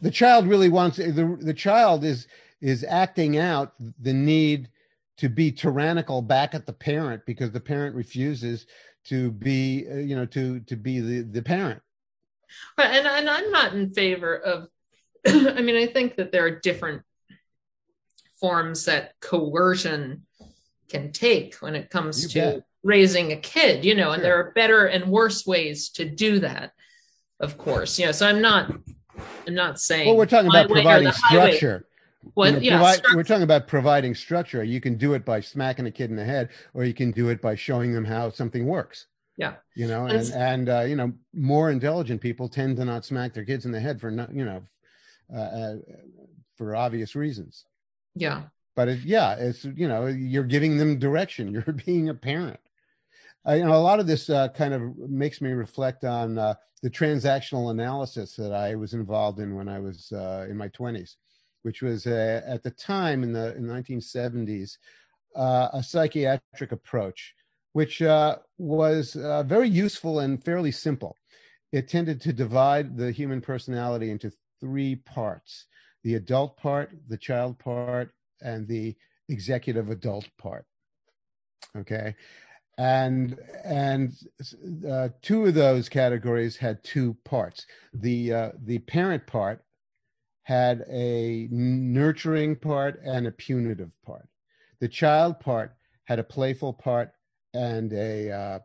the 0.00 0.10
child 0.10 0.46
really 0.46 0.68
wants 0.68 0.96
the 0.98 1.36
the 1.40 1.54
child 1.54 2.04
is 2.04 2.26
is 2.60 2.84
acting 2.88 3.38
out 3.38 3.72
the 4.00 4.12
need 4.12 4.68
to 5.18 5.28
be 5.28 5.50
tyrannical 5.52 6.22
back 6.22 6.54
at 6.54 6.64
the 6.66 6.72
parent 6.72 7.22
because 7.26 7.50
the 7.52 7.60
parent 7.60 7.94
refuses 7.96 8.66
to 9.04 9.30
be 9.32 9.86
uh, 9.90 9.96
you 9.96 10.14
know 10.16 10.26
to 10.26 10.60
to 10.60 10.76
be 10.76 11.00
the 11.00 11.22
the 11.22 11.42
parent 11.42 11.80
Right, 12.76 12.90
and, 12.96 13.06
and 13.06 13.30
I'm 13.30 13.50
not 13.52 13.74
in 13.74 13.92
favor 13.94 14.34
of. 14.36 14.68
I 15.26 15.60
mean, 15.62 15.76
I 15.76 15.86
think 15.86 16.16
that 16.16 16.32
there 16.32 16.44
are 16.46 16.50
different 16.58 17.02
forms 18.40 18.86
that 18.86 19.12
coercion 19.20 20.26
can 20.90 21.12
take 21.12 21.54
when 21.56 21.74
it 21.74 21.88
comes 21.90 22.22
You 22.22 22.28
to 22.30 22.40
bet. 22.56 22.62
raising 22.82 23.32
a 23.32 23.36
kid. 23.36 23.84
You 23.84 23.94
know, 23.94 24.10
and 24.12 24.20
Sure. 24.20 24.24
there 24.24 24.38
are 24.40 24.52
better 24.52 24.86
and 24.86 25.06
worse 25.10 25.46
ways 25.46 25.88
to 25.90 26.04
do 26.04 26.40
that. 26.40 26.72
Of 27.38 27.56
course, 27.56 27.98
you 27.98 28.06
know. 28.06 28.12
So 28.12 28.26
I'm 28.28 28.40
not. 28.42 28.72
I'm 29.46 29.54
not 29.54 29.78
saying. 29.80 30.06
well 30.06 30.16
we're 30.16 30.26
talking 30.26 30.48
about 30.50 30.68
providing 30.70 31.12
structure 31.12 31.86
What? 32.34 32.62
You 32.62 32.70
know, 32.70 32.80
yeah. 32.80 32.96
stru- 32.96 33.14
we're 33.16 33.24
talking 33.24 33.42
about 33.42 33.66
providing 33.68 34.14
structure 34.14 34.62
you 34.64 34.80
can 34.80 34.96
do 34.96 35.12
it 35.14 35.24
by 35.26 35.40
smacking 35.40 35.86
a 35.86 35.90
kid 35.90 36.08
in 36.10 36.16
the 36.16 36.24
head 36.24 36.48
or 36.74 36.84
you 36.84 36.94
can 36.94 37.10
do 37.10 37.28
it 37.28 37.42
by 37.42 37.54
showing 37.54 37.92
them 37.92 38.04
how 38.04 38.30
something 38.30 38.64
works 38.66 39.06
Yeah. 39.36 39.54
you 39.76 39.86
know 39.88 40.06
And 40.06 40.12
and 40.20 40.32
and 40.34 40.68
uh, 40.70 40.80
you 40.90 40.96
know 40.96 41.12
more 41.34 41.70
intelligent 41.70 42.20
people 42.22 42.48
tend 42.48 42.76
to 42.78 42.84
not 42.86 43.04
smack 43.04 43.34
their 43.34 43.44
kids 43.44 43.66
in 43.66 43.72
the 43.72 43.80
head 43.80 44.00
for 44.00 44.10
not 44.10 44.32
you 44.34 44.44
know 44.46 44.62
uh, 45.34 45.38
uh, 45.60 45.76
for 46.56 46.74
obvious 46.76 47.14
reasons 47.14 47.64
yeah. 48.14 48.44
But 48.80 49.00
yeah 49.00 49.34
it's 49.34 49.64
you 49.64 49.86
know 49.86 50.06
you're 50.06 50.42
giving 50.42 50.78
them 50.78 50.98
direction 50.98 51.52
you're 51.52 51.74
being 51.84 52.08
a 52.08 52.14
parent. 52.14 52.58
Uh, 53.46 53.54
you 53.54 53.64
know 53.64 53.74
a 53.74 53.86
lot 53.90 54.00
of 54.00 54.06
this 54.06 54.30
uh, 54.30 54.48
kind 54.48 54.72
of 54.72 54.96
makes 54.96 55.40
me 55.40 55.50
reflect 55.50 56.04
on 56.04 56.38
uh, 56.38 56.54
the 56.82 56.90
transactional 56.90 57.70
analysis 57.70 58.36
that 58.36 58.52
i 58.52 58.74
was 58.74 58.94
involved 58.94 59.38
in 59.38 59.54
when 59.54 59.68
i 59.68 59.78
was 59.78 60.12
uh, 60.12 60.46
in 60.48 60.56
my 60.56 60.68
20s 60.68 61.16
which 61.62 61.82
was 61.82 62.06
uh, 62.06 62.40
at 62.46 62.62
the 62.62 62.70
time 62.70 63.22
in 63.22 63.32
the 63.32 63.54
in 63.56 63.64
1970s 63.64 64.78
uh, 65.36 65.68
a 65.74 65.82
psychiatric 65.82 66.72
approach 66.72 67.34
which 67.72 68.00
was 68.58 69.14
very 69.46 69.68
useful 69.68 70.18
and 70.18 70.42
fairly 70.42 70.72
simple. 70.72 71.16
It 71.70 71.86
tended 71.86 72.20
to 72.22 72.32
divide 72.32 72.96
the 72.96 73.12
human 73.12 73.40
personality 73.40 74.10
into 74.10 74.32
three 74.60 74.96
parts 74.96 75.66
the 76.02 76.14
adult 76.14 76.56
part 76.56 76.90
the 77.08 77.16
child 77.16 77.58
part 77.58 78.12
and 78.42 78.66
the 78.66 78.96
executive 79.28 79.90
adult 79.90 80.28
part 80.38 80.66
okay? 81.76 82.14
And 82.78 83.38
and 83.64 84.12
uh, 84.88 85.08
two 85.22 85.46
of 85.46 85.54
those 85.54 85.88
categories 85.88 86.56
had 86.56 86.82
two 86.82 87.16
parts. 87.24 87.66
The 87.92 88.32
uh, 88.32 88.50
the 88.64 88.78
parent 88.78 89.26
part 89.26 89.62
had 90.44 90.84
a 90.90 91.48
nurturing 91.50 92.56
part 92.56 93.00
and 93.04 93.26
a 93.26 93.32
punitive 93.32 93.90
part. 94.04 94.26
The 94.80 94.88
child 94.88 95.40
part 95.40 95.74
had 96.04 96.18
a 96.18 96.24
playful 96.24 96.72
part 96.72 97.12
and 97.52 97.92
a 97.92 98.30
uh, 98.30 98.58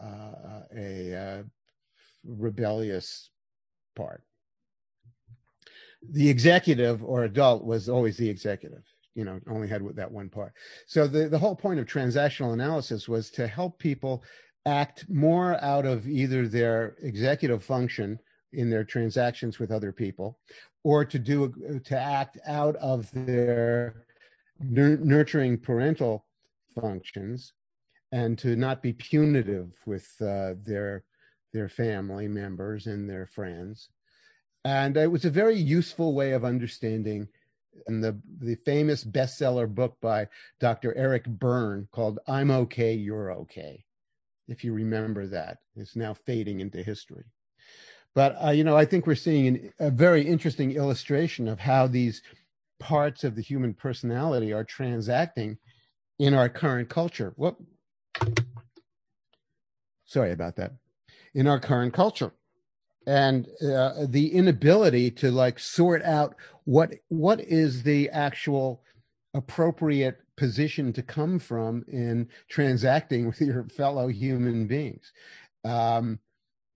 uh, 0.00 0.62
a 0.76 1.14
uh, 1.14 1.42
rebellious 2.24 3.30
part. 3.96 4.22
The 6.08 6.30
executive 6.30 7.02
or 7.02 7.24
adult 7.24 7.64
was 7.64 7.88
always 7.88 8.16
the 8.16 8.28
executive 8.28 8.84
you 9.14 9.24
know 9.24 9.40
only 9.48 9.68
had 9.68 9.82
that 9.96 10.10
one 10.10 10.28
part. 10.28 10.52
So 10.86 11.06
the, 11.06 11.28
the 11.28 11.38
whole 11.38 11.56
point 11.56 11.80
of 11.80 11.86
transactional 11.86 12.52
analysis 12.52 13.08
was 13.08 13.30
to 13.32 13.46
help 13.46 13.78
people 13.78 14.22
act 14.66 15.06
more 15.08 15.62
out 15.62 15.86
of 15.86 16.06
either 16.08 16.46
their 16.46 16.96
executive 17.02 17.64
function 17.64 18.18
in 18.52 18.68
their 18.68 18.84
transactions 18.84 19.58
with 19.58 19.70
other 19.70 19.92
people 19.92 20.38
or 20.84 21.04
to 21.04 21.18
do 21.18 21.80
to 21.84 21.98
act 21.98 22.38
out 22.46 22.76
of 22.76 23.10
their 23.12 24.04
nurturing 24.58 25.58
parental 25.58 26.26
functions 26.80 27.52
and 28.12 28.38
to 28.38 28.56
not 28.56 28.82
be 28.82 28.92
punitive 28.92 29.72
with 29.86 30.08
uh, 30.20 30.54
their 30.64 31.04
their 31.52 31.68
family 31.68 32.28
members 32.28 32.86
and 32.86 33.08
their 33.08 33.26
friends. 33.26 33.88
And 34.64 34.96
it 34.96 35.10
was 35.10 35.24
a 35.24 35.30
very 35.30 35.56
useful 35.56 36.14
way 36.14 36.32
of 36.32 36.44
understanding 36.44 37.28
and 37.86 38.02
the 38.02 38.20
the 38.40 38.56
famous 38.66 39.04
bestseller 39.04 39.72
book 39.72 39.96
by 40.00 40.28
Dr. 40.58 40.96
Eric 40.96 41.24
Berne 41.26 41.88
called 41.92 42.18
I'm 42.26 42.50
okay 42.50 42.94
you're 42.94 43.32
okay 43.32 43.84
if 44.48 44.64
you 44.64 44.72
remember 44.72 45.26
that. 45.28 45.58
It's 45.76 45.94
now 45.94 46.12
fading 46.12 46.60
into 46.60 46.82
history. 46.82 47.24
But 48.14 48.36
uh, 48.44 48.50
you 48.50 48.64
know 48.64 48.76
I 48.76 48.84
think 48.84 49.06
we're 49.06 49.14
seeing 49.14 49.46
an, 49.46 49.72
a 49.78 49.90
very 49.90 50.26
interesting 50.26 50.72
illustration 50.72 51.48
of 51.48 51.60
how 51.60 51.86
these 51.86 52.22
parts 52.78 53.24
of 53.24 53.36
the 53.36 53.42
human 53.42 53.74
personality 53.74 54.52
are 54.52 54.64
transacting 54.64 55.58
in 56.18 56.34
our 56.34 56.48
current 56.48 56.88
culture. 56.88 57.32
What 57.36 57.56
sorry 60.04 60.32
about 60.32 60.56
that. 60.56 60.72
In 61.34 61.46
our 61.46 61.60
current 61.60 61.94
culture 61.94 62.32
and 63.06 63.48
uh, 63.62 64.06
the 64.08 64.32
inability 64.32 65.10
to 65.10 65.30
like 65.30 65.58
sort 65.58 66.02
out 66.02 66.36
what 66.64 66.92
what 67.08 67.40
is 67.40 67.82
the 67.82 68.08
actual 68.10 68.82
appropriate 69.34 70.18
position 70.36 70.92
to 70.92 71.02
come 71.02 71.38
from 71.38 71.84
in 71.88 72.28
transacting 72.48 73.26
with 73.26 73.40
your 73.40 73.64
fellow 73.68 74.08
human 74.08 74.66
beings. 74.66 75.12
Um, 75.64 76.18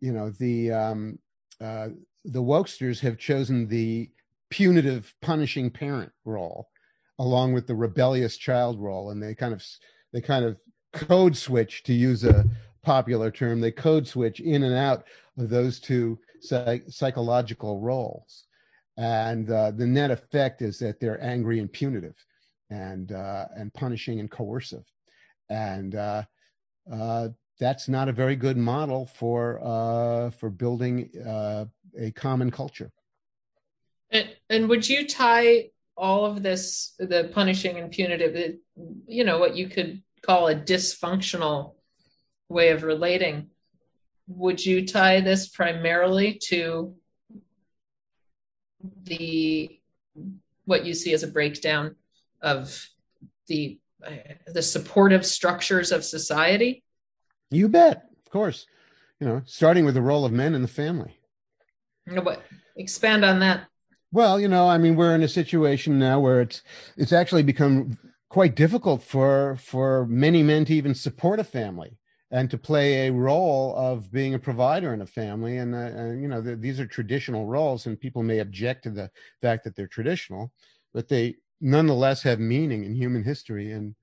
you 0.01 0.12
know 0.12 0.30
the 0.30 0.70
um, 0.70 1.18
uh, 1.60 1.88
the 2.24 2.42
wokesters 2.42 3.01
have 3.01 3.18
chosen 3.18 3.68
the 3.68 4.10
punitive 4.51 5.14
punishing 5.20 5.70
parent 5.70 6.12
role 6.24 6.68
along 7.18 7.52
with 7.52 7.66
the 7.66 7.74
rebellious 7.74 8.36
child 8.36 8.78
role 8.78 9.10
and 9.10 9.22
they 9.22 9.34
kind 9.34 9.55
of 9.55 9.64
they 10.12 10.20
kind 10.20 10.44
of 10.44 10.56
code 10.92 11.36
switch 11.36 11.82
to 11.84 11.92
use 11.92 12.22
a 12.24 12.44
popular 12.82 13.30
term 13.30 13.60
they 13.60 13.70
code 13.70 14.06
switch 14.06 14.40
in 14.40 14.62
and 14.62 14.74
out 14.74 15.05
those 15.36 15.81
two 15.81 16.19
psych- 16.40 16.85
psychological 16.89 17.81
roles 17.81 18.44
and 18.97 19.51
uh, 19.51 19.70
the 19.73 19.86
net 19.86 20.11
effect 20.11 20.62
is 20.62 20.78
that 20.78 21.01
they're 21.01 21.23
angry 21.23 21.59
and 21.59 21.73
punitive, 21.73 22.15
and 22.70 23.11
uh, 23.11 23.47
and 23.56 23.74
punishing 23.74 24.20
and 24.20 24.31
coercive, 24.31 24.85
and 25.51 25.97
uh, 25.97 26.23
uh, 26.93 27.28
that's 27.59 27.89
not 27.89 28.09
a 28.09 28.12
very 28.12 28.36
good 28.36 28.56
model 28.56 29.06
for 29.06 29.59
uh, 29.65 30.31
for 30.31 30.48
building 30.48 31.11
a 31.98 32.11
common 32.15 32.51
culture. 32.52 32.93
And, 34.11 34.28
and 34.48 34.69
would 34.69 34.89
you 34.89 35.09
tie 35.09 35.70
all 35.97 36.24
of 36.24 36.43
this, 36.43 36.94
the 36.98 37.31
punishing 37.32 37.78
and 37.78 37.90
punitive, 37.90 38.36
it- 38.36 38.61
you 39.06 39.24
know, 39.24 39.39
what 39.39 39.56
you 39.56 39.69
could 39.69 40.02
call 40.23 40.47
a 40.48 40.55
dysfunctional 40.55 41.74
way 42.48 42.69
of 42.70 42.85
relating, 42.85 43.51
would 44.26 44.64
you 44.64 44.86
tie 44.86 45.20
this 45.20 45.48
primarily 45.48 46.34
to 46.44 46.94
the 49.05 49.80
what 50.64 50.84
you 50.84 50.94
see 50.94 51.12
as 51.12 51.22
a 51.22 51.28
breakdown 51.28 51.94
of 52.40 52.88
the 53.46 53.78
uh, 54.06 54.10
the 54.46 54.62
supportive 54.62 55.24
structures 55.24 55.92
of 55.92 56.05
society? 56.05 56.82
You 57.51 57.68
bet, 57.68 58.09
of 58.24 58.30
course. 58.30 58.66
You 59.20 59.28
know, 59.28 59.42
starting 59.46 59.84
with 59.84 59.94
the 59.94 60.02
role 60.02 60.24
of 60.24 60.32
men 60.32 60.55
in 60.55 60.62
the 60.62 60.68
family. 60.68 61.18
You 62.06 62.14
know, 62.14 62.22
What 62.22 62.42
expand 62.76 63.24
on 63.24 63.40
that? 63.40 63.66
Well, 64.12 64.38
you 64.38 64.48
know, 64.48 64.68
I 64.68 64.78
mean, 64.78 64.96
we're 64.96 65.14
in 65.14 65.22
a 65.22 65.28
situation 65.28 65.98
now 65.98 66.20
where 66.20 66.40
it's 66.40 66.62
it's 66.96 67.12
actually 67.12 67.42
become 67.42 67.98
quite 68.28 68.55
difficult 68.55 69.02
for 69.02 69.56
for 69.56 70.06
many 70.06 70.42
men 70.42 70.64
to 70.66 70.74
even 70.74 70.94
support 70.94 71.40
a 71.40 71.44
family 71.44 71.98
and 72.30 72.51
to 72.51 72.59
play 72.59 73.06
a 73.06 73.12
role 73.12 73.74
of 73.76 74.10
being 74.10 74.34
a 74.34 74.38
provider 74.38 74.92
in 74.92 75.02
a 75.02 75.06
family. 75.06 75.59
And, 75.59 75.74
uh, 75.74 75.78
and 75.78 76.22
you 76.22 76.28
know, 76.28 76.42
th- 76.42 76.59
these 76.59 76.80
are 76.80 76.86
traditional 76.86 77.46
roles, 77.46 77.86
and 77.86 78.01
people 78.01 78.22
may 78.22 78.40
object 78.40 78.84
to 78.84 78.90
the 78.90 79.10
fact 79.40 79.64
that 79.64 79.76
they're 79.76 79.86
traditional, 79.86 80.52
but 80.92 81.09
they 81.09 81.36
nonetheless 81.60 82.22
have 82.22 82.40
meaning 82.40 82.84
in 82.84 82.94
human 82.94 83.22
history 83.22 83.72
and 83.72 83.94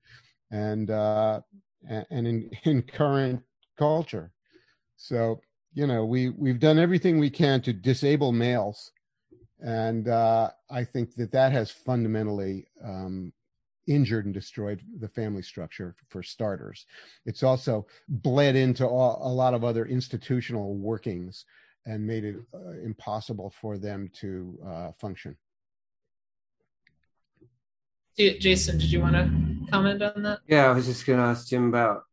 and 0.50 0.90
uh, 0.90 1.40
and 1.88 2.26
in 2.26 2.50
in 2.64 2.82
current 2.82 3.42
culture. 3.78 4.32
So 4.96 5.40
you 5.74 5.86
know, 5.86 6.04
we 6.04 6.30
we've 6.30 6.60
done 6.60 6.78
everything 6.78 7.18
we 7.18 7.30
can 7.30 7.62
to 7.62 7.72
disable 7.72 8.32
males 8.32 8.92
and 9.62 10.08
uh, 10.08 10.50
I 10.70 10.84
think 10.84 11.14
that 11.14 11.32
that 11.32 11.52
has 11.52 11.70
fundamentally 11.70 12.66
um, 12.84 13.32
injured 13.86 14.24
and 14.24 14.34
destroyed 14.34 14.82
the 15.00 15.08
family 15.08 15.42
structure 15.42 15.94
for 16.08 16.22
starters. 16.22 16.86
It's 17.26 17.42
also 17.42 17.86
bled 18.08 18.56
into 18.56 18.86
all, 18.86 19.20
a 19.22 19.32
lot 19.32 19.54
of 19.54 19.64
other 19.64 19.86
institutional 19.86 20.74
workings 20.74 21.44
and 21.86 22.06
made 22.06 22.24
it 22.24 22.36
uh, 22.54 22.80
impossible 22.84 23.52
for 23.60 23.78
them 23.78 24.10
to 24.20 24.58
uh, 24.66 24.92
function. 25.00 25.36
Jason, 28.16 28.78
did 28.78 28.92
you 28.92 29.00
want 29.00 29.14
to 29.14 29.70
comment 29.70 30.02
on 30.02 30.22
that? 30.22 30.40
Yeah, 30.46 30.66
I 30.66 30.72
was 30.72 30.86
just 30.86 31.06
going 31.06 31.18
to 31.18 31.24
ask 31.24 31.48
Jim 31.48 31.68
about 31.68 32.04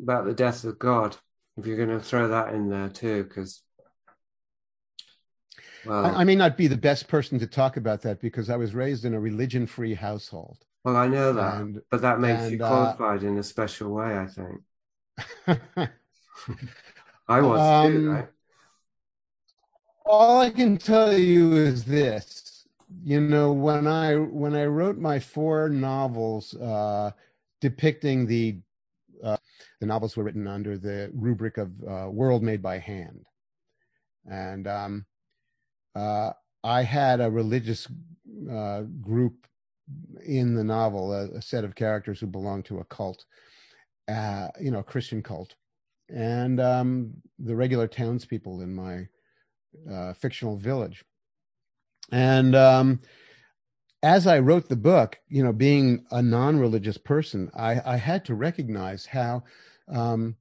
about 0.00 0.26
the 0.26 0.34
death 0.34 0.64
of 0.64 0.78
God. 0.78 1.16
If 1.56 1.66
you're 1.66 1.76
going 1.76 1.98
to 1.98 2.04
throw 2.04 2.28
that 2.28 2.54
in 2.54 2.68
there 2.68 2.88
too, 2.88 3.24
because 3.24 3.62
well, 5.84 6.04
I, 6.06 6.20
I 6.20 6.24
may 6.24 6.34
not 6.34 6.56
be 6.56 6.66
the 6.66 6.76
best 6.76 7.08
person 7.08 7.38
to 7.38 7.46
talk 7.46 7.76
about 7.76 8.02
that 8.02 8.20
because 8.20 8.50
I 8.50 8.56
was 8.56 8.74
raised 8.74 9.04
in 9.04 9.14
a 9.14 9.20
religion-free 9.20 9.94
household. 9.94 10.58
Well, 10.84 10.96
I 10.96 11.08
know 11.08 11.32
that, 11.34 11.54
and- 11.54 11.82
but 11.90 12.02
that 12.02 12.20
makes 12.20 12.50
you 12.50 12.56
and, 12.56 12.62
uh, 12.62 12.66
qualified 12.66 13.22
in 13.22 13.38
a 13.38 13.42
special 13.42 13.92
way. 13.92 14.16
I 14.18 14.26
think 14.26 14.62
I 17.28 17.40
was 17.40 17.72
too, 17.72 18.02
Um, 18.02 18.06
right? 18.06 18.28
all 20.04 20.40
I 20.40 20.50
can 20.50 20.76
tell 20.76 21.16
you 21.16 21.54
is 21.56 21.84
this. 21.84 22.66
You 23.04 23.20
know, 23.20 23.52
when 23.52 23.86
I 23.86 24.16
when 24.16 24.54
I 24.54 24.64
wrote 24.64 24.98
my 24.98 25.20
four 25.20 25.68
novels 25.68 26.54
uh, 26.56 27.12
depicting 27.60 28.26
the 28.26 28.58
uh, 29.22 29.36
the 29.80 29.86
novels 29.86 30.16
were 30.16 30.24
written 30.24 30.46
under 30.48 30.78
the 30.78 31.10
rubric 31.14 31.58
of 31.58 31.70
uh, 31.88 32.08
world 32.10 32.42
made 32.42 32.62
by 32.62 32.78
hand, 32.78 33.24
and 34.30 34.66
um, 34.66 35.06
uh, 35.94 36.32
I 36.64 36.82
had 36.82 37.20
a 37.20 37.30
religious 37.30 37.88
uh, 38.50 38.82
group 39.00 39.46
in 40.24 40.54
the 40.54 40.64
novel, 40.64 41.12
a, 41.12 41.28
a 41.30 41.42
set 41.42 41.64
of 41.64 41.74
characters 41.74 42.20
who 42.20 42.26
belong 42.26 42.62
to 42.64 42.78
a 42.78 42.84
cult, 42.84 43.24
uh, 44.08 44.48
you 44.60 44.70
know, 44.70 44.80
a 44.80 44.84
Christian 44.84 45.22
cult, 45.22 45.54
and 46.08 46.60
um, 46.60 47.12
the 47.38 47.54
regular 47.54 47.86
townspeople 47.86 48.60
in 48.60 48.74
my 48.74 49.06
uh, 49.90 50.12
fictional 50.14 50.56
village. 50.56 51.04
And 52.12 52.56
um, 52.56 53.00
as 54.02 54.26
I 54.26 54.38
wrote 54.40 54.68
the 54.68 54.76
book, 54.76 55.18
you 55.28 55.42
know, 55.44 55.52
being 55.52 56.04
a 56.10 56.22
non-religious 56.22 56.98
person, 56.98 57.50
I, 57.54 57.80
I 57.84 57.96
had 57.96 58.24
to 58.26 58.34
recognize 58.34 59.06
how 59.06 59.44
um, 59.88 60.36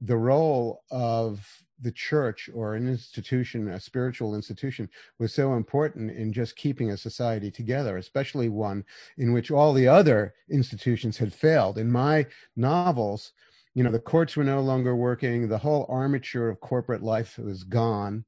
the 0.00 0.16
role 0.16 0.82
of 0.90 1.63
the 1.80 1.92
church 1.92 2.48
or 2.54 2.74
an 2.74 2.88
institution, 2.88 3.68
a 3.68 3.80
spiritual 3.80 4.34
institution, 4.34 4.88
was 5.18 5.32
so 5.32 5.54
important 5.54 6.10
in 6.10 6.32
just 6.32 6.56
keeping 6.56 6.90
a 6.90 6.96
society 6.96 7.50
together, 7.50 7.96
especially 7.96 8.48
one 8.48 8.84
in 9.18 9.32
which 9.32 9.50
all 9.50 9.72
the 9.72 9.88
other 9.88 10.34
institutions 10.50 11.18
had 11.18 11.32
failed. 11.32 11.78
In 11.78 11.90
my 11.90 12.26
novels, 12.56 13.32
you 13.74 13.82
know, 13.82 13.90
the 13.90 13.98
courts 13.98 14.36
were 14.36 14.44
no 14.44 14.60
longer 14.60 14.94
working, 14.94 15.48
the 15.48 15.58
whole 15.58 15.86
armature 15.88 16.48
of 16.48 16.60
corporate 16.60 17.02
life 17.02 17.38
was 17.38 17.64
gone 17.64 18.24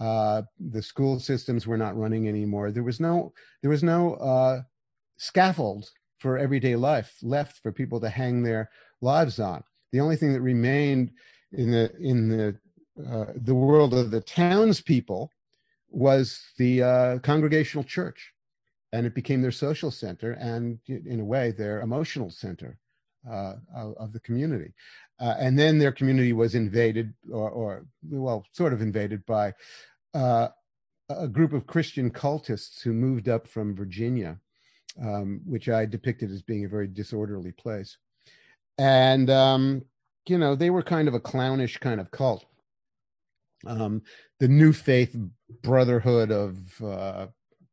uh, 0.00 0.42
the 0.58 0.82
school 0.82 1.20
systems 1.20 1.66
were 1.66 1.76
not 1.76 1.96
running 1.96 2.28
anymore. 2.28 2.70
There 2.70 2.82
was 2.82 3.00
no 3.00 3.32
there 3.62 3.70
was 3.70 3.82
no 3.82 4.14
uh, 4.14 4.62
scaffold 5.16 5.90
for 6.18 6.38
everyday 6.38 6.76
life 6.76 7.16
left 7.22 7.62
for 7.62 7.70
people 7.70 8.00
to 8.00 8.08
hang 8.08 8.42
their 8.42 8.70
lives 9.00 9.38
on. 9.38 9.62
The 9.92 10.00
only 10.00 10.16
thing 10.16 10.32
that 10.32 10.40
remained 10.40 11.12
in 11.52 11.70
the 11.70 11.94
in 12.00 12.28
the 12.28 12.56
uh, 12.98 13.26
the 13.34 13.54
world 13.54 13.92
of 13.94 14.10
the 14.10 14.20
townspeople 14.20 15.30
was 15.90 16.40
the 16.58 16.82
uh, 16.82 17.18
congregational 17.20 17.84
church, 17.84 18.32
and 18.92 19.06
it 19.06 19.14
became 19.14 19.42
their 19.42 19.50
social 19.50 19.90
center 19.90 20.32
and, 20.32 20.78
in 20.86 21.20
a 21.20 21.24
way, 21.24 21.50
their 21.50 21.80
emotional 21.80 22.30
center 22.30 22.78
uh, 23.30 23.54
of, 23.74 24.12
the 24.12 24.20
community. 24.20 24.72
Uh, 25.20 25.34
and 25.38 25.58
then 25.58 25.78
their 25.78 25.92
community 25.92 26.32
was 26.32 26.54
invaded, 26.54 27.12
or, 27.30 27.50
or 27.50 27.86
well, 28.10 28.44
sort 28.52 28.72
of 28.72 28.80
invaded 28.80 29.24
by 29.26 29.52
uh, 30.14 30.48
a 31.08 31.28
group 31.28 31.52
of 31.52 31.66
Christian 31.66 32.10
cultists 32.10 32.82
who 32.82 32.92
moved 32.92 33.28
up 33.28 33.46
from 33.46 33.74
Virginia, 33.74 34.38
um, 35.00 35.40
which 35.46 35.68
I 35.68 35.86
depicted 35.86 36.30
as 36.30 36.42
being 36.42 36.64
a 36.64 36.68
very 36.68 36.86
disorderly 36.86 37.52
place. 37.52 37.96
And, 38.78 39.30
um, 39.30 39.84
you 40.26 40.38
know, 40.38 40.54
they 40.54 40.70
were 40.70 40.82
kind 40.82 41.08
of 41.08 41.14
a 41.14 41.20
clownish 41.20 41.78
kind 41.78 42.00
of 42.00 42.10
cult. 42.10 42.44
Um, 43.66 44.02
the 44.40 44.48
New 44.48 44.72
Faith 44.72 45.16
Brotherhood 45.62 46.30
of 46.30 46.82
uh, 46.82 47.26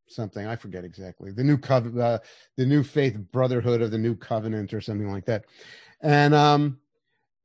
something, 0.08 0.46
I 0.46 0.56
forget 0.56 0.84
exactly, 0.84 1.32
the 1.32 1.44
New 1.44 1.58
Cov- 1.58 1.98
uh, 1.98 2.18
the 2.56 2.66
New 2.66 2.82
Faith 2.82 3.18
Brotherhood 3.32 3.82
of 3.82 3.90
the 3.90 3.98
New 3.98 4.14
Covenant 4.14 4.72
or 4.72 4.80
something 4.80 5.10
like 5.10 5.26
that. 5.26 5.44
And 6.00 6.34
um, 6.34 6.78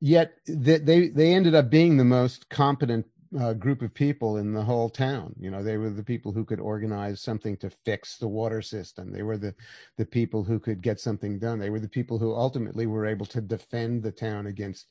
yet 0.00 0.34
they, 0.46 0.78
they, 0.78 1.08
they 1.08 1.34
ended 1.34 1.54
up 1.54 1.70
being 1.70 1.96
the 1.96 2.04
most 2.04 2.48
competent 2.48 3.06
uh, 3.38 3.52
group 3.52 3.82
of 3.82 3.92
people 3.92 4.38
in 4.38 4.52
the 4.52 4.62
whole 4.62 4.88
town. 4.88 5.34
You 5.38 5.50
know, 5.50 5.62
they 5.62 5.76
were 5.76 5.90
the 5.90 6.02
people 6.02 6.32
who 6.32 6.44
could 6.44 6.60
organize 6.60 7.20
something 7.20 7.56
to 7.58 7.70
fix 7.84 8.16
the 8.16 8.28
water 8.28 8.62
system. 8.62 9.12
They 9.12 9.22
were 9.22 9.36
the 9.36 9.54
the 9.96 10.06
people 10.06 10.44
who 10.44 10.58
could 10.58 10.82
get 10.82 11.00
something 11.00 11.38
done. 11.38 11.58
They 11.58 11.70
were 11.70 11.80
the 11.80 11.88
people 11.88 12.18
who 12.18 12.34
ultimately 12.34 12.86
were 12.86 13.06
able 13.06 13.26
to 13.26 13.40
defend 13.40 14.02
the 14.02 14.12
town 14.12 14.46
against, 14.46 14.86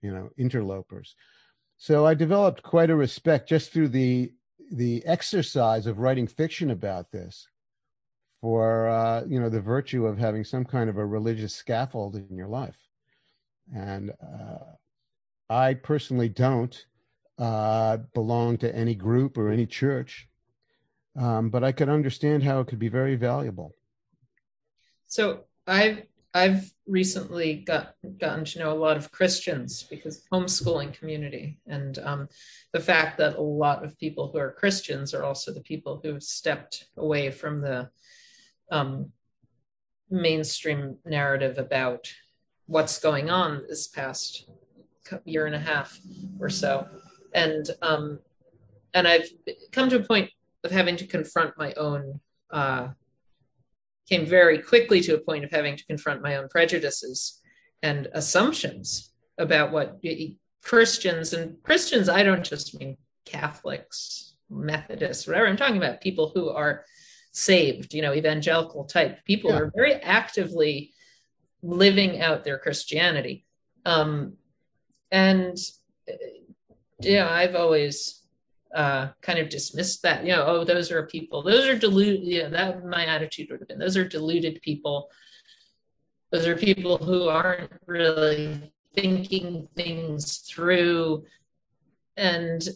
you 0.00 0.12
know, 0.12 0.30
interlopers. 0.38 1.14
So 1.82 2.06
I 2.06 2.14
developed 2.14 2.62
quite 2.62 2.90
a 2.90 2.94
respect 2.94 3.48
just 3.48 3.72
through 3.72 3.88
the 3.88 4.32
the 4.70 5.04
exercise 5.04 5.88
of 5.88 5.98
writing 5.98 6.28
fiction 6.28 6.70
about 6.70 7.10
this 7.10 7.48
for 8.40 8.86
uh, 8.86 9.24
you 9.26 9.40
know 9.40 9.48
the 9.48 9.60
virtue 9.60 10.06
of 10.06 10.16
having 10.16 10.44
some 10.44 10.64
kind 10.64 10.88
of 10.88 10.96
a 10.96 11.04
religious 11.04 11.52
scaffold 11.52 12.14
in 12.14 12.36
your 12.36 12.46
life. 12.46 12.76
And 13.74 14.12
uh, 14.22 14.76
I 15.50 15.74
personally 15.74 16.28
don't 16.28 16.86
uh, 17.36 17.96
belong 18.14 18.58
to 18.58 18.72
any 18.72 18.94
group 18.94 19.36
or 19.36 19.50
any 19.50 19.66
church, 19.66 20.28
um, 21.18 21.50
but 21.50 21.64
I 21.64 21.72
could 21.72 21.88
understand 21.88 22.44
how 22.44 22.60
it 22.60 22.68
could 22.68 22.78
be 22.78 22.90
very 22.90 23.16
valuable. 23.16 23.74
So 25.08 25.46
I've 25.66 26.02
I've 26.34 26.70
recently 26.86 27.56
got 27.56 27.94
gotten 28.18 28.44
to 28.44 28.58
know 28.58 28.72
a 28.72 28.78
lot 28.78 28.96
of 28.96 29.12
Christians 29.12 29.82
because 29.90 30.24
homeschooling 30.32 30.94
community 30.94 31.58
and 31.66 31.98
um, 31.98 32.28
the 32.72 32.80
fact 32.80 33.18
that 33.18 33.36
a 33.36 33.42
lot 33.42 33.84
of 33.84 33.98
people 33.98 34.30
who 34.30 34.38
are 34.38 34.52
Christians 34.52 35.12
are 35.12 35.24
also 35.24 35.52
the 35.52 35.60
people 35.60 36.00
who've 36.02 36.22
stepped 36.22 36.86
away 36.96 37.30
from 37.30 37.60
the 37.60 37.90
um, 38.70 39.10
mainstream 40.10 40.96
narrative 41.04 41.58
about 41.58 42.10
what's 42.66 42.98
going 42.98 43.28
on 43.28 43.64
this 43.68 43.88
past 43.88 44.48
year 45.24 45.44
and 45.44 45.54
a 45.54 45.60
half 45.60 45.98
or 46.40 46.48
so, 46.48 46.88
and 47.34 47.70
um, 47.82 48.18
and 48.94 49.06
I've 49.06 49.28
come 49.70 49.90
to 49.90 49.96
a 49.96 50.04
point 50.04 50.30
of 50.64 50.70
having 50.70 50.96
to 50.96 51.06
confront 51.06 51.58
my 51.58 51.74
own 51.74 52.20
uh, 52.50 52.88
came 54.08 54.26
very 54.26 54.58
quickly 54.58 55.00
to 55.02 55.14
a 55.14 55.20
point 55.20 55.44
of 55.44 55.50
having 55.50 55.76
to 55.76 55.86
confront 55.86 56.22
my 56.22 56.36
own 56.36 56.48
prejudices 56.48 57.40
and 57.82 58.08
assumptions 58.12 59.12
about 59.38 59.72
what 59.72 60.00
Christians 60.62 61.32
and 61.32 61.62
Christians. 61.62 62.08
I 62.08 62.22
don't 62.22 62.44
just 62.44 62.78
mean 62.78 62.96
Catholics, 63.24 64.34
Methodists, 64.50 65.26
whatever. 65.26 65.46
I'm 65.46 65.56
talking 65.56 65.76
about 65.76 66.00
people 66.00 66.30
who 66.34 66.50
are 66.50 66.84
saved, 67.32 67.94
you 67.94 68.02
know, 68.02 68.14
evangelical 68.14 68.84
type 68.84 69.24
people 69.24 69.50
Yeah. 69.50 69.58
who 69.58 69.64
are 69.64 69.72
very 69.74 69.94
actively 69.94 70.92
living 71.62 72.20
out 72.20 72.44
their 72.44 72.58
Christianity. 72.58 73.46
Um, 73.84 74.36
and 75.10 75.56
uh, 76.08 76.14
yeah, 77.00 77.28
I've 77.28 77.54
always 77.54 78.21
uh, 78.74 79.08
kind 79.20 79.38
of 79.38 79.48
dismissed 79.48 80.02
that. 80.02 80.24
You 80.24 80.32
know, 80.32 80.44
oh, 80.46 80.64
those 80.64 80.90
are 80.90 81.06
people. 81.06 81.42
Those 81.42 81.66
are 81.66 81.78
deluded. 81.78 82.22
Yeah, 82.22 82.48
that 82.48 82.84
my 82.84 83.06
attitude 83.06 83.50
would 83.50 83.60
have 83.60 83.68
been. 83.68 83.78
Those 83.78 83.96
are 83.96 84.08
deluded 84.08 84.62
people. 84.62 85.10
Those 86.30 86.46
are 86.46 86.56
people 86.56 86.96
who 86.96 87.28
aren't 87.28 87.70
really 87.86 88.72
thinking 88.94 89.68
things 89.76 90.38
through, 90.38 91.24
and 92.16 92.66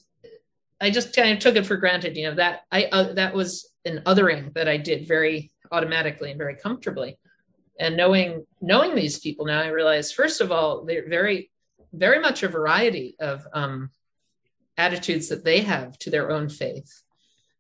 I 0.81 0.91
just 0.91 1.17
kind 1.17 1.33
of 1.33 1.39
took 1.39 1.57
it 1.57 1.67
for 1.67 1.77
granted. 1.77 2.17
You 2.17 2.31
know 2.31 2.35
that 2.37 2.63
I 2.71 2.85
uh, 2.93 3.15
that 3.15 3.35
was 3.35 3.73
an 3.85 4.03
othering 4.05 4.53
that 4.55 4.69
I 4.69 4.77
did 4.77 5.09
very 5.09 5.53
automatically 5.73 6.31
and 6.31 6.39
very 6.39 6.57
comfortably. 6.57 7.19
And 7.79 7.97
knowing 7.97 8.47
knowing 8.61 8.95
these 8.95 9.19
people 9.19 9.47
now, 9.47 9.61
I 9.63 9.69
realize 9.69 10.13
first 10.13 10.41
of 10.41 10.53
all 10.53 10.85
they're 10.85 11.09
very 11.09 11.51
very 11.93 12.21
much 12.21 12.43
a 12.43 12.49
variety 12.49 13.17
of 13.21 13.47
um, 13.55 13.91
attitudes 14.77 15.29
that 15.29 15.45
they 15.45 15.61
have 15.63 15.99
to 15.99 16.11
their 16.11 16.31
own 16.31 16.49
faith. 16.49 17.03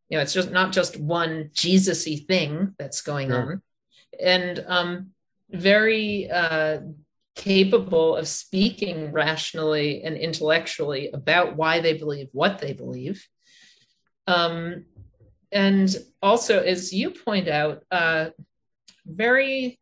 You 0.09 0.18
know, 0.18 0.22
it's 0.22 0.34
just 0.34 0.51
not 0.51 0.72
just 0.72 0.98
one 0.98 1.51
Jesus-y 1.52 2.24
thing 2.28 2.74
that's 2.78 3.02
going 3.02 3.30
Sure. 3.30 3.52
on, 3.52 3.62
and 4.20 4.64
um, 4.66 5.10
very 5.51 6.30
uh, 6.30 6.80
capable 7.34 8.16
of 8.16 8.28
speaking 8.28 9.12
rationally 9.12 10.02
and 10.02 10.16
intellectually 10.16 11.10
about 11.12 11.56
why 11.56 11.80
they 11.80 11.94
believe 11.94 12.28
what 12.32 12.59
they 12.59 12.72
believe. 12.72 13.26
Um, 14.26 14.86
and 15.52 15.94
also, 16.22 16.60
as 16.62 16.93
you 16.93 17.10
point 17.10 17.48
out, 17.48 17.84
uh, 17.90 18.30
very 19.05 19.78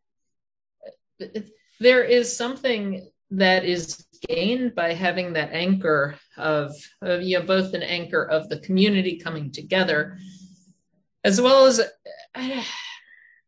there 1.79 2.03
is 2.03 2.35
something 2.35 3.07
that 3.31 3.65
is 3.65 4.05
gained 4.27 4.75
by 4.75 4.93
having 4.93 5.33
that 5.33 5.51
anchor 5.53 6.15
of, 6.37 6.73
of 7.01 7.21
you 7.21 7.39
know 7.39 7.45
both 7.45 7.73
an 7.73 7.83
anchor 7.83 8.23
of 8.23 8.49
the 8.49 8.59
community 8.59 9.17
coming 9.17 9.51
together 9.51 10.17
as 11.23 11.39
well 11.41 11.65
as 11.65 11.81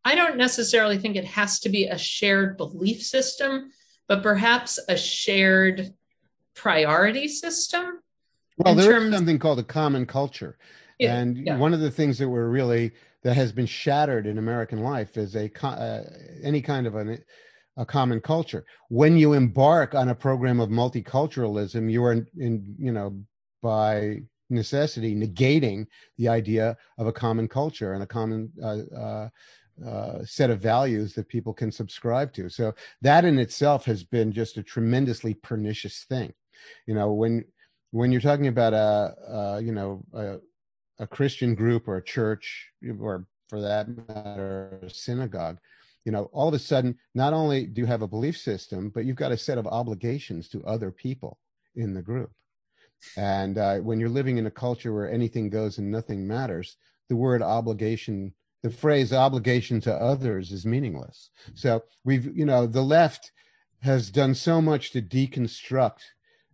i 0.06 0.16
don't 0.16 0.38
necessarily 0.38 0.98
think 0.98 1.16
it 1.16 1.26
has 1.26 1.60
to 1.60 1.70
be 1.70 1.86
a 1.86 1.98
shared 1.98 2.58
belief 2.58 3.02
system 3.04 3.70
but 4.08 4.24
perhaps 4.24 4.80
a 4.88 4.98
shared 4.98 5.94
priority 6.56 7.28
system 7.28 8.00
Well, 8.58 8.72
in 8.74 8.78
there 8.80 8.92
is 8.98 9.04
terms- 9.04 9.16
something 9.16 9.38
called 9.40 9.60
a 9.60 9.64
common 9.64 10.06
culture. 10.06 10.58
Yeah, 10.98 11.16
and 11.18 11.38
yeah. 11.38 11.58
one 11.58 11.76
of 11.76 11.80
the 11.80 11.92
things 11.92 12.18
that 12.18 12.28
we're 12.28 12.48
really 12.48 12.92
that 13.22 13.36
has 13.36 13.52
been 13.52 13.68
shattered 13.68 14.26
in 14.26 14.40
American 14.40 14.80
life 14.80 15.16
is 15.18 15.36
a 15.36 15.52
uh, 15.64 16.02
any 16.42 16.62
kind 16.62 16.88
of 16.88 16.96
an, 16.96 17.24
a 17.78 17.86
common 17.86 18.20
culture. 18.20 18.66
When 18.90 19.18
you 19.18 19.34
embark 19.34 19.96
on 19.96 20.10
a 20.10 20.16
program 20.16 20.60
of 20.60 20.70
multiculturalism, 20.70 21.92
you 21.92 22.04
are 22.04 22.12
in, 22.12 22.28
in 22.38 22.76
you 22.80 22.92
know 22.92 23.18
by 23.62 24.22
necessity 24.50 25.16
negating 25.16 25.86
the 26.18 26.28
idea 26.28 26.78
of 26.98 27.08
a 27.08 27.14
common 27.14 27.48
culture 27.48 27.94
and 27.94 28.04
a 28.04 28.08
common 28.08 28.52
uh, 28.64 28.78
uh, 28.96 29.30
uh, 29.86 30.26
set 30.26 30.50
of 30.50 30.60
values 30.60 31.14
that 31.14 31.28
people 31.28 31.54
can 31.54 31.72
subscribe 31.72 32.34
to. 32.34 32.50
So 32.50 32.74
that 33.02 33.26
in 33.26 33.38
itself 33.38 33.86
has 33.86 34.04
been 34.04 34.32
just 34.32 34.58
a 34.58 34.64
tremendously 34.64 35.36
pernicious 35.36 36.06
thing. 36.10 36.34
You 36.88 36.96
know, 36.96 37.14
when 37.14 37.46
when 37.92 38.12
you're 38.12 38.22
talking 38.22 38.48
about 38.48 38.74
a, 38.74 39.16
a 39.28 39.62
you 39.62 39.72
know 39.72 40.04
a, 40.14 40.38
a 41.00 41.08
Christian 41.08 41.54
group 41.54 41.88
or 41.88 41.98
a 41.98 42.04
church 42.04 42.70
or 43.00 43.28
for 43.50 43.62
that 43.62 43.88
matter 44.08 44.80
a 44.82 44.90
synagogue, 44.90 45.60
you 46.08 46.14
know, 46.14 46.30
all 46.32 46.48
of 46.48 46.54
a 46.54 46.60
sudden 46.60 46.98
not 47.14 47.34
only 47.34 47.66
do 47.66 47.82
you 47.82 47.86
have 47.86 48.02
a 48.02 48.08
belief 48.08 48.38
system, 48.38 48.90
but 48.96 49.04
you've 49.04 49.18
got 49.18 49.34
a 49.34 49.38
set 49.38 49.58
of 49.58 49.68
obligations 49.68 50.48
to 50.48 50.64
other 50.64 50.90
people 50.90 51.38
in 51.76 51.94
the 51.94 52.02
group. 52.02 52.32
And 53.18 53.58
uh, 53.58 53.80
when 53.80 54.00
you're 54.00 54.08
living 54.08 54.38
in 54.38 54.46
a 54.46 54.52
culture 54.66 54.94
where 54.94 55.12
anything 55.12 55.50
goes 55.50 55.80
and 55.80 55.92
nothing 55.92 56.26
matters, 56.26 56.78
the 57.10 57.18
word 57.18 57.42
obligation, 57.42 58.34
the 58.64 58.70
phrase 58.70 59.12
obligation 59.12 59.82
to 59.82 59.94
others 59.94 60.54
is 60.54 60.66
meaningless. 60.66 61.30
So 61.56 61.84
we've, 62.06 62.34
you 62.34 62.46
know, 62.46 62.68
the 62.68 62.84
left 62.84 63.34
has 63.82 64.10
done 64.10 64.34
so 64.34 64.62
much 64.62 64.92
to 64.92 65.02
deconstruct 65.02 66.04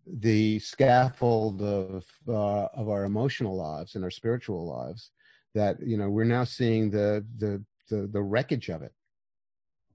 the 0.07 0.57
scaffold 0.57 1.61
of 1.61 2.05
uh, 2.27 2.65
of 2.73 2.89
our 2.89 3.03
emotional 3.03 3.55
lives 3.55 3.93
and 3.93 4.03
our 4.03 4.09
spiritual 4.11 4.65
lives 4.65 5.11
that 5.53 5.80
you 5.80 5.95
know 5.95 6.09
we're 6.09 6.25
now 6.25 6.43
seeing 6.43 6.89
the 6.89 7.23
the 7.38 7.63
the, 7.89 8.07
the 8.07 8.21
wreckage 8.21 8.69
of 8.69 8.81
it 8.81 8.91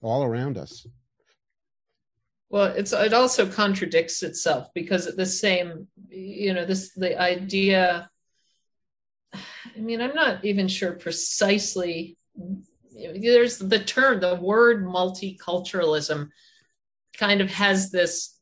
all 0.00 0.24
around 0.24 0.58
us. 0.58 0.86
Well, 2.50 2.66
it's 2.66 2.92
it 2.92 3.12
also 3.12 3.46
contradicts 3.46 4.22
itself 4.22 4.68
because 4.74 5.06
at 5.06 5.16
the 5.16 5.26
same, 5.26 5.88
you 6.08 6.54
know, 6.54 6.64
this 6.64 6.92
the 6.94 7.20
idea. 7.20 8.08
I 9.34 9.80
mean, 9.80 10.00
I'm 10.00 10.14
not 10.14 10.44
even 10.44 10.68
sure 10.68 10.92
precisely. 10.92 12.16
There's 12.94 13.58
the 13.58 13.78
term, 13.78 14.20
the 14.20 14.36
word 14.36 14.84
multiculturalism, 14.84 16.30
kind 17.18 17.40
of 17.40 17.50
has 17.50 17.90
this 17.90 18.38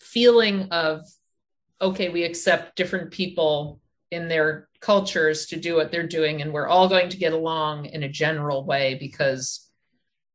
feeling 0.00 0.68
of, 0.70 1.02
okay, 1.80 2.08
we 2.08 2.24
accept 2.24 2.76
different 2.76 3.10
people 3.10 3.80
in 4.10 4.28
their 4.28 4.68
cultures 4.80 5.46
to 5.46 5.56
do 5.56 5.74
what 5.74 5.92
they're 5.92 6.06
doing, 6.06 6.40
and 6.40 6.52
we're 6.52 6.66
all 6.66 6.88
going 6.88 7.10
to 7.10 7.18
get 7.18 7.34
along 7.34 7.84
in 7.86 8.02
a 8.02 8.08
general 8.08 8.64
way 8.64 8.94
because 8.94 9.67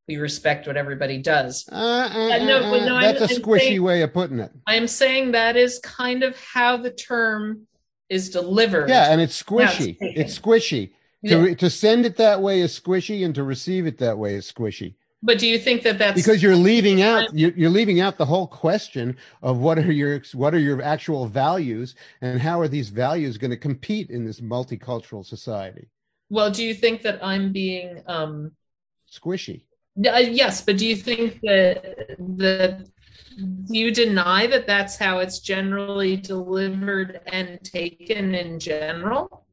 we 0.08 0.18
respect 0.18 0.68
what 0.68 0.78
everybody 0.78 1.18
does. 1.18 1.68
Uh, 1.72 1.76
uh, 1.76 2.38
no, 2.40 2.58
uh, 2.58 2.86
no, 2.86 2.96
uh, 2.96 3.00
I'm- 3.00 3.16
that's 3.16 3.32
a 3.32 3.36
I'm 3.36 3.42
squishy 3.42 3.60
saying- 3.60 3.84
way 3.84 4.02
of 4.02 4.14
putting 4.14 4.40
it. 4.40 4.52
I'm 4.68 4.88
saying 4.88 5.32
that 5.32 5.56
is 5.56 5.80
kind 5.80 6.24
of 6.24 6.38
how 6.38 6.78
the 6.78 6.92
term 6.92 7.68
is 8.10 8.30
delivered. 8.30 8.90
Yeah, 8.90 9.12
and 9.12 9.22
it's 9.22 9.44
Yeah, 9.50 9.64
it's 9.64 9.76
squishy. 9.76 9.98
It's 10.00 10.40
squishy. 10.40 10.92
To 11.28 11.56
to 11.56 11.70
send 11.70 12.06
it 12.06 12.18
that 12.18 12.42
way 12.42 12.60
is 12.60 12.78
squishy, 12.78 13.24
and 13.24 13.34
to 13.36 13.44
receive 13.44 13.88
it 13.88 13.98
that 14.00 14.18
way 14.18 14.36
is 14.36 14.52
squishy. 14.52 14.96
But 15.26 15.40
do 15.40 15.48
you 15.48 15.58
think 15.58 15.84
that 15.84 15.98
that's 15.98 16.22
because 16.22 16.44
you're 16.44 16.54
leaving 16.58 17.02
out 17.02 17.34
you're, 17.34 17.52
you're 17.52 17.70
leaving 17.70 18.02
out 18.02 18.18
the 18.18 18.26
whole 18.26 18.46
question 18.46 19.16
of 19.42 19.60
what 19.60 19.78
are 19.78 19.90
your 19.90 20.22
what 20.34 20.54
are 20.54 20.60
your 20.60 20.82
actual 20.82 21.28
values 21.28 21.96
and 22.20 22.42
how 22.42 22.60
are 22.60 22.68
these 22.68 22.90
values 22.90 23.38
going 23.38 23.52
to 23.52 23.58
compete 23.58 24.10
in 24.10 24.26
this 24.26 24.42
multicultural 24.42 25.26
society 25.26 25.88
well? 26.30 26.52
Do 26.52 26.62
you 26.62 26.74
think 26.74 27.04
that 27.04 27.24
I'm 27.24 27.54
being 27.54 28.04
um, 28.08 28.52
squishy 29.10 29.62
uh, 29.98 30.18
yes? 30.18 30.62
But 30.62 30.78
do 30.78 30.88
you 30.88 30.96
think 30.96 31.40
that 31.42 32.16
that 32.38 32.88
do 33.38 33.78
you 33.78 33.92
deny 33.92 34.48
that 34.48 34.68
that's 34.68 34.96
how 34.98 35.20
it's 35.20 35.40
generally 35.40 36.18
delivered 36.18 37.22
and 37.28 37.64
taken 37.64 38.36
in 38.36 38.60
general? 38.60 39.46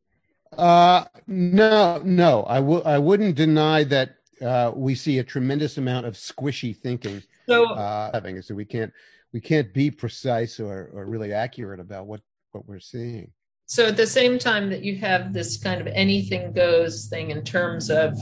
uh 0.59 1.05
no 1.29 2.03
no 2.05 2.43
i 2.45 2.59
will 2.59 2.83
i 2.85 2.99
wouldn't 2.99 3.37
deny 3.37 3.85
that 3.85 4.17
uh 4.43 4.73
we 4.75 4.97
see 4.97 5.19
a 5.19 5.25
tremendous 5.25 5.79
amount 5.79 6.05
of 6.05 6.15
squishy 6.15 6.77
thinking 6.77 7.23
So 7.47 7.67
uh 7.73 8.11
having 8.13 8.43
so 8.43 8.57
we 8.57 8.65
can't 8.65 8.93
we 9.33 9.41
can't 9.41 9.73
be 9.73 9.93
precise 9.93 10.59
or 10.59 10.91
or 10.93 11.07
really 11.07 11.33
accurate 11.33 11.79
about 11.79 12.07
what 12.07 12.21
what 12.51 12.67
we're 12.67 12.81
seeing 12.81 13.31
So 13.67 13.87
at 13.87 13.97
the 13.97 14.09
same 14.09 14.41
time 14.41 14.69
that 14.71 14.83
you 14.83 14.97
have 14.97 15.33
this 15.33 15.57
kind 15.57 15.81
of 15.81 15.87
anything 15.87 16.53
goes 16.53 17.07
thing 17.07 17.31
in 17.31 17.45
terms 17.45 17.89
of 17.89 18.19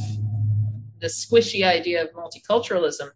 the 1.00 1.06
squishy 1.06 1.64
idea 1.64 2.02
of 2.02 2.12
multiculturalism, 2.12 3.10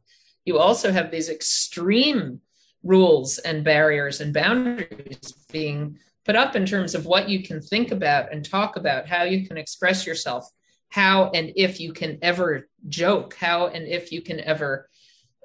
you 0.45 0.59
also 0.59 0.91
have 0.91 1.11
these 1.11 1.29
extreme 1.29 2.41
rules 2.83 3.39
and 3.39 3.65
barriers 3.65 4.21
and 4.21 4.35
boundaries 4.35 5.35
being 5.53 5.99
put 6.25 6.37
up 6.37 6.57
in 6.57 6.67
terms 6.67 6.95
of 6.95 7.07
what 7.07 7.29
you 7.29 7.43
can 7.43 7.61
think 7.61 7.91
about 7.91 8.33
and 8.33 8.45
talk 8.45 8.77
about, 8.77 9.07
how 9.07 9.23
you 9.25 9.47
can 9.47 9.57
express 9.57 10.07
yourself, 10.07 10.49
how 10.91 11.31
and 11.31 11.53
if 11.57 11.81
you 11.81 11.93
can 11.93 12.19
ever 12.23 12.69
joke, 12.89 13.35
how 13.35 13.69
and 13.69 13.87
if 13.87 14.13
you 14.13 14.23
can 14.23 14.41
ever 14.41 14.89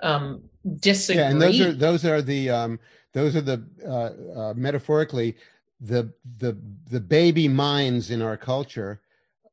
um, 0.01 0.43
disagree. 0.79 1.21
Yeah, 1.21 1.29
and 1.29 1.41
those 1.41 1.61
are 1.61 1.73
those 1.73 2.05
are 2.05 2.21
the 2.21 2.49
um, 2.49 2.79
those 3.13 3.35
are 3.35 3.41
the 3.41 3.63
uh, 3.85 4.39
uh, 4.39 4.53
metaphorically 4.55 5.35
the 5.79 6.11
the 6.37 6.57
the 6.89 6.99
baby 6.99 7.47
minds 7.47 8.11
in 8.11 8.21
our 8.21 8.37
culture, 8.37 9.01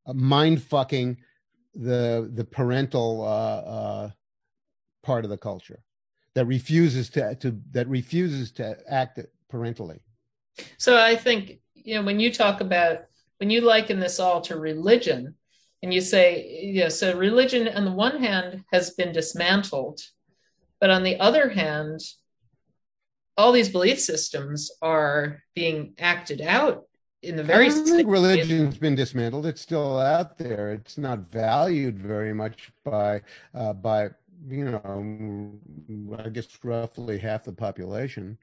uh, 0.06 0.12
mind 0.12 0.62
fucking 0.62 1.18
the 1.74 2.30
the 2.34 2.44
parental 2.44 3.22
uh, 3.22 3.26
uh, 3.26 4.10
part 5.02 5.24
of 5.24 5.30
the 5.30 5.38
culture 5.38 5.82
that 6.34 6.46
refuses 6.46 7.10
to 7.10 7.34
to 7.36 7.58
that 7.72 7.88
refuses 7.88 8.52
to 8.52 8.76
act 8.88 9.20
parentally. 9.50 10.00
So 10.78 10.96
I 11.00 11.16
think 11.16 11.60
you 11.74 11.96
know 11.96 12.02
when 12.02 12.20
you 12.20 12.32
talk 12.32 12.60
about 12.60 13.04
when 13.38 13.50
you 13.50 13.60
liken 13.60 13.98
this 13.98 14.20
all 14.20 14.40
to 14.42 14.58
religion, 14.58 15.34
and 15.82 15.92
you 15.92 16.00
say, 16.00 16.70
yeah, 16.72 16.88
so 16.88 17.14
religion 17.14 17.68
on 17.68 17.84
the 17.84 17.92
one 17.92 18.18
hand 18.18 18.64
has 18.72 18.92
been 18.92 19.12
dismantled, 19.12 20.00
but 20.80 20.88
on 20.88 21.02
the 21.02 21.20
other 21.20 21.50
hand, 21.50 22.00
all 23.36 23.52
these 23.52 23.68
belief 23.68 24.00
systems 24.00 24.70
are 24.80 25.42
being 25.54 25.92
acted 25.98 26.40
out 26.40 26.84
in 27.24 27.36
the 27.36 27.44
very 27.44 27.66
I 27.66 27.68
don't 27.70 27.86
think 27.86 28.08
religion's 28.08 28.78
been 28.78 28.94
dismantled. 28.94 29.46
It's 29.46 29.60
still 29.60 29.98
out 29.98 30.38
there. 30.38 30.72
It's 30.72 30.98
not 30.98 31.20
valued 31.30 31.98
very 31.98 32.32
much 32.32 32.70
by 32.84 33.22
uh, 33.54 33.72
by 33.72 34.10
you 34.48 34.64
know, 34.64 36.18
I 36.22 36.28
guess 36.28 36.46
roughly 36.62 37.18
half 37.18 37.44
the 37.44 37.52
population. 37.52 38.38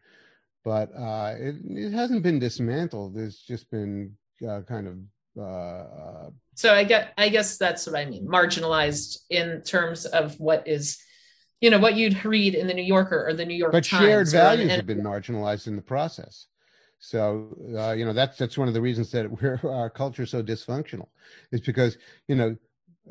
But 0.64 0.92
uh, 0.96 1.36
it, 1.38 1.56
it 1.66 1.92
hasn't 1.92 2.24
been 2.24 2.40
dismantled. 2.40 3.18
It's 3.18 3.42
just 3.42 3.70
been 3.72 4.16
uh, 4.48 4.62
kind 4.62 4.88
of 4.88 4.98
uh, 5.42 6.30
so 6.56 6.74
I 6.74 6.84
get 6.84 7.14
I 7.18 7.30
guess 7.30 7.58
that's 7.58 7.88
what 7.88 7.96
I 7.96 8.06
mean 8.06 8.28
marginalized 8.28 9.20
in 9.30 9.62
terms 9.62 10.06
of 10.06 10.38
what 10.40 10.68
is 10.68 10.98
you 11.62 11.70
know 11.70 11.80
what 11.80 11.96
you'd 11.96 12.24
read 12.26 12.54
in 12.54 12.68
the 12.68 12.74
New 12.74 12.84
Yorker 12.84 13.26
or 13.28 13.34
the 13.34 13.46
New 13.46 13.56
York 13.56 13.72
but 13.72 13.86
Times 13.86 14.04
shared 14.04 14.28
or- 14.28 14.32
values 14.32 14.64
and- 14.64 14.72
have 14.72 14.86
been 14.86 15.02
marginalized 15.02 15.68
in 15.68 15.76
the 15.76 15.82
process. 15.82 16.48
So 17.02 17.58
uh, 17.76 17.94
you 17.94 18.06
know 18.06 18.14
that's 18.14 18.38
that's 18.38 18.58
one 18.58 18.68
of 18.68 18.76
the 18.76 18.82
reasons 18.82 19.12
that 19.12 19.30
we're, 19.30 19.60
our 19.70 19.90
culture 19.90 20.24
is 20.24 20.30
so 20.30 20.42
dysfunctional. 20.42 21.08
Is 21.52 21.60
because 21.60 21.98
you 22.28 22.36
know, 22.36 22.56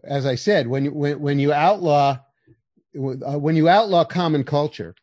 as 0.05 0.25
I 0.25 0.37
said, 0.37 0.69
when 0.69 0.87
you 0.87 0.93
when 0.93 1.21
when 1.21 1.39
you 1.41 1.53
outlaw 1.53 2.19
uh, 2.97 3.39
when 3.39 3.57
you 3.57 3.69
outlaw 3.69 4.05
common 4.05 4.45
culture, 4.45 4.95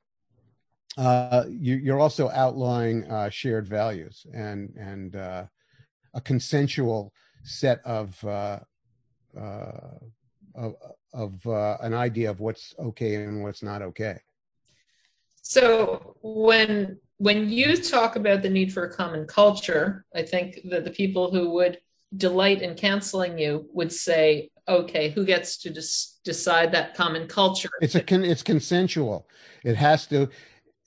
uh, 0.98 1.44
you, 1.50 1.76
you're 1.76 2.00
also 2.00 2.30
outlawing 2.30 3.04
uh, 3.12 3.30
shared 3.30 3.68
values 3.68 4.26
and 4.34 4.74
and 4.78 5.18
uh, 5.18 5.44
a 6.14 6.22
consensual 6.22 7.14
set 7.44 7.82
of 7.86 8.24
uh, 8.24 8.60
of, 10.56 10.76
of 11.14 11.46
an 11.82 11.94
idea 11.94 12.32
of 12.32 12.40
what's 12.40 12.74
okay 12.80 13.16
and 13.16 13.44
what's 13.44 13.62
not 13.62 13.82
okay. 13.82 14.18
So 15.48 16.18
when 16.22 17.00
when 17.20 17.50
you 17.50 17.78
talk 17.78 18.18
about 18.18 18.42
the 18.42 18.50
need 18.50 18.74
for 18.74 18.84
a 18.84 18.94
common 18.94 19.26
culture, 19.26 20.06
I 20.14 20.22
think 20.22 20.60
that 20.66 20.84
the 20.84 20.92
people 20.92 21.32
who 21.32 21.52
would 21.52 21.80
delight 22.18 22.62
in 22.62 22.76
canceling 22.76 23.40
you 23.40 23.68
would 23.72 23.92
say, 23.92 24.50
okay, 24.68 25.10
who 25.10 25.26
gets 25.26 25.58
to 25.60 25.70
dis- 25.70 26.20
decide 26.26 26.74
that 26.74 26.96
common 26.96 27.28
culture? 27.28 27.70
It's 27.82 27.96
a 27.96 28.04
con- 28.04 28.26
it's 28.26 28.44
consensual. 28.44 29.30
It 29.64 29.78
has 29.78 30.06
to, 30.08 30.30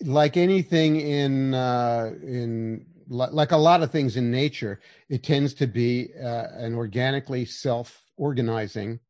like 0.05 0.37
anything 0.37 1.01
in 1.01 1.55
uh, 1.55 2.12
in 2.23 2.85
like 3.09 3.53
a 3.53 3.57
lot 3.57 3.82
of 3.82 3.91
things 3.91 4.16
in 4.16 4.31
nature, 4.31 4.78
it 5.09 5.23
tends 5.23 5.55
to 5.55 5.66
be 5.66 6.11
uh, 6.23 6.49
an 6.53 6.74
organically 6.74 7.47
self-organizing 7.47 9.01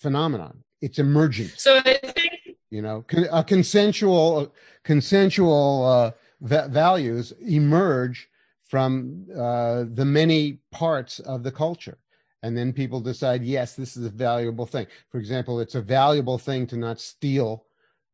phenomenon. 0.00 0.64
It's 0.82 0.98
emergent. 0.98 1.54
so 1.56 1.80
I 1.84 2.00
You 2.72 2.80
know, 2.80 3.04
a 3.30 3.44
consensual 3.44 4.50
consensual 4.82 5.84
uh, 5.84 6.10
va- 6.40 6.68
values 6.70 7.34
emerge 7.46 8.30
from 8.64 9.26
uh, 9.36 9.84
the 9.92 10.06
many 10.06 10.60
parts 10.70 11.18
of 11.20 11.42
the 11.42 11.52
culture. 11.52 11.98
And 12.42 12.56
then 12.56 12.72
people 12.72 12.98
decide, 12.98 13.44
yes, 13.44 13.74
this 13.76 13.94
is 13.94 14.06
a 14.06 14.10
valuable 14.10 14.64
thing. 14.64 14.86
For 15.10 15.18
example, 15.18 15.60
it's 15.60 15.74
a 15.74 15.82
valuable 15.82 16.38
thing 16.38 16.66
to 16.68 16.78
not 16.78 16.98
steal 16.98 17.66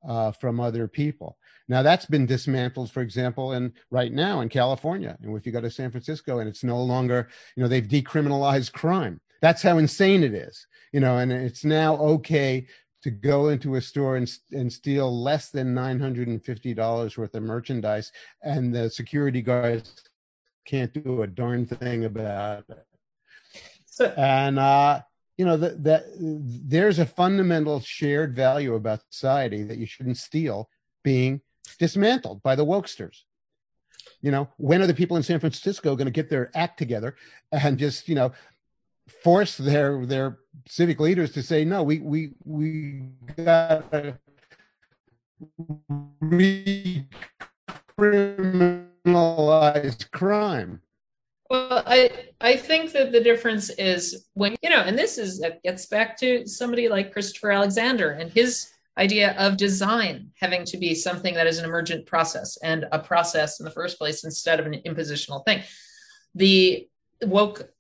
uh, 0.06 0.32
from 0.32 0.59
other 0.59 0.89
people. 0.89 1.39
Now 1.68 1.82
that's 1.82 2.06
been 2.06 2.26
dismantled, 2.26 2.90
for 2.90 3.01
example, 3.01 3.52
and 3.52 3.72
right 3.93 4.12
now 4.12 4.40
in 4.40 4.48
California. 4.48 5.16
And 5.22 5.36
if 5.36 5.47
you 5.47 5.52
go 5.52 5.60
to 5.60 5.70
San 5.70 5.93
Francisco 5.93 6.40
and 6.40 6.48
it's 6.48 6.64
no 6.64 6.82
longer, 6.82 7.28
you 7.55 7.62
know, 7.62 7.68
they've 7.68 7.86
decriminalized 7.86 8.72
crime. 8.72 9.20
That's 9.40 9.62
how 9.62 9.78
insane 9.78 10.24
it 10.24 10.35
is, 10.35 10.66
you 10.93 10.98
know, 10.98 11.18
and 11.18 11.30
it's 11.30 11.64
now 11.64 11.94
okay 11.97 12.66
to 13.03 13.11
go 13.11 13.49
into 13.49 13.77
a 13.77 13.81
store 13.81 14.16
and, 14.16 14.31
and 14.53 14.73
steal 14.73 15.23
less 15.23 15.51
than 15.51 15.75
$950 15.75 17.16
worth 17.16 17.35
of 17.35 17.43
merchandise 17.43 18.12
and 18.43 18.75
the 18.75 18.91
security 18.91 19.43
guards 19.43 20.03
can't 20.65 20.93
do 20.93 21.23
a 21.23 21.27
darn 21.27 21.65
thing 21.65 22.05
about 22.05 22.65
it. 22.69 22.87
So, 23.87 24.12
and 24.16 24.59
uh, 24.59 25.01
you 25.37 25.45
know 25.45 25.57
that 25.57 25.83
that 25.85 26.05
there's 26.19 26.99
a 26.99 27.07
fundamental 27.07 27.81
shared 27.81 28.35
value 28.35 28.75
about 28.75 29.01
society 29.11 29.62
that 29.62 29.79
you 29.79 29.87
shouldn't 29.87 30.19
steal 30.19 30.69
being 31.03 31.41
dismantled 31.79 32.43
by 32.43 32.55
the 32.55 32.66
wokesters. 32.66 33.23
You 34.20 34.31
know 34.31 34.49
when 34.57 34.83
are 34.83 34.87
the 34.87 34.95
people 34.95 35.16
in 35.16 35.23
san 35.23 35.41
francisco 35.41 35.97
going 35.97 36.07
to 36.07 36.12
get 36.12 36.29
their 36.29 36.51
act 36.55 36.79
together 36.79 37.16
and 37.53 37.79
just 37.79 38.09
you 38.09 38.15
know 38.15 38.33
force 39.23 39.57
their 39.57 40.05
their 40.05 40.39
civic 40.66 41.01
leaders 41.01 41.32
to 41.32 41.43
say 41.43 41.64
no 41.64 41.82
we 41.82 41.98
we 42.01 42.32
we 42.44 43.09
gotta 43.36 44.18
criminalize 47.98 50.10
crime 50.10 50.82
well, 51.51 51.82
I 51.86 52.10
I 52.40 52.56
think 52.56 52.93
that 52.93 53.10
the 53.10 53.22
difference 53.22 53.70
is 53.70 54.26
when 54.35 54.55
you 54.62 54.68
know, 54.68 54.82
and 54.82 54.98
this 54.98 55.16
is 55.16 55.40
it 55.40 55.60
gets 55.64 55.86
back 55.86 56.16
to 56.18 56.47
somebody 56.47 56.89
like 56.89 57.12
Christopher 57.12 57.52
Alexander 57.52 58.10
and 58.10 58.30
his 58.30 58.70
idea 58.98 59.35
of 59.39 59.56
design 59.56 60.30
having 60.39 60.64
to 60.64 60.76
be 60.76 60.94
something 60.94 61.32
that 61.35 61.47
is 61.47 61.59
an 61.59 61.64
emergent 61.64 62.05
process 62.05 62.59
and 62.62 62.85
a 62.93 62.98
process 62.98 63.60
in 63.60 63.64
the 63.64 63.70
first 63.70 63.97
place 63.97 64.24
instead 64.24 64.60
of 64.60 64.66
an 64.66 64.74
impositional 64.85 65.44
thing. 65.47 65.62
The 66.35 66.86
woke 67.22 67.70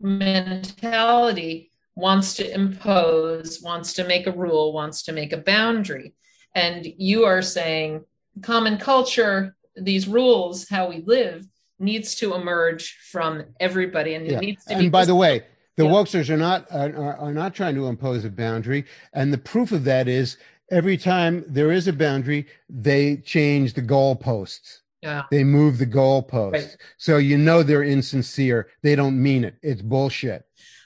mentality 0.00 1.70
wants 1.94 2.34
to 2.34 2.54
impose, 2.54 3.60
wants 3.62 3.92
to 3.94 4.04
make 4.04 4.26
a 4.26 4.32
rule, 4.32 4.72
wants 4.72 5.02
to 5.02 5.12
make 5.12 5.32
a 5.32 5.36
boundary. 5.36 6.14
And 6.54 6.86
you 6.96 7.24
are 7.24 7.42
saying 7.42 8.04
common 8.42 8.78
culture, 8.78 9.54
these 9.76 10.08
rules, 10.08 10.68
how 10.68 10.88
we 10.88 11.02
live, 11.06 11.46
needs 11.78 12.14
to 12.16 12.34
emerge 12.34 12.98
from 13.10 13.44
everybody. 13.58 14.14
And 14.14 14.26
it 14.26 14.40
needs 14.40 14.64
to 14.64 14.70
be 14.76 14.84
and 14.84 14.92
by 14.92 15.04
the 15.04 15.14
way 15.14 15.44
the 15.76 15.84
Yeah. 15.84 15.90
wokesters 15.92 16.28
are 16.30 16.36
not 16.36 16.70
are, 16.70 17.16
are 17.16 17.32
not 17.32 17.54
trying 17.54 17.74
to 17.74 17.86
impose 17.86 18.24
a 18.24 18.30
boundary 18.30 18.84
and 19.14 19.32
the 19.32 19.38
proof 19.38 19.72
of 19.72 19.84
that 19.84 20.08
is 20.08 20.36
every 20.70 20.96
time 20.96 21.44
there 21.48 21.72
is 21.72 21.88
a 21.88 21.92
boundary 21.92 22.46
they 22.68 23.16
change 23.16 23.72
the 23.72 23.82
goalposts 23.82 24.80
yeah. 25.02 25.22
they 25.30 25.44
move 25.44 25.78
the 25.78 25.86
goalposts 25.86 26.52
Right. 26.52 26.76
so 26.98 27.16
you 27.18 27.38
know 27.38 27.62
they're 27.62 27.82
insincere 27.82 28.68
they 28.82 28.94
don't 28.96 29.20
mean 29.22 29.44
it 29.44 29.54
it's 29.62 29.82
bullshit 29.82 30.44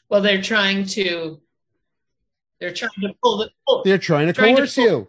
Well, 0.09 0.21
they're 0.21 0.43
trying 0.43 0.85
to 0.87 1.41
they're 2.61 2.73
trying 2.73 2.91
to 3.03 3.15
pull 3.23 3.39
the 3.39 3.51
pull. 3.67 3.83
they're 3.85 3.99
trying 3.99 4.27
to 4.29 4.33
Trying 4.33 4.55
to 4.57 4.63
coerce 4.63 4.75
pull- 4.77 4.85
you 4.85 5.09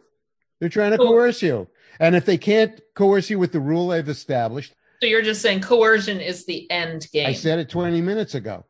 they're 0.60 0.70
trying 0.70 0.92
to 0.92 0.98
Pull- 0.98 1.08
coerce 1.08 1.42
you 1.42 1.68
and 2.00 2.16
if 2.16 2.26
they 2.26 2.38
can't 2.38 2.80
coerce 2.96 3.30
you 3.30 3.40
with 3.40 3.52
the 3.52 3.60
rule 3.60 3.88
they've 3.90 4.10
established 4.10 4.74
So 5.02 5.08
you're 5.08 5.22
just 5.22 5.42
saying 5.42 5.62
coercion 5.62 6.20
is 6.20 6.46
the 6.46 6.70
end 6.72 7.08
game. 7.14 7.28
i 7.28 7.34
said 7.34 7.60
it 7.60 7.70
20 7.70 8.02
minutes 8.02 8.36
ago 8.36 8.66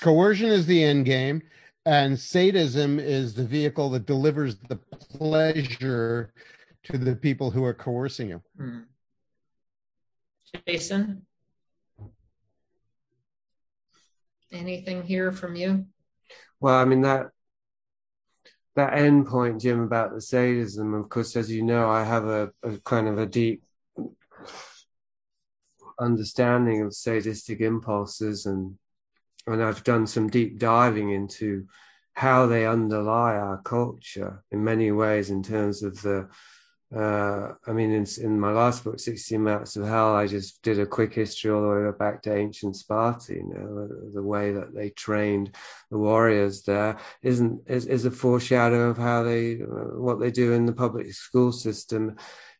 coercion 0.00 0.48
is 0.50 0.66
the 0.66 0.82
end 0.82 1.04
game 1.04 1.42
and 1.86 2.18
sadism 2.18 2.98
is 2.98 3.34
the 3.34 3.44
vehicle 3.44 3.88
that 3.90 4.04
delivers 4.06 4.56
the 4.68 4.76
pleasure 4.76 6.32
to 6.90 6.98
the 6.98 7.14
people 7.14 7.50
who 7.50 7.64
are 7.64 7.74
coercing 7.74 8.28
you 8.30 8.42
Hmm. 8.56 8.80
Jasun, 10.66 11.22
anything 14.50 15.02
here 15.02 15.30
from 15.30 15.56
you? 15.56 15.86
Well, 16.60 16.74
I 16.74 16.86
mean 16.86 17.02
that 17.02 17.26
that 18.76 18.94
end 18.94 19.26
point, 19.26 19.60
Jim, 19.60 19.80
about 19.80 20.14
the 20.14 20.20
sadism. 20.20 20.94
Of 20.94 21.08
course, 21.08 21.36
as 21.36 21.50
you 21.50 21.62
know, 21.62 21.90
I 21.90 22.04
have 22.04 22.26
a, 22.26 22.50
a 22.62 22.78
kind 22.78 23.08
of 23.08 23.18
a 23.18 23.26
deep 23.26 23.62
understanding 26.00 26.82
of 26.82 26.94
sadistic 26.94 27.60
impulses, 27.60 28.46
and 28.46 28.78
and 29.46 29.62
I've 29.62 29.84
done 29.84 30.06
some 30.06 30.28
deep 30.28 30.58
diving 30.58 31.10
into 31.10 31.66
how 32.12 32.46
they 32.46 32.66
underlie 32.66 33.34
our 33.34 33.60
culture 33.62 34.42
in 34.50 34.64
many 34.64 34.90
ways 34.92 35.30
in 35.30 35.42
terms 35.42 35.82
of 35.82 36.00
the 36.02 36.28
uh, 36.94 37.52
I 37.66 37.72
mean, 37.72 37.92
in, 37.92 38.06
in 38.22 38.40
my 38.40 38.50
last 38.50 38.82
book, 38.82 38.98
16 38.98 39.42
Maps 39.42 39.76
of 39.76 39.86
Hell, 39.86 40.14
I 40.14 40.26
just 40.26 40.62
did 40.62 40.80
a 40.80 40.86
quick 40.86 41.12
history 41.12 41.50
all 41.50 41.60
the 41.60 41.68
way 41.68 41.90
back 41.98 42.22
to 42.22 42.34
ancient 42.34 42.76
Sparta, 42.76 43.34
you 43.34 43.42
know, 43.42 43.86
the, 43.86 44.12
the 44.14 44.22
way 44.22 44.52
that 44.52 44.74
they 44.74 44.88
trained 44.90 45.54
the 45.90 45.98
warriors 45.98 46.62
there 46.62 46.96
isn't 47.22 47.60
is, 47.66 47.84
is 47.84 48.06
a 48.06 48.10
foreshadow 48.10 48.88
of 48.88 48.96
how 48.96 49.22
they 49.22 49.60
uh, 49.60 49.98
what 50.00 50.18
they 50.18 50.30
do 50.30 50.54
in 50.54 50.64
the 50.64 50.72
public 50.72 51.12
school 51.12 51.52
system 51.52 52.16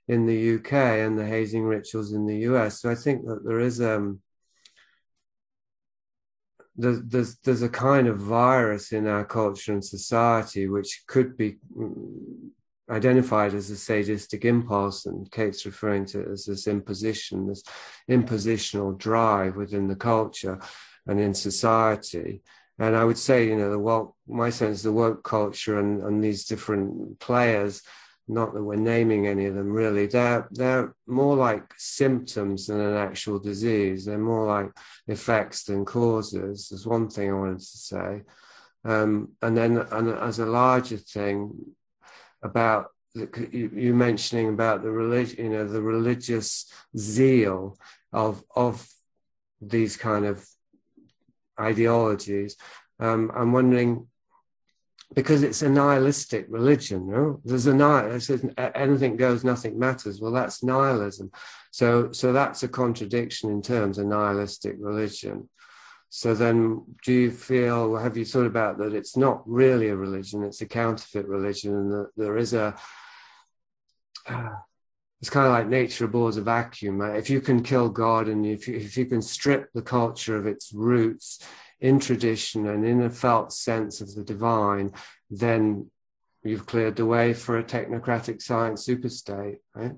in 0.09 0.27
the 0.27 0.57
UK 0.57 0.73
and 0.73 1.19
the 1.19 1.27
hazing 1.27 1.65
rituals 1.65 2.13
in 2.13 2.27
the 2.27 2.39
US. 2.51 2.83
So 2.83 2.91
I 2.91 2.95
think 2.95 3.25
that 3.25 3.45
there 3.47 3.61
is 3.61 3.81
um 3.81 4.21
there's 6.77 7.03
there's 7.03 7.39
there's 7.39 7.63
a 7.63 7.69
kind 7.69 8.09
of 8.09 8.19
virus 8.19 8.93
in 8.93 9.07
our 9.07 9.25
culture 9.25 9.73
and 9.73 9.85
society 9.85 10.69
which 10.69 11.05
could 11.07 11.37
be 11.37 11.57
mm, 11.75 12.51
identified 12.91 13.55
as 13.55 13.71
a 13.71 13.77
sadistic 13.77 14.45
impulse, 14.45 15.07
and 15.07 15.31
Kate's 15.31 15.67
referring 15.67 16.07
to 16.07 16.21
it 16.21 16.29
as 16.29 16.45
this 16.45 16.67
imposition, 16.67 17.47
this 17.47 17.63
impositional 18.11 18.97
drive 18.97 19.57
within 19.57 19.89
the 19.89 19.97
culture 19.97 20.59
and 21.07 21.21
in 21.21 21.35
society. 21.35 22.43
And 22.79 22.97
I 22.97 23.05
would 23.05 23.19
say, 23.19 23.47
you 23.49 23.57
know, 23.57 23.71
the 23.71 23.79
woke, 23.79 24.15
my 24.29 24.51
sense, 24.51 24.79
is 24.79 24.83
the 24.85 24.93
woke 24.93 25.25
culture 25.25 25.79
and, 25.79 26.03
and 26.03 26.23
these 26.23 26.45
different 26.45 27.19
players, 27.19 27.83
not 28.29 28.55
that 28.55 28.63
we're 28.63 28.77
naming 28.77 29.27
any 29.27 29.47
of 29.47 29.55
them 29.55 29.73
really, 29.73 30.07
they're 30.07 30.47
they're 30.51 30.95
more 31.07 31.35
like 31.35 31.65
symptoms 31.77 32.67
than 32.67 32.81
an 32.81 32.95
actual 32.95 33.39
disease. 33.39 34.05
They're 34.05 34.19
more 34.19 34.47
like 34.47 34.71
effects 35.07 35.65
than 35.65 35.85
causes. 35.85 36.69
There's 36.69 36.87
one 36.87 37.09
thing 37.09 37.31
I 37.31 37.35
wanted 37.35 37.61
to 37.61 37.65
say. 37.65 38.23
Um, 38.85 39.33
and 39.43 39.57
then 39.57 39.79
and 39.79 40.11
as 40.11 40.39
a 40.39 40.47
larger 40.47 40.99
thing 40.99 41.53
about 42.43 42.87
the, 43.15 43.49
you, 43.53 43.95
mentioning 43.95 44.49
about 44.49 44.83
the 44.83 44.91
religion, 44.91 45.45
you 45.45 45.51
know, 45.51 45.67
the 45.67 45.83
religious 45.83 46.73
zeal 46.97 47.79
of 48.13 48.43
of 48.55 48.87
these 49.61 49.97
kind 49.97 50.25
of 50.25 50.47
ideologies. 51.59 52.57
Um, 53.01 53.31
I'm 53.35 53.53
wondering 53.53 54.07
because 55.15 55.43
it's 55.43 55.63
a 55.63 55.69
nihilistic 55.69 56.47
religion. 56.49 57.11
No, 57.11 57.41
there's 57.45 57.67
a 57.67 57.75
nihilist. 57.75 58.31
Anything 58.75 59.17
goes, 59.17 59.43
nothing 59.43 59.79
matters. 59.79 60.21
Well, 60.21 60.33
that's 60.33 60.63
nihilism. 60.63 61.31
So, 61.71 62.13
so 62.13 62.33
that's 62.33 62.63
a 62.63 62.69
contradiction 62.69 63.51
in 63.51 63.63
terms 63.63 63.99
of 63.99 64.07
nihilistic 64.07 64.77
religion. 64.79 65.49
So 66.11 66.35
then, 66.35 66.85
do 67.05 67.13
you 67.13 67.31
feel? 67.31 67.97
Have 67.97 68.17
you 68.17 68.25
thought 68.25 68.47
about 68.47 68.79
that? 68.79 68.95
It's 68.95 69.17
not 69.17 69.43
really 69.47 69.89
a 69.89 69.97
religion; 69.97 70.43
it's 70.43 70.63
a 70.63 70.67
counterfeit 70.67 71.27
religion, 71.29 71.75
and 71.75 71.93
that 71.93 72.11
there 72.17 72.39
is 72.39 72.55
a. 72.55 72.75
Uh, 74.27 74.51
it's 75.21 75.31
kind 75.31 75.47
of 75.47 75.53
like 75.53 75.67
nature 75.67 76.07
abhors 76.07 76.37
a 76.37 76.43
vacuum. 76.43 77.03
If 77.03 77.29
you 77.29 77.41
can 77.41 77.63
kill 77.63 77.89
God, 77.89 78.29
and 78.29 78.47
if 78.47 78.69
you, 78.69 78.77
if 78.77 78.97
you 78.97 79.05
can 79.05 79.21
strip 79.21 79.71
the 79.75 79.83
culture 79.83 80.37
of 80.37 80.47
its 80.47 80.73
roots 80.73 81.45
in 81.81 82.01
tradition 82.01 82.67
and 82.67 82.87
in 82.87 83.03
a 83.03 83.11
felt 83.11 83.53
sense 83.53 84.01
of 84.01 84.15
the 84.15 84.25
divine, 84.25 84.93
then 85.31 85.91
you've 86.43 86.67
cleared 86.67 86.97
the 86.97 87.07
way 87.07 87.35
for 87.35 87.59
a 87.59 87.65
technocratic 87.65 88.41
science 88.41 88.87
superstate, 88.87 89.59
right? 89.75 89.95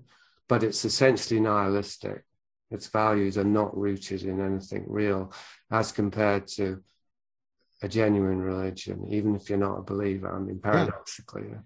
But 0.48 0.62
it's 0.62 0.84
essentially 0.84 1.38
nihilistic. 1.38 2.24
Its 2.70 2.86
values 2.88 3.38
are 3.38 3.44
not 3.44 3.76
rooted 3.76 4.22
in 4.22 4.40
anything 4.40 4.84
real 4.88 5.32
as 5.70 5.92
compared 5.92 6.46
to 6.48 6.82
a 7.82 7.88
genuine 7.88 8.40
religion, 8.40 9.06
even 9.10 9.34
if 9.34 9.48
you're 9.48 9.58
not 9.58 9.78
a 9.78 9.82
believer. 9.82 10.34
I 10.34 10.38
mean, 10.38 10.58
paradoxically. 10.58 11.44
Yeah, 11.50 11.58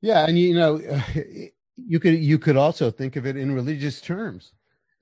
yeah 0.00 0.26
and 0.28 0.38
you 0.38 0.54
know, 0.54 0.80
you 1.76 2.00
could 2.00 2.14
you 2.14 2.38
could 2.38 2.56
also 2.56 2.90
think 2.90 3.16
of 3.16 3.26
it 3.26 3.36
in 3.36 3.54
religious 3.54 4.00
terms 4.00 4.52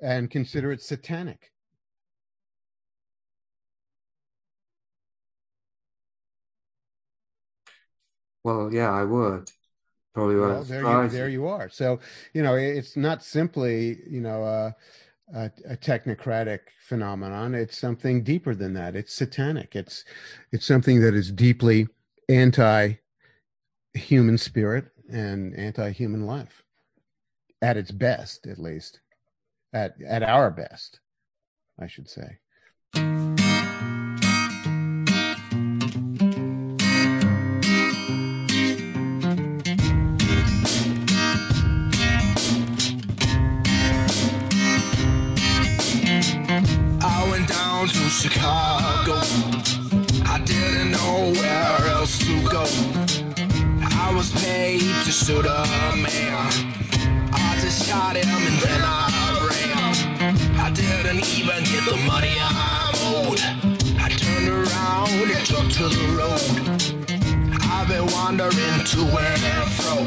and 0.01 0.31
consider 0.31 0.73
it 0.73 0.82
satanic. 0.82 1.51
Well, 8.45 8.73
yeah, 8.73 8.93
I 8.93 9.05
would. 9.05 9.51
Probably 10.12 10.36
Well, 10.36 10.62
there 10.62 10.82
you, 10.82 11.09
there 11.09 11.28
you 11.28 11.49
are. 11.49 11.69
So 11.69 11.99
you 12.35 12.43
know, 12.43 12.55
it's 12.55 12.97
not 12.97 13.24
simply 13.24 13.99
you 14.09 14.20
know 14.20 14.45
a, 14.45 14.77
a, 15.32 15.51
a 15.68 15.76
technocratic 15.76 16.60
phenomenon. 16.86 17.55
It's 17.55 17.78
something 17.78 18.22
deeper 18.24 18.55
than 18.55 18.74
that. 18.74 18.96
It's 18.96 19.14
satanic. 19.14 19.74
It's 19.74 20.05
it's 20.52 20.66
something 20.66 21.01
that 21.01 21.14
is 21.14 21.30
deeply 21.30 21.88
anti-human 22.28 22.98
spirit 24.38 24.86
and 25.10 25.55
anti-human 25.56 26.26
life, 26.26 26.62
at 27.62 27.76
its 27.76 27.90
best, 27.90 28.46
at 28.46 28.59
least, 28.59 29.01
at 29.72 29.94
at 30.02 30.22
our 30.22 30.51
best, 30.51 31.01
I 31.78 31.86
should 31.86 32.09
say. 32.09 32.38
Chicago. 48.24 49.20
I 50.24 50.40
didn't 50.46 50.92
know 50.92 51.30
where 51.36 51.76
else 51.92 52.16
to 52.20 52.40
go. 52.48 52.64
I 54.01 54.14
was 54.16 54.32
paid 54.42 54.80
to 54.80 55.12
shoot 55.12 55.44
a 55.44 55.66
man. 55.94 56.48
I 57.34 57.59
just 57.60 57.86
shot 57.86 58.16
him 58.16 58.26
and 58.30 58.59
then 58.64 58.80
I 58.82 59.12
ran. 59.51 60.36
I 60.59 60.70
didn't 60.70 61.22
even 61.36 61.64
get 61.64 61.84
the 61.84 61.98
money 62.06 62.32
I 62.40 62.96
owed. 63.12 63.40
I 64.01 64.09
turned 64.09 64.48
around 64.48 65.10
and 65.10 65.44
took 65.44 65.68
to 65.76 65.88
the 65.94 66.06
road. 66.16 67.60
I've 67.60 67.88
been 67.88 68.06
wandering 68.06 68.78
to 68.92 69.01
and 69.20 69.70
fro 69.76 69.98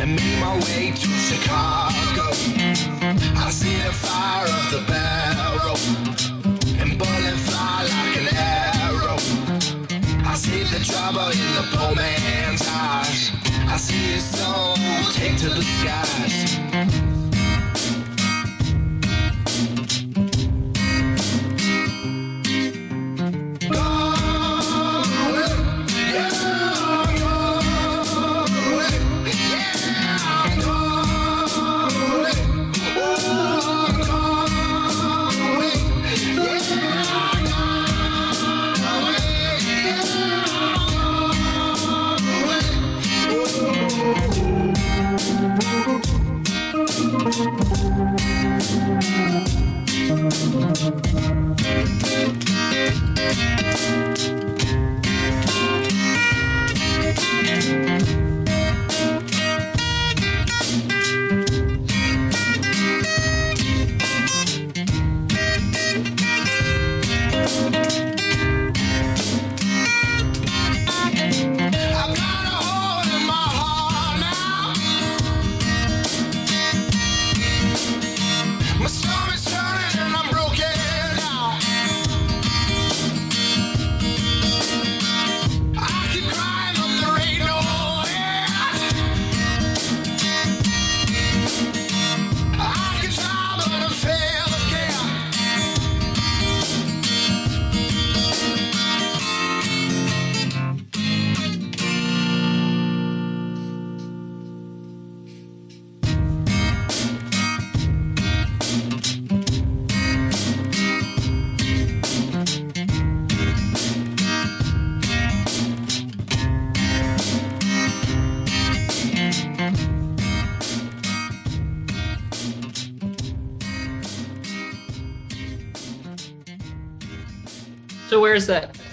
and 0.00 0.14
made 0.14 0.38
my 0.38 0.54
way 0.66 0.92
to 0.92 1.08
Chicago. 1.28 2.30
I 3.34 3.50
see 3.50 3.74
the 3.82 3.92
fire 3.92 4.46
of 4.46 4.70
the 4.70 4.84
barrel 4.86 6.43
the 10.78 10.84
trouble 10.84 11.30
in 11.30 11.54
the 11.54 11.76
poor 11.76 11.94
man's 11.94 12.66
eyes. 12.68 13.30
I 13.68 13.76
see 13.76 14.14
his 14.14 14.24
soul 14.24 14.74
take 15.12 15.36
to 15.38 15.48
the 15.48 15.62
skies. 15.62 17.13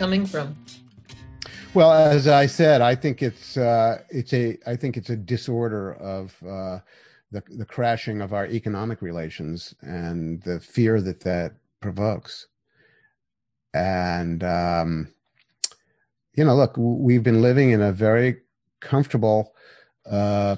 Coming 0.01 0.25
from? 0.25 0.55
Well, 1.75 1.93
as 1.93 2.27
I 2.27 2.47
said, 2.47 2.81
I 2.81 2.95
think 2.95 3.21
it's 3.21 3.55
uh, 3.55 4.01
it's 4.09 4.33
a 4.33 4.57
I 4.65 4.75
think 4.75 4.97
it's 4.97 5.11
a 5.11 5.15
disorder 5.15 5.93
of 5.93 6.35
uh, 6.41 6.79
the 7.31 7.43
the 7.49 7.65
crashing 7.65 8.19
of 8.19 8.33
our 8.33 8.47
economic 8.47 9.03
relations 9.03 9.75
and 9.81 10.41
the 10.41 10.59
fear 10.59 11.01
that 11.01 11.19
that 11.19 11.53
provokes. 11.81 12.47
And 13.75 14.43
um, 14.43 15.07
you 16.33 16.45
know, 16.45 16.55
look, 16.55 16.73
we've 16.77 17.23
been 17.23 17.43
living 17.43 17.69
in 17.69 17.81
a 17.81 17.91
very 17.91 18.37
comfortable 18.79 19.53
uh, 20.09 20.55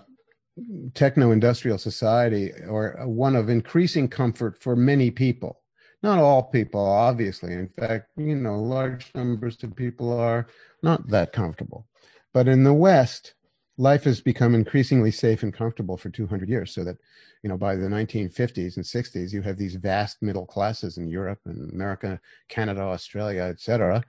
techno-industrial 0.94 1.80
society, 1.80 2.53
or 2.70 2.98
one 3.06 3.36
of 3.36 3.49
increasing 3.49 4.07
comfort 4.07 4.57
for 4.64 4.78
many 4.78 5.11
people. 5.11 5.62
Not 6.04 6.20
all 6.20 6.44
people, 6.44 6.86
obviously. 6.86 7.54
In 7.54 7.70
fact, 7.70 8.10
you 8.18 8.36
know, 8.36 8.60
large 8.60 9.10
numbers 9.16 9.64
of 9.64 9.74
people 9.76 10.12
are 10.20 10.48
not 10.84 11.08
that 11.08 11.32
comfortable. 11.32 11.88
But 12.34 12.50
in 12.50 12.66
the 12.66 12.74
West, 12.74 13.36
life 13.78 14.04
has 14.04 14.20
become 14.20 14.54
increasingly 14.54 15.12
safe 15.12 15.44
and 15.44 15.54
comfortable 15.54 15.96
for 15.96 16.10
200 16.10 16.50
years. 16.50 16.74
So 16.74 16.84
that, 16.84 16.98
you 17.42 17.50
know, 17.50 17.58
by 17.58 17.76
the 17.76 17.88
1950s 17.88 18.76
and 18.76 18.86
60s, 18.86 19.32
you 19.32 19.42
have 19.44 19.58
these 19.58 19.76
vast 19.76 20.22
middle 20.22 20.46
classes 20.46 20.98
in 20.98 21.08
Europe 21.08 21.40
and 21.46 21.72
America, 21.72 22.20
Canada, 22.50 22.82
Australia, 22.82 23.44
etc. 23.44 24.04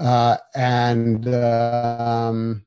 Uh, 0.00 0.36
and 0.56 1.28
um, 1.32 2.66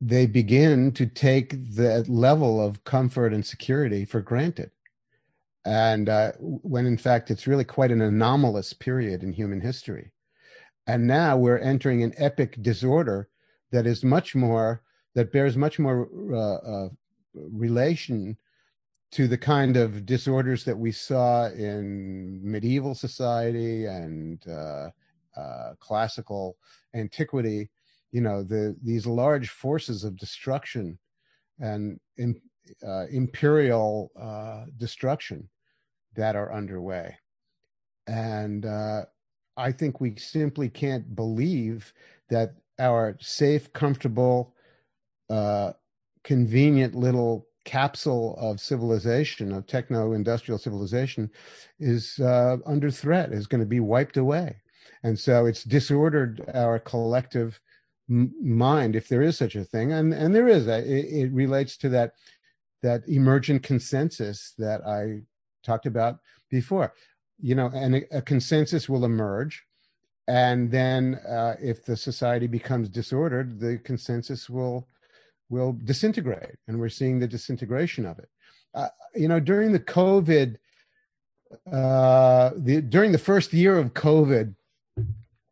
they 0.00 0.24
begin 0.24 0.92
to 0.92 1.04
take 1.04 1.74
that 1.74 2.08
level 2.08 2.64
of 2.64 2.84
comfort 2.84 3.34
and 3.34 3.44
security 3.44 4.06
for 4.06 4.22
granted. 4.22 4.70
And 5.64 6.08
uh, 6.08 6.32
when 6.38 6.86
in 6.86 6.98
fact 6.98 7.30
it's 7.30 7.46
really 7.46 7.64
quite 7.64 7.90
an 7.90 8.02
anomalous 8.02 8.72
period 8.72 9.22
in 9.22 9.32
human 9.32 9.60
history. 9.60 10.12
And 10.86 11.06
now 11.06 11.36
we're 11.36 11.58
entering 11.58 12.02
an 12.02 12.12
epic 12.18 12.62
disorder 12.62 13.28
that 13.72 13.86
is 13.86 14.04
much 14.04 14.34
more, 14.34 14.82
that 15.14 15.32
bears 15.32 15.56
much 15.56 15.78
more 15.78 16.08
uh, 16.32 16.56
uh, 16.56 16.88
relation 17.34 18.36
to 19.12 19.26
the 19.26 19.38
kind 19.38 19.76
of 19.76 20.04
disorders 20.04 20.64
that 20.64 20.76
we 20.76 20.92
saw 20.92 21.46
in 21.46 22.40
medieval 22.42 22.94
society 22.94 23.86
and 23.86 24.46
uh, 24.48 24.90
uh, 25.36 25.74
classical 25.78 26.56
antiquity. 26.94 27.70
You 28.12 28.20
know, 28.20 28.42
the 28.42 28.76
these 28.82 29.06
large 29.06 29.50
forces 29.50 30.04
of 30.04 30.16
destruction 30.16 30.98
and 31.58 31.98
im- 32.18 32.40
uh, 32.86 33.06
imperial 33.06 34.10
uh, 34.20 34.66
destruction 34.76 35.48
that 36.16 36.36
are 36.36 36.52
underway. 36.52 37.16
And 38.06 38.66
uh, 38.66 39.02
I 39.56 39.72
think 39.72 40.00
we 40.00 40.16
simply 40.16 40.68
can't 40.68 41.14
believe 41.14 41.92
that 42.30 42.54
our 42.78 43.16
safe, 43.20 43.72
comfortable, 43.72 44.54
uh, 45.30 45.72
convenient 46.22 46.94
little 46.94 47.46
capsule 47.64 48.36
of 48.38 48.60
civilization, 48.60 49.52
of 49.52 49.66
techno 49.66 50.12
industrial 50.12 50.58
civilization, 50.58 51.30
is 51.78 52.18
uh, 52.20 52.56
under 52.66 52.90
threat, 52.90 53.32
is 53.32 53.46
going 53.46 53.60
to 53.60 53.66
be 53.66 53.80
wiped 53.80 54.16
away. 54.16 54.56
And 55.02 55.18
so 55.18 55.46
it's 55.46 55.64
disordered 55.64 56.42
our 56.52 56.78
collective 56.78 57.60
m- 58.10 58.34
mind, 58.42 58.96
if 58.96 59.08
there 59.08 59.22
is 59.22 59.38
such 59.38 59.54
a 59.54 59.64
thing. 59.64 59.92
And, 59.92 60.12
and 60.12 60.34
there 60.34 60.48
is, 60.48 60.66
it, 60.66 60.86
it 60.86 61.32
relates 61.32 61.76
to 61.78 61.88
that, 61.90 62.12
that 62.82 63.02
emergent 63.08 63.62
consensus 63.62 64.52
that 64.58 64.82
I 64.86 65.22
talked 65.64 65.86
about 65.86 66.18
before. 66.50 66.94
You 67.40 67.54
know, 67.54 67.70
and 67.74 67.96
a, 67.96 68.18
a 68.18 68.22
consensus 68.22 68.88
will 68.88 69.04
emerge. 69.04 69.64
And 70.26 70.70
then 70.70 71.16
uh, 71.28 71.56
if 71.60 71.84
the 71.84 71.96
society 71.96 72.46
becomes 72.46 72.88
disordered, 72.88 73.60
the 73.60 73.78
consensus 73.78 74.48
will 74.48 74.88
will 75.50 75.76
disintegrate. 75.84 76.56
And 76.68 76.80
we're 76.80 76.88
seeing 76.88 77.18
the 77.18 77.28
disintegration 77.28 78.06
of 78.06 78.18
it. 78.18 78.28
Uh, 78.74 78.88
you 79.14 79.28
know, 79.28 79.38
during 79.38 79.72
the 79.72 79.80
COVID, 79.80 80.56
uh, 81.70 82.50
the, 82.56 82.80
during 82.80 83.12
the 83.12 83.18
first 83.18 83.52
year 83.52 83.78
of 83.78 83.94
COVID, 83.94 84.54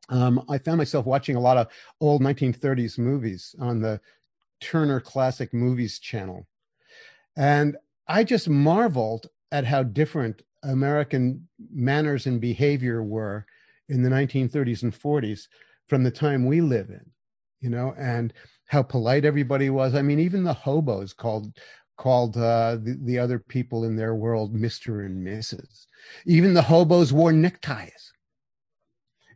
um, 0.08 0.44
I 0.48 0.58
found 0.58 0.78
myself 0.78 1.06
watching 1.06 1.36
a 1.36 1.40
lot 1.40 1.56
of 1.56 1.68
old 2.00 2.22
1930s 2.22 2.98
movies 2.98 3.54
on 3.60 3.80
the 3.80 4.00
Turner 4.60 5.00
Classic 5.00 5.52
Movies 5.54 5.98
channel. 5.98 6.46
And 7.36 7.76
I 8.08 8.24
just 8.24 8.48
marveled 8.48 9.28
at 9.52 9.66
how 9.66 9.82
different 9.84 10.42
American 10.64 11.46
manners 11.72 12.26
and 12.26 12.40
behavior 12.40 13.02
were 13.02 13.46
in 13.88 14.02
the 14.02 14.08
1930s 14.08 14.82
and 14.82 14.92
40s 14.92 15.46
from 15.88 16.02
the 16.02 16.10
time 16.10 16.46
we 16.46 16.60
live 16.60 16.88
in, 16.88 17.04
you 17.60 17.68
know, 17.68 17.94
and 17.98 18.32
how 18.66 18.82
polite 18.82 19.24
everybody 19.24 19.68
was. 19.68 19.94
I 19.94 20.02
mean, 20.02 20.18
even 20.18 20.42
the 20.42 20.54
hobos 20.54 21.12
called 21.12 21.56
called 21.98 22.36
uh, 22.36 22.76
the, 22.82 22.98
the 23.04 23.18
other 23.18 23.38
people 23.38 23.84
in 23.84 23.94
their 23.94 24.14
world 24.14 24.54
Mr. 24.54 25.04
and 25.04 25.24
Mrs. 25.24 25.86
Even 26.24 26.54
the 26.54 26.62
hobos 26.62 27.12
wore 27.12 27.32
neckties. 27.32 28.12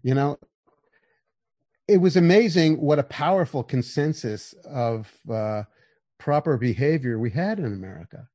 You 0.02 0.14
know, 0.14 0.38
it 1.86 1.98
was 1.98 2.16
amazing 2.16 2.80
what 2.80 2.98
a 2.98 3.05
powerful 3.05 3.62
consensus 3.62 4.55
of 4.64 5.12
uh, 5.30 5.64
proper 6.18 6.56
behavior 6.56 7.18
we 7.18 7.30
had 7.30 7.59
in 7.59 7.66
America 7.66 8.26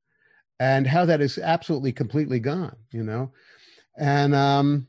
and 0.61 0.85
how 0.85 1.05
that 1.05 1.21
is 1.21 1.39
absolutely 1.39 1.91
completely 1.91 2.39
gone, 2.39 2.75
you 2.91 3.01
know. 3.01 3.31
And 3.97 4.35
um, 4.35 4.85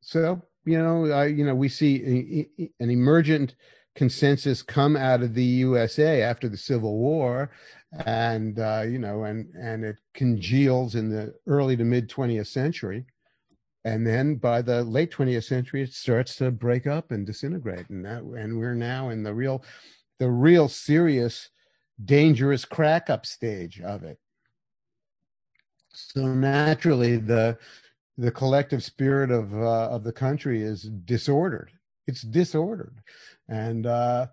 so, 0.00 0.40
you 0.64 0.78
know, 0.78 1.10
I, 1.10 1.26
you 1.26 1.44
know, 1.44 1.56
we 1.56 1.68
see 1.68 2.46
an 2.78 2.88
emergent 2.88 3.56
consensus 3.96 4.62
come 4.62 4.96
out 4.96 5.20
of 5.24 5.34
the 5.34 5.44
USA 5.44 6.22
after 6.22 6.48
the 6.48 6.56
Civil 6.56 6.98
War, 6.98 7.50
and 8.06 8.60
uh, 8.60 8.84
you 8.86 9.00
know, 9.00 9.24
and 9.24 9.52
and 9.60 9.84
it 9.84 9.96
congeals 10.14 10.94
in 10.94 11.10
the 11.10 11.34
early 11.48 11.76
to 11.76 11.84
mid 11.84 12.08
20th 12.08 12.46
century, 12.46 13.04
and 13.84 14.06
then 14.06 14.36
by 14.36 14.62
the 14.62 14.84
late 14.84 15.10
20th 15.10 15.44
century, 15.44 15.82
it 15.82 15.92
starts 15.92 16.36
to 16.36 16.52
break 16.52 16.86
up 16.86 17.10
and 17.10 17.26
disintegrate, 17.26 17.90
and 17.90 18.04
that, 18.04 18.22
and 18.22 18.56
we're 18.56 18.76
now 18.76 19.08
in 19.08 19.24
the 19.24 19.34
real, 19.34 19.64
the 20.20 20.30
real 20.30 20.68
serious, 20.68 21.50
dangerous 22.04 22.64
crack 22.64 23.10
up 23.10 23.26
stage 23.26 23.80
of 23.80 24.04
it. 24.04 24.20
So 25.92 26.26
naturally, 26.26 27.16
the 27.16 27.58
the 28.18 28.30
collective 28.30 28.82
spirit 28.82 29.30
of 29.30 29.54
uh, 29.54 29.88
of 29.90 30.04
the 30.04 30.12
country 30.12 30.62
is 30.62 30.82
disordered. 30.82 31.70
It's 32.06 32.22
disordered, 32.22 33.02
and 33.48 33.86
uh, 33.86 34.26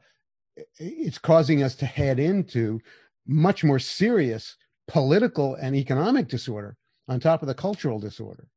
it's 0.77 1.17
causing 1.17 1.63
us 1.63 1.75
to 1.75 1.85
head 1.85 2.19
into 2.19 2.81
much 3.27 3.63
more 3.63 3.79
serious 3.79 4.55
political 4.87 5.55
and 5.55 5.75
economic 5.75 6.27
disorder 6.27 6.75
on 7.07 7.19
top 7.19 7.41
of 7.41 7.47
the 7.47 7.53
cultural 7.53 7.99
disorder. 7.99 8.47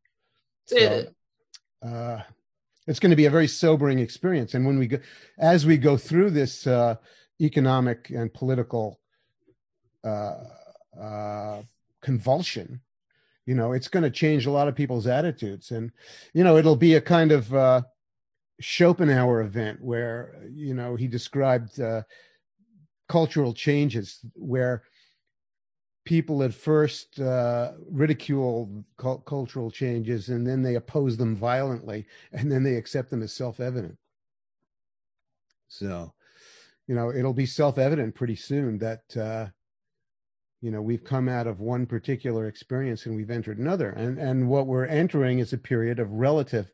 So, 0.67 0.77
uh, 1.83 2.21
it's 2.87 2.99
going 2.99 3.11
to 3.11 3.17
be 3.17 3.27
a 3.27 3.31
very 3.31 3.49
sobering 3.49 3.99
experience. 3.99 4.55
And 4.55 4.67
when 4.67 4.79
we 4.79 4.87
go, 4.87 4.99
as 5.39 5.67
we 5.67 5.77
go 5.77 5.97
through 5.97 6.31
this 6.31 6.67
uh, 6.67 6.97
economic 7.41 8.11
and 8.11 8.33
political 8.33 8.99
uh, 10.05 10.45
uh, 11.01 11.63
convulsion, 12.01 12.81
you 13.47 13.55
know, 13.55 13.73
it's 13.73 13.89
going 13.89 14.05
to 14.05 14.11
change 14.11 14.47
a 14.47 14.51
lot 14.51 14.69
of 14.69 14.77
people's 14.77 15.07
attitudes, 15.07 15.71
and 15.71 15.91
you 16.33 16.45
know, 16.45 16.57
it'll 16.57 16.77
be 16.77 16.95
a 16.95 17.01
kind 17.01 17.33
of 17.33 17.53
uh, 17.55 17.83
Schopenhauer 18.61 19.41
event 19.43 19.81
where 19.83 20.47
you 20.53 20.75
know 20.75 20.95
he 20.95 21.09
described 21.09 21.81
uh, 21.81 22.03
cultural 23.09 23.53
changes 23.53 24.21
where 24.35 24.85
people 26.05 26.43
at 26.43 26.55
first 26.55 27.21
uh, 27.21 27.73
ridicule 27.91 28.85
cul- 28.97 29.19
cultural 29.19 29.71
changes 29.71 30.29
and 30.29 30.47
then 30.47 30.63
they 30.63 30.75
oppose 30.75 31.17
them 31.17 31.37
violently 31.37 32.07
and 32.33 32.51
then 32.51 32.63
they 32.63 32.75
accept 32.75 33.11
them 33.11 33.23
as 33.23 33.33
self-evident. 33.33 33.97
So 35.69 36.13
you 36.87 36.95
know 36.95 37.11
it'll 37.11 37.35
be 37.35 37.47
self-evident 37.47 38.15
pretty 38.15 38.37
soon 38.37 38.79
that 38.79 39.17
uh, 39.17 39.47
you 40.63 40.71
know 40.71 40.81
we've 40.81 41.05
come 41.05 41.29
out 41.29 41.47
of 41.47 41.61
one 41.61 41.85
particular 41.85 42.47
experience 42.47 43.05
and 43.05 43.15
we've 43.15 43.31
entered 43.31 43.59
another 43.59 43.91
and 43.91 44.19
and 44.19 44.49
what 44.49 44.67
we're 44.67 44.87
entering 44.87 45.41
is 45.41 45.53
a 45.53 45.59
period 45.59 45.99
of 45.99 46.11
relative 46.11 46.71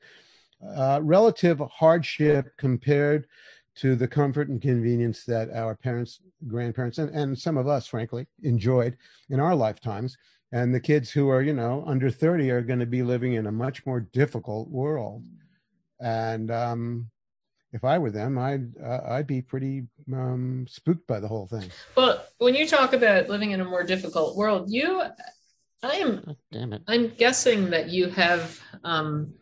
uh, 0.77 1.01
relative 1.03 1.61
hardship 1.71 2.53
compared 2.57 3.27
to 3.79 3.95
the 3.95 4.09
comfort 4.09 4.49
and 4.49 4.61
convenience 4.61 5.25
that 5.25 5.51
our 5.53 5.77
parents, 5.77 6.21
grandparents, 6.49 6.99
and, 6.99 7.15
and 7.15 7.39
some 7.39 7.57
of 7.57 7.69
us, 7.69 7.87
frankly, 7.87 8.27
enjoyed 8.43 8.97
in 9.31 9.39
our 9.39 9.55
lifetimes. 9.55 10.17
And 10.51 10.75
the 10.75 10.81
kids 10.81 11.11
who 11.11 11.29
are, 11.29 11.43
you 11.43 11.53
know, 11.53 11.85
under 11.87 12.11
30 12.11 12.51
are 12.51 12.63
going 12.63 12.81
to 12.81 12.87
be 12.87 13.03
living 13.03 13.35
in 13.35 13.47
a 13.47 13.53
much 13.53 13.87
more 13.87 14.01
difficult 14.01 14.69
world. 14.69 15.25
And 16.01 16.51
um, 16.51 17.11
if 17.73 17.85
I 17.85 17.99
were 17.99 18.11
them, 18.11 18.39
I'd 18.39 18.77
uh, 18.83 19.01
I'd 19.07 19.27
be 19.27 19.43
pretty 19.43 19.87
um, 20.13 20.67
spooked 20.69 21.07
by 21.07 21.21
the 21.21 21.29
whole 21.29 21.47
thing. 21.47 21.71
Well, 21.97 22.25
when 22.39 22.55
you 22.55 22.67
talk 22.67 22.93
about 22.93 23.29
living 23.29 23.51
in 23.51 23.61
a 23.61 23.65
more 23.65 23.85
difficult 23.85 24.37
world, 24.37 24.71
you, 24.71 25.03
I 25.83 25.97
am, 25.97 26.25
Oh, 26.27 26.37
damn 26.51 26.73
it! 26.73 26.83
I'm 26.87 27.09
guessing 27.09 27.71
that 27.71 27.91
you 27.91 28.09
have, 28.11 28.61
um, 28.85 29.35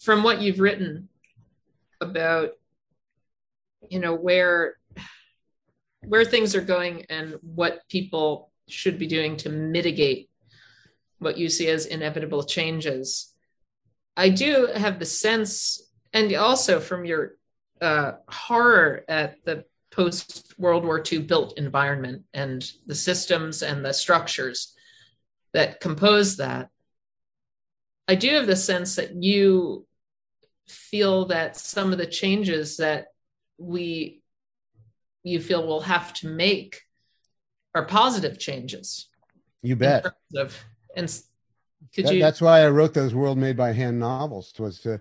from 0.00 0.22
what 0.22 0.40
you've 0.40 0.60
written 0.60 1.08
about 2.00 2.50
you 3.90 4.00
know 4.00 4.14
where 4.14 4.76
where 6.06 6.24
things 6.24 6.54
are 6.54 6.60
going 6.60 7.06
and 7.08 7.36
what 7.40 7.80
people 7.88 8.50
should 8.68 8.98
be 8.98 9.06
doing 9.06 9.36
to 9.36 9.48
mitigate 9.48 10.28
what 11.18 11.38
you 11.38 11.48
see 11.48 11.68
as 11.68 11.86
inevitable 11.86 12.42
changes 12.42 13.34
i 14.16 14.28
do 14.28 14.68
have 14.74 14.98
the 14.98 15.06
sense 15.06 15.83
and 16.14 16.34
also 16.36 16.80
from 16.80 17.04
your 17.04 17.32
uh, 17.82 18.12
horror 18.28 19.04
at 19.08 19.44
the 19.44 19.64
post 19.90 20.54
world 20.58 20.84
war 20.84 21.02
ii 21.12 21.18
built 21.18 21.58
environment 21.58 22.22
and 22.32 22.70
the 22.86 22.94
systems 22.94 23.62
and 23.62 23.84
the 23.84 23.92
structures 23.92 24.74
that 25.52 25.80
compose 25.80 26.38
that 26.38 26.68
i 28.08 28.14
do 28.14 28.30
have 28.30 28.46
the 28.46 28.56
sense 28.56 28.96
that 28.96 29.14
you 29.22 29.86
feel 30.66 31.26
that 31.26 31.56
some 31.56 31.92
of 31.92 31.98
the 31.98 32.06
changes 32.06 32.78
that 32.78 33.06
we 33.58 34.20
you 35.22 35.40
feel 35.40 35.66
we'll 35.66 35.80
have 35.80 36.12
to 36.12 36.26
make 36.28 36.80
are 37.74 37.84
positive 37.84 38.38
changes 38.38 39.08
You 39.62 39.76
bet. 39.76 40.04
of 40.36 40.58
and 40.96 41.06
could 41.94 42.06
That- 42.06 42.14
you 42.14 42.20
that's 42.20 42.40
why 42.40 42.64
I 42.64 42.68
wrote 42.70 42.94
those 42.94 43.14
world 43.14 43.38
made 43.38 43.56
by 43.56 43.72
hand 43.72 43.98
novels 44.00 44.52
was 44.58 44.80
to 44.80 45.00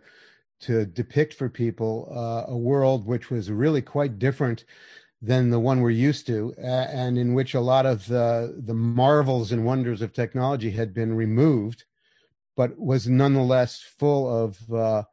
to 0.62 0.86
depict 0.86 1.34
for 1.34 1.50
people 1.50 2.12
uh, 2.16 2.52
a 2.52 2.58
world 2.58 3.06
which 3.06 3.30
was 3.30 3.52
really 3.52 3.82
quite 3.82 4.20
different 4.20 4.66
than 5.22 5.50
the 5.50 5.60
one 5.60 5.80
we're 5.80 5.90
used 5.90 6.28
to, 6.28 6.54
and 6.58 7.18
in 7.18 7.34
which 7.34 7.54
a 7.54 7.62
lot 7.62 7.86
of 7.86 8.08
the 8.08 8.62
the 8.66 8.74
marvels 8.74 9.54
and 9.54 9.66
wonders 9.66 10.02
of 10.02 10.12
technology 10.12 10.72
had 10.72 10.94
been 10.94 11.14
removed, 11.14 11.86
but 12.58 12.78
was 12.78 13.08
nonetheless 13.08 13.82
full 13.82 14.28
of 14.28 14.74
uh, 14.74 15.04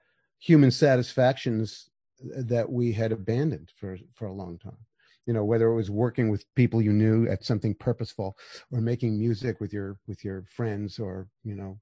human 0.41 0.71
satisfactions 0.73 1.91
that 2.21 2.71
we 2.71 2.93
had 2.93 3.13
abandoned 3.13 3.71
for 3.77 3.97
for 4.15 4.27
a 4.27 4.33
long 4.33 4.59
time. 4.59 4.85
You 5.27 5.33
know, 5.35 5.45
whether 5.45 5.69
it 5.69 5.77
was 5.77 5.91
working 5.91 6.29
with 6.29 6.45
people 6.57 6.83
you 6.83 6.93
knew 6.93 7.29
at 7.29 7.45
something 7.45 7.75
purposeful, 7.75 8.37
or 8.73 8.81
making 8.81 9.17
music 9.17 9.61
with 9.61 9.73
your 9.73 9.97
with 10.09 10.25
your 10.25 10.45
friends, 10.51 10.99
or 10.99 11.29
you 11.45 11.55
know, 11.55 11.79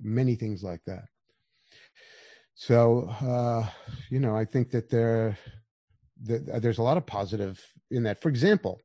many 0.00 0.36
things 0.36 0.62
like 0.62 0.80
that. 0.86 1.04
So, 2.58 3.10
uh, 3.20 3.68
you 4.10 4.18
know, 4.18 4.34
I 4.34 4.46
think 4.46 4.70
that 4.70 4.88
there, 4.88 5.38
that 6.22 6.62
there's 6.62 6.78
a 6.78 6.82
lot 6.82 6.96
of 6.96 7.04
positive 7.04 7.62
in 7.90 8.02
that. 8.04 8.22
For 8.22 8.30
example, 8.30 8.80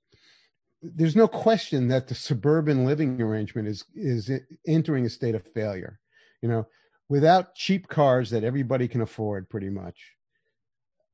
there's 0.81 1.15
no 1.15 1.27
question 1.27 1.87
that 1.87 2.09
the 2.09 2.15
suburban 2.15 2.85
living 2.85 3.21
arrangement 3.21 3.69
is 3.69 3.85
is 3.95 4.29
entering 4.67 5.05
a 5.05 5.09
state 5.09 5.35
of 5.35 5.47
failure. 5.53 5.99
You 6.41 6.49
know, 6.49 6.67
without 7.07 7.55
cheap 7.55 7.87
cars 7.87 8.29
that 8.31 8.43
everybody 8.43 8.89
can 8.89 8.99
afford, 8.99 9.49
pretty 9.49 9.69
much, 9.69 10.01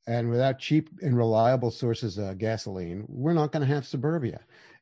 and 0.07 0.31
without 0.31 0.57
cheap 0.57 0.89
and 1.03 1.15
reliable 1.15 1.69
sources 1.69 2.17
of 2.17 2.39
gasoline, 2.39 3.05
we're 3.07 3.33
not 3.33 3.51
going 3.51 3.67
to 3.67 3.73
have 3.73 3.85
suburbia. 3.85 4.39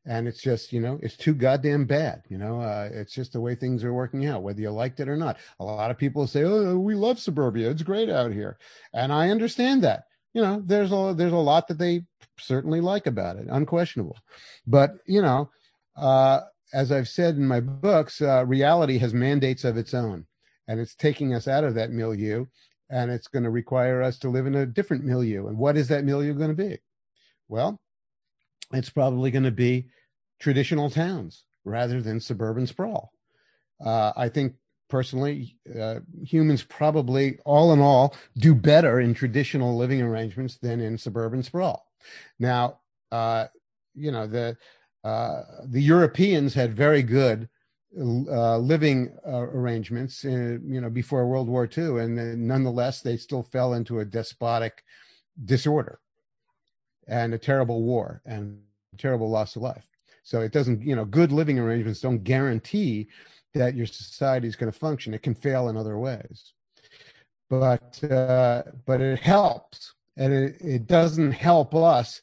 And 0.07 0.27
it's 0.27 0.41
just, 0.41 0.71
you 0.71 0.79
know, 0.79 0.99
it's 1.01 1.17
too 1.17 1.33
goddamn 1.33 1.85
bad. 1.85 2.23
You 2.29 2.37
know, 2.37 2.61
uh, 2.61 2.89
it's 2.91 3.13
just 3.13 3.33
the 3.33 3.41
way 3.41 3.55
things 3.55 3.83
are 3.83 3.93
working 3.93 4.27
out, 4.27 4.43
whether 4.43 4.61
you 4.61 4.69
liked 4.69 4.99
it 4.99 5.09
or 5.09 5.17
not. 5.17 5.37
A 5.59 5.65
lot 5.65 5.89
of 5.89 5.97
people 5.97 6.27
say, 6.27 6.43
"Oh, 6.43 6.77
we 6.77 6.93
love 6.93 7.19
suburbia; 7.19 7.71
it's 7.71 7.81
great 7.81 8.09
out 8.09 8.31
here," 8.31 8.57
and 8.93 9.11
I 9.11 9.29
understand 9.29 9.83
that. 9.83 10.03
You 10.33 10.41
know, 10.41 10.61
there's 10.63 10.91
a 10.91 11.13
there's 11.17 11.33
a 11.33 11.37
lot 11.37 11.67
that 11.69 11.79
they 11.79 12.03
certainly 12.37 12.81
like 12.81 13.07
about 13.07 13.37
it, 13.37 13.47
unquestionable. 13.49 14.17
But 14.67 14.91
you 15.07 15.21
know, 15.21 15.49
uh, 15.95 16.41
as 16.73 16.91
I've 16.91 17.07
said 17.07 17.35
in 17.35 17.47
my 17.47 17.59
books, 17.59 18.21
uh, 18.21 18.45
reality 18.45 18.97
has 18.99 19.13
mandates 19.13 19.63
of 19.63 19.77
its 19.77 19.93
own, 19.93 20.27
and 20.67 20.79
it's 20.79 20.95
taking 20.95 21.33
us 21.33 21.47
out 21.47 21.63
of 21.63 21.73
that 21.75 21.91
milieu, 21.91 22.45
and 22.89 23.09
it's 23.09 23.27
going 23.27 23.43
to 23.43 23.49
require 23.49 24.03
us 24.03 24.19
to 24.19 24.29
live 24.29 24.45
in 24.45 24.55
a 24.55 24.65
different 24.65 25.03
milieu. 25.03 25.47
And 25.47 25.57
what 25.57 25.77
is 25.77 25.87
that 25.87 26.03
milieu 26.03 26.33
going 26.33 26.55
to 26.55 26.63
be? 26.63 26.79
Well, 27.47 27.79
it's 28.73 28.89
probably 28.89 29.31
going 29.31 29.43
to 29.43 29.51
be 29.51 29.89
traditional 30.39 30.89
towns 30.89 31.43
rather 31.63 32.01
than 32.01 32.19
suburban 32.19 32.67
sprawl. 32.67 33.11
Uh, 33.83 34.11
I 34.15 34.29
think 34.29 34.53
personally, 34.89 35.57
uh, 35.79 35.99
humans 36.23 36.63
probably, 36.63 37.39
all 37.45 37.73
in 37.73 37.79
all, 37.79 38.15
do 38.37 38.53
better 38.55 38.99
in 38.99 39.13
traditional 39.13 39.75
living 39.75 40.01
arrangements 40.01 40.57
than 40.57 40.79
in 40.79 40.97
suburban 40.97 41.43
sprawl. 41.43 41.87
Now, 42.39 42.79
uh, 43.11 43.47
you 43.95 44.11
know 44.11 44.27
the 44.27 44.57
uh, 45.03 45.43
the 45.65 45.81
Europeans 45.81 46.53
had 46.53 46.75
very 46.75 47.03
good 47.03 47.47
uh, 47.97 48.57
living 48.57 49.15
uh, 49.25 49.37
arrangements, 49.37 50.25
uh, 50.25 50.57
you 50.65 50.81
know, 50.81 50.89
before 50.89 51.27
World 51.27 51.47
War 51.47 51.69
II, 51.77 51.99
and 51.99 52.47
nonetheless, 52.47 53.01
they 53.01 53.15
still 53.15 53.43
fell 53.43 53.73
into 53.73 53.99
a 53.99 54.05
despotic 54.05 54.83
disorder 55.45 55.99
and 57.07 57.33
a 57.33 57.37
terrible 57.37 57.83
war 57.83 58.21
and 58.25 58.59
terrible 58.97 59.29
loss 59.29 59.55
of 59.55 59.61
life. 59.61 59.87
So 60.23 60.41
it 60.41 60.51
doesn't, 60.51 60.81
you 60.81 60.95
know, 60.95 61.05
good 61.05 61.31
living 61.31 61.59
arrangements 61.59 62.01
don't 62.01 62.23
guarantee 62.23 63.07
that 63.53 63.75
your 63.75 63.85
society 63.85 64.47
is 64.47 64.55
going 64.55 64.71
to 64.71 64.77
function. 64.77 65.13
It 65.13 65.23
can 65.23 65.35
fail 65.35 65.69
in 65.69 65.77
other 65.77 65.97
ways, 65.97 66.53
but 67.49 68.03
uh, 68.03 68.63
but 68.85 69.01
it 69.01 69.19
helps, 69.19 69.93
and 70.17 70.33
it, 70.33 70.57
it 70.59 70.87
doesn't 70.87 71.31
help 71.31 71.75
us. 71.75 72.21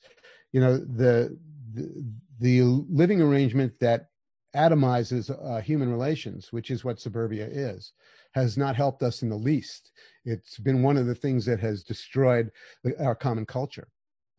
You 0.52 0.60
know, 0.60 0.76
the 0.76 1.38
the, 1.74 2.04
the 2.40 2.62
living 2.62 3.22
arrangement 3.22 3.72
that 3.80 4.08
atomizes 4.54 5.30
uh, 5.30 5.60
human 5.60 5.90
relations, 5.90 6.52
which 6.52 6.70
is 6.70 6.84
what 6.84 7.00
suburbia 7.00 7.46
is, 7.46 7.92
has 8.34 8.58
not 8.58 8.76
helped 8.76 9.02
us 9.02 9.22
in 9.22 9.30
the 9.30 9.36
least. 9.36 9.92
It's 10.24 10.58
been 10.58 10.82
one 10.82 10.96
of 10.96 11.06
the 11.06 11.14
things 11.14 11.46
that 11.46 11.60
has 11.60 11.82
destroyed 11.82 12.50
the, 12.84 13.02
our 13.02 13.14
common 13.14 13.46
culture. 13.46 13.88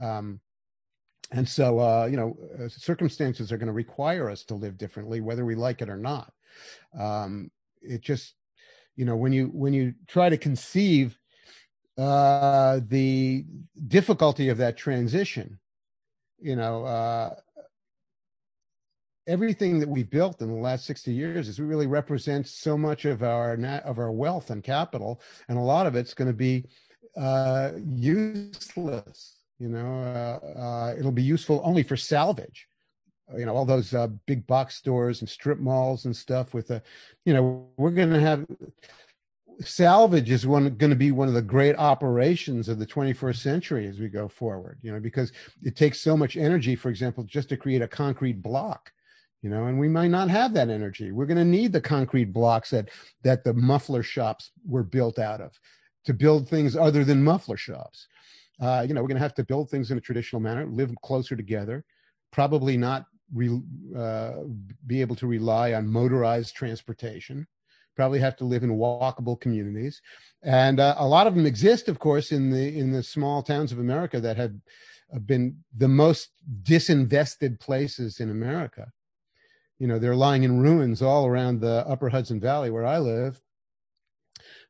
Um, 0.03 0.39
and 1.31 1.47
so, 1.47 1.79
uh, 1.79 2.07
you 2.09 2.17
know, 2.17 2.37
uh, 2.59 2.69
circumstances 2.69 3.51
are 3.51 3.57
going 3.57 3.67
to 3.67 3.73
require 3.73 4.29
us 4.29 4.43
to 4.45 4.55
live 4.55 4.77
differently, 4.77 5.21
whether 5.21 5.45
we 5.45 5.55
like 5.55 5.81
it 5.81 5.89
or 5.89 5.97
not. 5.97 6.31
Um, 6.97 7.49
it 7.81 8.01
just, 8.01 8.35
you 8.95 9.05
know, 9.05 9.15
when 9.15 9.33
you 9.33 9.47
when 9.47 9.73
you 9.73 9.95
try 10.07 10.29
to 10.29 10.37
conceive 10.37 11.17
uh, 11.97 12.81
the 12.87 13.45
difficulty 13.87 14.49
of 14.49 14.57
that 14.57 14.77
transition, 14.77 15.59
you 16.39 16.55
know, 16.55 16.85
uh, 16.85 17.35
everything 19.25 19.79
that 19.79 19.89
we 19.89 20.03
built 20.03 20.41
in 20.41 20.49
the 20.49 20.61
last 20.61 20.85
60 20.85 21.11
years 21.11 21.47
is 21.47 21.59
really 21.59 21.87
represents 21.87 22.51
so 22.51 22.77
much 22.77 23.05
of 23.05 23.23
our 23.23 23.53
of 23.85 23.97
our 23.97 24.11
wealth 24.11 24.51
and 24.51 24.63
capital, 24.63 25.19
and 25.47 25.57
a 25.57 25.61
lot 25.61 25.87
of 25.87 25.95
it's 25.95 26.13
going 26.13 26.27
to 26.27 26.33
be 26.33 26.65
uh, 27.17 27.71
useless. 27.83 29.32
You 29.59 29.69
know, 29.69 30.39
uh, 30.55 30.59
uh, 30.59 30.95
it'll 30.97 31.11
be 31.11 31.23
useful 31.23 31.61
only 31.63 31.83
for 31.83 31.95
salvage. 31.95 32.67
You 33.37 33.45
know, 33.45 33.55
all 33.55 33.65
those 33.65 33.93
uh, 33.93 34.07
big 34.25 34.45
box 34.45 34.75
stores 34.75 35.21
and 35.21 35.29
strip 35.29 35.59
malls 35.59 36.05
and 36.05 36.15
stuff. 36.15 36.53
With 36.53 36.67
the, 36.67 36.81
you 37.25 37.33
know, 37.33 37.67
we're 37.77 37.91
going 37.91 38.11
to 38.11 38.19
have 38.19 38.45
salvage 39.61 40.29
is 40.29 40.45
one 40.45 40.75
going 40.75 40.89
to 40.89 40.95
be 40.95 41.11
one 41.11 41.27
of 41.27 41.33
the 41.33 41.41
great 41.41 41.75
operations 41.77 42.67
of 42.67 42.79
the 42.79 42.85
21st 42.85 43.37
century 43.37 43.87
as 43.87 43.99
we 43.99 44.09
go 44.09 44.27
forward. 44.27 44.79
You 44.81 44.91
know, 44.91 44.99
because 44.99 45.31
it 45.61 45.75
takes 45.75 46.01
so 46.01 46.17
much 46.17 46.35
energy, 46.35 46.75
for 46.75 46.89
example, 46.89 47.23
just 47.23 47.49
to 47.49 47.57
create 47.57 47.81
a 47.81 47.87
concrete 47.87 48.41
block 48.41 48.91
you 49.43 49.49
know 49.49 49.65
and 49.65 49.77
we 49.77 49.89
might 49.89 50.07
not 50.07 50.29
have 50.29 50.53
that 50.53 50.69
energy 50.69 51.11
we're 51.11 51.27
going 51.27 51.37
to 51.37 51.45
need 51.45 51.71
the 51.71 51.81
concrete 51.81 52.33
blocks 52.33 52.71
that 52.71 52.89
that 53.23 53.43
the 53.43 53.53
muffler 53.53 54.01
shops 54.01 54.51
were 54.65 54.83
built 54.83 55.19
out 55.19 55.41
of 55.41 55.51
to 56.05 56.13
build 56.13 56.49
things 56.49 56.75
other 56.75 57.03
than 57.03 57.23
muffler 57.23 57.57
shops 57.57 58.07
uh, 58.61 58.85
you 58.87 58.93
know 58.93 59.01
we're 59.01 59.07
going 59.07 59.17
to 59.17 59.23
have 59.23 59.33
to 59.35 59.43
build 59.43 59.69
things 59.69 59.91
in 59.91 59.97
a 59.97 60.01
traditional 60.01 60.41
manner 60.41 60.65
live 60.65 60.93
closer 61.03 61.35
together 61.35 61.83
probably 62.31 62.77
not 62.77 63.05
re, 63.33 63.61
uh, 63.95 64.33
be 64.87 65.01
able 65.01 65.15
to 65.15 65.27
rely 65.27 65.73
on 65.73 65.87
motorized 65.87 66.55
transportation 66.55 67.47
probably 67.95 68.19
have 68.19 68.35
to 68.37 68.45
live 68.45 68.63
in 68.63 68.71
walkable 68.71 69.39
communities. 69.39 70.01
And 70.41 70.79
uh, 70.79 70.95
a 70.97 71.07
lot 71.07 71.27
of 71.27 71.35
them 71.35 71.45
exist 71.45 71.87
of 71.87 71.99
course 71.99 72.31
in 72.31 72.49
the 72.49 72.77
in 72.77 72.91
the 72.91 73.03
small 73.03 73.43
towns 73.43 73.71
of 73.71 73.79
america 73.79 74.19
that 74.19 74.37
have 74.37 74.53
been 75.25 75.63
the 75.77 75.87
most 75.87 76.29
disinvested 76.63 77.59
places 77.59 78.19
in 78.19 78.29
america. 78.29 78.91
You 79.79 79.87
know 79.87 79.99
they're 79.99 80.15
lying 80.15 80.43
in 80.43 80.61
ruins 80.61 81.01
all 81.01 81.27
around 81.27 81.59
the 81.59 81.85
upper 81.87 82.09
hudson 82.09 82.39
valley 82.39 82.69
where 82.69 82.85
i 82.85 82.97
live 82.97 83.41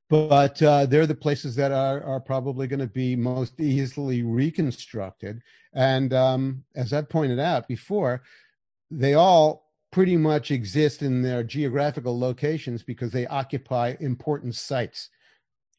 but 0.09 0.61
uh, 0.61 0.85
they're 0.85 1.07
the 1.07 1.15
places 1.15 1.55
that 1.55 1.71
are, 1.71 2.03
are 2.03 2.19
probably 2.19 2.67
going 2.67 2.79
to 2.79 2.87
be 2.87 3.15
most 3.15 3.59
easily 3.59 4.23
reconstructed. 4.23 5.41
And 5.73 6.13
um, 6.13 6.63
as 6.75 6.93
i've 6.93 7.09
pointed 7.09 7.39
out 7.39 7.67
before 7.67 8.21
they 8.91 9.15
all 9.15 9.71
pretty 9.91 10.17
much 10.17 10.51
exist 10.51 11.03
in 11.03 11.21
their 11.21 11.43
geographical 11.43 12.19
locations 12.19 12.81
because 12.83 13.11
they 13.11 13.27
occupy 13.27 13.95
important 13.99 14.55
sites. 14.55 15.09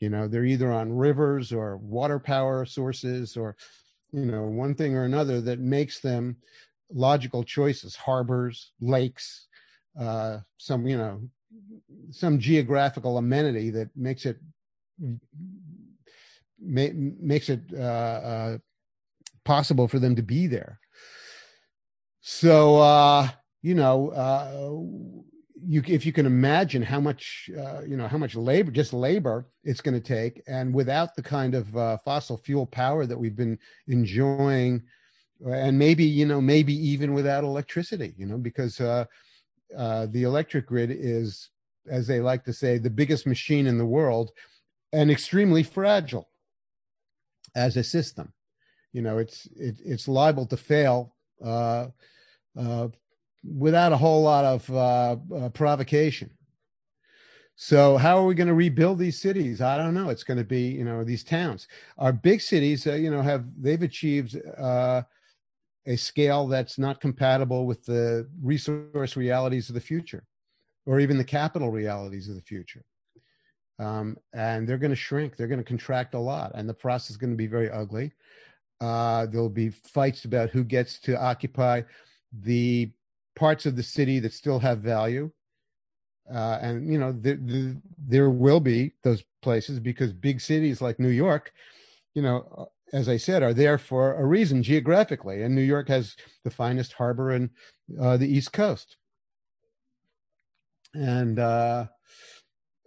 You 0.00 0.08
know 0.10 0.28
they're 0.28 0.44
either 0.44 0.72
on 0.72 0.92
rivers 0.92 1.52
or 1.52 1.76
water 1.78 2.18
power 2.18 2.64
sources 2.64 3.36
or 3.36 3.56
you 4.12 4.26
know 4.26 4.44
one 4.44 4.74
thing 4.74 4.94
or 4.94 5.04
another 5.04 5.40
that 5.42 5.60
makes 5.60 6.00
them 6.00 6.36
logical 6.92 7.42
choices. 7.42 7.96
Harbors 7.96 8.72
lakes 8.80 9.46
uh, 9.98 10.38
some 10.58 10.86
you 10.86 10.96
know 10.96 11.20
some 12.10 12.38
geographical 12.38 13.18
amenity 13.18 13.70
that 13.70 13.90
makes 13.96 14.26
it 14.26 14.38
ma- 16.60 16.94
makes 16.94 17.48
it 17.48 17.60
uh, 17.72 17.78
uh, 17.78 18.58
possible 19.44 19.88
for 19.88 19.98
them 19.98 20.16
to 20.16 20.22
be 20.22 20.46
there. 20.46 20.80
So, 22.20 22.76
uh, 22.76 23.28
you 23.62 23.74
know, 23.74 24.10
uh, 24.10 24.70
you 25.66 25.82
if 25.86 26.04
you 26.04 26.12
can 26.12 26.26
imagine 26.26 26.82
how 26.82 27.00
much 27.00 27.50
uh, 27.58 27.82
you 27.82 27.96
know 27.96 28.06
how 28.06 28.18
much 28.18 28.34
labor 28.34 28.70
just 28.70 28.92
labor 28.92 29.46
it's 29.62 29.80
going 29.80 29.94
to 29.94 30.00
take 30.00 30.42
and 30.46 30.74
without 30.74 31.14
the 31.16 31.22
kind 31.22 31.54
of 31.54 31.74
uh, 31.76 31.96
fossil 32.04 32.36
fuel 32.36 32.66
power 32.66 33.06
that 33.06 33.18
we've 33.18 33.36
been 33.36 33.58
enjoying 33.88 34.82
and 35.46 35.78
maybe 35.78 36.04
you 36.04 36.26
know 36.26 36.40
maybe 36.40 36.74
even 36.74 37.14
without 37.14 37.44
electricity 37.44 38.14
you 38.18 38.26
know 38.26 38.36
because 38.36 38.80
uh, 38.80 39.04
uh, 39.76 40.06
the 40.10 40.22
electric 40.22 40.66
grid 40.66 40.90
is 40.90 41.50
as 41.88 42.06
they 42.06 42.20
like 42.20 42.44
to 42.44 42.52
say 42.52 42.78
the 42.78 42.90
biggest 42.90 43.26
machine 43.26 43.66
in 43.66 43.78
the 43.78 43.86
world 43.86 44.30
and 44.92 45.10
extremely 45.10 45.62
fragile 45.62 46.28
as 47.54 47.76
a 47.76 47.84
system 47.84 48.32
you 48.92 49.02
know 49.02 49.18
it's 49.18 49.46
it, 49.56 49.76
it's 49.84 50.08
liable 50.08 50.46
to 50.46 50.56
fail 50.56 51.14
uh, 51.44 51.86
uh, 52.58 52.88
without 53.44 53.92
a 53.92 53.96
whole 53.96 54.22
lot 54.22 54.44
of 54.44 54.70
uh, 54.70 55.16
uh, 55.34 55.48
provocation. 55.50 56.30
So 57.56 57.96
how 57.96 58.18
are 58.18 58.26
we 58.26 58.34
going 58.34 58.48
to 58.48 58.54
rebuild 58.54 58.98
these 58.98 59.20
cities? 59.20 59.60
I 59.60 59.76
don't 59.76 59.94
know. 59.94 60.08
It's 60.08 60.24
going 60.24 60.38
to 60.38 60.44
be, 60.44 60.62
you 60.62 60.84
know, 60.84 61.04
these 61.04 61.22
towns. 61.22 61.68
Our 61.98 62.12
big 62.12 62.40
cities, 62.40 62.84
you 62.84 63.10
know, 63.10 63.22
have 63.22 63.44
they've 63.56 63.82
achieved 63.82 64.40
uh, 64.58 65.02
a 65.86 65.96
scale 65.96 66.46
that's 66.46 66.78
not 66.78 67.00
compatible 67.00 67.66
with 67.66 67.84
the 67.84 68.28
resource 68.42 69.16
realities 69.16 69.68
of 69.68 69.74
the 69.74 69.80
future, 69.80 70.24
or 70.86 71.00
even 71.00 71.18
the 71.18 71.24
capital 71.24 71.70
realities 71.70 72.28
of 72.28 72.34
the 72.34 72.42
future. 72.42 72.82
Um, 73.78 74.16
and 74.32 74.68
they're 74.68 74.78
going 74.78 74.90
to 74.90 74.96
shrink. 74.96 75.36
They're 75.36 75.48
going 75.48 75.58
to 75.58 75.64
contract 75.64 76.14
a 76.14 76.18
lot, 76.18 76.52
and 76.54 76.68
the 76.68 76.74
process 76.74 77.10
is 77.10 77.16
going 77.16 77.32
to 77.32 77.36
be 77.36 77.46
very 77.46 77.70
ugly. 77.70 78.12
Uh, 78.80 79.26
there'll 79.26 79.48
be 79.48 79.70
fights 79.70 80.24
about 80.24 80.50
who 80.50 80.64
gets 80.64 80.98
to 81.00 81.20
occupy 81.20 81.82
the 82.42 82.90
parts 83.36 83.66
of 83.66 83.76
the 83.76 83.82
city 83.82 84.20
that 84.20 84.32
still 84.32 84.58
have 84.58 84.78
value. 84.78 85.30
Uh, 86.32 86.58
and 86.62 86.90
you 86.90 86.98
know 86.98 87.12
there, 87.12 87.36
there, 87.40 87.76
there 87.98 88.30
will 88.30 88.60
be 88.60 88.92
those 89.02 89.22
places 89.42 89.78
because 89.78 90.12
big 90.12 90.40
cities 90.40 90.80
like 90.80 90.98
New 90.98 91.08
York, 91.08 91.52
you 92.14 92.22
know, 92.22 92.70
as 92.92 93.08
I 93.08 93.16
said, 93.16 93.42
are 93.42 93.54
there 93.54 93.78
for 93.78 94.14
a 94.14 94.24
reason 94.24 94.62
geographically, 94.62 95.42
and 95.42 95.54
New 95.54 95.62
York 95.62 95.88
has 95.88 96.16
the 96.44 96.50
finest 96.50 96.92
harbor 96.92 97.32
in 97.32 97.50
uh, 98.00 98.16
the 98.16 98.28
East 98.28 98.52
Coast, 98.52 98.96
and 100.94 101.38
uh, 101.38 101.86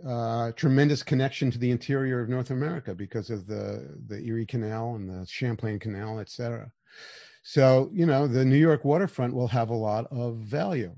uh, 0.08 0.52
tremendous 0.54 1.04
connection 1.04 1.52
to 1.52 1.58
the 1.58 1.72
interior 1.72 2.22
of 2.22 2.30
North 2.30 2.52
America 2.52 2.94
because 2.94 3.30
of 3.30 3.48
the 3.48 3.98
the 4.08 4.22
Erie 4.22 4.46
Canal 4.46 4.96
and 4.96 5.10
the 5.10 5.26
Champlain 5.26 5.80
Canal, 5.80 6.20
et 6.20 6.30
cetera. 6.30 6.72
So, 7.44 7.90
you 7.94 8.06
know, 8.06 8.28
the 8.28 8.44
New 8.44 8.58
York 8.58 8.84
waterfront 8.84 9.34
will 9.34 9.48
have 9.48 9.70
a 9.70 9.76
lot 9.76 10.06
of 10.12 10.36
value, 10.38 10.94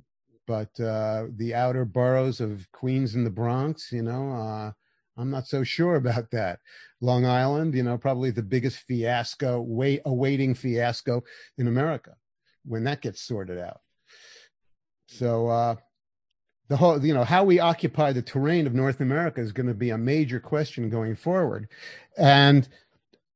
but 0.48 0.80
uh, 0.80 1.28
the 1.38 1.54
outer 1.54 1.86
boroughs 1.86 2.42
of 2.42 2.68
Queens 2.72 3.16
and 3.16 3.24
the 3.24 3.30
Bronx, 3.30 3.92
you 3.92 4.02
know, 4.02 4.32
uh, 4.32 4.72
I'm 5.20 5.30
not 5.30 5.48
so 5.48 5.64
sure 5.64 5.96
about 5.96 6.32
that. 6.32 6.60
Long 7.02 7.26
Island, 7.26 7.76
you 7.76 7.84
know, 7.84 7.98
probably 7.98 8.32
the 8.32 8.44
biggest 8.44 8.78
fiasco, 8.80 9.62
wait, 9.62 10.02
awaiting 10.06 10.54
fiasco 10.54 11.24
in 11.58 11.68
America 11.68 12.16
when 12.66 12.84
that 12.86 13.02
gets 13.02 13.22
sorted 13.22 13.60
out. 13.60 13.82
So, 15.08 15.48
uh, 15.48 15.76
the 16.70 16.78
whole, 16.78 17.04
you 17.04 17.14
know, 17.16 17.24
how 17.24 17.44
we 17.44 17.60
occupy 17.60 18.14
the 18.14 18.22
terrain 18.22 18.68
of 18.68 18.76
North 18.76 19.02
America 19.02 19.42
is 19.42 19.52
going 19.52 19.68
to 19.68 19.74
be 19.74 19.90
a 19.90 19.98
major 19.98 20.40
question 20.40 20.90
going 20.90 21.16
forward. 21.16 21.68
And 22.16 22.70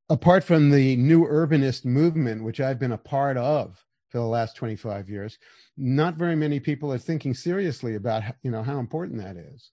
apart 0.09 0.43
from 0.43 0.69
the 0.69 0.95
new 0.97 1.25
urbanist 1.25 1.83
movement, 1.83 2.43
which 2.43 2.59
I've 2.59 2.79
been 2.79 2.91
a 2.91 2.97
part 2.97 3.37
of 3.37 3.83
for 4.09 4.19
the 4.19 4.25
last 4.25 4.55
25 4.55 5.09
years, 5.09 5.39
not 5.75 6.15
very 6.15 6.35
many 6.35 6.59
people 6.59 6.93
are 6.93 6.99
thinking 6.99 7.33
seriously 7.33 7.95
about, 7.95 8.21
you 8.43 8.51
know, 8.51 8.61
how 8.61 8.77
important 8.77 9.19
that 9.19 9.35
is. 9.35 9.71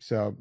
So 0.00 0.36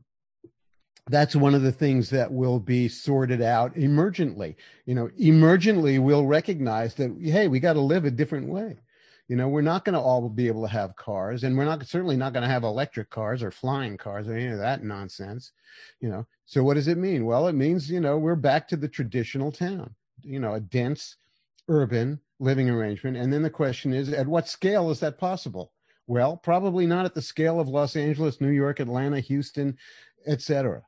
that's 1.10 1.36
one 1.36 1.56
of 1.56 1.64
the 1.64 1.72
things 1.72 2.10
that 2.12 2.32
will 2.32 2.60
be 2.60 2.88
sorted 2.88 3.42
out 3.42 3.74
emergently. 3.76 4.56
You 4.86 4.96
know, 4.96 5.10
emergently, 5.20 6.00
we'll 6.00 6.26
recognize 6.26 6.94
that, 6.96 7.16
hey, 7.20 7.48
we 7.48 7.60
got 7.60 7.74
to 7.74 7.82
live 7.82 8.06
a 8.06 8.12
different 8.12 8.48
way. 8.48 8.78
You 9.28 9.36
know, 9.36 9.48
we're 9.48 9.62
not 9.62 9.86
going 9.86 9.94
to 9.94 10.00
all 10.00 10.28
be 10.30 10.48
able 10.48 10.64
to 10.64 10.72
have 10.72 10.96
cars, 10.96 11.44
and 11.44 11.56
we're 11.58 11.66
not 11.66 11.86
certainly 11.86 12.18
not 12.18 12.34
going 12.34 12.44
to 12.44 12.50
have 12.50 12.64
electric 12.64 13.10
cars 13.10 13.44
or 13.44 13.52
flying 13.52 13.96
cars 13.96 14.28
or 14.28 14.34
any 14.34 14.48
of 14.48 14.58
that 14.58 14.84
nonsense. 14.84 15.52
You 16.00 16.10
know, 16.10 16.28
so 16.46 16.64
what 16.64 16.76
does 16.76 16.88
it 16.88 16.98
mean? 16.98 17.26
Well, 17.26 17.48
it 17.48 17.54
means 17.54 17.92
you 17.92 18.00
know 18.00 18.18
we're 18.18 18.36
back 18.36 18.68
to 18.70 18.76
the 18.76 18.88
traditional 18.88 19.52
town. 19.52 19.94
You 20.24 20.40
know, 20.40 20.56
a 20.56 20.60
dense 20.60 21.18
urban 21.68 22.20
living 22.40 22.72
arrangement, 22.72 23.18
and 23.18 23.32
then 23.32 23.44
the 23.44 23.52
question 23.52 23.94
is, 23.94 24.12
at 24.12 24.28
what 24.28 24.48
scale 24.48 24.90
is 24.90 25.00
that 25.02 25.20
possible? 25.20 25.74
Well, 26.08 26.36
probably 26.38 26.88
not 26.88 27.06
at 27.06 27.14
the 27.14 27.22
scale 27.22 27.60
of 27.60 27.68
Los 27.68 27.96
Angeles, 27.96 28.42
New 28.42 28.50
York, 28.50 28.80
Atlanta, 28.80 29.20
Houston, 29.20 29.78
etc. 30.26 30.82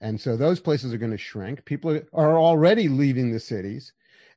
And 0.00 0.20
so 0.20 0.36
those 0.36 0.60
places 0.60 0.94
are 0.94 0.98
going 0.98 1.12
to 1.12 1.18
shrink. 1.18 1.64
People 1.64 2.00
are 2.12 2.38
already 2.38 2.88
leaving 2.88 3.32
the 3.32 3.40
cities 3.40 3.92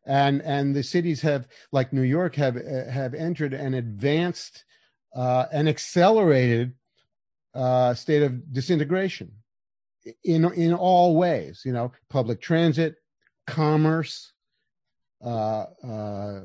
and 0.05 0.41
and 0.41 0.75
the 0.75 0.83
cities 0.83 1.21
have 1.21 1.47
like 1.71 1.93
new 1.93 2.01
york 2.01 2.35
have 2.35 2.55
have 2.55 3.13
entered 3.13 3.53
an 3.53 3.73
advanced 3.75 4.65
uh, 5.15 5.45
an 5.51 5.67
accelerated 5.67 6.73
uh, 7.53 7.93
state 7.93 8.23
of 8.23 8.53
disintegration 8.53 9.31
in 10.23 10.51
in 10.53 10.73
all 10.73 11.15
ways 11.15 11.61
you 11.65 11.71
know 11.71 11.91
public 12.09 12.41
transit 12.41 12.95
commerce 13.45 14.31
uh, 15.23 15.65
uh, 15.83 16.41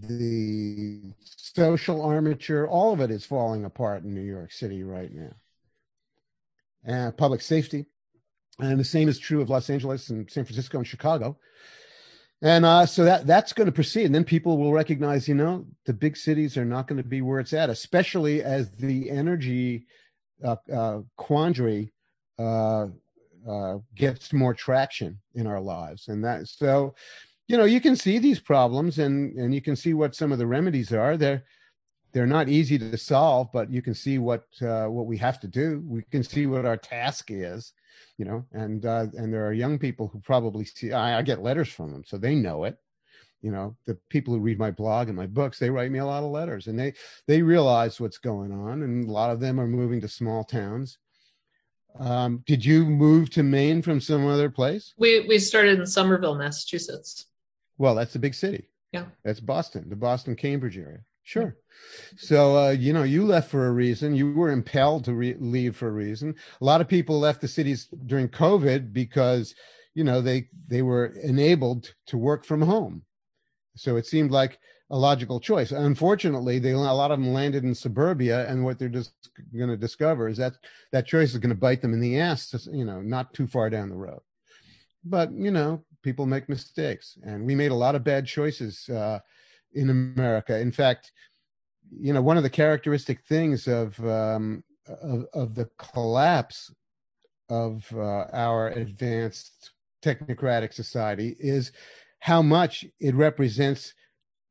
the 0.00 1.00
social 1.24 2.02
armature 2.02 2.66
all 2.66 2.92
of 2.92 3.00
it 3.00 3.10
is 3.10 3.24
falling 3.24 3.64
apart 3.64 4.02
in 4.02 4.12
new 4.12 4.20
york 4.20 4.50
city 4.50 4.82
right 4.82 5.12
now 5.12 5.32
public 7.16 7.42
safety. 7.42 7.86
And 8.60 8.80
the 8.80 8.84
same 8.84 9.08
is 9.08 9.18
true 9.18 9.40
of 9.40 9.48
los 9.48 9.70
angeles 9.70 10.10
and 10.10 10.28
san 10.30 10.44
francisco 10.44 10.78
and 10.78 10.86
chicago. 10.86 11.38
And 12.40 12.64
uh, 12.64 12.86
so 12.86 13.04
that 13.04 13.26
that's 13.26 13.52
going 13.52 13.66
to 13.66 13.72
proceed, 13.72 14.06
and 14.06 14.14
then 14.14 14.24
people 14.24 14.58
will 14.58 14.72
recognize, 14.72 15.26
you 15.26 15.34
know, 15.34 15.66
the 15.86 15.92
big 15.92 16.16
cities 16.16 16.56
are 16.56 16.64
not 16.64 16.86
going 16.86 17.02
to 17.02 17.08
be 17.08 17.20
where 17.20 17.40
it's 17.40 17.52
at, 17.52 17.68
especially 17.68 18.42
as 18.44 18.70
the 18.70 19.10
energy 19.10 19.86
uh, 20.44 20.54
uh, 20.72 21.00
quandary 21.16 21.92
uh, 22.38 22.86
uh, 23.48 23.78
gets 23.96 24.32
more 24.32 24.54
traction 24.54 25.18
in 25.34 25.48
our 25.48 25.60
lives, 25.60 26.06
and 26.06 26.24
that 26.24 26.46
so, 26.46 26.94
you 27.48 27.56
know, 27.56 27.64
you 27.64 27.80
can 27.80 27.96
see 27.96 28.20
these 28.20 28.38
problems, 28.38 29.00
and 29.00 29.36
and 29.36 29.52
you 29.52 29.60
can 29.60 29.74
see 29.74 29.92
what 29.92 30.14
some 30.14 30.30
of 30.30 30.38
the 30.38 30.46
remedies 30.46 30.92
are. 30.92 31.16
They're 31.16 31.42
they're 32.12 32.26
not 32.26 32.48
easy 32.48 32.78
to 32.78 32.96
solve, 32.96 33.48
but 33.52 33.70
you 33.70 33.82
can 33.82 33.94
see 33.94 34.18
what 34.18 34.44
uh, 34.62 34.86
what 34.86 35.06
we 35.06 35.16
have 35.18 35.38
to 35.40 35.48
do. 35.48 35.82
We 35.86 36.02
can 36.10 36.22
see 36.22 36.46
what 36.46 36.64
our 36.66 36.76
task 36.76 37.30
is 37.30 37.72
you 38.16 38.24
know 38.24 38.44
and 38.52 38.84
uh, 38.86 39.06
and 39.14 39.32
there 39.32 39.46
are 39.46 39.52
young 39.52 39.78
people 39.78 40.08
who 40.08 40.20
probably 40.20 40.64
see 40.64 40.92
I, 40.92 41.18
I 41.18 41.22
get 41.22 41.42
letters 41.42 41.68
from 41.68 41.92
them 41.92 42.04
so 42.06 42.16
they 42.18 42.34
know 42.34 42.64
it 42.64 42.76
you 43.42 43.50
know 43.50 43.76
the 43.86 43.96
people 44.08 44.34
who 44.34 44.40
read 44.40 44.58
my 44.58 44.70
blog 44.70 45.08
and 45.08 45.16
my 45.16 45.26
books 45.26 45.58
they 45.58 45.70
write 45.70 45.90
me 45.90 45.98
a 46.00 46.06
lot 46.06 46.22
of 46.24 46.30
letters 46.30 46.66
and 46.66 46.78
they 46.78 46.94
they 47.26 47.42
realize 47.42 48.00
what's 48.00 48.18
going 48.18 48.52
on 48.52 48.82
and 48.82 49.08
a 49.08 49.12
lot 49.12 49.30
of 49.30 49.40
them 49.40 49.60
are 49.60 49.66
moving 49.66 50.00
to 50.00 50.08
small 50.08 50.44
towns 50.44 50.98
um, 51.98 52.42
did 52.46 52.64
you 52.64 52.84
move 52.84 53.30
to 53.30 53.42
maine 53.42 53.82
from 53.82 54.00
some 54.00 54.26
other 54.26 54.50
place 54.50 54.94
We 54.98 55.26
we 55.28 55.38
started 55.38 55.78
in 55.80 55.86
Somerville, 55.86 56.36
Massachusetts. 56.36 57.26
well 57.78 57.94
that's 57.94 58.14
a 58.14 58.20
big 58.20 58.34
city 58.34 58.68
Yeah. 58.92 59.06
that's 59.24 59.40
boston 59.40 59.88
the 59.88 59.96
boston 59.96 60.36
cambridge 60.36 60.78
area 60.78 61.00
sure. 61.28 61.56
So 62.16 62.56
uh, 62.56 62.70
you 62.70 62.92
know 62.92 63.02
you 63.02 63.24
left 63.24 63.50
for 63.50 63.66
a 63.66 63.72
reason. 63.72 64.14
You 64.14 64.32
were 64.32 64.50
impelled 64.50 65.04
to 65.04 65.12
re- 65.12 65.36
leave 65.38 65.76
for 65.76 65.88
a 65.88 65.92
reason. 65.92 66.34
A 66.60 66.64
lot 66.64 66.80
of 66.80 66.88
people 66.88 67.18
left 67.20 67.42
the 67.42 67.48
cities 67.48 67.88
during 68.06 68.28
covid 68.28 68.92
because 68.92 69.54
you 69.94 70.04
know 70.04 70.22
they 70.22 70.48
they 70.66 70.80
were 70.80 71.06
enabled 71.22 71.94
to 72.06 72.16
work 72.16 72.46
from 72.46 72.62
home. 72.62 73.02
So 73.76 73.96
it 73.96 74.06
seemed 74.06 74.30
like 74.30 74.58
a 74.90 74.98
logical 74.98 75.38
choice. 75.38 75.70
Unfortunately 75.70 76.58
they 76.58 76.70
a 76.70 76.78
lot 76.78 77.10
of 77.10 77.20
them 77.20 77.34
landed 77.34 77.62
in 77.62 77.74
suburbia 77.74 78.48
and 78.48 78.64
what 78.64 78.78
they're 78.78 78.88
just 78.88 79.12
going 79.54 79.68
to 79.68 79.76
discover 79.76 80.28
is 80.28 80.38
that 80.38 80.54
that 80.92 81.06
choice 81.06 81.32
is 81.32 81.38
going 81.38 81.54
to 81.54 81.66
bite 81.66 81.82
them 81.82 81.92
in 81.92 82.00
the 82.00 82.18
ass 82.18 82.66
you 82.72 82.86
know 82.86 83.02
not 83.02 83.34
too 83.34 83.46
far 83.46 83.68
down 83.68 83.90
the 83.90 83.96
road. 84.08 84.22
But 85.04 85.30
you 85.32 85.50
know 85.50 85.84
people 86.02 86.24
make 86.24 86.48
mistakes 86.48 87.18
and 87.22 87.44
we 87.44 87.54
made 87.54 87.70
a 87.70 87.82
lot 87.84 87.94
of 87.94 88.02
bad 88.02 88.24
choices 88.24 88.88
uh, 88.88 89.18
in 89.72 89.90
america. 89.90 90.58
In 90.58 90.72
fact 90.72 91.12
you 91.90 92.12
know 92.12 92.22
one 92.22 92.36
of 92.36 92.42
the 92.42 92.50
characteristic 92.50 93.20
things 93.28 93.66
of 93.66 93.98
um, 94.06 94.62
of, 94.86 95.26
of 95.34 95.54
the 95.54 95.68
collapse 95.78 96.72
of 97.48 97.84
uh, 97.94 98.26
our 98.32 98.68
advanced 98.68 99.72
technocratic 100.02 100.72
society 100.72 101.36
is 101.38 101.72
how 102.20 102.42
much 102.42 102.84
it 103.00 103.14
represents 103.14 103.94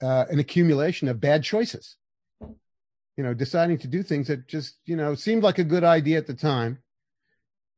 uh, 0.01 0.25
an 0.29 0.39
accumulation 0.39 1.07
of 1.07 1.19
bad 1.19 1.43
choices. 1.43 1.95
You 2.41 3.23
know 3.23 3.33
deciding 3.33 3.79
to 3.79 3.87
do 3.87 4.03
things 4.03 4.27
that 4.27 4.47
just 4.47 4.77
you 4.85 4.95
know 4.95 5.15
seemed 5.15 5.43
like 5.43 5.59
a 5.59 5.63
good 5.63 5.83
idea 5.83 6.17
at 6.17 6.27
the 6.27 6.33
time 6.33 6.79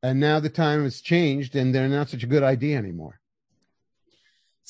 and 0.02 0.20
now 0.20 0.40
the 0.40 0.50
time 0.50 0.84
has 0.84 1.00
changed 1.00 1.56
and 1.56 1.74
they're 1.74 1.88
not 1.88 2.08
such 2.08 2.22
a 2.22 2.26
good 2.28 2.42
idea 2.42 2.76
anymore 2.76 3.19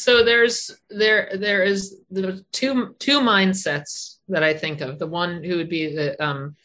So 0.01 0.25
there's 0.25 0.71
there 0.89 1.29
there 1.37 1.63
is 1.63 1.95
the 2.11 2.43
two 2.53 2.97
two 2.99 3.21
mindsets 3.21 4.17
that 4.29 4.43
I 4.43 4.55
think 4.55 4.81
of. 4.81 4.99
The 4.99 5.07
one 5.07 5.45
who 5.45 5.59
would 5.59 5.69
be 5.69 5.95
the 5.95 6.25
um, 6.25 6.57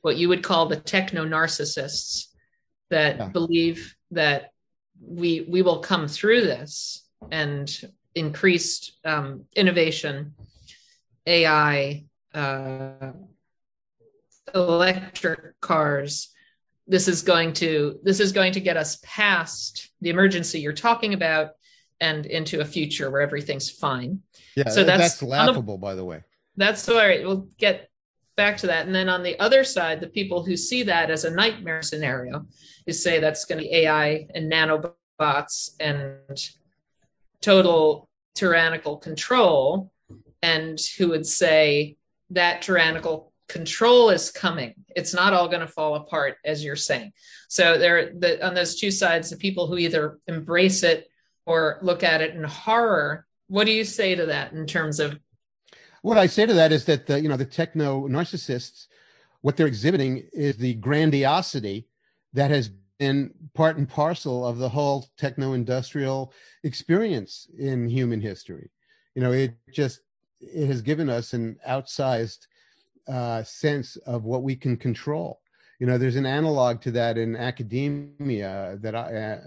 what 0.00 0.16
you 0.16 0.28
would 0.28 0.42
call 0.42 0.66
the 0.66 0.80
techno 0.80 1.24
narcissists 1.24 2.26
that 2.90 3.18
Yeah. 3.18 3.28
believe 3.28 3.94
that 4.10 4.50
we 5.00 5.46
we 5.48 5.62
will 5.62 5.78
come 5.78 6.08
through 6.08 6.40
this 6.40 7.06
and 7.30 7.70
increased 8.16 8.98
um, 9.04 9.44
innovation, 9.54 10.34
AI, 11.24 12.04
uh, 12.34 13.12
electric 14.52 15.60
cars. 15.60 16.34
This 16.88 17.06
is 17.06 17.22
going 17.22 17.52
to 17.62 18.00
this 18.02 18.18
is 18.18 18.32
going 18.32 18.54
to 18.54 18.60
get 18.60 18.76
us 18.76 18.98
past 19.04 19.92
the 20.00 20.10
emergency 20.10 20.58
you're 20.58 20.72
talking 20.72 21.14
about 21.14 21.50
and 22.02 22.26
into 22.26 22.60
a 22.60 22.64
future 22.64 23.10
where 23.10 23.20
everything's 23.22 23.70
fine. 23.70 24.20
Yeah, 24.56 24.68
So 24.68 24.82
that's 24.82 25.02
that's 25.02 25.22
on 25.22 25.28
the- 25.28 25.34
laughable, 25.34 25.78
by 25.78 25.94
the 25.94 26.04
way. 26.04 26.22
That's 26.56 26.86
all 26.88 26.96
right. 26.96 27.22
We'll 27.24 27.48
get 27.56 27.88
back 28.36 28.56
to 28.58 28.66
that. 28.66 28.86
And 28.86 28.94
then 28.94 29.08
on 29.08 29.22
the 29.22 29.38
other 29.38 29.62
side, 29.64 30.00
the 30.00 30.08
people 30.08 30.44
who 30.44 30.56
see 30.56 30.82
that 30.82 31.10
as 31.10 31.24
a 31.24 31.30
nightmare 31.30 31.80
scenario, 31.80 32.44
who 32.86 32.92
say 32.92 33.20
that's 33.20 33.44
going 33.44 33.58
to 33.62 33.64
be 33.68 33.74
AI 33.74 34.26
and 34.34 34.52
nanobots 34.52 35.70
and 35.80 36.18
total 37.40 38.08
tyrannical 38.34 38.96
control, 38.96 39.92
and 40.42 40.78
who 40.98 41.08
would 41.10 41.26
say 41.26 41.96
that 42.30 42.62
tyrannical 42.62 43.32
control 43.48 44.10
is 44.10 44.30
coming. 44.30 44.74
It's 44.96 45.14
not 45.14 45.32
all 45.34 45.46
going 45.48 45.60
to 45.60 45.66
fall 45.68 45.94
apart, 45.94 46.36
as 46.44 46.64
you're 46.64 46.76
saying. 46.76 47.12
So 47.48 47.78
there, 47.78 48.12
the, 48.18 48.44
on 48.46 48.54
those 48.54 48.78
two 48.80 48.90
sides, 48.90 49.30
the 49.30 49.36
people 49.36 49.66
who 49.66 49.76
either 49.78 50.18
embrace 50.26 50.82
it 50.82 51.06
or 51.46 51.78
look 51.82 52.02
at 52.02 52.20
it 52.20 52.34
in 52.34 52.44
horror. 52.44 53.26
What 53.48 53.64
do 53.64 53.72
you 53.72 53.84
say 53.84 54.14
to 54.14 54.26
that 54.26 54.52
in 54.52 54.66
terms 54.66 55.00
of 55.00 55.18
What 56.02 56.18
I 56.18 56.26
say 56.26 56.46
to 56.46 56.54
that 56.54 56.72
is 56.72 56.84
that 56.86 57.06
the, 57.06 57.20
you 57.20 57.28
know 57.28 57.36
the 57.36 57.44
techno 57.44 58.08
narcissists, 58.08 58.86
what 59.40 59.56
they're 59.56 59.66
exhibiting 59.66 60.28
is 60.32 60.56
the 60.56 60.74
grandiosity 60.74 61.86
that 62.32 62.50
has 62.50 62.70
been 62.98 63.34
part 63.54 63.76
and 63.76 63.88
parcel 63.88 64.46
of 64.46 64.58
the 64.58 64.68
whole 64.68 65.08
techno 65.18 65.52
industrial 65.54 66.32
experience 66.62 67.48
in 67.58 67.88
human 67.88 68.20
history. 68.20 68.70
You 69.14 69.22
know, 69.22 69.32
it 69.32 69.56
just 69.72 70.00
it 70.40 70.66
has 70.66 70.82
given 70.82 71.10
us 71.10 71.34
an 71.34 71.58
outsized 71.68 72.46
uh, 73.08 73.42
sense 73.42 73.96
of 74.06 74.24
what 74.24 74.42
we 74.42 74.56
can 74.56 74.76
control. 74.76 75.41
You 75.82 75.88
know, 75.88 75.98
there's 75.98 76.14
an 76.14 76.26
analog 76.26 76.80
to 76.82 76.92
that 76.92 77.18
in 77.18 77.34
academia 77.34 78.78
that 78.82 78.94
I 78.94 79.40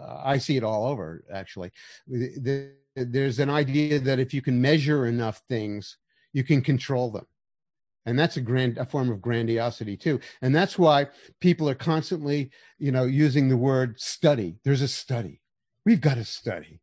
uh, 0.00 0.20
I 0.22 0.38
see 0.38 0.56
it 0.56 0.62
all 0.62 0.86
over. 0.86 1.24
Actually, 1.34 1.72
The- 2.06 2.70
there's 2.94 3.40
an 3.40 3.50
idea 3.50 3.98
that 3.98 4.20
if 4.20 4.32
you 4.32 4.42
can 4.42 4.62
measure 4.62 5.06
enough 5.06 5.42
things, 5.48 5.96
you 6.32 6.44
can 6.44 6.62
control 6.62 7.10
them, 7.10 7.26
and 8.06 8.16
that's 8.16 8.36
a 8.36 8.40
grand 8.40 8.78
a 8.78 8.86
form 8.86 9.10
of 9.10 9.20
grandiosity 9.20 9.96
too. 9.96 10.20
And 10.40 10.54
that's 10.54 10.78
why 10.78 11.08
people 11.40 11.68
are 11.68 11.74
constantly, 11.74 12.52
you 12.78 12.92
know, 12.92 13.02
using 13.02 13.48
the 13.48 13.56
word 13.56 13.98
study. 14.00 14.58
There's 14.64 14.82
a 14.82 14.94
study. 15.02 15.40
We've 15.84 16.00
got 16.00 16.16
a 16.16 16.24
study. 16.24 16.80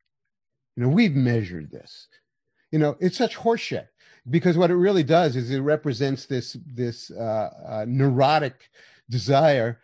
You 0.75 0.83
know, 0.83 0.89
we've 0.89 1.15
measured 1.15 1.71
this. 1.71 2.09
You 2.69 2.79
know, 2.79 2.97
it's 2.99 3.17
such 3.17 3.37
horseshit 3.37 3.87
because 4.29 4.57
what 4.57 4.71
it 4.71 4.75
really 4.75 5.03
does 5.03 5.35
is 5.35 5.51
it 5.51 5.59
represents 5.59 6.25
this 6.25 6.57
this 6.65 7.11
uh, 7.11 7.49
uh, 7.67 7.85
neurotic 7.87 8.69
desire 9.09 9.79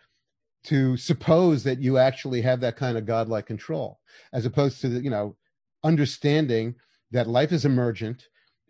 to 0.66 0.98
suppose 0.98 1.64
that 1.64 1.80
you 1.80 1.98
actually 1.98 2.42
have 2.42 2.60
that 2.60 2.76
kind 2.76 2.98
of 2.98 3.06
godlike 3.06 3.46
control, 3.46 4.00
as 4.34 4.46
opposed 4.46 4.82
to 4.82 4.90
the, 4.90 5.02
you 5.02 5.10
know 5.10 5.36
understanding 5.84 6.76
that 7.12 7.28
life 7.28 7.52
is 7.52 7.66
emergent, 7.66 8.28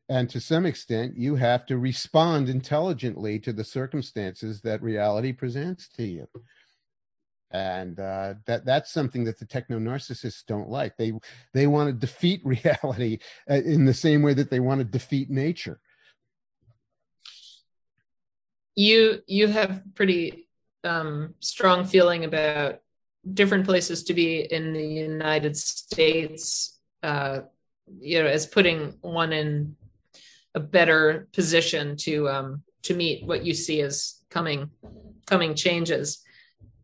and 0.10 0.30
to 0.30 0.40
some 0.40 0.66
extent 0.66 1.18
you 1.18 1.36
have 1.36 1.66
to 1.66 1.78
respond 1.78 2.50
intelligently 2.50 3.40
to 3.40 3.54
the 3.54 3.64
circumstances 3.64 4.62
that 4.62 4.82
reality 4.82 5.32
presents 5.32 5.88
to 5.88 6.04
you. 6.04 6.28
And 7.52 8.00
uh, 8.00 8.34
that 8.48 8.66
that's 8.66 8.92
something 8.92 9.24
that 9.26 9.40
the 9.40 9.46
techno 9.46 9.80
narcissists 9.80 10.46
don't 10.46 10.70
like. 10.70 10.98
They 10.98 11.14
they 11.54 11.68
want 11.68 11.88
to 11.88 11.94
defeat 11.94 12.42
reality 12.46 13.20
uh, 13.50 13.56
in 13.56 13.86
the 13.86 13.94
same 13.94 14.22
way 14.22 14.34
that 14.34 14.50
they 14.50 14.60
want 14.60 14.80
to 14.80 14.86
defeat 14.86 15.30
nature. 15.30 15.80
you 18.76 19.22
you 19.26 19.48
have 19.48 19.82
pretty 19.96 20.48
um, 20.84 21.34
strong 21.40 21.86
feeling 21.86 22.26
about 22.26 22.80
different 23.34 23.66
places 23.66 24.04
to 24.04 24.14
be 24.14 24.42
in 24.42 24.74
the 24.74 24.86
United 24.86 25.58
States, 25.58 26.80
uh, 27.02 27.40
you 28.00 28.22
know, 28.22 28.30
as 28.30 28.46
putting 28.46 28.94
one 29.02 29.34
in 29.34 29.76
a 30.54 30.60
better 30.60 31.28
position 31.34 31.98
to 31.98 32.30
um, 32.30 32.64
to 32.84 32.94
meet 32.94 33.26
what 33.26 33.44
you 33.46 33.54
see 33.54 33.82
as 33.82 34.22
coming 34.30 34.70
coming 35.26 35.56
changes. 35.56 36.22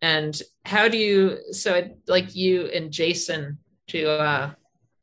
And 0.01 0.39
how 0.65 0.87
do 0.87 0.97
you? 0.97 1.39
So, 1.51 1.89
like 2.07 2.35
you 2.35 2.67
and 2.67 2.91
Jasun 2.91 3.57
to. 3.87 4.09
Uh, 4.09 4.51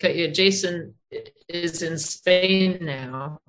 Jasun 0.01 0.93
is 1.49 1.83
in 1.83 1.99
Spain 1.99 2.79
now, 2.81 3.41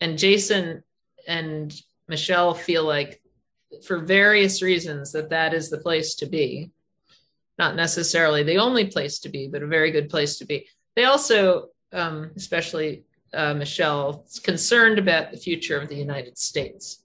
and 0.00 0.18
Jasun 0.18 0.82
and 1.28 1.72
Michelle 2.08 2.54
feel 2.54 2.84
like 2.84 3.20
for 3.82 3.98
various 3.98 4.62
reasons 4.62 5.12
that 5.12 5.30
that 5.30 5.54
is 5.54 5.70
the 5.70 5.78
place 5.78 6.14
to 6.16 6.26
be 6.26 6.70
not 7.58 7.76
necessarily 7.76 8.42
the 8.42 8.56
only 8.56 8.86
place 8.86 9.18
to 9.18 9.28
be 9.28 9.48
but 9.48 9.62
a 9.62 9.66
very 9.66 9.90
good 9.90 10.08
place 10.08 10.38
to 10.38 10.46
be 10.46 10.66
they 10.96 11.04
also 11.04 11.68
um, 11.92 12.30
especially 12.36 13.04
uh, 13.34 13.54
michelle 13.54 14.24
is 14.26 14.38
concerned 14.38 14.98
about 14.98 15.30
the 15.30 15.36
future 15.36 15.78
of 15.78 15.88
the 15.88 15.94
united 15.94 16.38
states 16.38 17.04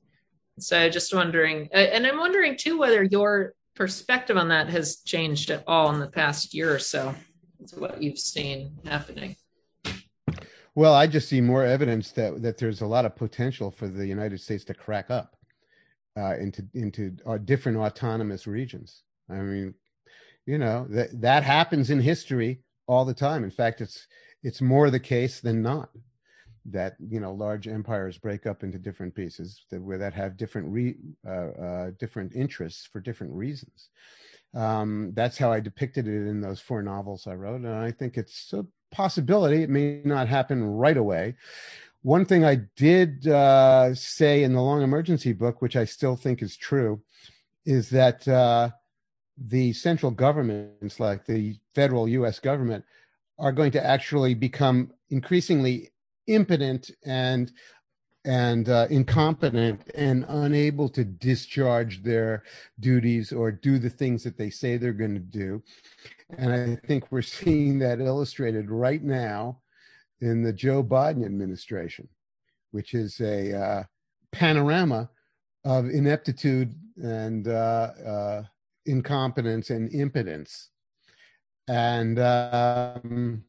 so 0.59 0.89
just 0.89 1.13
wondering 1.13 1.69
uh, 1.73 1.77
and 1.77 2.05
i'm 2.05 2.17
wondering 2.17 2.55
too 2.57 2.77
whether 2.77 3.03
your 3.03 3.53
perspective 3.75 4.37
on 4.37 4.47
that 4.49 4.69
has 4.69 4.97
changed 4.97 5.49
at 5.49 5.63
all 5.67 5.91
in 5.93 5.99
the 5.99 6.07
past 6.07 6.53
year 6.53 6.73
or 6.73 6.79
so 6.79 7.13
It's 7.59 7.73
what 7.73 8.01
you've 8.01 8.19
seen 8.19 8.71
happening 8.85 9.35
Well, 10.75 10.95
I 10.95 11.05
just 11.05 11.29
see 11.29 11.39
more 11.39 11.63
evidence 11.63 12.11
that 12.13 12.41
that 12.41 12.57
there's 12.57 12.81
a 12.81 12.87
lot 12.87 13.05
of 13.05 13.15
potential 13.15 13.69
for 13.69 13.87
the 13.87 14.07
United 14.07 14.41
States 14.41 14.63
to 14.65 14.73
crack 14.73 15.11
up 15.11 15.35
uh, 16.17 16.35
into 16.37 16.65
into 16.73 17.15
uh, 17.25 17.37
different 17.37 17.77
autonomous 17.77 18.47
regions. 18.47 19.03
I 19.29 19.35
mean, 19.35 19.73
you 20.45 20.57
know 20.57 20.87
that 20.89 21.21
that 21.21 21.43
happens 21.43 21.89
in 21.89 21.99
history 21.99 22.61
all 22.87 23.05
the 23.05 23.13
time. 23.13 23.43
In 23.43 23.51
fact, 23.51 23.81
it's 23.81 24.07
it's 24.41 24.61
more 24.61 24.89
the 24.89 24.99
case 24.99 25.39
than 25.39 25.61
not 25.61 25.89
that 26.65 26.95
you 26.99 27.19
know 27.19 27.33
large 27.33 27.67
empires 27.67 28.17
break 28.17 28.45
up 28.45 28.63
into 28.63 28.77
different 28.77 29.13
pieces 29.13 29.65
that 29.69 29.81
where 29.81 29.97
that 29.97 30.13
have 30.13 30.37
different 30.37 30.67
re, 30.69 30.95
uh, 31.27 31.29
uh, 31.29 31.91
different 31.99 32.33
interests 32.35 32.87
for 32.91 32.99
different 32.99 33.33
reasons. 33.33 33.89
Um, 34.53 35.11
that's 35.15 35.37
how 35.37 35.51
I 35.51 35.59
depicted 35.59 36.07
it 36.07 36.27
in 36.27 36.39
those 36.39 36.59
four 36.59 36.81
novels 36.83 37.27
I 37.27 37.33
wrote, 37.33 37.61
and 37.61 37.75
I 37.75 37.91
think 37.91 38.17
it's 38.17 38.53
a 38.53 38.65
possibility. 38.91 39.63
It 39.63 39.69
may 39.69 40.01
not 40.05 40.27
happen 40.27 40.63
right 40.63 40.97
away. 40.97 41.35
One 42.03 42.25
thing 42.25 42.43
I 42.43 42.55
did 42.75 43.27
uh, 43.27 43.95
say 43.95 44.43
in 44.43 44.53
the 44.53 44.61
Long 44.61 44.81
Emergency 44.81 45.33
book, 45.33 45.61
which 45.61 45.75
I 45.75 45.85
still 45.85 46.15
think 46.15 46.41
is 46.41 46.55
true, 46.55 47.01
is 47.65 47.89
that 47.91 48.27
uh, 48.27 48.71
the 49.37 49.73
central 49.73 50.11
governments, 50.11 50.99
like 50.99 51.25
the 51.25 51.57
federal 51.73 52.07
U.S. 52.09 52.39
government, 52.39 52.83
are 53.39 53.51
going 53.51 53.71
to 53.71 53.83
actually 53.83 54.33
become 54.33 54.91
increasingly 55.09 55.92
impotent 56.27 56.91
and 57.05 57.51
and 58.25 58.69
uh, 58.69 58.87
incompetent 58.89 59.81
and 59.95 60.25
unable 60.29 60.87
to 60.87 61.03
discharge 61.03 62.03
their 62.03 62.43
duties 62.79 63.33
or 63.33 63.51
do 63.51 63.77
the 63.77 63.89
things 63.89 64.23
that 64.23 64.37
they 64.37 64.49
say 64.49 64.77
they're 64.77 64.93
going 64.93 65.13
to 65.13 65.19
do. 65.19 65.61
And 66.37 66.53
I 66.53 66.87
think 66.87 67.11
we're 67.11 67.21
seeing 67.21 67.79
that 67.79 67.99
illustrated 67.99 68.71
right 68.71 69.03
now 69.03 69.59
in 70.21 70.41
the 70.41 70.53
Joe 70.53 70.81
Biden 70.81 71.25
administration, 71.25 72.07
which 72.71 72.93
is 72.93 73.19
a 73.19 73.53
uh, 73.53 73.83
panorama 74.31 75.09
of 75.65 75.89
ineptitude 75.89 76.73
and 76.95 77.47
uh, 77.47 77.91
uh, 78.05 78.43
incompetence 78.85 79.69
and 79.69 79.93
impotence. 79.93 80.69
And 81.67 82.19
um, 82.19 83.43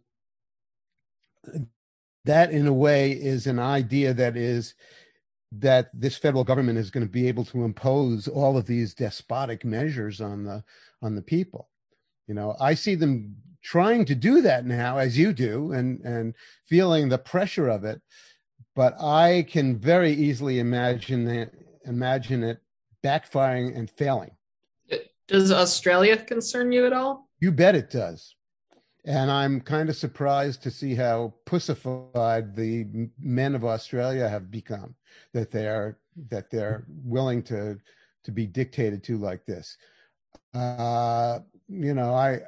that, 2.24 2.50
in 2.50 2.66
a 2.66 2.72
way, 2.72 3.12
is 3.12 3.46
an 3.46 3.58
idea 3.58 4.14
that 4.14 4.36
is 4.36 4.74
that 5.52 5.90
this 5.94 6.16
federal 6.16 6.42
government 6.42 6.78
is 6.78 6.90
going 6.90 7.06
to 7.06 7.12
be 7.12 7.28
able 7.28 7.44
to 7.44 7.64
impose 7.64 8.26
all 8.26 8.56
of 8.56 8.66
these 8.66 8.94
despotic 8.94 9.64
measures 9.64 10.20
on 10.20 10.44
the 10.44 10.64
on 11.02 11.14
the 11.14 11.22
people. 11.22 11.68
You 12.26 12.34
know, 12.34 12.56
I 12.60 12.74
see 12.74 12.94
them 12.94 13.36
trying 13.62 14.04
to 14.06 14.14
do 14.14 14.42
that 14.42 14.66
now, 14.66 14.98
as 14.98 15.16
you 15.16 15.32
do, 15.32 15.72
and 15.72 16.00
and 16.00 16.34
feeling 16.66 17.08
the 17.08 17.18
pressure 17.18 17.68
of 17.68 17.84
it. 17.84 18.00
But 18.74 19.00
I 19.00 19.46
can 19.48 19.78
very 19.78 20.12
easily 20.12 20.58
imagine 20.58 21.24
that, 21.26 21.52
imagine 21.84 22.42
it 22.42 22.60
backfiring 23.04 23.76
and 23.76 23.90
failing. 23.90 24.30
does 25.28 25.52
australia 25.52 26.16
concern 26.16 26.72
you 26.72 26.86
at 26.86 26.92
all 26.92 27.28
You 27.38 27.52
bet 27.52 27.74
it 27.74 27.90
does. 27.90 28.33
And 29.04 29.30
I'm 29.30 29.60
kind 29.60 29.90
of 29.90 29.96
surprised 29.96 30.62
to 30.62 30.70
see 30.70 30.94
how 30.94 31.34
pussified 31.44 32.56
the 32.56 32.86
men 33.18 33.54
of 33.54 33.64
Australia 33.64 34.28
have 34.28 34.50
become. 34.50 34.94
That 35.32 35.50
they 35.50 35.68
are 35.68 35.98
that 36.30 36.50
they're 36.50 36.84
willing 36.88 37.42
to 37.44 37.78
to 38.24 38.30
be 38.30 38.46
dictated 38.46 39.04
to 39.04 39.18
like 39.18 39.44
this. 39.44 39.76
Uh, 40.54 41.40
you 41.68 41.94
know, 41.94 42.14
I 42.14 42.40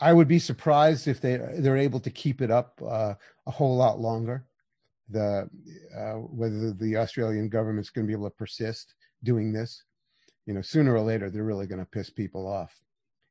I 0.00 0.12
would 0.12 0.28
be 0.28 0.38
surprised 0.38 1.08
if 1.08 1.20
they 1.20 1.36
they're 1.36 1.76
able 1.76 2.00
to 2.00 2.10
keep 2.10 2.42
it 2.42 2.50
up 2.50 2.80
uh, 2.86 3.14
a 3.46 3.50
whole 3.50 3.76
lot 3.76 3.98
longer. 3.98 4.44
The 5.08 5.48
uh, 5.96 6.14
whether 6.14 6.72
the 6.72 6.96
Australian 6.96 7.48
government's 7.48 7.90
going 7.90 8.06
to 8.06 8.08
be 8.08 8.14
able 8.14 8.28
to 8.28 8.36
persist 8.36 8.94
doing 9.22 9.52
this, 9.52 9.84
you 10.44 10.52
know, 10.52 10.62
sooner 10.62 10.94
or 10.94 11.00
later 11.00 11.30
they're 11.30 11.44
really 11.44 11.66
going 11.66 11.80
to 11.80 11.90
piss 11.90 12.10
people 12.10 12.46
off, 12.46 12.74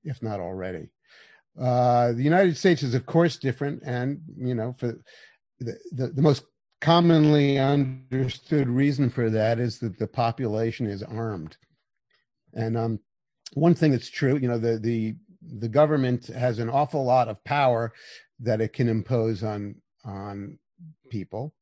if 0.04 0.24
not 0.24 0.40
already. 0.40 0.90
Uh, 1.60 2.12
the 2.14 2.24
United 2.24 2.58
States 2.58 2.82
is 2.84 2.96
of 2.96 3.06
course 3.06 3.38
different, 3.38 3.82
and 3.86 4.22
you 4.38 4.56
know, 4.56 4.76
for 4.78 5.00
the, 5.60 5.78
the, 5.92 6.08
the 6.08 6.22
most 6.22 6.44
commonly 6.82 7.60
understood 7.60 8.68
reason 8.68 9.10
for 9.10 9.30
that 9.30 9.60
is 9.60 9.80
that 9.80 9.98
the 10.00 10.08
population 10.08 10.88
is 10.88 11.04
armed. 11.04 11.56
And 12.54 12.78
um, 12.78 13.00
one 13.54 13.76
thing 13.76 13.92
that's 13.92 14.10
true, 14.10 14.38
you 14.38 14.48
know, 14.48 14.58
the 14.58 14.80
the 14.80 15.16
the 15.60 15.70
government 15.70 16.28
has 16.28 16.60
an 16.60 16.70
awful 16.70 17.04
lot 17.04 17.28
of 17.28 17.44
power 17.44 17.94
that 18.40 18.62
it 18.62 18.74
can 18.74 18.90
impose 18.90 19.44
on 19.44 19.76
on 20.04 20.58
people, 21.10 21.54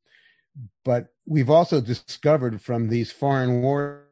but 0.84 1.08
we've 1.26 1.50
also 1.50 1.80
discovered 1.80 2.60
from 2.60 2.88
these 2.88 3.12
foreign 3.12 3.62
wars 3.62 4.06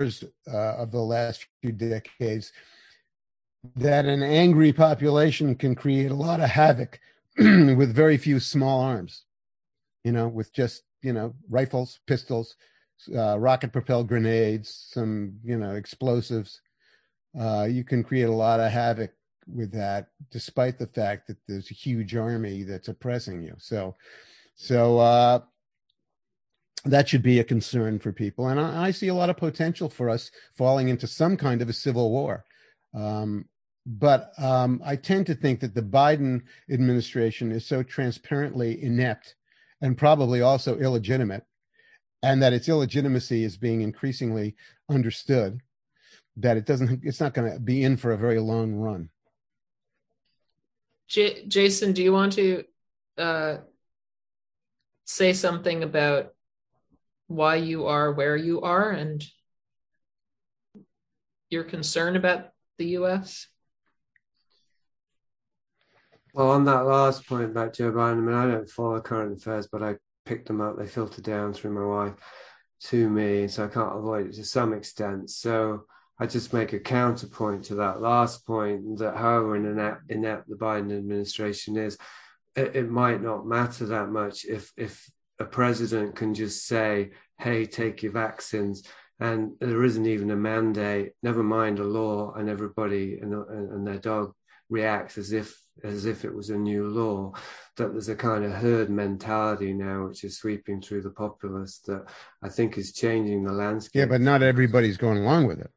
uh, 0.00 0.74
of 0.76 0.90
the 0.90 0.98
last 0.98 1.46
few 1.60 1.72
decades 1.72 2.52
that 3.76 4.06
an 4.06 4.22
angry 4.22 4.72
population 4.72 5.54
can 5.54 5.74
create 5.74 6.10
a 6.10 6.14
lot 6.14 6.40
of 6.40 6.50
havoc 6.50 7.00
with 7.38 7.94
very 7.94 8.16
few 8.16 8.40
small 8.40 8.80
arms 8.80 9.24
you 10.04 10.12
know, 10.12 10.28
with 10.28 10.52
just, 10.52 10.84
you 11.02 11.12
know, 11.12 11.34
rifles, 11.50 12.00
pistols, 12.06 12.56
uh, 13.14 13.38
rocket 13.38 13.72
propelled 13.72 14.08
grenades, 14.08 14.88
some, 14.90 15.34
you 15.44 15.58
know, 15.58 15.74
explosives. 15.74 16.60
Uh, 17.38 17.66
you 17.70 17.84
can 17.84 18.02
create 18.02 18.24
a 18.24 18.32
lot 18.32 18.60
of 18.60 18.72
havoc 18.72 19.12
with 19.46 19.70
that, 19.72 20.08
despite 20.30 20.78
the 20.78 20.86
fact 20.86 21.26
that 21.26 21.36
there's 21.46 21.70
a 21.70 21.74
huge 21.74 22.16
army 22.16 22.62
that's 22.62 22.88
oppressing 22.88 23.42
you. 23.42 23.54
So, 23.58 23.96
so, 24.56 24.98
uh, 24.98 25.40
that 26.84 27.08
should 27.08 27.22
be 27.22 27.40
a 27.40 27.44
concern 27.44 27.98
for 27.98 28.12
people. 28.12 28.48
And 28.48 28.58
I, 28.58 28.86
I 28.86 28.90
see 28.92 29.08
a 29.08 29.14
lot 29.14 29.30
of 29.30 29.36
potential 29.36 29.90
for 29.90 30.08
us 30.08 30.30
falling 30.54 30.88
into 30.88 31.06
some 31.06 31.36
kind 31.36 31.60
of 31.60 31.68
a 31.68 31.72
civil 31.72 32.10
war. 32.10 32.44
Um, 32.94 33.46
but 33.86 34.32
um, 34.38 34.82
I 34.84 34.96
tend 34.96 35.26
to 35.26 35.34
think 35.34 35.60
that 35.60 35.74
the 35.74 35.82
Biden 35.82 36.42
administration 36.70 37.52
is 37.52 37.64
so 37.66 37.82
transparently 37.82 38.82
inept 38.82 39.34
and 39.80 39.96
probably 39.96 40.42
also 40.42 40.78
illegitimate, 40.78 41.44
and 42.22 42.42
that 42.42 42.52
its 42.52 42.68
illegitimacy 42.68 43.44
is 43.44 43.56
being 43.56 43.80
increasingly 43.80 44.56
understood. 44.90 45.60
That 46.36 46.56
it 46.56 46.66
doesn't, 46.66 47.00
it's 47.02 47.20
not 47.20 47.34
going 47.34 47.52
to 47.52 47.58
be 47.58 47.82
in 47.82 47.96
for 47.96 48.12
a 48.12 48.18
very 48.18 48.40
long 48.40 48.74
run. 48.74 49.08
J- 51.08 51.46
Jasun, 51.46 51.94
do 51.94 52.02
you 52.02 52.12
want 52.12 52.34
to 52.34 52.64
uh, 53.16 53.56
say 55.04 55.32
something 55.32 55.82
about 55.82 56.34
why 57.28 57.56
you 57.56 57.86
are 57.86 58.12
where 58.12 58.36
you 58.36 58.60
are 58.62 58.90
and 58.90 59.24
your 61.50 61.64
concern 61.64 62.16
about 62.16 62.50
the 62.78 62.86
U.S.? 62.86 63.48
Well, 66.32 66.50
on 66.50 66.64
that 66.64 66.86
last 66.86 67.26
point 67.26 67.50
about 67.50 67.74
Joe 67.74 67.90
Biden, 67.92 68.18
I 68.18 68.20
mean, 68.20 68.34
I 68.34 68.46
don't 68.46 68.70
follow 68.70 69.00
current 69.00 69.36
affairs, 69.36 69.66
but 69.66 69.82
I 69.82 69.96
picked 70.24 70.46
them 70.46 70.60
up. 70.60 70.78
They 70.78 70.86
filter 70.86 71.20
down 71.20 71.52
through 71.52 71.72
my 71.72 71.84
wife 71.84 72.14
to 72.84 73.08
me, 73.08 73.48
so 73.48 73.64
I 73.64 73.68
can't 73.68 73.96
avoid 73.96 74.26
it 74.26 74.34
to 74.34 74.44
some 74.44 74.72
extent. 74.72 75.30
So 75.30 75.86
I 76.18 76.26
just 76.26 76.52
make 76.52 76.72
a 76.72 76.80
counterpoint 76.80 77.64
to 77.64 77.76
that 77.76 78.00
last 78.00 78.46
point 78.46 78.98
that 78.98 79.16
however 79.16 79.56
inept, 79.56 80.10
inept 80.10 80.48
the 80.48 80.56
Biden 80.56 80.96
administration 80.96 81.76
is, 81.76 81.98
it, 82.54 82.76
it 82.76 82.90
might 82.90 83.22
not 83.22 83.46
matter 83.46 83.86
that 83.86 84.08
much 84.08 84.44
if 84.44 84.72
if 84.76 85.10
a 85.38 85.44
president 85.44 86.16
can 86.16 86.34
just 86.34 86.66
say, 86.66 87.12
"Hey, 87.38 87.66
take 87.66 88.02
your 88.02 88.12
vaccines." 88.12 88.82
And 89.20 89.52
there 89.58 89.82
isn't 89.84 90.06
even 90.06 90.30
a 90.30 90.36
mandate, 90.36 91.12
never 91.22 91.42
mind 91.42 91.80
a 91.80 91.84
law, 91.84 92.34
and 92.34 92.48
everybody 92.48 93.18
and, 93.20 93.34
and 93.34 93.86
their 93.86 93.98
dog 93.98 94.32
reacts 94.70 95.18
as 95.18 95.32
if 95.32 95.56
as 95.84 96.04
if 96.04 96.24
it 96.24 96.34
was 96.34 96.50
a 96.50 96.56
new 96.56 96.88
law 96.88 97.32
that 97.76 97.92
there's 97.92 98.08
a 98.08 98.16
kind 98.16 98.44
of 98.44 98.52
herd 98.52 98.90
mentality 98.90 99.72
now 99.72 100.06
which 100.06 100.24
is 100.24 100.36
sweeping 100.36 100.82
through 100.82 101.00
the 101.00 101.10
populace 101.10 101.78
that 101.86 102.04
i 102.42 102.48
think 102.48 102.76
is 102.76 102.92
changing 102.92 103.44
the 103.44 103.52
landscape 103.52 104.00
Yeah, 104.00 104.06
but 104.06 104.20
not 104.20 104.42
everybody's 104.42 104.96
going 104.96 105.18
along 105.18 105.46
with 105.46 105.60
it. 105.60 105.70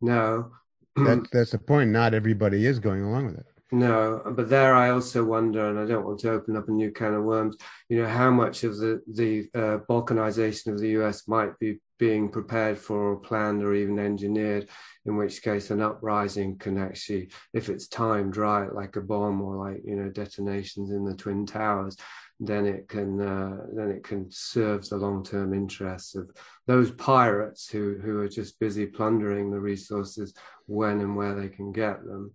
no 0.00 0.52
That, 0.96 1.26
that's 1.32 1.50
the 1.50 1.58
point. 1.58 1.90
Not 1.90 2.14
everybody 2.14 2.64
is 2.64 2.78
going 2.78 3.02
along 3.02 3.26
with 3.26 3.38
it. 3.38 3.46
No, 3.70 4.22
but 4.38 4.48
there 4.48 4.74
I 4.74 4.90
also 4.90 5.24
wonder, 5.24 5.68
and 5.68 5.78
I 5.78 5.84
don't 5.84 6.06
want 6.06 6.20
to 6.20 6.30
open 6.30 6.56
up 6.56 6.68
a 6.68 6.70
new 6.70 6.90
can 6.92 7.14
of 7.14 7.24
worms. 7.24 7.56
You 7.88 8.00
know 8.00 8.08
how 8.08 8.30
much 8.30 8.64
of 8.64 8.78
the 8.78 9.02
the 9.12 9.48
uh, 9.54 9.78
balkanization 9.90 10.68
of 10.72 10.78
the 10.78 10.90
U.S. 10.90 11.26
might 11.28 11.58
be 11.58 11.80
being 11.98 12.28
prepared 12.28 12.78
for, 12.78 13.12
or 13.12 13.16
planned, 13.16 13.62
or 13.62 13.74
even 13.74 13.98
engineered. 13.98 14.68
In 15.04 15.16
which 15.16 15.42
case, 15.42 15.70
an 15.70 15.80
uprising 15.80 16.58
can 16.58 16.78
actually, 16.78 17.30
if 17.52 17.68
it's 17.68 17.86
timed 17.88 18.36
right, 18.36 18.72
like 18.72 18.96
a 18.96 19.00
bomb 19.00 19.40
or 19.40 19.56
like 19.56 19.82
you 19.84 19.96
know 19.96 20.08
detonations 20.08 20.90
in 20.90 21.04
the 21.04 21.14
twin 21.14 21.46
towers, 21.46 21.96
then 22.40 22.66
it 22.66 22.88
can 22.88 23.20
uh, 23.20 23.56
then 23.72 23.90
it 23.90 24.04
can 24.04 24.26
serve 24.30 24.88
the 24.88 24.96
long 24.96 25.24
term 25.24 25.54
interests 25.54 26.14
of 26.14 26.30
those 26.66 26.90
pirates 26.90 27.68
who 27.68 27.98
who 28.02 28.20
are 28.20 28.28
just 28.28 28.60
busy 28.60 28.86
plundering 28.86 29.50
the 29.50 29.60
resources 29.60 30.34
when 30.66 31.00
and 31.00 31.16
where 31.16 31.34
they 31.34 31.48
can 31.48 31.72
get 31.72 32.04
them. 32.04 32.34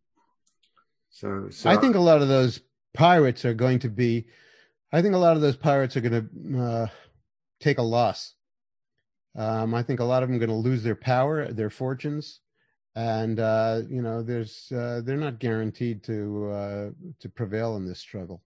So, 1.12 1.48
so 1.52 1.70
I 1.70 1.76
think 1.78 1.96
a 1.96 2.00
lot 2.00 2.22
of 2.22 2.30
those 2.30 2.62
pirates 2.94 3.46
are 3.46 3.54
going 3.54 3.80
to 3.80 3.90
be. 3.90 4.28
I 4.92 5.02
think 5.02 5.14
a 5.14 5.20
lot 5.20 5.36
of 5.36 5.42
those 5.42 5.56
pirates 5.56 5.96
are 5.96 6.02
going 6.02 6.30
to 6.30 6.62
uh, 6.62 6.88
take 7.60 7.78
a 7.78 7.84
loss. 7.84 8.34
Um, 9.36 9.74
I 9.74 9.84
think 9.84 10.00
a 10.00 10.06
lot 10.06 10.24
of 10.24 10.30
them 10.30 10.36
are 10.36 10.46
going 10.46 10.50
to 10.50 10.70
lose 10.70 10.84
their 10.84 10.96
power, 10.96 11.52
their 11.52 11.70
fortunes, 11.70 12.42
and 12.96 13.40
uh, 13.40 13.82
you 13.90 14.02
know, 14.02 14.22
there's 14.22 14.72
uh, 14.72 15.02
they're 15.04 15.16
not 15.16 15.40
guaranteed 15.40 16.04
to 16.04 16.52
uh, 16.52 16.90
to 17.20 17.30
prevail 17.30 17.78
in 17.78 17.86
this 17.86 18.00
struggle. 18.00 18.42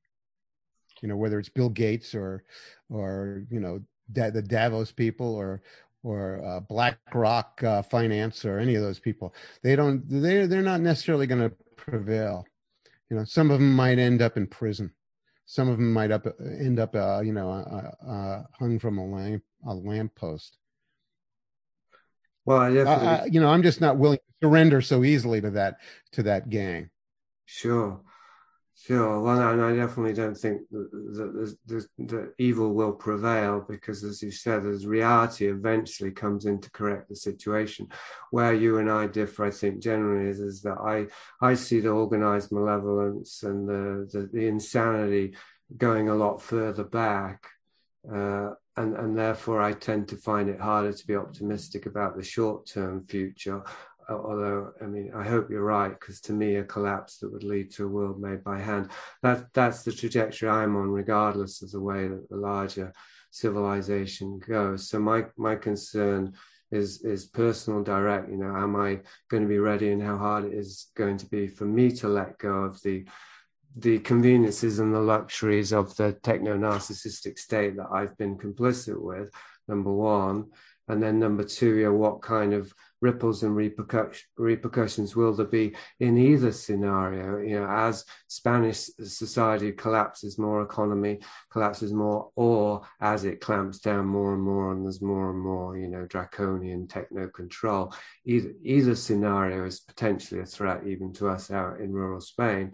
You 1.01 1.09
know, 1.09 1.17
whether 1.17 1.39
it's 1.39 1.49
Bill 1.49 1.69
Gates 1.69 2.13
or 2.13 2.43
or 2.89 3.43
you 3.49 3.59
know 3.59 3.81
da- 4.11 4.29
the 4.29 4.43
Davos 4.43 4.91
people 4.91 5.33
or 5.33 5.63
or 6.03 6.45
uh, 6.45 6.59
BlackRock 6.59 7.63
uh, 7.63 7.81
Finance 7.81 8.45
or 8.45 8.59
any 8.59 8.75
of 8.75 8.83
those 8.83 8.99
people, 8.99 9.33
they 9.63 9.75
don't 9.75 10.07
they 10.07 10.45
they're 10.45 10.61
not 10.61 10.81
necessarily 10.81 11.25
going 11.25 11.49
to 11.49 11.55
prevail. 11.75 12.45
You 13.09 13.17
know, 13.17 13.23
some 13.23 13.49
of 13.49 13.59
them 13.59 13.75
might 13.75 13.97
end 13.97 14.21
up 14.21 14.37
in 14.37 14.45
prison. 14.45 14.93
Some 15.47 15.69
of 15.69 15.77
them 15.77 15.91
might 15.91 16.11
up 16.11 16.27
end 16.39 16.79
up, 16.79 16.95
uh, 16.95 17.21
you 17.21 17.33
know, 17.33 17.63
hung 18.59 18.77
from 18.77 18.99
a 18.99 19.05
lamp 19.05 19.43
a 19.67 19.73
lamppost. 19.73 20.57
Well, 22.45 22.59
I 22.59 22.73
definitely 22.73 23.07
I, 23.07 23.25
you 23.25 23.39
know, 23.39 23.49
I'm 23.49 23.63
just 23.63 23.81
not 23.81 23.97
willing 23.97 24.19
to 24.19 24.47
surrender 24.47 24.81
so 24.81 25.03
easily 25.03 25.41
to 25.41 25.51
that 25.51 25.77
to 26.13 26.23
that 26.23 26.49
gang. 26.49 26.89
Sure, 27.45 28.01
sure. 28.75 29.21
Well, 29.21 29.41
and 29.49 29.61
I 29.61 29.75
definitely 29.75 30.13
don't 30.13 30.35
think 30.35 30.61
that, 30.71 30.89
the, 30.91 31.57
that, 31.67 31.87
that 32.07 32.33
evil 32.37 32.73
will 32.73 32.93
prevail 32.93 33.65
because, 33.67 34.03
as 34.03 34.21
you 34.21 34.31
said, 34.31 34.65
as 34.65 34.85
reality 34.85 35.47
eventually 35.47 36.11
comes 36.11 36.45
in 36.45 36.61
to 36.61 36.71
correct 36.71 37.09
the 37.09 37.15
situation. 37.15 37.87
Where 38.31 38.53
you 38.53 38.77
and 38.77 38.89
I 38.89 39.07
differ, 39.07 39.45
I 39.45 39.51
think, 39.51 39.81
generally 39.81 40.29
is, 40.29 40.39
is 40.39 40.61
that 40.63 40.77
I, 40.79 41.07
I 41.39 41.55
see 41.55 41.79
the 41.79 41.89
organized 41.89 42.51
malevolence 42.51 43.43
and 43.43 43.67
the, 43.67 44.07
the, 44.11 44.29
the 44.31 44.47
insanity 44.47 45.35
going 45.77 46.09
a 46.09 46.15
lot 46.15 46.41
further 46.41 46.83
back. 46.83 47.47
Uh, 48.11 48.51
and, 48.77 48.95
and 48.95 49.17
therefore, 49.17 49.61
I 49.61 49.73
tend 49.73 50.07
to 50.09 50.17
find 50.17 50.49
it 50.49 50.59
harder 50.59 50.93
to 50.93 51.07
be 51.07 51.15
optimistic 51.15 51.85
about 51.85 52.15
the 52.15 52.23
short 52.23 52.67
term 52.67 53.05
future 53.05 53.63
uh, 54.07 54.13
although 54.13 54.71
I 54.81 54.85
mean 54.85 55.11
I 55.15 55.23
hope 55.23 55.49
you're 55.49 55.63
right 55.63 55.89
because 55.89 56.21
to 56.21 56.33
me 56.33 56.55
a 56.55 56.63
collapse 56.63 57.17
that 57.17 57.31
would 57.31 57.43
lead 57.43 57.71
to 57.71 57.85
a 57.85 57.89
world 57.89 58.19
made 58.19 58.43
by 58.43 58.59
hand 58.59 58.91
that 59.23 59.53
that's 59.53 59.83
the 59.83 59.91
trajectory 59.91 60.49
I'm 60.49 60.75
on 60.75 60.89
regardless 60.89 61.61
of 61.61 61.71
the 61.71 61.81
way 61.81 62.07
that 62.07 62.29
the 62.29 62.37
larger 62.37 62.93
civilization 63.31 64.39
goes. 64.39 64.89
So 64.89 64.99
my 64.99 65.25
my 65.37 65.55
concern 65.55 66.33
is 66.71 67.03
is 67.03 67.25
personal 67.25 67.83
direct 67.83 68.29
you 68.29 68.37
know 68.37 68.55
am 68.55 68.75
I 68.75 69.01
going 69.29 69.43
to 69.43 69.49
be 69.49 69.59
ready 69.59 69.91
and 69.91 70.01
how 70.01 70.17
hard 70.17 70.45
it 70.45 70.53
is 70.53 70.87
going 70.95 71.17
to 71.17 71.25
be 71.25 71.47
for 71.47 71.65
me 71.65 71.91
to 71.93 72.07
let 72.07 72.37
go 72.37 72.63
of 72.63 72.81
the 72.81 73.05
the 73.77 73.99
conveniences 73.99 74.79
and 74.79 74.93
the 74.93 74.99
luxuries 74.99 75.73
of 75.73 75.95
the 75.97 76.13
techno 76.23 76.57
narcissistic 76.57 77.37
state 77.37 77.75
that 77.75 77.87
I've 77.91 78.17
been 78.17 78.37
complicit 78.37 78.99
with 78.99 79.29
number 79.67 79.91
one 79.91 80.45
and 80.87 81.01
then 81.01 81.19
number 81.19 81.43
two, 81.43 81.79
know, 81.85 81.93
what 81.93 82.21
kind 82.21 82.53
of 82.53 82.71
ripples 83.01 83.43
and 83.43 83.55
repercussions 83.55 84.23
repercussions 84.37 85.15
will 85.15 85.33
there 85.33 85.45
be 85.45 85.75
in 85.99 86.17
either 86.17 86.51
scenario? 86.51 87.39
You 87.39 87.61
know, 87.61 87.67
as 87.67 88.05
Spanish 88.27 88.89
society 89.03 89.71
collapses, 89.71 90.37
more 90.37 90.61
economy 90.61 91.21
collapses 91.51 91.91
more, 91.91 92.29
or 92.35 92.81
as 93.01 93.25
it 93.25 93.41
clamps 93.41 93.79
down 93.79 94.05
more 94.05 94.33
and 94.33 94.43
more, 94.43 94.71
and 94.71 94.85
there's 94.85 95.01
more 95.01 95.31
and 95.31 95.39
more, 95.39 95.75
you 95.75 95.87
know, 95.87 96.05
draconian 96.05 96.87
techno 96.87 97.27
control. 97.29 97.91
Either 98.25 98.51
either 98.63 98.95
scenario 98.95 99.65
is 99.65 99.79
potentially 99.79 100.41
a 100.41 100.45
threat 100.45 100.85
even 100.85 101.11
to 101.13 101.29
us 101.29 101.49
out 101.49 101.79
in 101.79 101.91
rural 101.91 102.21
Spain, 102.21 102.73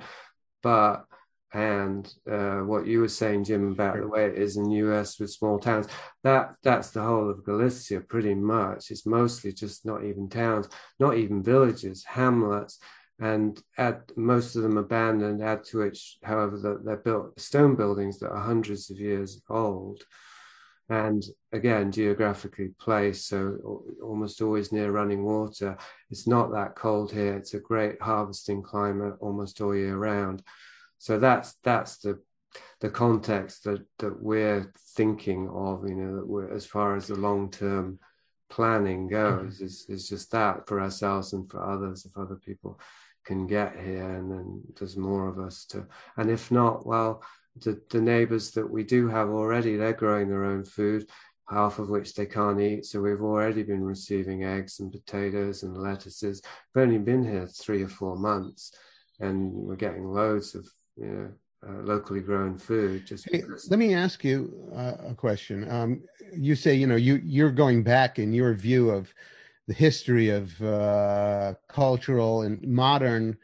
but 0.62 1.06
and 1.54 2.14
uh, 2.30 2.60
what 2.60 2.88
you 2.88 3.02
were 3.02 3.10
saying, 3.10 3.44
Jim, 3.44 3.72
about 3.72 3.98
the 3.98 4.08
way 4.08 4.26
it 4.26 4.36
is 4.36 4.56
in 4.56 4.70
the 4.70 4.76
US 4.78 5.20
with 5.20 5.32
small 5.32 5.60
towns, 5.60 5.88
that 6.24 6.56
that's 6.64 6.92
the 6.92 7.02
whole 7.02 7.30
of 7.30 7.44
Galicia 7.44 8.00
pretty 8.00 8.34
much. 8.34 8.90
It's 8.90 9.06
mostly 9.06 9.52
just 9.52 9.86
not 9.86 10.04
even 10.06 10.30
towns, 10.30 10.70
not 11.00 11.18
even 11.18 11.44
villages, 11.44 12.06
hamlets, 12.06 12.80
and 13.20 13.62
add 13.78 14.02
most 14.16 14.56
of 14.56 14.64
them 14.64 14.78
abandoned. 14.78 15.44
Add 15.44 15.66
to 15.66 15.80
which, 15.80 16.18
however, 16.24 16.58
that 16.58 16.86
they're 16.86 16.98
built 16.98 17.40
stone 17.40 17.76
buildings 17.76 18.20
that 18.20 18.32
are 18.32 18.42
hundreds 18.42 18.90
of 18.90 19.00
years 19.00 19.42
old, 19.50 20.04
and 20.92 21.24
again 21.52 21.92
geographically 21.92 22.70
placed, 22.80 23.28
so 23.28 23.84
almost 24.04 24.42
always 24.42 24.72
near 24.72 24.92
running 24.92 25.24
water. 25.24 25.78
It's 26.10 26.28
not 26.28 26.52
that 26.52 26.76
cold 26.76 27.12
here. 27.12 27.36
It's 27.36 27.54
a 27.54 27.60
great 27.60 28.02
harvesting 28.02 28.62
climate 28.62 29.16
almost 29.20 29.62
all 29.62 29.76
year 29.76 29.98
round 29.98 30.44
so 31.02 31.18
that's 31.18 31.56
that's 31.64 31.98
the 31.98 32.20
the 32.80 32.90
context 32.90 33.64
that 33.64 33.84
that 33.98 34.22
we're 34.22 34.72
thinking 34.96 35.50
of 35.50 35.84
you 35.90 35.96
know 35.96 36.16
that 36.18 36.28
we're 36.28 36.54
as 36.54 36.64
far 36.64 36.96
as 36.96 37.08
the 37.08 37.16
long 37.16 37.50
term 37.50 37.98
planning 38.52 39.08
goes 39.08 39.56
mm-hmm. 39.56 39.66
is 39.66 39.88
is 39.90 40.08
just 40.08 40.30
that 40.32 40.68
for 40.68 40.80
ourselves 40.80 41.34
and 41.34 41.50
for 41.50 41.64
others 41.64 42.06
if 42.06 42.16
other 42.16 42.36
people 42.36 42.80
can 43.26 43.48
get 43.48 43.76
here 43.80 44.12
and 44.16 44.32
then 44.32 44.62
there's 44.78 44.96
more 44.96 45.28
of 45.28 45.40
us 45.40 45.66
to 45.66 45.88
and 46.18 46.30
if 46.30 46.52
not 46.52 46.86
well 46.86 47.24
the 47.58 47.82
the 47.90 48.02
neighbors 48.02 48.52
that 48.52 48.70
we 48.70 48.84
do 48.84 49.08
have 49.08 49.30
already 49.30 49.76
they're 49.76 49.94
growing 49.94 50.30
their 50.30 50.46
own 50.46 50.64
food 50.64 51.10
half 51.50 51.80
of 51.80 51.90
which 51.90 52.14
they 52.14 52.26
can't 52.26 52.62
eat 52.62 52.86
so 52.86 53.02
we've 53.02 53.22
already 53.22 53.62
been 53.62 53.84
receiving 53.84 54.46
eggs 54.46 54.80
and 54.80 54.92
potatoes 54.92 55.64
and 55.64 55.76
lettuces 55.76 56.42
we've 56.74 56.84
only 56.84 56.98
been 56.98 57.24
here 57.24 57.48
three 57.48 57.84
or 57.84 57.90
four 57.90 58.16
months 58.16 58.72
and 59.20 59.52
we're 59.52 59.76
getting 59.76 60.06
loads 60.06 60.56
of 60.56 60.68
you 60.98 61.06
know, 61.06 61.32
uh, 61.68 61.82
locally 61.84 62.22
grown 62.22 62.58
food. 62.58 63.06
Just 63.06 63.30
Hey, 63.32 63.44
let 63.70 63.80
me 63.80 63.94
ask 63.94 64.24
you 64.24 64.72
uh, 64.76 65.10
a 65.10 65.16
question. 65.16 65.70
Um, 65.70 66.02
you 66.34 66.56
say 66.56 66.74
you 66.74 66.88
know 66.88 66.96
you 66.96 67.22
you're 67.24 67.52
going 67.52 67.84
back 67.84 68.20
in 68.20 68.34
your 68.34 68.54
view 68.54 68.90
of 68.90 69.14
the 69.68 69.74
history 69.74 70.30
of 70.30 70.60
uh, 70.62 71.54
cultural 71.68 72.42
and 72.42 72.62
modern 72.68 73.38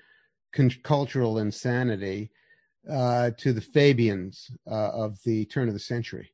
con- 0.54 0.72
cultural 0.84 1.40
insanity 1.40 2.32
uh, 2.90 3.32
to 3.38 3.54
the 3.54 3.62
Fabians 3.62 4.52
uh, 4.70 4.90
of 4.92 5.22
the 5.24 5.46
turn 5.46 5.68
of 5.68 5.74
the 5.74 5.80
century, 5.80 6.32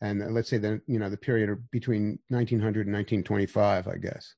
and 0.00 0.34
let's 0.34 0.48
say 0.48 0.58
the 0.58 0.80
you 0.86 0.98
know 0.98 1.10
the 1.10 1.16
period 1.16 1.56
between 1.70 2.18
1900 2.28 2.86
and 2.86 2.94
1925, 2.94 3.88
I 3.88 3.96
guess. 3.96 4.34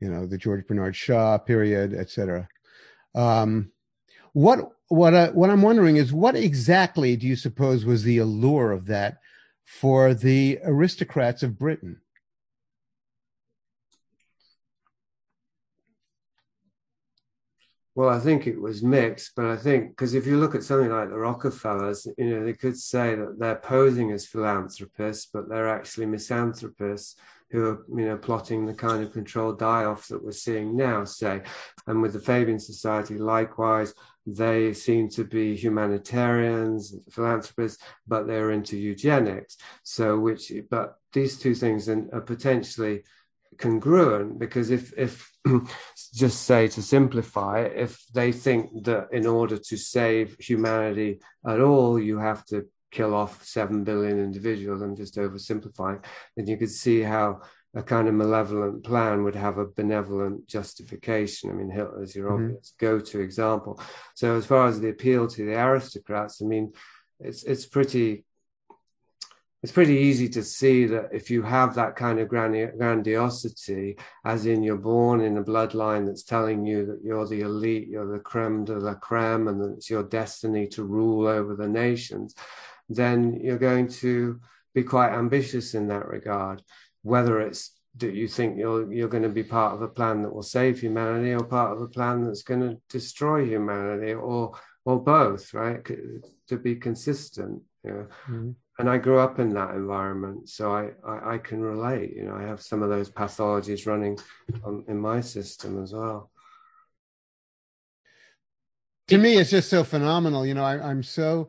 You 0.00 0.10
know 0.10 0.26
the 0.26 0.38
George 0.38 0.66
Bernard 0.66 0.94
Shaw 0.94 1.38
period, 1.38 1.94
etc. 1.94 2.48
Um, 3.14 3.70
what 4.32 4.70
what 4.88 5.14
I, 5.14 5.28
what 5.30 5.50
I'm 5.50 5.62
wondering 5.62 5.96
is 5.96 6.12
what 6.12 6.36
exactly 6.36 7.16
do 7.16 7.26
you 7.26 7.36
suppose 7.36 7.84
was 7.84 8.02
the 8.02 8.18
allure 8.18 8.72
of 8.72 8.86
that 8.86 9.18
for 9.64 10.14
the 10.14 10.58
aristocrats 10.64 11.42
of 11.42 11.58
Britain? 11.58 12.00
Well, 17.96 18.10
I 18.10 18.20
think 18.20 18.46
it 18.46 18.60
was 18.60 18.82
mixed, 18.82 19.32
but 19.34 19.46
I 19.46 19.56
think 19.56 19.88
because 19.88 20.12
if 20.12 20.26
you 20.26 20.36
look 20.36 20.54
at 20.54 20.62
something 20.62 20.90
like 20.90 21.08
the 21.08 21.16
Rockefellers, 21.16 22.06
you 22.18 22.28
know, 22.28 22.44
they 22.44 22.52
could 22.52 22.78
say 22.78 23.14
that 23.14 23.38
they're 23.38 23.56
posing 23.56 24.12
as 24.12 24.26
philanthropists, 24.26 25.30
but 25.32 25.48
they're 25.48 25.70
actually 25.70 26.04
misanthropists 26.04 27.16
who 27.50 27.64
are, 27.64 27.86
you 27.88 28.04
know, 28.04 28.18
plotting 28.18 28.66
the 28.66 28.74
kind 28.74 29.02
of 29.02 29.14
controlled 29.14 29.58
die-off 29.58 30.08
that 30.08 30.22
we're 30.22 30.32
seeing 30.32 30.76
now, 30.76 31.04
say. 31.04 31.40
And 31.86 32.02
with 32.02 32.12
the 32.12 32.20
Fabian 32.20 32.58
Society, 32.58 33.16
likewise, 33.16 33.94
they 34.26 34.74
seem 34.74 35.08
to 35.10 35.24
be 35.24 35.56
humanitarians, 35.56 36.94
philanthropists, 37.10 37.82
but 38.06 38.26
they're 38.26 38.50
into 38.50 38.76
eugenics. 38.76 39.56
So, 39.84 40.18
which, 40.18 40.52
but 40.68 40.98
these 41.14 41.38
two 41.38 41.54
things 41.54 41.88
are 41.88 42.06
are 42.12 42.20
potentially 42.20 43.04
congruent 43.58 44.38
because 44.38 44.70
if 44.70 44.92
if 44.98 45.30
just 46.14 46.42
say 46.42 46.68
to 46.68 46.82
simplify 46.82 47.60
if 47.62 48.04
they 48.12 48.32
think 48.32 48.84
that 48.84 49.08
in 49.12 49.26
order 49.26 49.56
to 49.56 49.76
save 49.76 50.36
humanity 50.38 51.20
at 51.46 51.60
all 51.60 51.98
you 51.98 52.18
have 52.18 52.44
to 52.44 52.66
kill 52.90 53.14
off 53.14 53.44
7 53.44 53.84
billion 53.84 54.18
individuals 54.18 54.82
i'm 54.82 54.94
just 54.96 55.16
oversimplifying 55.16 56.04
then 56.36 56.46
you 56.46 56.56
could 56.56 56.70
see 56.70 57.00
how 57.00 57.40
a 57.74 57.82
kind 57.82 58.08
of 58.08 58.14
malevolent 58.14 58.84
plan 58.84 59.24
would 59.24 59.34
have 59.34 59.56
a 59.58 59.66
benevolent 59.66 60.46
justification 60.46 61.50
i 61.50 61.52
mean 61.54 61.70
hitler's 61.70 62.14
your 62.14 62.30
Mhm. 62.30 62.44
obvious 62.44 62.74
go-to 62.78 63.20
example 63.20 63.80
so 64.14 64.36
as 64.36 64.44
far 64.44 64.66
as 64.68 64.80
the 64.80 64.90
appeal 64.90 65.26
to 65.28 65.46
the 65.46 65.54
aristocrats 65.58 66.42
i 66.42 66.44
mean 66.44 66.72
it's 67.20 67.42
it's 67.44 67.64
pretty 67.66 68.25
it's 69.66 69.72
pretty 69.72 69.96
easy 69.96 70.28
to 70.28 70.44
see 70.44 70.86
that 70.86 71.08
if 71.10 71.28
you 71.28 71.42
have 71.42 71.74
that 71.74 71.96
kind 71.96 72.20
of 72.20 72.28
grandiosity, 72.28 73.96
as 74.24 74.46
in 74.46 74.62
you're 74.62 74.76
born 74.76 75.20
in 75.20 75.38
a 75.38 75.42
bloodline 75.42 76.06
that's 76.06 76.22
telling 76.22 76.64
you 76.64 76.86
that 76.86 77.00
you're 77.02 77.26
the 77.26 77.40
elite, 77.40 77.88
you're 77.88 78.12
the 78.12 78.20
creme 78.20 78.64
de 78.64 78.78
la 78.78 78.94
creme, 78.94 79.48
and 79.48 79.60
that 79.60 79.72
it's 79.72 79.90
your 79.90 80.04
destiny 80.04 80.68
to 80.68 80.84
rule 80.84 81.26
over 81.26 81.56
the 81.56 81.66
nations, 81.66 82.36
then 82.88 83.40
you're 83.42 83.58
going 83.58 83.88
to 83.88 84.38
be 84.72 84.84
quite 84.84 85.10
ambitious 85.12 85.74
in 85.74 85.88
that 85.88 86.06
regard. 86.06 86.62
Whether 87.02 87.40
it's 87.40 87.72
that 87.96 88.14
you 88.14 88.28
think 88.28 88.56
you're 88.56 88.92
you're 88.92 89.08
going 89.08 89.24
to 89.24 89.40
be 89.40 89.42
part 89.42 89.74
of 89.74 89.82
a 89.82 89.88
plan 89.88 90.22
that 90.22 90.32
will 90.32 90.44
save 90.44 90.78
humanity, 90.78 91.34
or 91.34 91.42
part 91.42 91.72
of 91.72 91.82
a 91.82 91.88
plan 91.88 92.22
that's 92.22 92.44
going 92.44 92.60
to 92.60 92.80
destroy 92.88 93.44
humanity, 93.44 94.14
or 94.14 94.56
or 94.84 95.02
both, 95.02 95.52
right? 95.52 95.84
To 96.50 96.56
be 96.56 96.76
consistent, 96.76 97.62
Mhm. 97.84 98.54
And 98.78 98.90
I 98.90 98.98
grew 98.98 99.18
up 99.18 99.38
in 99.38 99.54
that 99.54 99.74
environment, 99.74 100.48
so 100.48 100.72
I, 100.72 100.90
I, 101.06 101.34
I 101.34 101.38
can 101.38 101.62
relate. 101.62 102.14
You 102.14 102.24
know, 102.24 102.34
I 102.34 102.42
have 102.42 102.60
some 102.60 102.82
of 102.82 102.90
those 102.90 103.10
pathologies 103.10 103.86
running 103.86 104.18
on, 104.64 104.84
in 104.88 104.98
my 104.98 105.20
system 105.20 105.82
as 105.82 105.92
well. 105.92 106.30
To 109.08 109.18
me, 109.18 109.38
it's 109.38 109.50
just 109.50 109.70
so 109.70 109.84
phenomenal. 109.84 110.44
You 110.44 110.54
know, 110.54 110.64
I, 110.64 110.90
I'm 110.90 111.02
so 111.02 111.48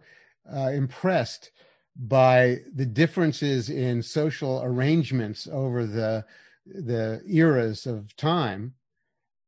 uh, 0.51 0.69
impressed 0.69 1.51
by 1.97 2.59
the 2.75 2.85
differences 2.85 3.69
in 3.69 4.01
social 4.01 4.61
arrangements 4.63 5.47
over 5.51 5.85
the 5.85 6.25
the 6.65 7.21
eras 7.25 7.85
of 7.85 8.13
time 8.17 8.73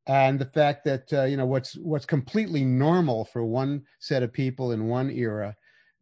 and 0.07 0.39
the 0.39 0.45
fact 0.45 0.85
that 0.85 1.13
uh, 1.13 1.23
you 1.23 1.37
know 1.37 1.45
what's 1.45 1.75
what's 1.77 2.05
completely 2.05 2.63
normal 2.63 3.25
for 3.25 3.45
one 3.45 3.83
set 3.99 4.23
of 4.23 4.33
people 4.33 4.71
in 4.71 4.87
one 4.87 5.11
era 5.11 5.55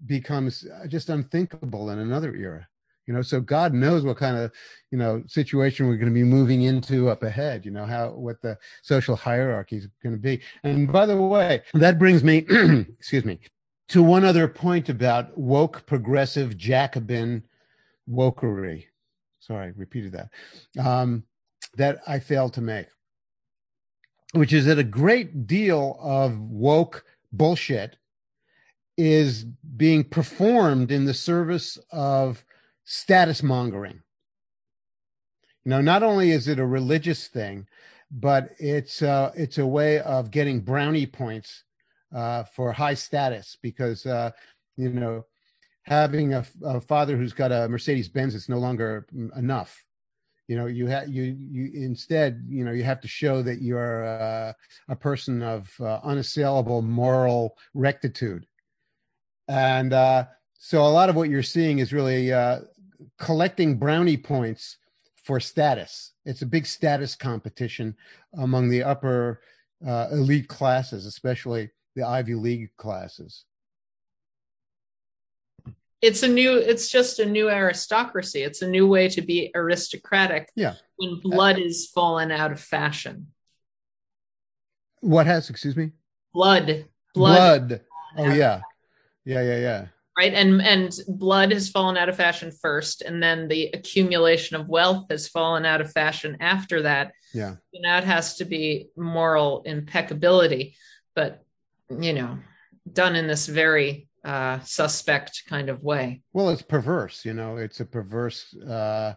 becomes 0.05 0.65
uh, 0.65 0.87
just 0.87 1.09
unthinkable 1.09 1.89
in 1.89 1.99
another 1.99 2.35
era 2.35 2.67
you 3.07 3.13
know? 3.13 3.21
So 3.21 3.41
god 3.41 3.73
knows 3.73 4.03
what 4.03 4.17
kind 4.17 4.37
of 4.37 4.51
you 4.91 4.97
know 4.97 5.23
situation 5.27 5.87
we're 5.87 5.95
going 5.95 6.09
to 6.09 6.13
be 6.13 6.23
moving 6.23 6.63
into 6.63 7.09
up 7.09 7.23
ahead 7.23 7.65
you 7.65 7.71
know 7.71 7.85
how 7.85 8.11
what 8.11 8.41
the 8.41 8.57
social 8.83 9.15
hierarchy 9.15 9.77
is 9.77 9.87
going 10.03 10.13
to 10.13 10.21
be. 10.21 10.41
And 10.63 10.91
by 10.91 11.05
the 11.05 11.17
way 11.17 11.63
that 11.73 11.97
brings 11.97 12.23
me 12.23 12.37
excuse 12.99 13.25
me 13.25 13.39
to 13.89 14.03
one 14.03 14.25
other 14.25 14.47
point 14.47 14.89
about 14.89 15.35
woke 15.37 15.85
progressive 15.85 16.57
jacobin 16.57 17.43
wokery. 18.09 18.85
Sorry 19.39 19.71
repeated 19.75 20.11
that. 20.13 20.29
Um, 20.85 21.23
that 21.75 21.99
i 22.07 22.19
failed 22.19 22.53
to 22.53 22.61
make 22.61 22.87
which 24.33 24.53
is 24.53 24.65
that 24.65 24.79
a 24.79 24.83
great 24.83 25.47
deal 25.47 25.97
of 26.01 26.37
woke 26.39 27.05
bullshit 27.31 27.97
is 28.97 29.43
being 29.43 30.03
performed 30.03 30.91
in 30.91 31.05
the 31.05 31.13
service 31.13 31.77
of 31.91 32.43
status 32.83 33.43
mongering. 33.43 34.01
You 35.63 35.71
know, 35.71 35.81
not 35.81 36.03
only 36.03 36.31
is 36.31 36.47
it 36.47 36.59
a 36.59 36.65
religious 36.65 37.27
thing, 37.27 37.67
but 38.09 38.51
it's 38.57 39.01
uh, 39.01 39.31
it's 39.35 39.57
a 39.57 39.67
way 39.67 39.99
of 39.99 40.31
getting 40.31 40.61
brownie 40.61 41.05
points 41.05 41.63
uh, 42.15 42.43
for 42.43 42.71
high 42.71 42.93
status 42.93 43.57
because 43.61 44.05
uh, 44.05 44.31
you 44.77 44.89
know 44.89 45.25
having 45.83 46.33
a, 46.33 46.45
a 46.63 46.81
father 46.81 47.17
who's 47.17 47.33
got 47.33 47.51
a 47.51 47.67
Mercedes 47.67 48.07
Benz 48.07 48.33
is 48.33 48.49
no 48.49 48.57
longer 48.57 49.05
enough 49.35 49.83
you 50.47 50.55
know 50.55 50.65
you 50.65 50.87
have 50.87 51.09
you 51.09 51.23
you 51.23 51.71
instead 51.73 52.43
you 52.47 52.63
know 52.63 52.71
you 52.71 52.83
have 52.83 53.01
to 53.01 53.07
show 53.07 53.41
that 53.41 53.61
you're 53.61 54.05
uh, 54.05 54.53
a 54.87 54.95
person 54.95 55.43
of 55.43 55.69
uh, 55.79 55.99
unassailable 56.03 56.81
moral 56.81 57.57
rectitude 57.73 58.45
and 59.47 59.93
uh, 59.93 60.25
so 60.53 60.81
a 60.83 60.89
lot 60.89 61.09
of 61.09 61.15
what 61.15 61.29
you're 61.29 61.43
seeing 61.43 61.79
is 61.79 61.93
really 61.93 62.33
uh, 62.33 62.59
collecting 63.17 63.77
brownie 63.77 64.17
points 64.17 64.77
for 65.23 65.39
status. 65.39 66.13
It's 66.25 66.41
a 66.41 66.45
big 66.45 66.65
status 66.65 67.15
competition 67.15 67.95
among 68.37 68.69
the 68.69 68.83
upper 68.83 69.41
uh, 69.85 70.07
elite 70.11 70.47
classes, 70.47 71.05
especially 71.05 71.69
the 71.95 72.03
Ivy 72.03 72.35
League 72.35 72.69
classes. 72.77 73.45
it's 76.01 76.21
a 76.21 76.27
new 76.27 76.55
it's 76.57 76.89
just 76.89 77.17
a 77.19 77.25
new 77.25 77.49
aristocracy 77.49 78.43
it's 78.43 78.61
a 78.61 78.67
new 78.69 78.85
way 78.87 79.07
to 79.09 79.19
be 79.21 79.49
aristocratic 79.55 80.47
Yeah. 80.55 80.75
when 80.97 81.19
blood 81.23 81.57
is 81.57 81.87
fallen 81.89 82.31
out 82.31 82.51
of 82.51 82.59
fashion 82.59 83.27
What 85.01 85.25
has? 85.25 85.49
Excuse 85.49 85.75
me. 85.75 85.91
blood 86.33 86.85
blood, 87.15 87.67
Blood. 87.69 87.81
Oh 88.17 88.31
yeah, 88.33 88.61
yeah, 89.27 89.41
yeah, 89.41 89.57
yeah. 89.67 89.85
right 90.17 90.33
and 90.41 90.61
and 90.61 90.87
blood 91.07 91.51
has 91.51 91.69
fallen 91.69 91.97
out 91.97 92.09
of 92.09 92.15
fashion 92.15 92.49
first 92.65 93.01
and 93.07 93.21
then 93.21 93.47
the 93.47 93.63
accumulation 93.73 94.55
of 94.55 94.67
wealth 94.77 95.05
has 95.11 95.27
fallen 95.27 95.65
out 95.65 95.81
of 95.81 95.91
fashion 95.91 96.37
after 96.39 96.77
that 96.83 97.11
Yeah. 97.33 97.53
and 97.73 97.83
that 97.83 98.03
has 98.13 98.35
to 98.39 98.45
be 98.45 98.65
moral 98.95 99.61
impeccability 99.73 100.75
but 101.15 101.43
you 102.07 102.13
know 102.13 102.39
done 103.01 103.15
in 103.15 103.27
this 103.27 103.45
very 103.47 104.07
uh 104.23 104.59
suspect 104.61 105.43
kind 105.53 105.67
of 105.69 105.83
way 105.83 106.21
Well, 106.33 106.49
it's 106.53 106.61
perverse, 106.75 107.17
you 107.27 107.33
know. 107.33 107.57
It's 107.65 107.79
a 107.81 107.85
perverse. 107.85 108.39
Uh, 108.77 109.13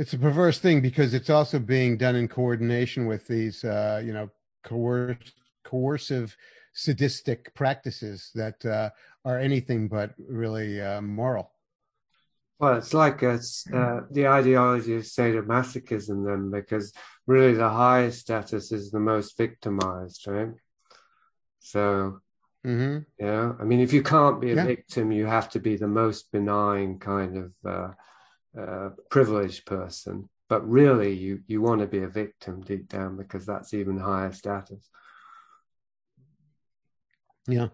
it's 0.00 0.12
a 0.14 0.18
perverse 0.18 0.58
thing 0.60 0.80
because 0.80 1.10
it's 1.18 1.30
also 1.30 1.58
being 1.58 1.96
done 1.98 2.16
in 2.16 2.28
coordination 2.28 3.06
with 3.06 3.26
these, 3.26 3.64
uh, 3.64 4.00
you 4.06 4.12
know, 4.16 4.30
coer- 4.64 5.18
coercive, 5.64 6.36
sadistic 6.78 7.52
practices 7.54 8.30
that 8.36 8.64
uh, 8.64 8.88
are 9.24 9.36
anything 9.36 9.88
but 9.88 10.14
really 10.16 10.80
uh, 10.80 11.00
moral. 11.00 11.50
Well, 12.60 12.76
it's 12.76 12.94
like 12.94 13.22
it's, 13.22 13.66
uh, 13.72 14.02
the 14.10 14.28
ideology 14.28 14.94
of 14.94 15.02
sadomasochism, 15.02 16.24
then, 16.24 16.50
because 16.50 16.92
really 17.26 17.54
the 17.54 17.68
highest 17.68 18.20
status 18.20 18.70
is 18.70 18.90
the 18.90 19.00
most 19.00 19.36
victimized, 19.36 20.26
right? 20.28 20.54
So, 21.58 22.20
hmm 22.64 22.98
you 23.18 23.26
know, 23.26 23.56
I 23.60 23.64
mean, 23.64 23.80
if 23.80 23.92
you 23.92 24.02
can't 24.02 24.40
be 24.40 24.52
a 24.52 24.56
Yeah. 24.56 24.66
victim, 24.66 25.10
you 25.10 25.26
have 25.26 25.48
to 25.50 25.58
be 25.58 25.76
the 25.76 25.88
most 25.88 26.30
benign 26.30 27.00
kind 27.00 27.36
of 27.36 27.52
uh, 27.66 28.60
uh, 28.60 28.90
privileged 29.10 29.66
person. 29.66 30.28
But 30.48 30.68
really, 30.68 31.12
you, 31.14 31.40
you 31.48 31.60
want 31.60 31.80
to 31.80 31.88
be 31.88 32.02
a 32.04 32.08
victim 32.08 32.60
deep 32.62 32.88
down 32.88 33.16
because 33.16 33.44
that's 33.44 33.74
even 33.74 33.98
higher 33.98 34.32
status. 34.32 34.88
Yeah. 37.48 37.68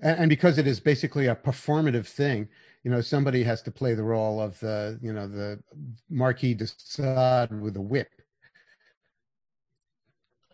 And, 0.00 0.20
and 0.20 0.28
because 0.28 0.58
it 0.58 0.66
is 0.66 0.78
basically 0.80 1.26
a 1.26 1.34
performative 1.34 2.06
thing, 2.06 2.48
you 2.84 2.90
know, 2.90 3.00
somebody 3.00 3.42
has 3.42 3.62
to 3.62 3.70
play 3.70 3.94
the 3.94 4.02
role 4.02 4.40
of 4.40 4.58
the, 4.60 4.98
you 5.02 5.12
know, 5.12 5.26
the 5.26 5.60
Marquis 6.08 6.54
de 6.54 6.66
Sade 6.66 7.52
with 7.60 7.76
a 7.76 7.80
whip. 7.80 8.08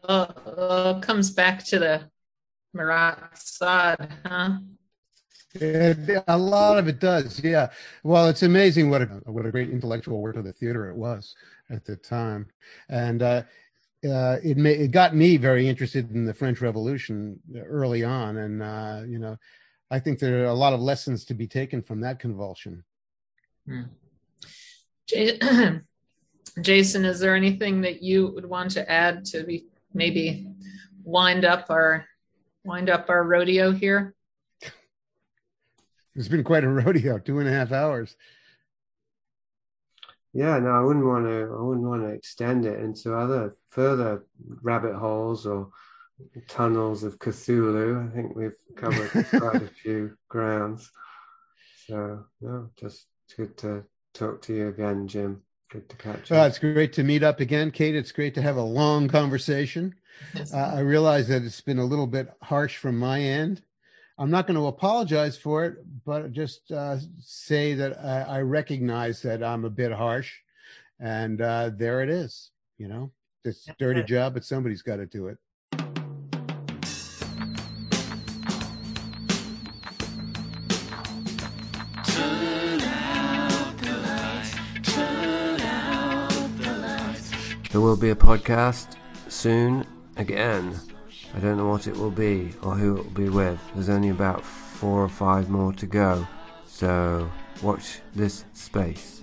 uh, 0.09 0.27
uh 0.57 1.01
comes 1.01 1.31
back 1.31 1.65
to 1.65 1.79
the 1.79 2.11
Marat/Sade, 2.75 4.09
huh? 4.25 4.59
It, 5.55 6.23
a 6.29 6.37
lot 6.37 6.79
of 6.79 6.87
it 6.87 7.01
does, 7.01 7.43
yeah. 7.43 7.71
Well, 8.03 8.29
it's 8.29 8.43
amazing 8.43 8.91
what 8.91 9.03
a 9.03 9.07
what 9.25 9.47
a 9.47 9.51
great 9.51 9.71
intellectual 9.71 10.21
work 10.21 10.37
of 10.37 10.45
the 10.45 10.53
theater 10.53 10.91
it 10.91 10.97
was 10.97 11.35
at 11.71 11.85
the 11.85 11.97
time, 11.97 12.47
and 12.91 13.23
uh, 13.23 13.43
uh, 14.05 14.37
it 14.43 14.57
ma- 14.57 14.69
it 14.69 14.91
got 14.91 15.15
me 15.15 15.37
very 15.37 15.69
interested 15.69 16.11
in 16.11 16.25
the 16.25 16.35
French 16.35 16.61
Revolution 16.61 17.41
early 17.57 18.05
on, 18.05 18.37
and 18.37 18.63
uh, 18.63 19.03
you 19.07 19.19
know, 19.19 19.37
I 19.91 19.99
think 19.99 20.19
there 20.19 20.43
are 20.43 20.47
a 20.47 20.55
lot 20.55 20.73
of 20.73 20.81
lessons 20.81 21.25
to 21.27 21.35
be 21.35 21.47
taken 21.47 21.83
from 21.83 22.01
that 22.01 22.19
convulsion. 22.19 22.85
Ja- 23.67 23.79
Jasun, 26.59 27.05
is 27.05 27.21
there 27.21 27.35
anything 27.35 27.81
that 27.83 28.03
you 28.03 28.29
would 28.29 28.47
want 28.47 28.71
to 28.73 28.91
add 28.91 29.25
to 29.27 29.45
be 29.45 29.67
maybe 29.93 30.49
wind 31.05 31.45
up 31.45 31.67
our 31.71 32.07
wind 32.65 32.91
up 32.91 33.09
our 33.09 33.25
rodeo 33.25 33.73
here? 33.73 34.15
It's 36.15 36.29
been 36.29 36.45
quite 36.45 36.65
a 36.65 36.69
rodeo, 36.69 37.19
two 37.19 37.41
and 37.41 37.49
a 37.49 37.53
half 37.53 37.73
hours. 37.73 38.17
Yeah, 40.37 40.59
no, 40.59 40.71
I 40.71 40.81
wouldn't 40.81 41.07
want 41.07 41.25
to. 41.25 41.57
I 41.59 41.63
wouldn't 41.63 41.87
want 41.87 42.03
to 42.03 42.11
extend 42.11 42.67
it 42.67 42.79
into 42.81 43.15
other 43.17 43.55
further 43.71 44.25
rabbit 44.63 44.95
holes 44.95 45.47
or 45.47 45.71
tunnels 46.47 47.03
of 47.05 47.19
Cthulhu. 47.19 48.07
I 48.11 48.15
think 48.15 48.37
we've 48.37 48.53
covered 48.77 49.11
quite 49.31 49.63
a 49.63 49.71
few 49.83 50.17
grounds. 50.29 50.91
So, 51.87 52.27
no, 52.43 52.69
just 52.79 53.07
good 53.37 53.57
to 53.59 53.85
talk 54.13 54.43
to 54.43 54.55
you 54.55 54.69
again, 54.69 55.09
Jim. 55.09 55.43
Good 55.71 55.89
to 55.89 55.97
catch 55.97 56.31
Well, 56.31 56.43
up. 56.45 56.49
it's 56.51 56.59
great 56.59 56.93
to 56.95 57.03
meet 57.03 57.23
up 57.23 57.41
again, 57.41 57.71
Kate. 57.71 57.97
It's 57.97 58.13
great 58.13 58.35
to 58.35 58.43
have 58.43 58.57
a 58.57 58.63
long 58.63 59.09
conversation. 59.09 59.95
Uh, 60.53 60.57
I 60.59 60.81
realize 60.81 61.29
that 61.29 61.43
it's 61.45 61.61
been 61.61 61.79
a 61.79 61.85
little 61.85 62.07
bit 62.07 62.29
harsh 62.43 62.77
from 62.77 62.99
my 62.99 63.21
end. 63.21 63.63
I'm 64.19 64.31
not 64.31 64.47
going 64.47 64.59
to 64.59 64.67
apologize 64.67 65.37
for 65.37 65.67
it, 65.67 65.77
but 66.07 66.33
just 66.33 66.73
uh, 66.73 66.97
say 67.19 67.75
that 67.75 67.99
I, 68.03 68.39
I 68.39 68.41
recognize 68.41 69.21
that 69.23 69.43
I'm 69.43 69.67
a 69.67 69.71
bit 69.71 69.93
harsh, 69.93 70.33
and 70.99 71.39
uh, 71.43 71.71
there 71.77 72.01
it 72.03 72.09
is. 72.09 72.51
You 72.79 72.89
know, 72.89 73.11
it's 73.45 73.69
a 73.69 73.75
dirty 73.79 74.03
job, 74.03 74.33
but 74.33 74.45
somebody's 74.45 74.81
got 74.81 74.97
to 74.97 75.07
do 75.07 75.27
it. 75.27 75.37
There 87.71 87.83
will 87.83 87.99
be 87.99 88.09
a 88.09 88.15
podcast 88.15 88.97
soon 89.29 89.87
again. 90.17 90.81
I 91.37 91.39
don't 91.39 91.59
know 91.59 91.69
what 91.69 91.87
it 91.87 91.95
will 91.95 92.11
be 92.11 92.55
or 92.63 92.75
who 92.75 92.97
it 92.97 93.05
will 93.05 93.11
be 93.11 93.29
with. 93.29 93.61
There's 93.75 93.91
only 93.91 94.09
about 94.09 94.43
four 94.43 95.05
or 95.05 95.09
five 95.09 95.51
more 95.51 95.71
to 95.75 95.87
go. 95.87 96.27
So 96.67 97.31
watch 97.63 98.01
this 98.15 98.47
space. 98.55 99.21